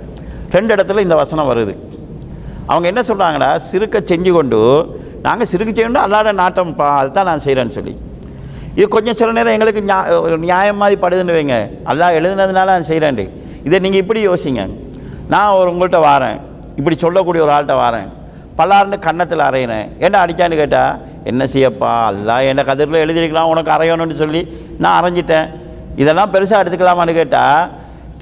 ரெண்டு 0.52 0.76
இடத்துல 0.76 1.00
இந்த 1.00 1.16
வசனம் 1.16 1.50
வருது. 1.50 1.78
அவங்க 2.66 2.88
என்ன 2.88 3.02
சொல்கிறாங்கடா 3.02 3.56
சிறுக்க 3.56 4.00
செஞ்சு 4.00 4.32
கொண்டு 4.32 4.60
நாங்கள் 5.22 5.48
சிறுக்கு 5.48 5.74
செய்யணும் 5.74 6.04
அல்லாட 6.06 6.32
நாட்டம்ப்பா 6.34 6.90
அதுதான் 6.96 7.26
நான் 7.26 7.40
செய்கிறேன்னு 7.46 7.68
சொல்லி. 7.68 7.98
இது 8.76 8.88
கொஞ்சம் 8.88 9.14
சில 9.14 9.32
நேரம் 9.32 9.54
எங்களுக்கு 9.54 9.82
நியா- 9.82 10.22
ஒரு 10.22 10.38
நியாயம் 10.38 10.78
மாதிரி 10.78 11.02
படுதுன்னு 11.02 11.36
வைங்க. 11.36 11.70
அல்லா 11.86 12.08
எழுதுனதுனால 12.18 12.66
நான் 12.66 12.88
செய்கிறேன்டி 12.88 13.30
இதை 13.64 13.80
நீங்கள் 13.80 14.02
இப்படி 14.02 14.28
யோசிங்க. 14.28 14.70
நான் 15.28 15.54
ஒரு 15.54 15.72
உங்கள்கிட்ட 15.72 16.00
வாரேன். 16.00 16.40
இப்படி 16.76 16.98
சொல்லக்கூடிய 16.98 17.44
ஒரு 17.44 17.54
ஆள்கிட்ட 17.54 17.76
வாரேன். 17.78 18.10
பல்லார்னு 18.58 19.00
கன்னத்தில் 19.00 19.40
அறையினேன் 19.40 19.88
ஏன்டா 20.00 20.20
அடித்தான்னு 20.26 20.56
கேட்டால் 20.56 20.98
என்ன 21.24 21.44
செய்யப்பா 21.44 22.10
அல்லா 22.10 22.42
என்ன 22.42 22.64
கதிரில் 22.64 23.04
எழுதியிருக்கலாம் 23.06 23.48
உனக்கு 23.48 23.72
அரையணும்னு 23.72 24.12
சொல்லி 24.12 24.58
நான் 24.80 25.04
அரைஞ்சிட்டேன் 25.04 25.50
இதெல்லாம் 25.96 26.34
பெருசாக 26.34 26.64
எடுத்துக்கலாமான்னு 26.64 27.14
கேட்டால் 27.14 27.70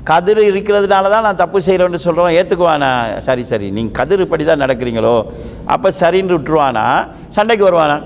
கதிர் 0.10 0.40
இருக்கிறதுனால 0.50 1.10
தான் 1.14 1.26
நான் 1.28 1.40
தப்பு 1.42 1.60
செய்கிறேன்னு 1.66 2.00
சொல்கிறோம் 2.06 2.32
ஏற்றுக்குவானா 2.38 2.90
சரி 3.28 3.44
சரி. 3.52 3.68
நீங்கள் 3.76 3.96
கதிர் 4.00 4.24
இப்படி 4.26 4.44
தான் 4.50 4.64
நடக்கிறீங்களோ? 4.64 5.16
அப்போ 5.74 5.90
சரின்னு 6.02 6.36
விட்டுருவானா? 6.36 6.86
சண்டைக்கு 7.36 7.68
வருவானா? 7.68 7.98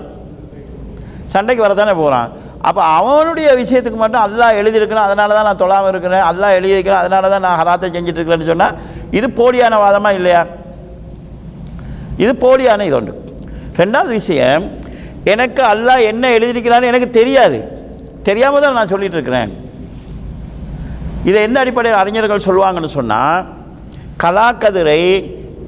சண்டைக்கு 1.34 1.64
வரதானே 1.66 1.94
போகிறான் 2.00 2.28
அப்போ 2.68 2.82
அவனுடைய 2.98 3.48
விஷயத்துக்கு 3.62 3.98
மட்டும் 4.02 4.22
அல்லா 4.26 4.46
எழுதியிருக்கணும். 4.60 5.06
அதனால 5.08 5.34
தான் 5.38 5.48
நான் 5.48 5.62
தொழாமல் 5.62 5.90
இருக்கிறேன். 5.92 6.24
அல்லா 6.30 6.48
எழுதியிருக்கிறேன் 6.58 7.02
அதனால 7.02 7.28
தான் 7.34 7.44
நான் 7.46 7.58
ஹராத்தை 7.60 7.88
செஞ்சுட்டு 7.96 8.18
இருக்கிறேன்னு 8.20 8.50
சொன்னால் 8.52 8.76
இது 9.18 9.26
போலியான 9.40 9.78
வாதமாக 9.84 10.18
இல்லையா? 10.20 10.42
இது 12.24 12.32
போலியான 12.44 12.86
இது 12.88 12.96
ஒன்று. 13.00 13.14
ரெண்டாவது 13.82 14.12
விஷயம் 14.20 14.64
எனக்கு 15.34 15.62
அல்லா 15.72 15.94
என்ன 16.10 16.24
எழுதியிருக்கிறான்னு 16.38 16.90
எனக்கு 16.92 17.10
தெரியாது. 17.20 17.58
தெரியாமல் 18.28 18.64
தான் 18.64 18.78
நான் 18.80 18.92
சொல்லிகிட்டு 18.92 19.18
இருக்கிறேன். 19.18 19.50
இதை 21.28 21.38
எந்த 21.46 21.58
அடிப்படையில் 21.62 22.00
அறிஞர்கள் 22.02 22.46
சொல்லுவாங்கன்னு 22.48 22.90
சொன்னால் 22.98 23.46
கலாக்கதிரை 24.22 25.00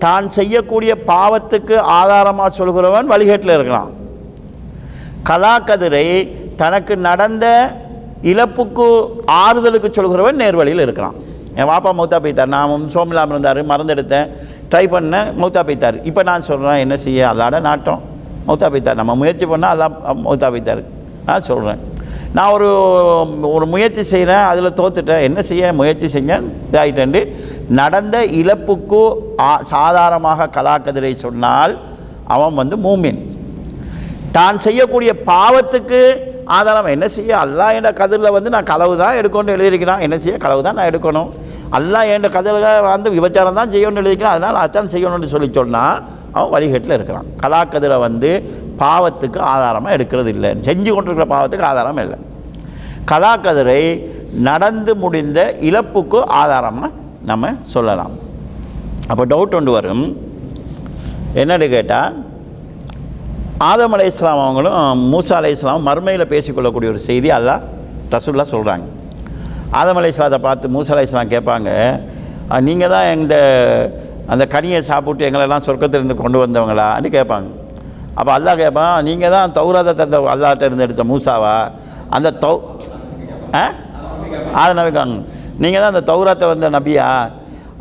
தான் 0.05 0.27
செய்யக்கூடிய 0.37 0.93
பாவத்துக்கு 1.11 1.77
ஆதாரமாக 1.99 2.51
சொல்கிறவன் 2.59 3.11
வழிகேட்டில் 3.13 3.57
இருக்கிறான். 3.57 3.91
கலாக்கதிரை 5.31 6.07
தனக்கு 6.61 6.95
நடந்த 7.09 7.47
இழப்புக்கு 8.31 8.87
ஆறுதலுக்கு 9.45 9.89
சொல்கிறவன் 9.99 10.41
நேர்வழியில் 10.43 10.85
இருக்கிறான். 10.85 11.17
என் 11.59 11.69
வாப்பா 11.71 11.91
மௌத்தா 11.99 12.19
பைத்தார் 12.25 12.55
நான் 12.55 12.73
வந்து 12.75 13.35
இருந்தார் 13.35 13.61
மறந்தெடுத்தேன் 13.73 14.29
ட்ரை 14.73 14.85
பண்ணேன் 14.95 15.29
மௌத்தா 15.41 15.63
பைத்தார் 15.69 15.97
இப்போ 16.09 16.23
நான் 16.31 16.47
சொல்கிறேன் 16.51 16.83
என்ன 16.85 16.97
செய்ய? 17.05 17.21
அல்லாட 17.33 17.61
நாட்டம். 17.69 18.01
மௌத்தா 18.49 18.69
பைத்தார் 18.75 19.01
நம்ம 19.01 19.15
முயற்சி 19.23 19.47
பண்ணால் 19.53 19.73
அல்லா 19.75 19.89
மௌத்தா 20.27 20.49
பைத்தார் 20.55 20.83
நான் 21.29 21.47
சொல்கிறேன் 21.51 21.81
நான் 22.35 22.51
ஒரு 22.51 22.71
ஒரு 23.51 23.67
முயற்சி 23.67 24.03
செய்கிறேன் 24.03 24.37
அதில் 24.37 24.73
தோத்துட்டேன். 24.73 25.21
என்ன 25.21 25.43
செய்ய 25.43 25.73
முயற்சி 25.73 26.19
செஞ்சேன்? 26.19 26.43
இதாகிட்டேன் 26.73 27.35
நடந்த 27.69 28.27
இழப்புக்கு 28.27 29.15
ஆ- 29.41 29.63
சாதாரணமாக 29.63 30.63
கலாக்கதிரை 30.63 31.15
சொன்னால் 31.15 31.79
அவன் 32.27 32.55
வந்து 32.55 32.77
மூமின். 32.77 33.37
தான் 34.33 34.59
செய்யக்கூடிய 34.59 35.15
பாவத்துக்கு 35.27 36.17
ஆதாரம் 36.45 36.85
என்ன 36.85 37.09
செய்ய? 37.09 37.37
அல்லா 37.37 37.75
என்ற 37.75 37.93
கதிரில் 37.93 38.33
வந்து 38.33 38.51
நான் 38.51 38.63
களவு 38.63 38.97
தான் 38.97 39.15
எடுக்கணும்னு 39.15 39.55
எழுதியிருக்கிறான். 39.57 40.01
என்ன 40.01 40.19
செய்ய? 40.19 40.39
களவு 40.39 40.63
தான் 40.63 40.75
நான் 40.75 40.87
எடுக்கணும். 40.87 41.31
அல்லா 41.73 42.13
என்ற 42.13 42.29
கதிரில் 42.29 42.83
வந்து 42.83 43.11
விபச்சாரம் 43.11 43.55
தான் 43.55 43.71
செய்யணும்னு 43.71 44.03
எழுதிக்கிறேன் 44.05 44.37
அதனால் 44.37 44.69
அதான் 44.69 44.87
செய்யணும்னு 44.87 45.25
சொல்லி 45.25 45.49
சொன்னால் 45.53 46.03
அவன் 46.39 46.55
வழிகட்டில் 46.57 46.97
இருக்கிறான். 46.99 47.29
கலாக்கதிரை 47.43 47.99
வந்து 48.07 48.31
பாவத்துக்கு 48.83 49.41
ஆதாரமாக 49.55 49.97
எடுக்கிறது 49.97 50.31
இல்லை 50.37 50.51
செஞ்சு 50.69 50.91
கொண்டிருக்கிற 50.95 51.27
பாவத்துக்கு 51.35 51.69
ஆதாரம் 51.73 52.01
இல்லை. 52.05 52.19
கலாக்கதிரை 53.13 53.83
நடந்து 54.49 54.93
முடிந்த 55.03 55.39
இழப்புக்கு 55.69 56.19
ஆதாரமாக 56.41 56.95
நம்ம 57.31 57.53
சொல்லலாம். 57.75 58.15
அப்போ 59.11 59.23
டவுட் 59.33 59.57
ஒன்று 59.59 59.77
வரும். 59.79 60.07
என்னன்னு 61.41 61.67
கேட்டால் 61.77 62.15
ஆதம் 63.69 63.95
அலை 63.95 64.05
இஸ்லாம் 64.11 64.41
அவங்களும் 64.45 65.01
மூசா 65.13 65.35
அலை 65.39 65.51
இஸ்லாம் 65.55 65.87
மறுமையில் 65.89 66.31
பேசிக்கொள்ளக்கூடிய 66.33 66.89
ஒரு 66.93 67.01
செய்தி 67.07 67.29
அல்லாஹ் 67.37 67.63
ரசூல்லா 68.15 68.45
சொல்கிறாங்க 68.53 68.87
ஆதம் 69.79 69.99
அலை 70.01 70.11
இஸ்லாத்தை 70.13 70.39
பார்த்து 70.47 70.73
மூசா 70.75 70.93
அலை 70.95 71.05
இஸ்லாம் 71.09 71.33
கேட்பாங்க 71.35 71.71
நீங்கள் 72.69 72.93
தான் 72.95 73.09
இந்த 73.17 73.35
அந்த 74.33 74.45
கனியை 74.55 74.81
சாப்பிட்டு 74.91 75.27
எங்களெல்லாம் 75.29 75.65
சொர்க்கத்திலிருந்து 75.67 76.17
கொண்டு 76.23 76.39
வந்தவங்களான்னு 76.43 77.09
கேட்பாங்க. 77.17 77.49
அப்போ 78.19 78.31
அல்லாஹ் 78.37 78.61
கேட்பான் 78.63 79.05
நீங்கள் 79.09 79.35
தான் 79.37 79.53
தௌராத 79.59 79.95
தந்த 80.01 80.17
அல்லாட்ட 80.33 80.69
இருந்து 80.69 80.87
எடுத்த 80.87 81.05
மூசாவா? 81.11 81.57
அந்த 82.17 82.29
தௌ 82.45 82.55
ஆ? 83.55 83.65
அதை 84.61 84.71
நம்பிக்காங்க. 84.79 85.17
நீங்கள் 85.63 85.83
தான் 85.83 85.93
அந்த 85.95 86.03
தௌராத்தை 86.11 86.47
வந்த 86.51 86.69
நபியா? 86.77 87.07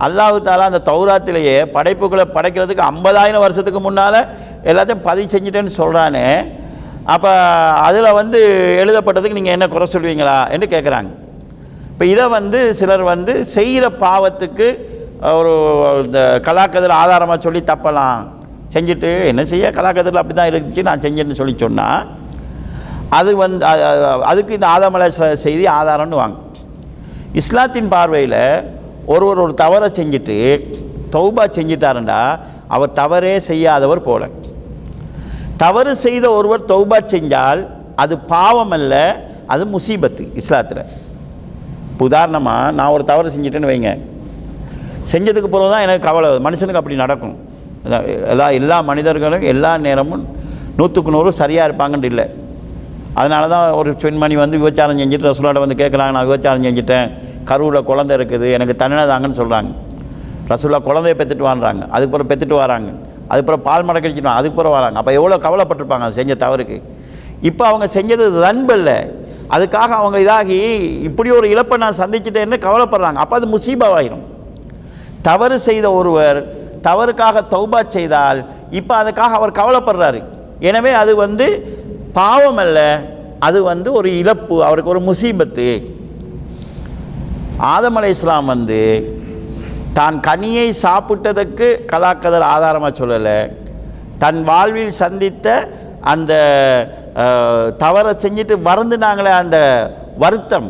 அல்லாஹு 0.06 0.38
தாலா 0.48 0.66
அந்த 0.72 0.82
தௌராத்திலேயே 0.90 1.56
படைப்புகளை 1.76 2.26
படைக்கிறதுக்கு 2.36 2.84
ஐம்பதாயிரம் 2.92 3.44
வருஷத்துக்கு 3.46 3.80
முன்னால் 3.80 4.20
எல்லாத்தையும் 4.70 5.06
பதிவு 5.08 5.28
செஞ்சிட்டேன்னு 5.34 5.74
சொல்கிறானே 5.80 6.26
அப்போ 7.14 7.32
அதில் 7.88 8.10
வந்து 8.12 8.40
எழுதப்பட்டதுக்கு 8.82 9.40
நீங்கள் 9.40 9.56
என்ன 9.58 9.66
குறை 9.68 9.86
சொல்வீங்களா? 9.88 10.38
என்று 10.54 10.68
கேட்குறாங்க 10.68 11.10
இப்போ 11.92 12.06
இதை 12.06 12.26
வந்து 12.30 12.60
சிலர் 12.74 13.04
வந்து 13.04 13.34
செய்கிற 13.54 13.86
பாவத்துக்கு 14.04 14.68
ஒரு 15.38 15.52
இந்த 16.06 16.20
கலாக்கதில் 16.48 17.00
ஆதாரமாக 17.02 17.40
சொல்லி 17.46 17.62
தப்பலாம். 17.72 18.20
செஞ்சுட்டு 18.74 19.10
என்ன 19.32 19.44
செய்ய? 19.52 19.66
கலாக்கதிரில் 19.78 20.22
அப்படி 20.22 20.36
தான் 20.38 20.50
இருந்துச்சு. 20.52 20.88
நான் 20.90 21.04
செஞ்சேன்னு 21.06 21.38
சொல்லி 21.40 21.56
சொன்னால் 21.64 22.02
அது 23.18 23.32
வந்து 23.42 23.66
அதுக்கு 24.32 24.56
இந்த 24.58 24.68
ஆதாமலை 24.76 25.08
செய்தி 25.46 25.66
ஆதாரம்னு 25.80 26.20
வாங்க. 26.22 26.38
இஸ்லாத்தின் 27.42 27.90
பார்வையில் 27.94 28.42
ஒருவர் 29.14 29.42
ஒரு 29.46 29.54
தவறை 29.64 29.90
செஞ்சுட்டு 30.00 30.38
தௌபா 31.16 31.44
செஞ்சிட்டாருண்டா 31.58 32.20
அவர் 32.76 32.96
தவறே 33.00 33.36
செய்யாதவர் 33.50 34.02
போல. 34.10 34.24
தவறு 35.64 35.94
செய்த 36.06 36.26
ஒருவர் 36.38 36.68
தௌபா 36.74 37.00
செஞ்சால் 37.14 37.62
அது 38.04 38.16
பாவம் 38.34 38.76
அல்ல 38.78 38.94
அது 39.54 39.64
முசீபத்து 39.76 40.24
இஸ்லாத்தில். 40.42 40.84
இப்போ 41.92 42.06
உதாரணமாக 42.10 42.72
நான் 42.78 42.94
ஒரு 42.96 43.04
தவறு 43.12 43.34
செஞ்சிட்டேன்னு 43.36 43.72
வைங்க. 43.74 43.92
செஞ்சதுக்கு 45.12 45.50
பிறகு 45.54 45.72
தான் 45.74 45.86
எனக்கு 45.88 46.04
கவலை 46.08 46.30
மனுஷனுக்கு 46.48 46.82
அப்படி 46.82 46.98
நடக்கும். 47.04 47.36
எல்லா 48.34 48.48
எல்லா 48.60 48.78
மனிதர்களும் 48.90 49.46
எல்லா 49.54 49.72
நேரமும் 49.88 50.24
நூற்றுக்கு 50.80 51.12
நூறு 51.16 51.30
சரியாக 51.42 51.68
இருப்பாங்கன்னு 51.70 52.10
இல்லை. 52.12 52.26
அதனால 53.20 53.44
தான் 53.54 53.66
ஒரு 53.80 53.92
பெண்மணி 54.02 54.36
வந்து 54.44 54.58
விபச்சாரம் 54.62 55.00
செஞ்சுட்டு 55.02 55.28
ரசூலாட்ட 55.30 55.62
வந்து 55.64 55.78
கேட்குறாங்க 55.82 56.14
நான் 56.18 56.28
விபச்சாரம் 56.30 56.66
செஞ்சுட்டேன். 56.68 57.08
கருவில் 57.50 57.88
குழந்தை 57.90 58.14
இருக்குது. 58.20 58.48
எனக்கு 58.58 58.74
தண்ணினதாங்கன்னு 58.82 59.40
சொல்கிறாங்க 59.42 59.70
ரசூலா 60.52 60.80
குழந்தைய 60.90 61.16
பெற்றுட்டு 61.20 61.46
வாங்குறாங்க. 61.50 61.84
அதுக்கப்புறம் 61.96 62.30
பெற்றுட்டு 62.32 62.58
வராங்க. 62.64 62.90
அதுக்கப்புறம் 63.30 63.64
பால் 63.68 63.86
மடை 63.88 64.00
கழிச்சிட்டு 64.04 64.32
அதுக்கப்புறம் 64.40 64.76
வராங்க. 64.78 64.98
அப்போ 65.02 65.12
எவ்வளோ 65.20 65.38
கவலைப்பட்டிருப்பாங்க 65.46 66.06
அது 66.08 66.18
செஞ்ச 66.20 66.36
தவறுக்கு. 66.44 66.78
இப்போ 67.50 67.64
அவங்க 67.72 67.86
செஞ்சது 67.98 68.26
நண்பு 68.48 68.76
இல்லை. 68.80 68.98
அதுக்காக 69.56 69.92
அவங்க 70.02 70.18
இதாகி 70.26 70.60
இப்படி 71.10 71.30
ஒரு 71.40 71.48
இழப்பை 71.54 71.76
நான் 71.84 72.00
சந்திச்சிட்டேன்னு 72.02 72.58
கவலைப்படுறாங்க. 72.68 73.20
அப்போ 73.24 73.36
அது 73.40 73.48
முசீபாவாயிரும். 73.56 74.26
தவறு 75.30 75.58
செய்த 75.68 75.88
ஒருவர் 76.00 76.40
தவறுக்காக 76.88 77.38
தௌபா 77.54 77.80
செய்தால் 77.96 78.40
இப்போ 78.80 78.94
அதுக்காக 79.02 79.32
அவர் 79.40 79.60
கவலைப்படுறாரு. 79.60 80.20
எனவே 80.70 80.92
அது 81.02 81.12
வந்து 81.26 81.48
பாவம் 82.20 82.60
அல்ல 82.66 82.80
அது 83.48 83.60
வந்து 83.72 83.90
ஒரு 84.00 84.10
இழப்பு 84.22 84.56
அவருக்கு 84.68 84.94
ஒரு 84.96 85.02
முசீபத்து. 85.10 85.70
ஆதம் 87.74 87.98
அலை 88.00 88.10
இஸ்லாம் 88.16 88.52
வந்து 88.54 88.82
தான் 89.98 90.18
கனியை 90.28 90.68
சாப்பிட்டதற்கு 90.86 91.68
கலாக்கதர் 91.92 92.46
ஆதாரமாக 92.54 92.94
சொல்லலை. 93.02 93.38
தன் 94.24 94.40
வாழ்வில் 94.50 95.00
சந்தித்த 95.04 95.48
அந்த 96.14 96.34
தவறை 97.84 98.14
செஞ்சுட்டு 98.24 98.56
வருந்துனாங்களே 98.68 99.32
அந்த 99.44 99.58
வருத்தம். 100.24 100.70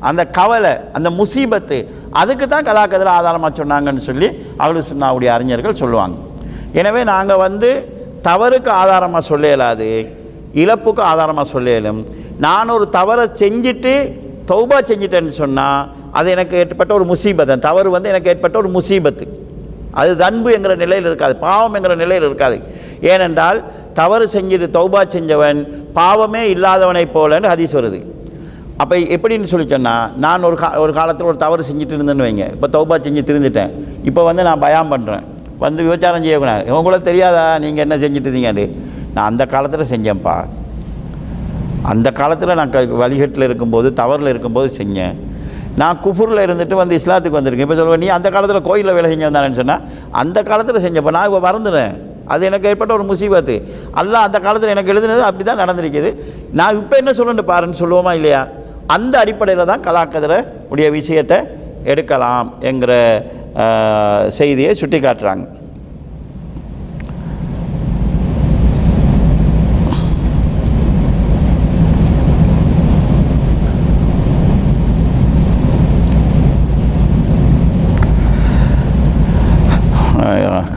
அந்த 0.00 0.22
கவலை 0.38 0.72
அந்த 0.92 1.10
முசீபத்து 1.10 1.78
அதுக்கு 2.10 2.48
தான் 2.48 2.66
கலாக்கதில் 2.68 3.12
ஆதாரமாக 3.18 3.52
சொன்னாங்கன்னு 3.60 4.04
சொல்லி 4.08 4.28
அவளு 4.58 4.82
சுண்ணாவுடைய 4.90 5.30
அறிஞர்கள் 5.36 5.80
சொல்லுவாங்க. 5.82 6.16
எனவே 6.72 7.04
நாங்கள் 7.04 7.36
வந்து 7.36 7.70
தவறுக்கு 8.28 8.68
ஆதாரமாக 8.68 9.22
சொல்ல 9.30 9.46
இயலாது 9.46 9.90
இழப்புக்கு 10.62 11.02
ஆதாரமாக 11.10 11.48
சொல்ல 11.48 11.70
இயலும் 11.70 12.00
நான் 12.46 12.68
ஒரு 12.68 12.88
தவறை 12.88 13.24
செஞ்சுட்டு 13.42 13.94
தௌபா 14.50 14.78
செஞ்சிட்டேன்னு 14.90 15.34
சொன்னால் 15.42 15.88
அது 16.12 16.30
எனக்கு 16.30 16.56
ஏற்பட்ட 16.56 16.94
ஒரு 16.94 17.04
முசீபத் 17.04 17.52
தவறு 17.58 17.90
வந்து 17.90 18.08
எனக்கு 18.08 18.30
ஏற்பட்ட 18.30 18.58
ஒரு 18.58 18.70
முசீபத்து. 18.76 19.26
அது 20.00 20.16
தன்பு 20.16 20.52
என்கிற 20.52 20.74
நிலையில் 20.74 21.04
இருக்காது 21.04 21.36
பாவம் 21.36 21.74
என்கிற 21.74 21.94
நிலையில் 21.94 22.26
இருக்காது. 22.26 22.56
ஏனென்றால் 23.00 23.58
தவறு 23.94 24.28
செஞ்சுட்டு 24.32 24.68
தௌபா 24.78 25.00
செஞ்சவன் 25.14 25.60
பாவமே 25.92 26.54
இல்லாதவனைப் 26.54 27.14
போலன்னு 27.16 27.50
ஹதீஸ் 27.52 27.76
வருது. 27.78 28.00
அப்போ 28.82 28.94
எப்படின்னு 29.16 29.48
சொல்லி 29.52 29.66
சொன்னால் 29.74 30.04
நான் 30.24 30.46
ஒரு 30.48 30.56
கா 30.62 30.68
ஒரு 30.82 30.92
காலத்தில் 30.98 31.28
ஒரு 31.30 31.38
தவறு 31.44 31.62
செஞ்சுட்டு 31.68 31.94
இருந்தேன்னு 31.96 32.26
வைங்க. 32.26 32.44
இப்போ 32.56 32.68
தௌபா 32.76 32.96
செஞ்சு 33.06 33.22
திருந்துட்டேன். 33.30 33.70
இப்போ 34.08 34.22
வந்து 34.28 34.42
நான் 34.48 34.62
பயம் 34.64 34.92
பண்ணுறேன் 34.92 35.24
வந்து 35.64 35.84
விபச்சாரம் 35.86 36.24
செய்யக்கூடாது. 36.24 36.62
உங்களுக்கு 36.78 37.06
தெரியாதா? 37.10 37.46
நீங்கள் 37.64 37.84
என்ன 37.84 37.96
செஞ்சுட்டு 38.02 38.28
இருந்தீங்கன்னு? 38.28 38.66
நான் 39.14 39.28
அந்த 39.30 39.44
காலத்தில் 39.54 39.90
செஞ்சேன்ப்பா. 39.92 40.36
அந்த 41.92 42.08
காலத்தில் 42.20 42.58
நான் 42.60 42.72
க 42.74 42.80
வழிகட்டில் 43.02 43.46
இருக்கும்போது 43.48 43.88
தவறில் 44.00 44.30
இருக்கும்போது 44.32 44.68
செஞ்சேன். 44.80 45.16
நான் 45.80 45.98
குஃபூரில் 46.04 46.44
இருந்துட்டு 46.46 46.76
வந்து 46.82 46.94
இஸ்லாத்துக்கு 47.00 47.38
வந்திருக்கேன். 47.38 47.66
இப்போ 47.66 47.78
சொல்லுவேன் 47.80 48.02
நீ 48.04 48.10
அந்த 48.18 48.28
காலத்தில் 48.36 48.66
கோயிலில் 48.68 48.96
வேலை 48.98 49.10
செஞ்சு 49.12 49.28
வந்தானேன்னு 49.28 49.60
சொன்னால் 49.60 49.82
அந்த 50.22 50.38
காலத்தில் 50.50 50.84
செஞ்சப்போ 50.86 51.12
நான் 51.16 51.28
இப்போ 51.30 51.40
மறந்துடுறேன். 51.48 51.92
அது 52.32 52.42
எனக்கு 52.48 52.68
ஏற்பட்ட 52.70 52.92
ஒரு 52.98 53.04
முசீபத்து. 53.10 53.54
அல்ல 54.00 54.14
அந்த 54.28 54.38
காலத்தில் 54.46 54.72
எனக்கு 54.74 54.92
எழுதுனது 54.94 55.22
அப்படி 55.28 55.44
தான் 55.50 55.60
நடந்திருக்குது. 55.64 56.10
நான் 56.60 56.78
இப்போ 56.80 56.96
என்ன 57.02 57.12
சொல்லணுன்னு 57.18 57.44
பாருன்னு 57.52 57.80
சொல்லுவோமா 57.82 58.12
இல்லையா? 58.20 58.42
அந்த 58.96 59.14
அடிப்படையில் 59.22 59.70
தான் 59.70 59.86
கலாக்கதிரை 59.86 60.38
உடைய 60.72 60.88
விஷயத்தை 60.98 61.38
எடுக்கலாம் 61.92 62.48
என்கிற 62.70 62.92
செய்தியை 64.38 64.72
சுட்டி 64.80 64.98
காட்டுறாங்க 64.98 65.46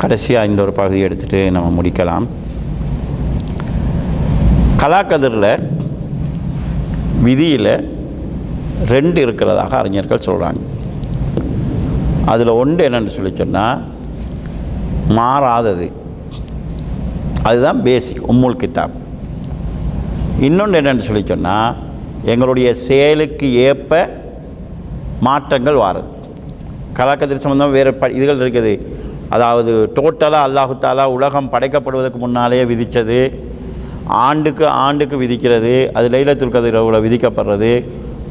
கடைசியாக 0.01 0.49
இந்த 0.49 0.59
ஒரு 0.65 0.73
பகுதியை 0.77 1.03
எடுத்துகிட்டு 1.07 1.39
நம்ம 1.55 1.67
முடிக்கலாம். 1.77 2.25
கலாக்கதிரில் 4.83 5.63
விதியில் 7.25 7.73
ரெண்டு 8.93 9.19
இருக்கிறதாக 9.25 9.73
அறிஞர்கள் 9.79 10.25
சொல்கிறாங்க 10.27 10.61
அதில் 12.31 12.51
ஒன்று 12.61 12.81
என்னென்னு 12.87 13.13
சொல்லி 13.15 13.31
சொன்னால் 13.41 13.81
மாறாதது. 15.17 15.87
அதுதான் 17.49 17.79
பேசிக் 17.87 18.25
உம்முல் 18.31 18.59
கித்தாப். 18.63 18.95
இன்னொன்று 20.47 20.79
என்னென்னு 20.81 21.07
சொல்லி 21.07 21.23
சொன்னால் 21.31 21.77
எங்களுடைய 22.31 22.69
செயலுக்கு 22.87 23.47
ஏற்ப 23.67 24.01
மாற்றங்கள் 25.27 25.81
வாருது. 25.83 26.09
கலாக்கதிர் 26.97 27.43
சம்பந்தம் 27.43 27.75
வேறு 27.77 27.91
ப 28.01 28.07
இதுகள் 28.19 28.41
இருக்குது. 28.43 28.73
அதாவது 29.35 29.73
டோட்டலாக 29.97 30.47
அல்லாஹு 30.47 30.73
தாலா 30.85 31.05
உலகம் 31.17 31.51
படைக்கப்படுவதற்கு 31.53 32.19
முன்னாலேயே 32.25 32.63
விதித்தது 32.71 33.19
ஆண்டுக்கு 34.27 34.65
ஆண்டுக்கு 34.85 35.17
விதிக்கிறது. 35.23 35.73
அது 35.97 36.07
லைலத்துல் 36.15 36.55
கதிரவில் 36.55 37.03
விதிக்கப்படுறது. 37.05 37.73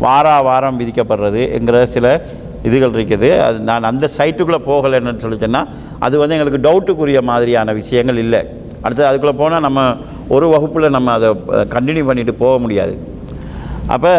வாரா 0.04 0.36
வாரம் 0.48 0.78
விதிக்கப்படுறது 0.80 1.42
என்கிற 1.56 1.78
சில 1.94 2.06
இதுகள் 2.68 2.94
இருக்குது. 2.96 3.28
அது 3.46 3.58
நான் 3.68 3.88
அந்த 3.90 4.06
சைட்டுக்குள்ளே 4.16 4.60
போகலைன்னு 4.70 5.22
சொல்லி 5.24 5.38
சொன்னால் 5.44 5.68
அது 6.06 6.14
வந்து 6.22 6.34
எங்களுக்கு 6.36 6.64
டவுட்டுக்குரிய 6.66 7.20
மாதிரியான 7.30 7.72
விஷயங்கள் 7.80 8.18
இல்லை. 8.24 8.40
அடுத்து 8.84 9.08
அதுக்குள்ளே 9.10 9.36
போனால் 9.42 9.64
நம்ம 9.66 9.80
ஒரு 10.34 10.46
வகுப்பில் 10.54 10.94
நம்ம 10.96 11.12
அதை 11.18 11.28
கண்டினியூ 11.74 12.04
பண்ணிட்டு 12.10 12.34
போக 12.42 12.54
முடியாது. 12.64 12.94
அப்போ 13.94 14.12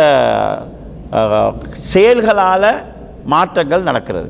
செயல்களால் 1.92 2.70
மாற்றங்கள் 3.34 3.88
நடக்கிறது. 3.90 4.30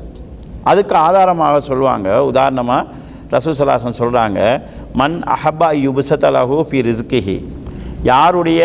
அதுக்கு 0.70 0.94
ஆதாரமாக 1.06 1.60
சொல்லுவாங்க. 1.70 2.08
உதாரணமாக 2.30 3.00
ரசூசலாசன் 3.34 3.98
சொல்கிறாங்க 4.00 4.40
மன் 5.00 5.16
அஹபா 5.34 5.68
யுபுசத்தலஹு 5.84 6.56
ஃபி 6.70 6.78
ரிஸ்கிஹி. 6.90 7.36
யாருடைய 8.12 8.62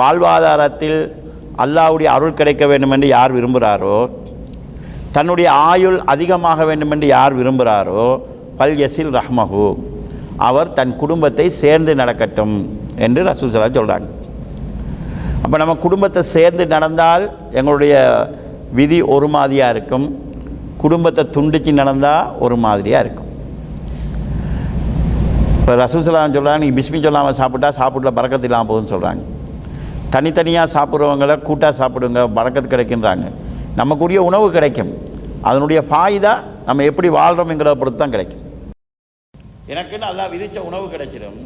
வாழ்வாதாரத்தில் 0.00 0.98
அல்லாவுடைய 1.58 2.08
அருள் 2.14 2.34
கிடைக்க 2.34 2.66
வேண்டும் 2.66 2.90
என்று 2.90 3.08
யார் 3.08 3.32
விரும்புகிறாரோ 3.32 3.98
தன்னுடைய 5.12 5.48
ஆயுள் 5.66 5.98
அதிகமாக 6.04 6.64
வேண்டும் 6.64 6.90
என்று 6.90 7.06
யார் 7.06 7.34
விரும்புகிறாரோ 7.34 8.06
பல் 8.56 8.76
யசில் 8.78 9.12
ரஹ்மஹு 9.14 9.66
அவர் 10.48 10.72
தன் 10.72 10.96
குடும்பத்தை 10.96 11.46
சேர்ந்து 11.60 11.94
நடக்கட்டும் 11.94 12.54
என்று 12.98 13.22
ரசூசலா 13.22 13.68
சொல்கிறாங்க 13.70 14.08
அப்போ 15.44 15.56
நம்ம 15.56 15.74
குடும்பத்தை 15.82 16.22
சேர்ந்து 16.34 16.66
நடந்தால் 16.66 17.24
எங்களுடைய 17.52 17.94
விதி 18.72 18.98
ஒரு 19.14 19.28
மாதிரியாக 19.28 19.74
இருக்கும் 19.74 20.06
குடும்பத்தை 20.76 21.22
துண்டிச்சு 21.34 21.72
நடந்தால் 21.72 22.30
ஒரு 22.38 22.56
மாதிரியாக 22.56 23.04
இருக்கும். 23.04 23.30
இப்போ 25.58 25.74
ரசூசலாம் 25.76 26.34
சொல்கிறாங்க 26.34 26.62
நீ 26.64 26.70
பிஸ்மி 26.72 26.98
சொல்லாமல் 27.00 27.38
சாப்பிட்டா 27.38 27.68
சாப்பிட்ல 27.78 28.10
பறக்கத்து 28.10 28.48
இல்லாமல் 28.48 28.70
போகுதுன்னு 28.70 28.94
சொல்கிறாங்க 28.94 29.22
தனித்தனியாக 30.14 30.72
சாப்பிட்றவங்கள 30.76 31.34
கூட்டாக 31.48 31.72
சாப்பிடுங்க 31.80 32.20
பறக்கத்து 32.38 32.68
கிடைக்கின்றாங்க. 32.74 33.26
நமக்குரிய 33.80 34.18
உணவு 34.30 34.46
கிடைக்கும். 34.56 34.92
அதனுடைய 35.48 35.80
ஃபாயுதா 35.88 36.34
நம்ம 36.68 36.84
எப்படி 36.90 37.08
வாழ்கிறோம்ங்கிறத 37.18 37.76
பொறுத்து 37.80 38.00
தான் 38.02 38.14
கிடைக்கும். 38.14 38.42
எனக்குன்னு 39.72 40.06
நல்லா 40.08 40.24
விதித்த 40.34 40.58
உணவு 40.68 40.86
கிடைச்சிடும். 40.94 41.38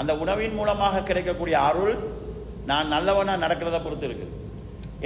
அந்த 0.00 0.12
உணவின் 0.22 0.56
மூலமாக 0.58 1.02
கிடைக்கக்கூடிய 1.08 1.56
அருள் 1.68 1.94
நான் 2.70 2.92
நல்லவனாக 2.94 3.42
நடக்கிறத 3.44 3.78
பொறுத்து 3.86 4.06
இருக்குது 4.08 4.38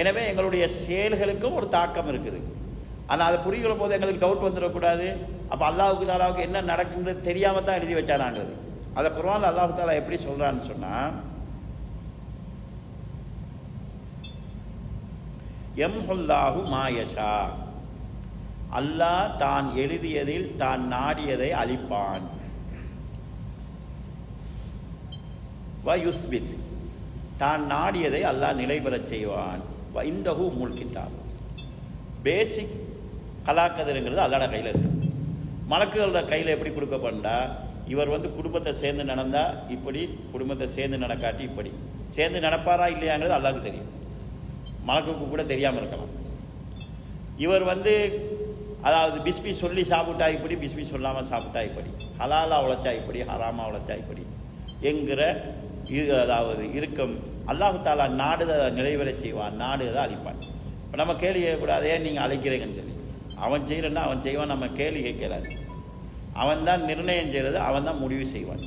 எனவே 0.01 0.23
எங்களுடைய 0.31 0.65
செயல்களுக்கும் 0.83 1.57
ஒரு 1.59 1.66
தாக்கம் 1.77 2.11
இருக்குது. 2.12 2.41
ஆனால் 3.11 3.27
அதை 3.28 3.39
புரிகிற 3.47 3.73
போது 3.81 3.95
எங்களுக்கு 3.97 4.23
டவுட் 4.24 4.47
வந்துடக்கூடாது. 4.47 5.07
அப்போ 5.53 5.65
அல்லாஹுக்கு 5.70 6.07
தாலாவுக்கு 6.11 6.47
என்ன 6.49 6.65
நடக்குங்கிறது 6.73 7.27
தெரியாமல் 7.31 7.66
தான் 7.69 7.78
எழுதி 7.81 7.95
வச்சானாங்கிறது 7.99 8.55
அதை 8.99 9.09
குர்ஆன்ல 9.16 9.51
அல்லாஹு 9.53 9.78
தாலா 9.78 9.97
எப்படி 10.03 10.19
சொல்கிறான்னு 10.27 10.69
சொன்னால் 10.70 11.12
எம்ஹுல்லாஹு 15.85 16.61
மாயஷா 16.73 17.32
அல்லாஹ் 18.78 19.35
தான் 19.43 19.66
எழுதியதில் 19.82 20.47
தான் 20.62 20.82
நாடியதை 20.94 21.51
அழிப்பான் 21.62 22.27
வ 25.86 25.97
யுஸ்பித் 26.05 26.55
தான் 27.43 27.62
நாடியதை 27.73 28.23
அல்லாஹ் 28.31 28.59
நிலைபெறச் 28.61 29.11
செய்வான். 29.12 29.62
வ 29.94 30.05
இந்தஹு 30.12 30.44
முல்கித்தார் 30.61 31.15
பேசிக் 32.24 32.74
கலாக்கதிரங்கிறது 33.48 34.23
அல்லாட 34.24 34.47
கையில் 34.55 34.70
இருக்கு. 34.73 34.90
மலக்குகளோட 35.73 36.20
கையில் 36.32 36.55
எப்படி 36.55 36.70
கொடுக்கப்பட்டா 36.73 37.36
இவர் 37.93 38.12
வந்து 38.15 38.28
குடும்பத்தை 38.39 38.73
சேர்ந்து 38.82 39.05
நடந்தால் 39.11 39.55
இப்படி 39.77 40.01
குடும்பத்தை 40.32 40.66
சேர்ந்து 40.77 40.98
நடக்காட்டி 41.05 41.43
இப்படி. 41.51 41.70
சேர்ந்து 42.16 42.40
நடப்பாரா 42.47 42.86
இல்லையாங்கிறது 42.94 43.39
அல்லாவுக்கு 43.39 43.69
தெரியும். 43.69 43.93
மலக்குக்கு 44.88 45.24
கூட 45.34 45.42
தெரியாமல் 45.52 45.80
இருக்கலாம். 45.82 46.12
இவர் 47.44 47.64
வந்து 47.72 47.94
அதாவது 48.88 49.16
பிஸ்மி 49.26 49.52
சொல்லி 49.60 49.82
சாப்பிட்டா 49.92 50.26
இப்படி 50.36 50.54
பிஸ்மி 50.64 50.84
சொல்லாமல் 50.90 51.30
சாப்பிட்டா 51.30 51.60
இப்படி. 51.68 51.90
ஹலாலாக 52.20 52.64
உழைச்சா 52.66 52.90
இப்படி 53.00 53.18
ஹராமாக 53.30 53.70
உழைச்சா 53.70 53.94
இப்படி. 54.02 54.22
என்கிற 54.90 55.20
இது 55.98 56.12
அதாவது 56.24 56.62
இருக்கும் 56.78 57.14
அல்லாஹு 57.52 57.78
தாலா 57.86 58.06
நாடுதை 58.20 58.54
நிறைவேற 58.78 59.10
செய்வான் 59.22 59.58
நாடுதை 59.64 59.98
அழிப்பான். 60.04 60.40
இப்போ 60.84 60.96
நம்ம 61.00 61.14
கேள்வி 61.22 61.40
கேட்கக்கூடாது 61.42 61.84
ஏன் 61.94 62.04
நீங்கள் 62.06 62.24
அழைக்கிறீங்கன்னு 62.26 62.78
சொல்லி. 62.78 62.94
அவன் 63.46 63.66
செய்கிறன்னா 63.70 64.02
அவன் 64.08 64.24
செய்வான் 64.26 64.52
நம்ம 64.54 64.68
கேள்வி 64.80 65.02
கேட்கலாது 65.06 65.50
அவன் 66.42 66.64
தான் 66.68 66.82
நிர்ணயம் 66.90 67.32
செய்கிறது 67.34 67.58
அவன் 67.68 67.86
தான் 67.88 68.02
முடிவு 68.04 68.24
செய்வான். 68.34 68.62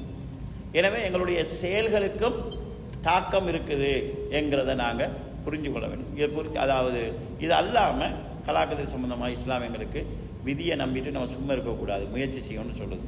எனவே 0.79 0.99
எங்களுடைய 1.07 1.39
செயல்களுக்கும் 1.59 2.37
தாக்கம் 3.07 3.49
இருக்குது 3.51 3.91
என்கிறத 4.37 4.73
நாங்கள் 4.85 5.13
புரிஞ்சு 5.49 5.69
கொள்ள 5.75 5.87
வேண்டும். 5.91 6.11
இதை 6.17 6.29
புரிஞ்சு 6.39 6.59
அதாவது 6.65 7.01
இது 7.45 7.53
அல்லாமல் 7.61 8.15
கலாக்கதை 8.47 8.85
சம்மந்தமாக 8.95 9.31
இஸ்லாமியங்களுக்கு 9.37 10.01
விதியை 10.47 10.75
நம்பிட்டு 10.81 11.09
நம்ம 11.15 11.29
சும்மா 11.37 11.51
இருக்கக்கூடாது 11.55 12.03
முயற்சி 12.13 12.39
செய்யணும்னு 12.45 12.77
சொல்லுது. 12.81 13.05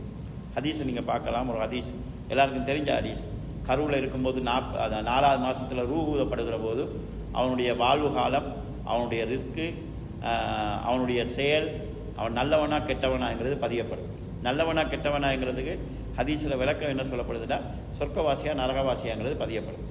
ஹதீஸை 0.56 0.86
நீங்கள் 0.90 1.08
பார்க்கலாம் 1.12 1.50
ஒரு 1.52 1.60
ஹதீஸ். 1.66 1.90
எல்லாருக்கும் 2.32 2.68
தெரிஞ்ச 2.72 2.90
ஹதீஸ். 2.98 3.24
கருவில் 3.68 3.98
இருக்கும்போது 4.00 4.40
நாப் 4.50 4.70
அந்த 4.84 4.98
நாலாவது 5.10 5.42
மாதத்தில் 5.46 5.88
ரூ 5.92 5.98
ஊதப்படுகிற 6.14 6.58
போது 6.66 6.84
அவனுடைய 7.40 7.70
வாழ்வு 7.82 8.10
காலம் 8.18 8.48
அவனுடைய 8.92 9.22
ரிஸ்க்கு 9.32 9.66
அவனுடைய 10.90 11.22
செயல் 11.36 11.68
அவன் 12.20 12.38
நல்லவனா 12.40 12.78
கெட்டவனாங்கிறது 12.90 13.56
பதியப்படும். 13.66 14.10
நல்லவனா 14.48 14.84
கெட்டவனாங்கிறதுக்கு 14.94 15.76
ஹதீஸில் 16.20 16.60
விளக்கம் 16.62 16.92
என்ன 16.94 17.04
சொல்லப்படுதுன்னா 17.12 17.60
சொர்க்கவாசியா 18.00 18.54
நரகவாசியாங்கிறது 18.62 19.36
பதியப்படும். 19.44 19.86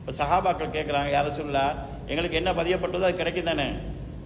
இப்போ 0.00 0.12
சஹாபாக்கள் 0.20 0.74
கேட்குறாங்க 0.76 1.10
யாரை 1.16 1.30
சொல்லா 1.40 1.64
எங்களுக்கு 2.10 2.38
என்ன 2.40 2.50
பதியப்பட்டதோ 2.60 3.06
அது 3.08 3.20
கிடைக்கும் 3.22 3.50
தானே. 3.50 3.66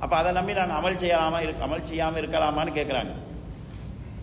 அப்போ 0.02 0.14
அதை 0.20 0.30
நம்பி 0.38 0.52
நான் 0.59 0.76
அமல் 0.78 1.01
செய்யலாமா 1.02 1.38
இருக்கு 1.44 1.64
அமல் 1.66 1.88
செய்யாமல் 1.90 2.20
இருக்கலாமான்னு 2.22 2.76
கேட்குறாங்க 2.78 3.12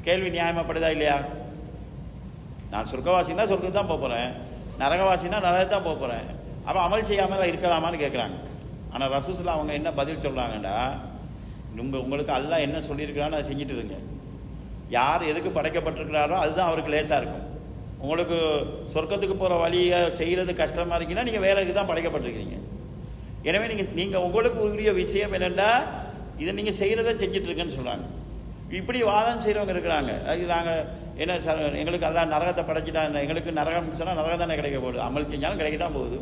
கேள்வி 0.06 0.30
நியாயமாப்படுதா 0.36 0.90
இல்லையா? 0.96 1.18
நான் 2.72 2.90
சொர்க்கவாசினா 2.92 3.46
சொர்க்கத்துக்கு 3.50 3.80
தான் 3.80 3.92
போக 3.92 4.00
போகிறேன் 4.04 4.32
நரகவாசின்னா 4.82 5.40
நரகத்து 5.48 5.74
தான் 5.76 5.88
போக 5.88 5.96
போகிறேன் 6.04 6.28
அப்போ 6.68 6.80
அமல் 6.86 7.08
செய்யாமல் 7.10 7.50
இருக்கலாமான்னு 7.52 8.02
கேட்குறாங்க 8.04 8.38
ஆனால் 8.94 9.12
ரசூஸில் 9.16 9.56
அவங்க 9.56 9.72
என்ன 9.80 9.90
பதில் 10.00 10.24
சொல்கிறாங்கடா 10.26 10.76
உங்கள் 11.84 12.02
உங்களுக்கு 12.06 12.34
அல்லா 12.38 12.58
என்ன 12.68 12.78
சொல்லியிருக்கிறான்னு 12.88 13.38
அதை 13.38 13.46
செஞ்சுட்டு 13.50 13.76
இருங்க. 13.78 13.98
யார் 14.98 15.30
எதுக்கு 15.32 15.50
படைக்கப்பட்டிருக்கிறாரோ 15.58 16.38
அதுதான் 16.44 16.70
அவருக்கு 16.70 16.94
லேசாக 16.94 17.20
இருக்கும். 17.22 17.46
உங்களுக்கு 18.04 18.38
சொர்க்கத்துக்கு 18.94 19.36
போகிற 19.42 19.56
வழியை 19.64 19.98
செய்கிறது 20.20 20.52
கஷ்டமாக 20.62 20.98
இருக்குன்னா 20.98 21.26
நீங்கள் 21.28 21.46
வேலைக்கு 21.48 21.66
இதுக்கு 21.68 21.80
தான் 21.80 21.92
படைக்கப்பட்டிருக்கிறீங்க. 21.92 22.58
எனவே 23.50 23.66
நீங்கள் 23.72 23.92
நீங்கள் 24.00 24.24
உங்களுக்கு 24.28 24.60
உரிய 24.66 24.92
விஷயம் 25.02 25.36
என்னென்னா 25.38 25.70
இதை 26.42 26.52
நீங்கள் 26.60 26.78
செய்கிறத 26.82 27.14
செஞ்சிட்ருக்குன்னு 27.24 27.76
சொல்கிறாங்க 27.78 28.06
இப்படி 28.80 29.00
வாதம் 29.12 29.42
செய்கிறவங்க 29.46 29.74
இருக்கிறாங்க. 29.76 30.12
அது 30.32 30.44
நாங்கள் 30.56 30.82
என்ன 31.22 31.40
சார் 31.46 31.80
எங்களுக்கு 31.82 32.08
எல்லாம் 32.10 32.32
நரகத்தை 32.34 32.64
படைச்சிட்டாங்க 32.70 33.24
எங்களுக்கு 33.26 33.52
நரகம் 33.62 33.90
சொன்னால் 34.02 34.20
நரகம் 34.20 34.44
தானே 34.44 34.56
கிடைக்க 34.60 34.78
போகுது. 34.86 35.00
அமல் 35.08 35.32
செஞ்சாலும் 35.34 35.62
கிடைக்க 35.62 35.80
தான் 35.86 35.98
போகுது 35.98 36.20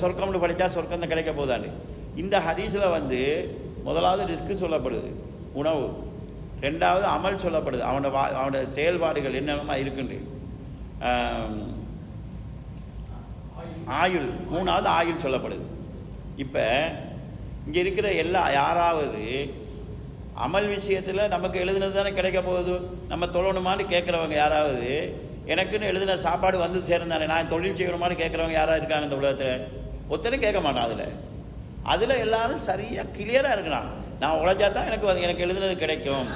சொர்க்கம்னு 0.00 0.44
படித்தா 0.44 0.66
சொர்க்கம் 0.76 1.02
தான் 1.02 1.12
கிடைக்க 1.14 1.32
போதான்னு 1.40 1.68
இந்த 2.22 2.36
ஹதீஸில் 2.46 2.94
வந்து 2.98 3.20
முதலாவது 3.88 4.24
ரிஸ்க்கு 4.32 4.54
சொல்லப்படுது. 4.62 5.10
உணவு. 5.60 5.86
ரெண்டாவது 6.64 7.06
அமல் 7.14 7.42
சொல்லப்படுது. 7.44 7.82
அவனோட 7.88 8.10
வா 8.16 8.24
அவனோட 8.38 8.58
செயல்பாடுகள் 8.76 9.38
என்னென்னமா 9.40 9.76
இருக்குண்டு 9.84 10.18
ஆயுள் 14.02 14.28
மூணாவது 14.52 14.88
ஆயுள் 14.98 15.24
சொல்லப்படுது. 15.24 15.66
இப்போ 16.44 16.64
இங்கே 17.66 17.80
இருக்கிற 17.84 18.06
எல்லா 18.22 18.42
யாராவது 18.60 19.24
அமல் 20.44 20.68
விஷயத்தில் 20.76 21.30
நமக்கு 21.34 21.56
எழுதுனது 21.62 21.94
தானே 21.96 22.12
கிடைக்க 22.18 22.40
போகுது? 22.46 22.74
நம்ம 23.10 23.26
தொழணுமான்னு 23.34 23.84
கேட்குறவங்க 23.94 24.36
யாராவது 24.44 24.86
எனக்குன்னு 25.52 25.90
எழுதின 25.92 26.16
சாப்பாடு 26.26 26.56
வந்து 26.64 26.78
சேர்ந்தானே 26.90 27.26
நான் 27.32 27.52
தொழில் 27.52 27.78
செய்யணுமான்னு 27.80 28.20
கேட்குறவங்க 28.22 28.56
யாராவது 28.58 28.80
இருக்காங்க 28.82 29.08
இந்த 29.08 29.18
உலகத்தில்? 29.20 29.66
ஒத்தனையும் 30.14 30.44
கேட்க 30.44 30.60
மாட்டான் 30.66 30.86
அதில். 30.88 31.12
அதில் 31.92 32.22
எல்லாரும் 32.24 32.64
சரியாக 32.68 33.12
கிளியராக 33.16 33.56
இருக்கிறான் 33.56 33.90
நான் 34.22 34.38
உழைச்சா 34.38 34.70
தான் 34.70 34.86
எனக்கு 34.86 35.06
வந்து- 35.08 35.20
எனக்கு 35.20 35.44
எழுதுனது 35.46 35.74
கிடைக்கும். 35.76 36.26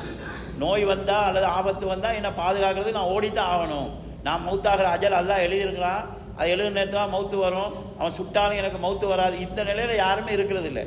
நோய் 0.59 0.85
வந்தால் 0.85 1.25
அல்லது 1.25 1.47
ஆபத்து 1.47 1.87
வந்தால் 1.87 2.15
என்னை 2.15 2.31
பாதுகாக்கிறது 2.31 2.91
நான் 2.91 3.13
ஓடித்தான் 3.17 3.51
ஆகணும். 3.55 3.89
நான் 4.23 4.45
மௌத்தாகிற 4.47 4.87
அஜல் 4.95 5.19
அல்லா 5.21 5.37
எழுதியிருக்கிறான். 5.47 6.05
அது 6.37 6.57
எழுதுன 6.57 6.71
நேரத்தில் 6.71 7.13
மௌத்து 7.15 7.37
வரும். 7.37 7.73
அவன் 7.99 8.13
சுட்டாலும் 8.13 8.57
எனக்கு 8.57 8.79
மௌத்து 8.87 9.07
வராது. 9.09 9.39
இந்த 9.39 9.65
நிலையில் 9.65 9.97
யாருமே 9.97 10.33
இருக்கிறது 10.33 10.67
இல்லை. 10.67 10.87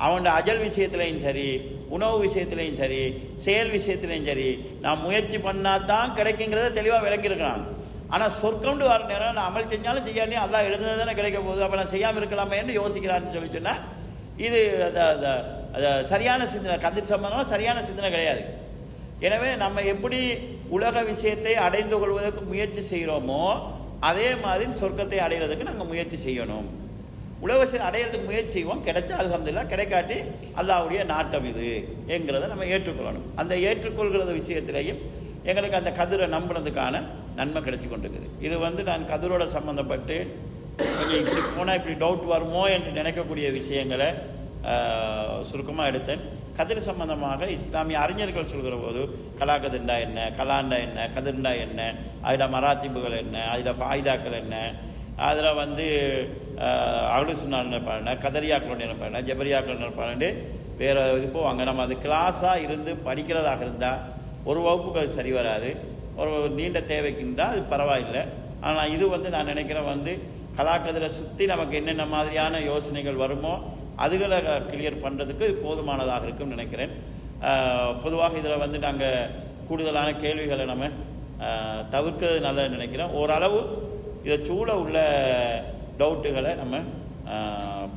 அவனோட 0.00 0.30
அஜல் 0.40 0.62
விஷயத்துலையும் 0.66 1.16
சரி 1.16 1.46
உணவு 1.88 2.16
விஷயத்துலையும் 2.24 2.78
சரி 2.82 3.00
செயல் 3.34 3.70
விஷயத்துலையும் 3.70 4.26
சரி 4.26 4.48
நான் 4.80 5.00
முயற்சி 5.00 5.36
பண்ணால் 5.36 5.84
தான் 5.84 6.14
கிடைக்குங்கிறத 6.16 6.72
தெளிவாக 6.72 7.02
விளங்கியிருக்கிறான் 7.08 7.62
ஆனால் 8.08 8.32
சொர்க்கம்னு 8.42 8.86
வர 8.86 9.04
நேரம் 9.04 9.34
நான் 9.34 9.48
அமல் 9.48 9.68
செஞ்சாலும் 9.68 10.06
செய்யாட்டி 10.06 10.36
எல்லாம் 10.42 10.66
எழுதுனது 10.68 10.98
தானே 10.98 11.14
கிடைக்க 11.14 11.40
போகுது. 11.40 11.62
அப்போ 11.62 11.76
நான் 11.76 11.86
செய்யாமல் 11.86 12.26
இருக்கலாமேன்னு 12.26 12.78
யோசிக்கிறான்னு 12.80 13.32
சொல்லி 13.32 13.52
சொன்னால் 13.52 13.82
இது 14.36 14.60
சரியான 16.10 16.40
சிந்தனை 16.54 16.76
கதிர் 16.86 17.10
சம்பந்தம் 17.12 17.50
சரியான 17.52 17.78
சிந்தனை 17.88 18.10
கிடையாது. 18.14 18.42
எனவே 19.26 19.50
நம்ம 19.64 19.82
எப்படி 19.92 20.20
உலக 20.76 21.02
விஷயத்தை 21.12 21.54
அடைந்து 21.66 21.96
கொள்வதற்கு 22.00 22.42
முயற்சி 22.50 22.82
செய்கிறோமோ 22.90 23.42
அதே 24.10 24.28
மாதிரி 24.44 24.66
சொர்க்கத்தை 24.82 25.18
அடைகிறதுக்கு 25.26 25.68
நாங்கள் 25.70 25.90
முயற்சி 25.92 26.18
செய்யணும். 26.26 26.68
உலக 27.44 27.56
விஷயம் 27.62 27.86
அடையிறதுக்கு 27.88 28.28
முயற்சி 28.30 28.54
செய்வோம் 28.56 28.84
கிடைச்சா 28.86 29.14
அல்ஹம்துலில்லாஹ் 29.22 29.70
கிடைக்காட்டி 29.72 30.18
அல்லாவுடைய 30.60 31.00
நாட்டம் 31.12 31.46
இது 31.50 31.66
என்கிறத 32.14 32.48
நம்ம 32.52 32.66
ஏற்றுக்கொள்ளணும். 32.74 33.26
அந்த 33.40 33.54
ஏற்றுக்கொள்கிறது 33.68 34.32
விஷயத்திலையும் 34.40 35.00
எங்களுக்கு 35.50 35.80
அந்த 35.80 35.90
கதிரை 35.98 36.26
நம்பினதுக்கான 36.36 37.02
நன்மை 37.40 37.60
கிடைச்சி 37.66 37.88
கொண்டிருக்குது. 37.88 38.28
இது 38.46 38.56
வந்து 38.66 38.82
நான் 38.90 39.04
கதிரோட 39.12 39.44
சம்மந்தப்பட்டு 39.56 40.16
கொஞ்சம் 40.80 41.20
இப்படி 41.22 41.42
போனால் 41.58 41.78
இப்படி 41.78 41.94
டவுட் 42.02 42.26
வருமோ 42.32 42.64
என்று 42.76 42.90
நினைக்கக்கூடிய 42.98 43.46
விஷயங்களை 43.60 44.08
சுருக்கமாக 45.48 45.90
எடுத்தேன். 45.90 46.22
கதிர் 46.58 46.86
சம்பந்தமாக 46.88 47.46
இஸ்லாமிய 47.56 47.98
அறிஞர்கள் 48.04 48.52
சொல்கிற 48.52 48.76
போது 48.84 49.00
கலாகதிர்ண்டா 49.40 49.96
என்ன 50.06 50.28
கலாண்டா 50.38 50.78
என்ன 50.86 51.08
கதிர்ண்டா 51.16 51.52
என்ன 51.64 51.80
அதில் 52.28 52.52
மராத்திபுகள் 52.54 53.16
என்ன 53.24 53.36
அதில் 53.52 53.80
பாய்தாக்கள் 53.82 54.38
என்ன 54.42 54.56
அதில் 55.28 55.58
வந்து 55.62 55.86
அகலுசுனா 57.14 57.60
நினைப்பாங்க 57.68 58.16
கதரியாக்கள் 58.24 58.82
நினைப்பாங்க 58.84 59.20
ஜபரியாக்கள் 59.28 59.80
நினைப்பாங்க 59.80 60.28
வேறு 60.80 61.00
இது 61.18 61.28
போவாங்க. 61.36 61.62
நம்ம 61.68 61.84
அது 61.86 61.94
கிளாஸாக 62.04 62.64
இருந்து 62.66 62.90
படிக்கிறதாக 63.06 63.62
இருந்தால் 63.66 64.02
ஒரு 64.50 64.60
வகுப்புக்கு 64.66 65.00
அது 65.02 65.16
சரி 65.18 65.32
வராது. 65.38 65.70
ஒரு 66.20 66.32
நீண்ட 66.58 66.78
தேவைக்கு 66.92 67.22
இருந்தால் 67.24 67.52
அது 67.54 67.62
பரவாயில்லை. 67.72 68.22
ஆனால் 68.66 68.92
இது 68.96 69.04
வந்து 69.14 69.28
நான் 69.34 69.50
நினைக்கிறேன் 69.52 69.90
வந்து 69.94 70.12
கலாக்கதிரை 70.58 71.08
சுற்றி 71.18 71.44
நமக்கு 71.52 71.74
என்னென்ன 71.80 72.04
மாதிரியான 72.14 72.60
யோசனைகள் 72.70 73.22
வருமோ 73.24 73.54
அதுகளை 74.04 74.38
கிளியர் 74.70 75.02
பண்ணுறதுக்கு 75.04 75.46
போதுமானதாக 75.64 76.26
இருக்கும்னு 76.26 76.56
நினைக்கிறேன். 76.56 76.92
பொதுவாக 78.04 78.38
இதில் 78.40 78.62
வந்து 78.64 78.78
நாங்கள் 78.86 79.30
கூடுதலான 79.68 80.08
கேள்விகளை 80.24 80.64
நம்ம 80.72 80.86
தவிர்க்கிறது 81.94 82.38
நல்லது 82.46 82.74
நினைக்கிறேன். 82.76 83.12
ஓரளவு 83.20 83.60
இதை 84.26 84.38
சூழ 84.48 84.68
உள்ள 84.82 84.98
டவுட்டுகளை 86.00 86.52
நம்ம 86.62 86.80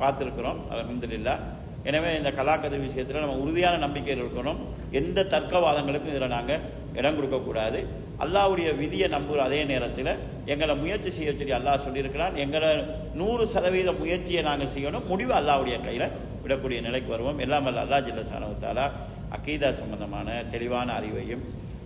பார்த்துருக்குறோம். 0.02 0.60
அலமதுல்லா 0.72 1.34
எனவே 1.88 2.10
இந்த 2.18 2.30
கலாக்கதிர் 2.38 2.84
விஷயத்தில் 2.86 3.22
நம்ம 3.24 3.38
உறுதியான 3.44 3.78
நம்பிக்கையில் 3.84 4.22
இருக்கணும். 4.24 4.58
எந்த 5.00 5.26
தர்க்கவாதங்களுக்கும் 5.34 6.12
இதில் 6.12 6.34
நாங்கள் 6.36 6.62
இடம் 6.98 7.16
கொடுக்கக்கூடாது 7.18 7.80
அல்லாவுடைய 8.24 8.68
விதியை 8.80 9.06
நம்புகிற 9.14 9.40
அதே 9.48 9.60
நேரத்தில் 9.70 10.10
எங்களை 10.52 10.74
முயற்சி 10.82 11.10
செய்ய 11.16 11.30
சொல்லி 11.38 11.54
அல்லாஹ் 11.58 11.84
சொல்லியிருக்கிறான். 11.86 12.34
எங்களை 12.44 12.68
நூறு 13.20 13.44
சதவீத 13.54 13.92
முயற்சியை 14.02 14.42
நாங்கள் 14.48 14.72
செய்யணும். 14.74 15.08
முடிவு 15.12 15.32
அல்லாவுடைய 15.40 15.76
கையில் 15.86 16.06
விடக்கூடிய 16.44 16.78
நிலைக்கு 16.86 17.10
வருவோம். 17.14 17.40
எல்லாம் 17.46 17.66
அல்ல 17.70 17.84
அல்லா 17.86 17.98
ஜில்லசானவத்தாலா 18.08 18.86
அக்கீதா 19.36 19.70
சம்பந்தமான 19.80 20.28
தெளிவான 20.54 20.88
அறிவையும் 21.00 21.44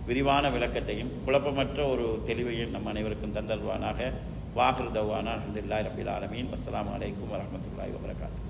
விரிவான 0.09 0.49
விளக்கத்தையும் 0.55 1.11
குழப்பமற்ற 1.25 1.79
ஒரு 1.93 2.05
தெளிவையும் 2.29 2.73
நம் 2.75 2.89
அனைவருக்கும் 2.91 3.35
தந்தல்வானாக 3.37 4.11
வாஹிர் 4.59 4.93
தவானா 4.97 5.33
அஹமதுல்லாய் 5.37 5.85
ரபில் 5.87 6.13
ஆலமீன். 6.17 6.51
அஸ்லாம் 6.57 6.91
வலைக்கம் 6.93 7.33
வரமத்துல்லாய் 7.35 7.95
வபரகாத்துஹு 7.95 8.46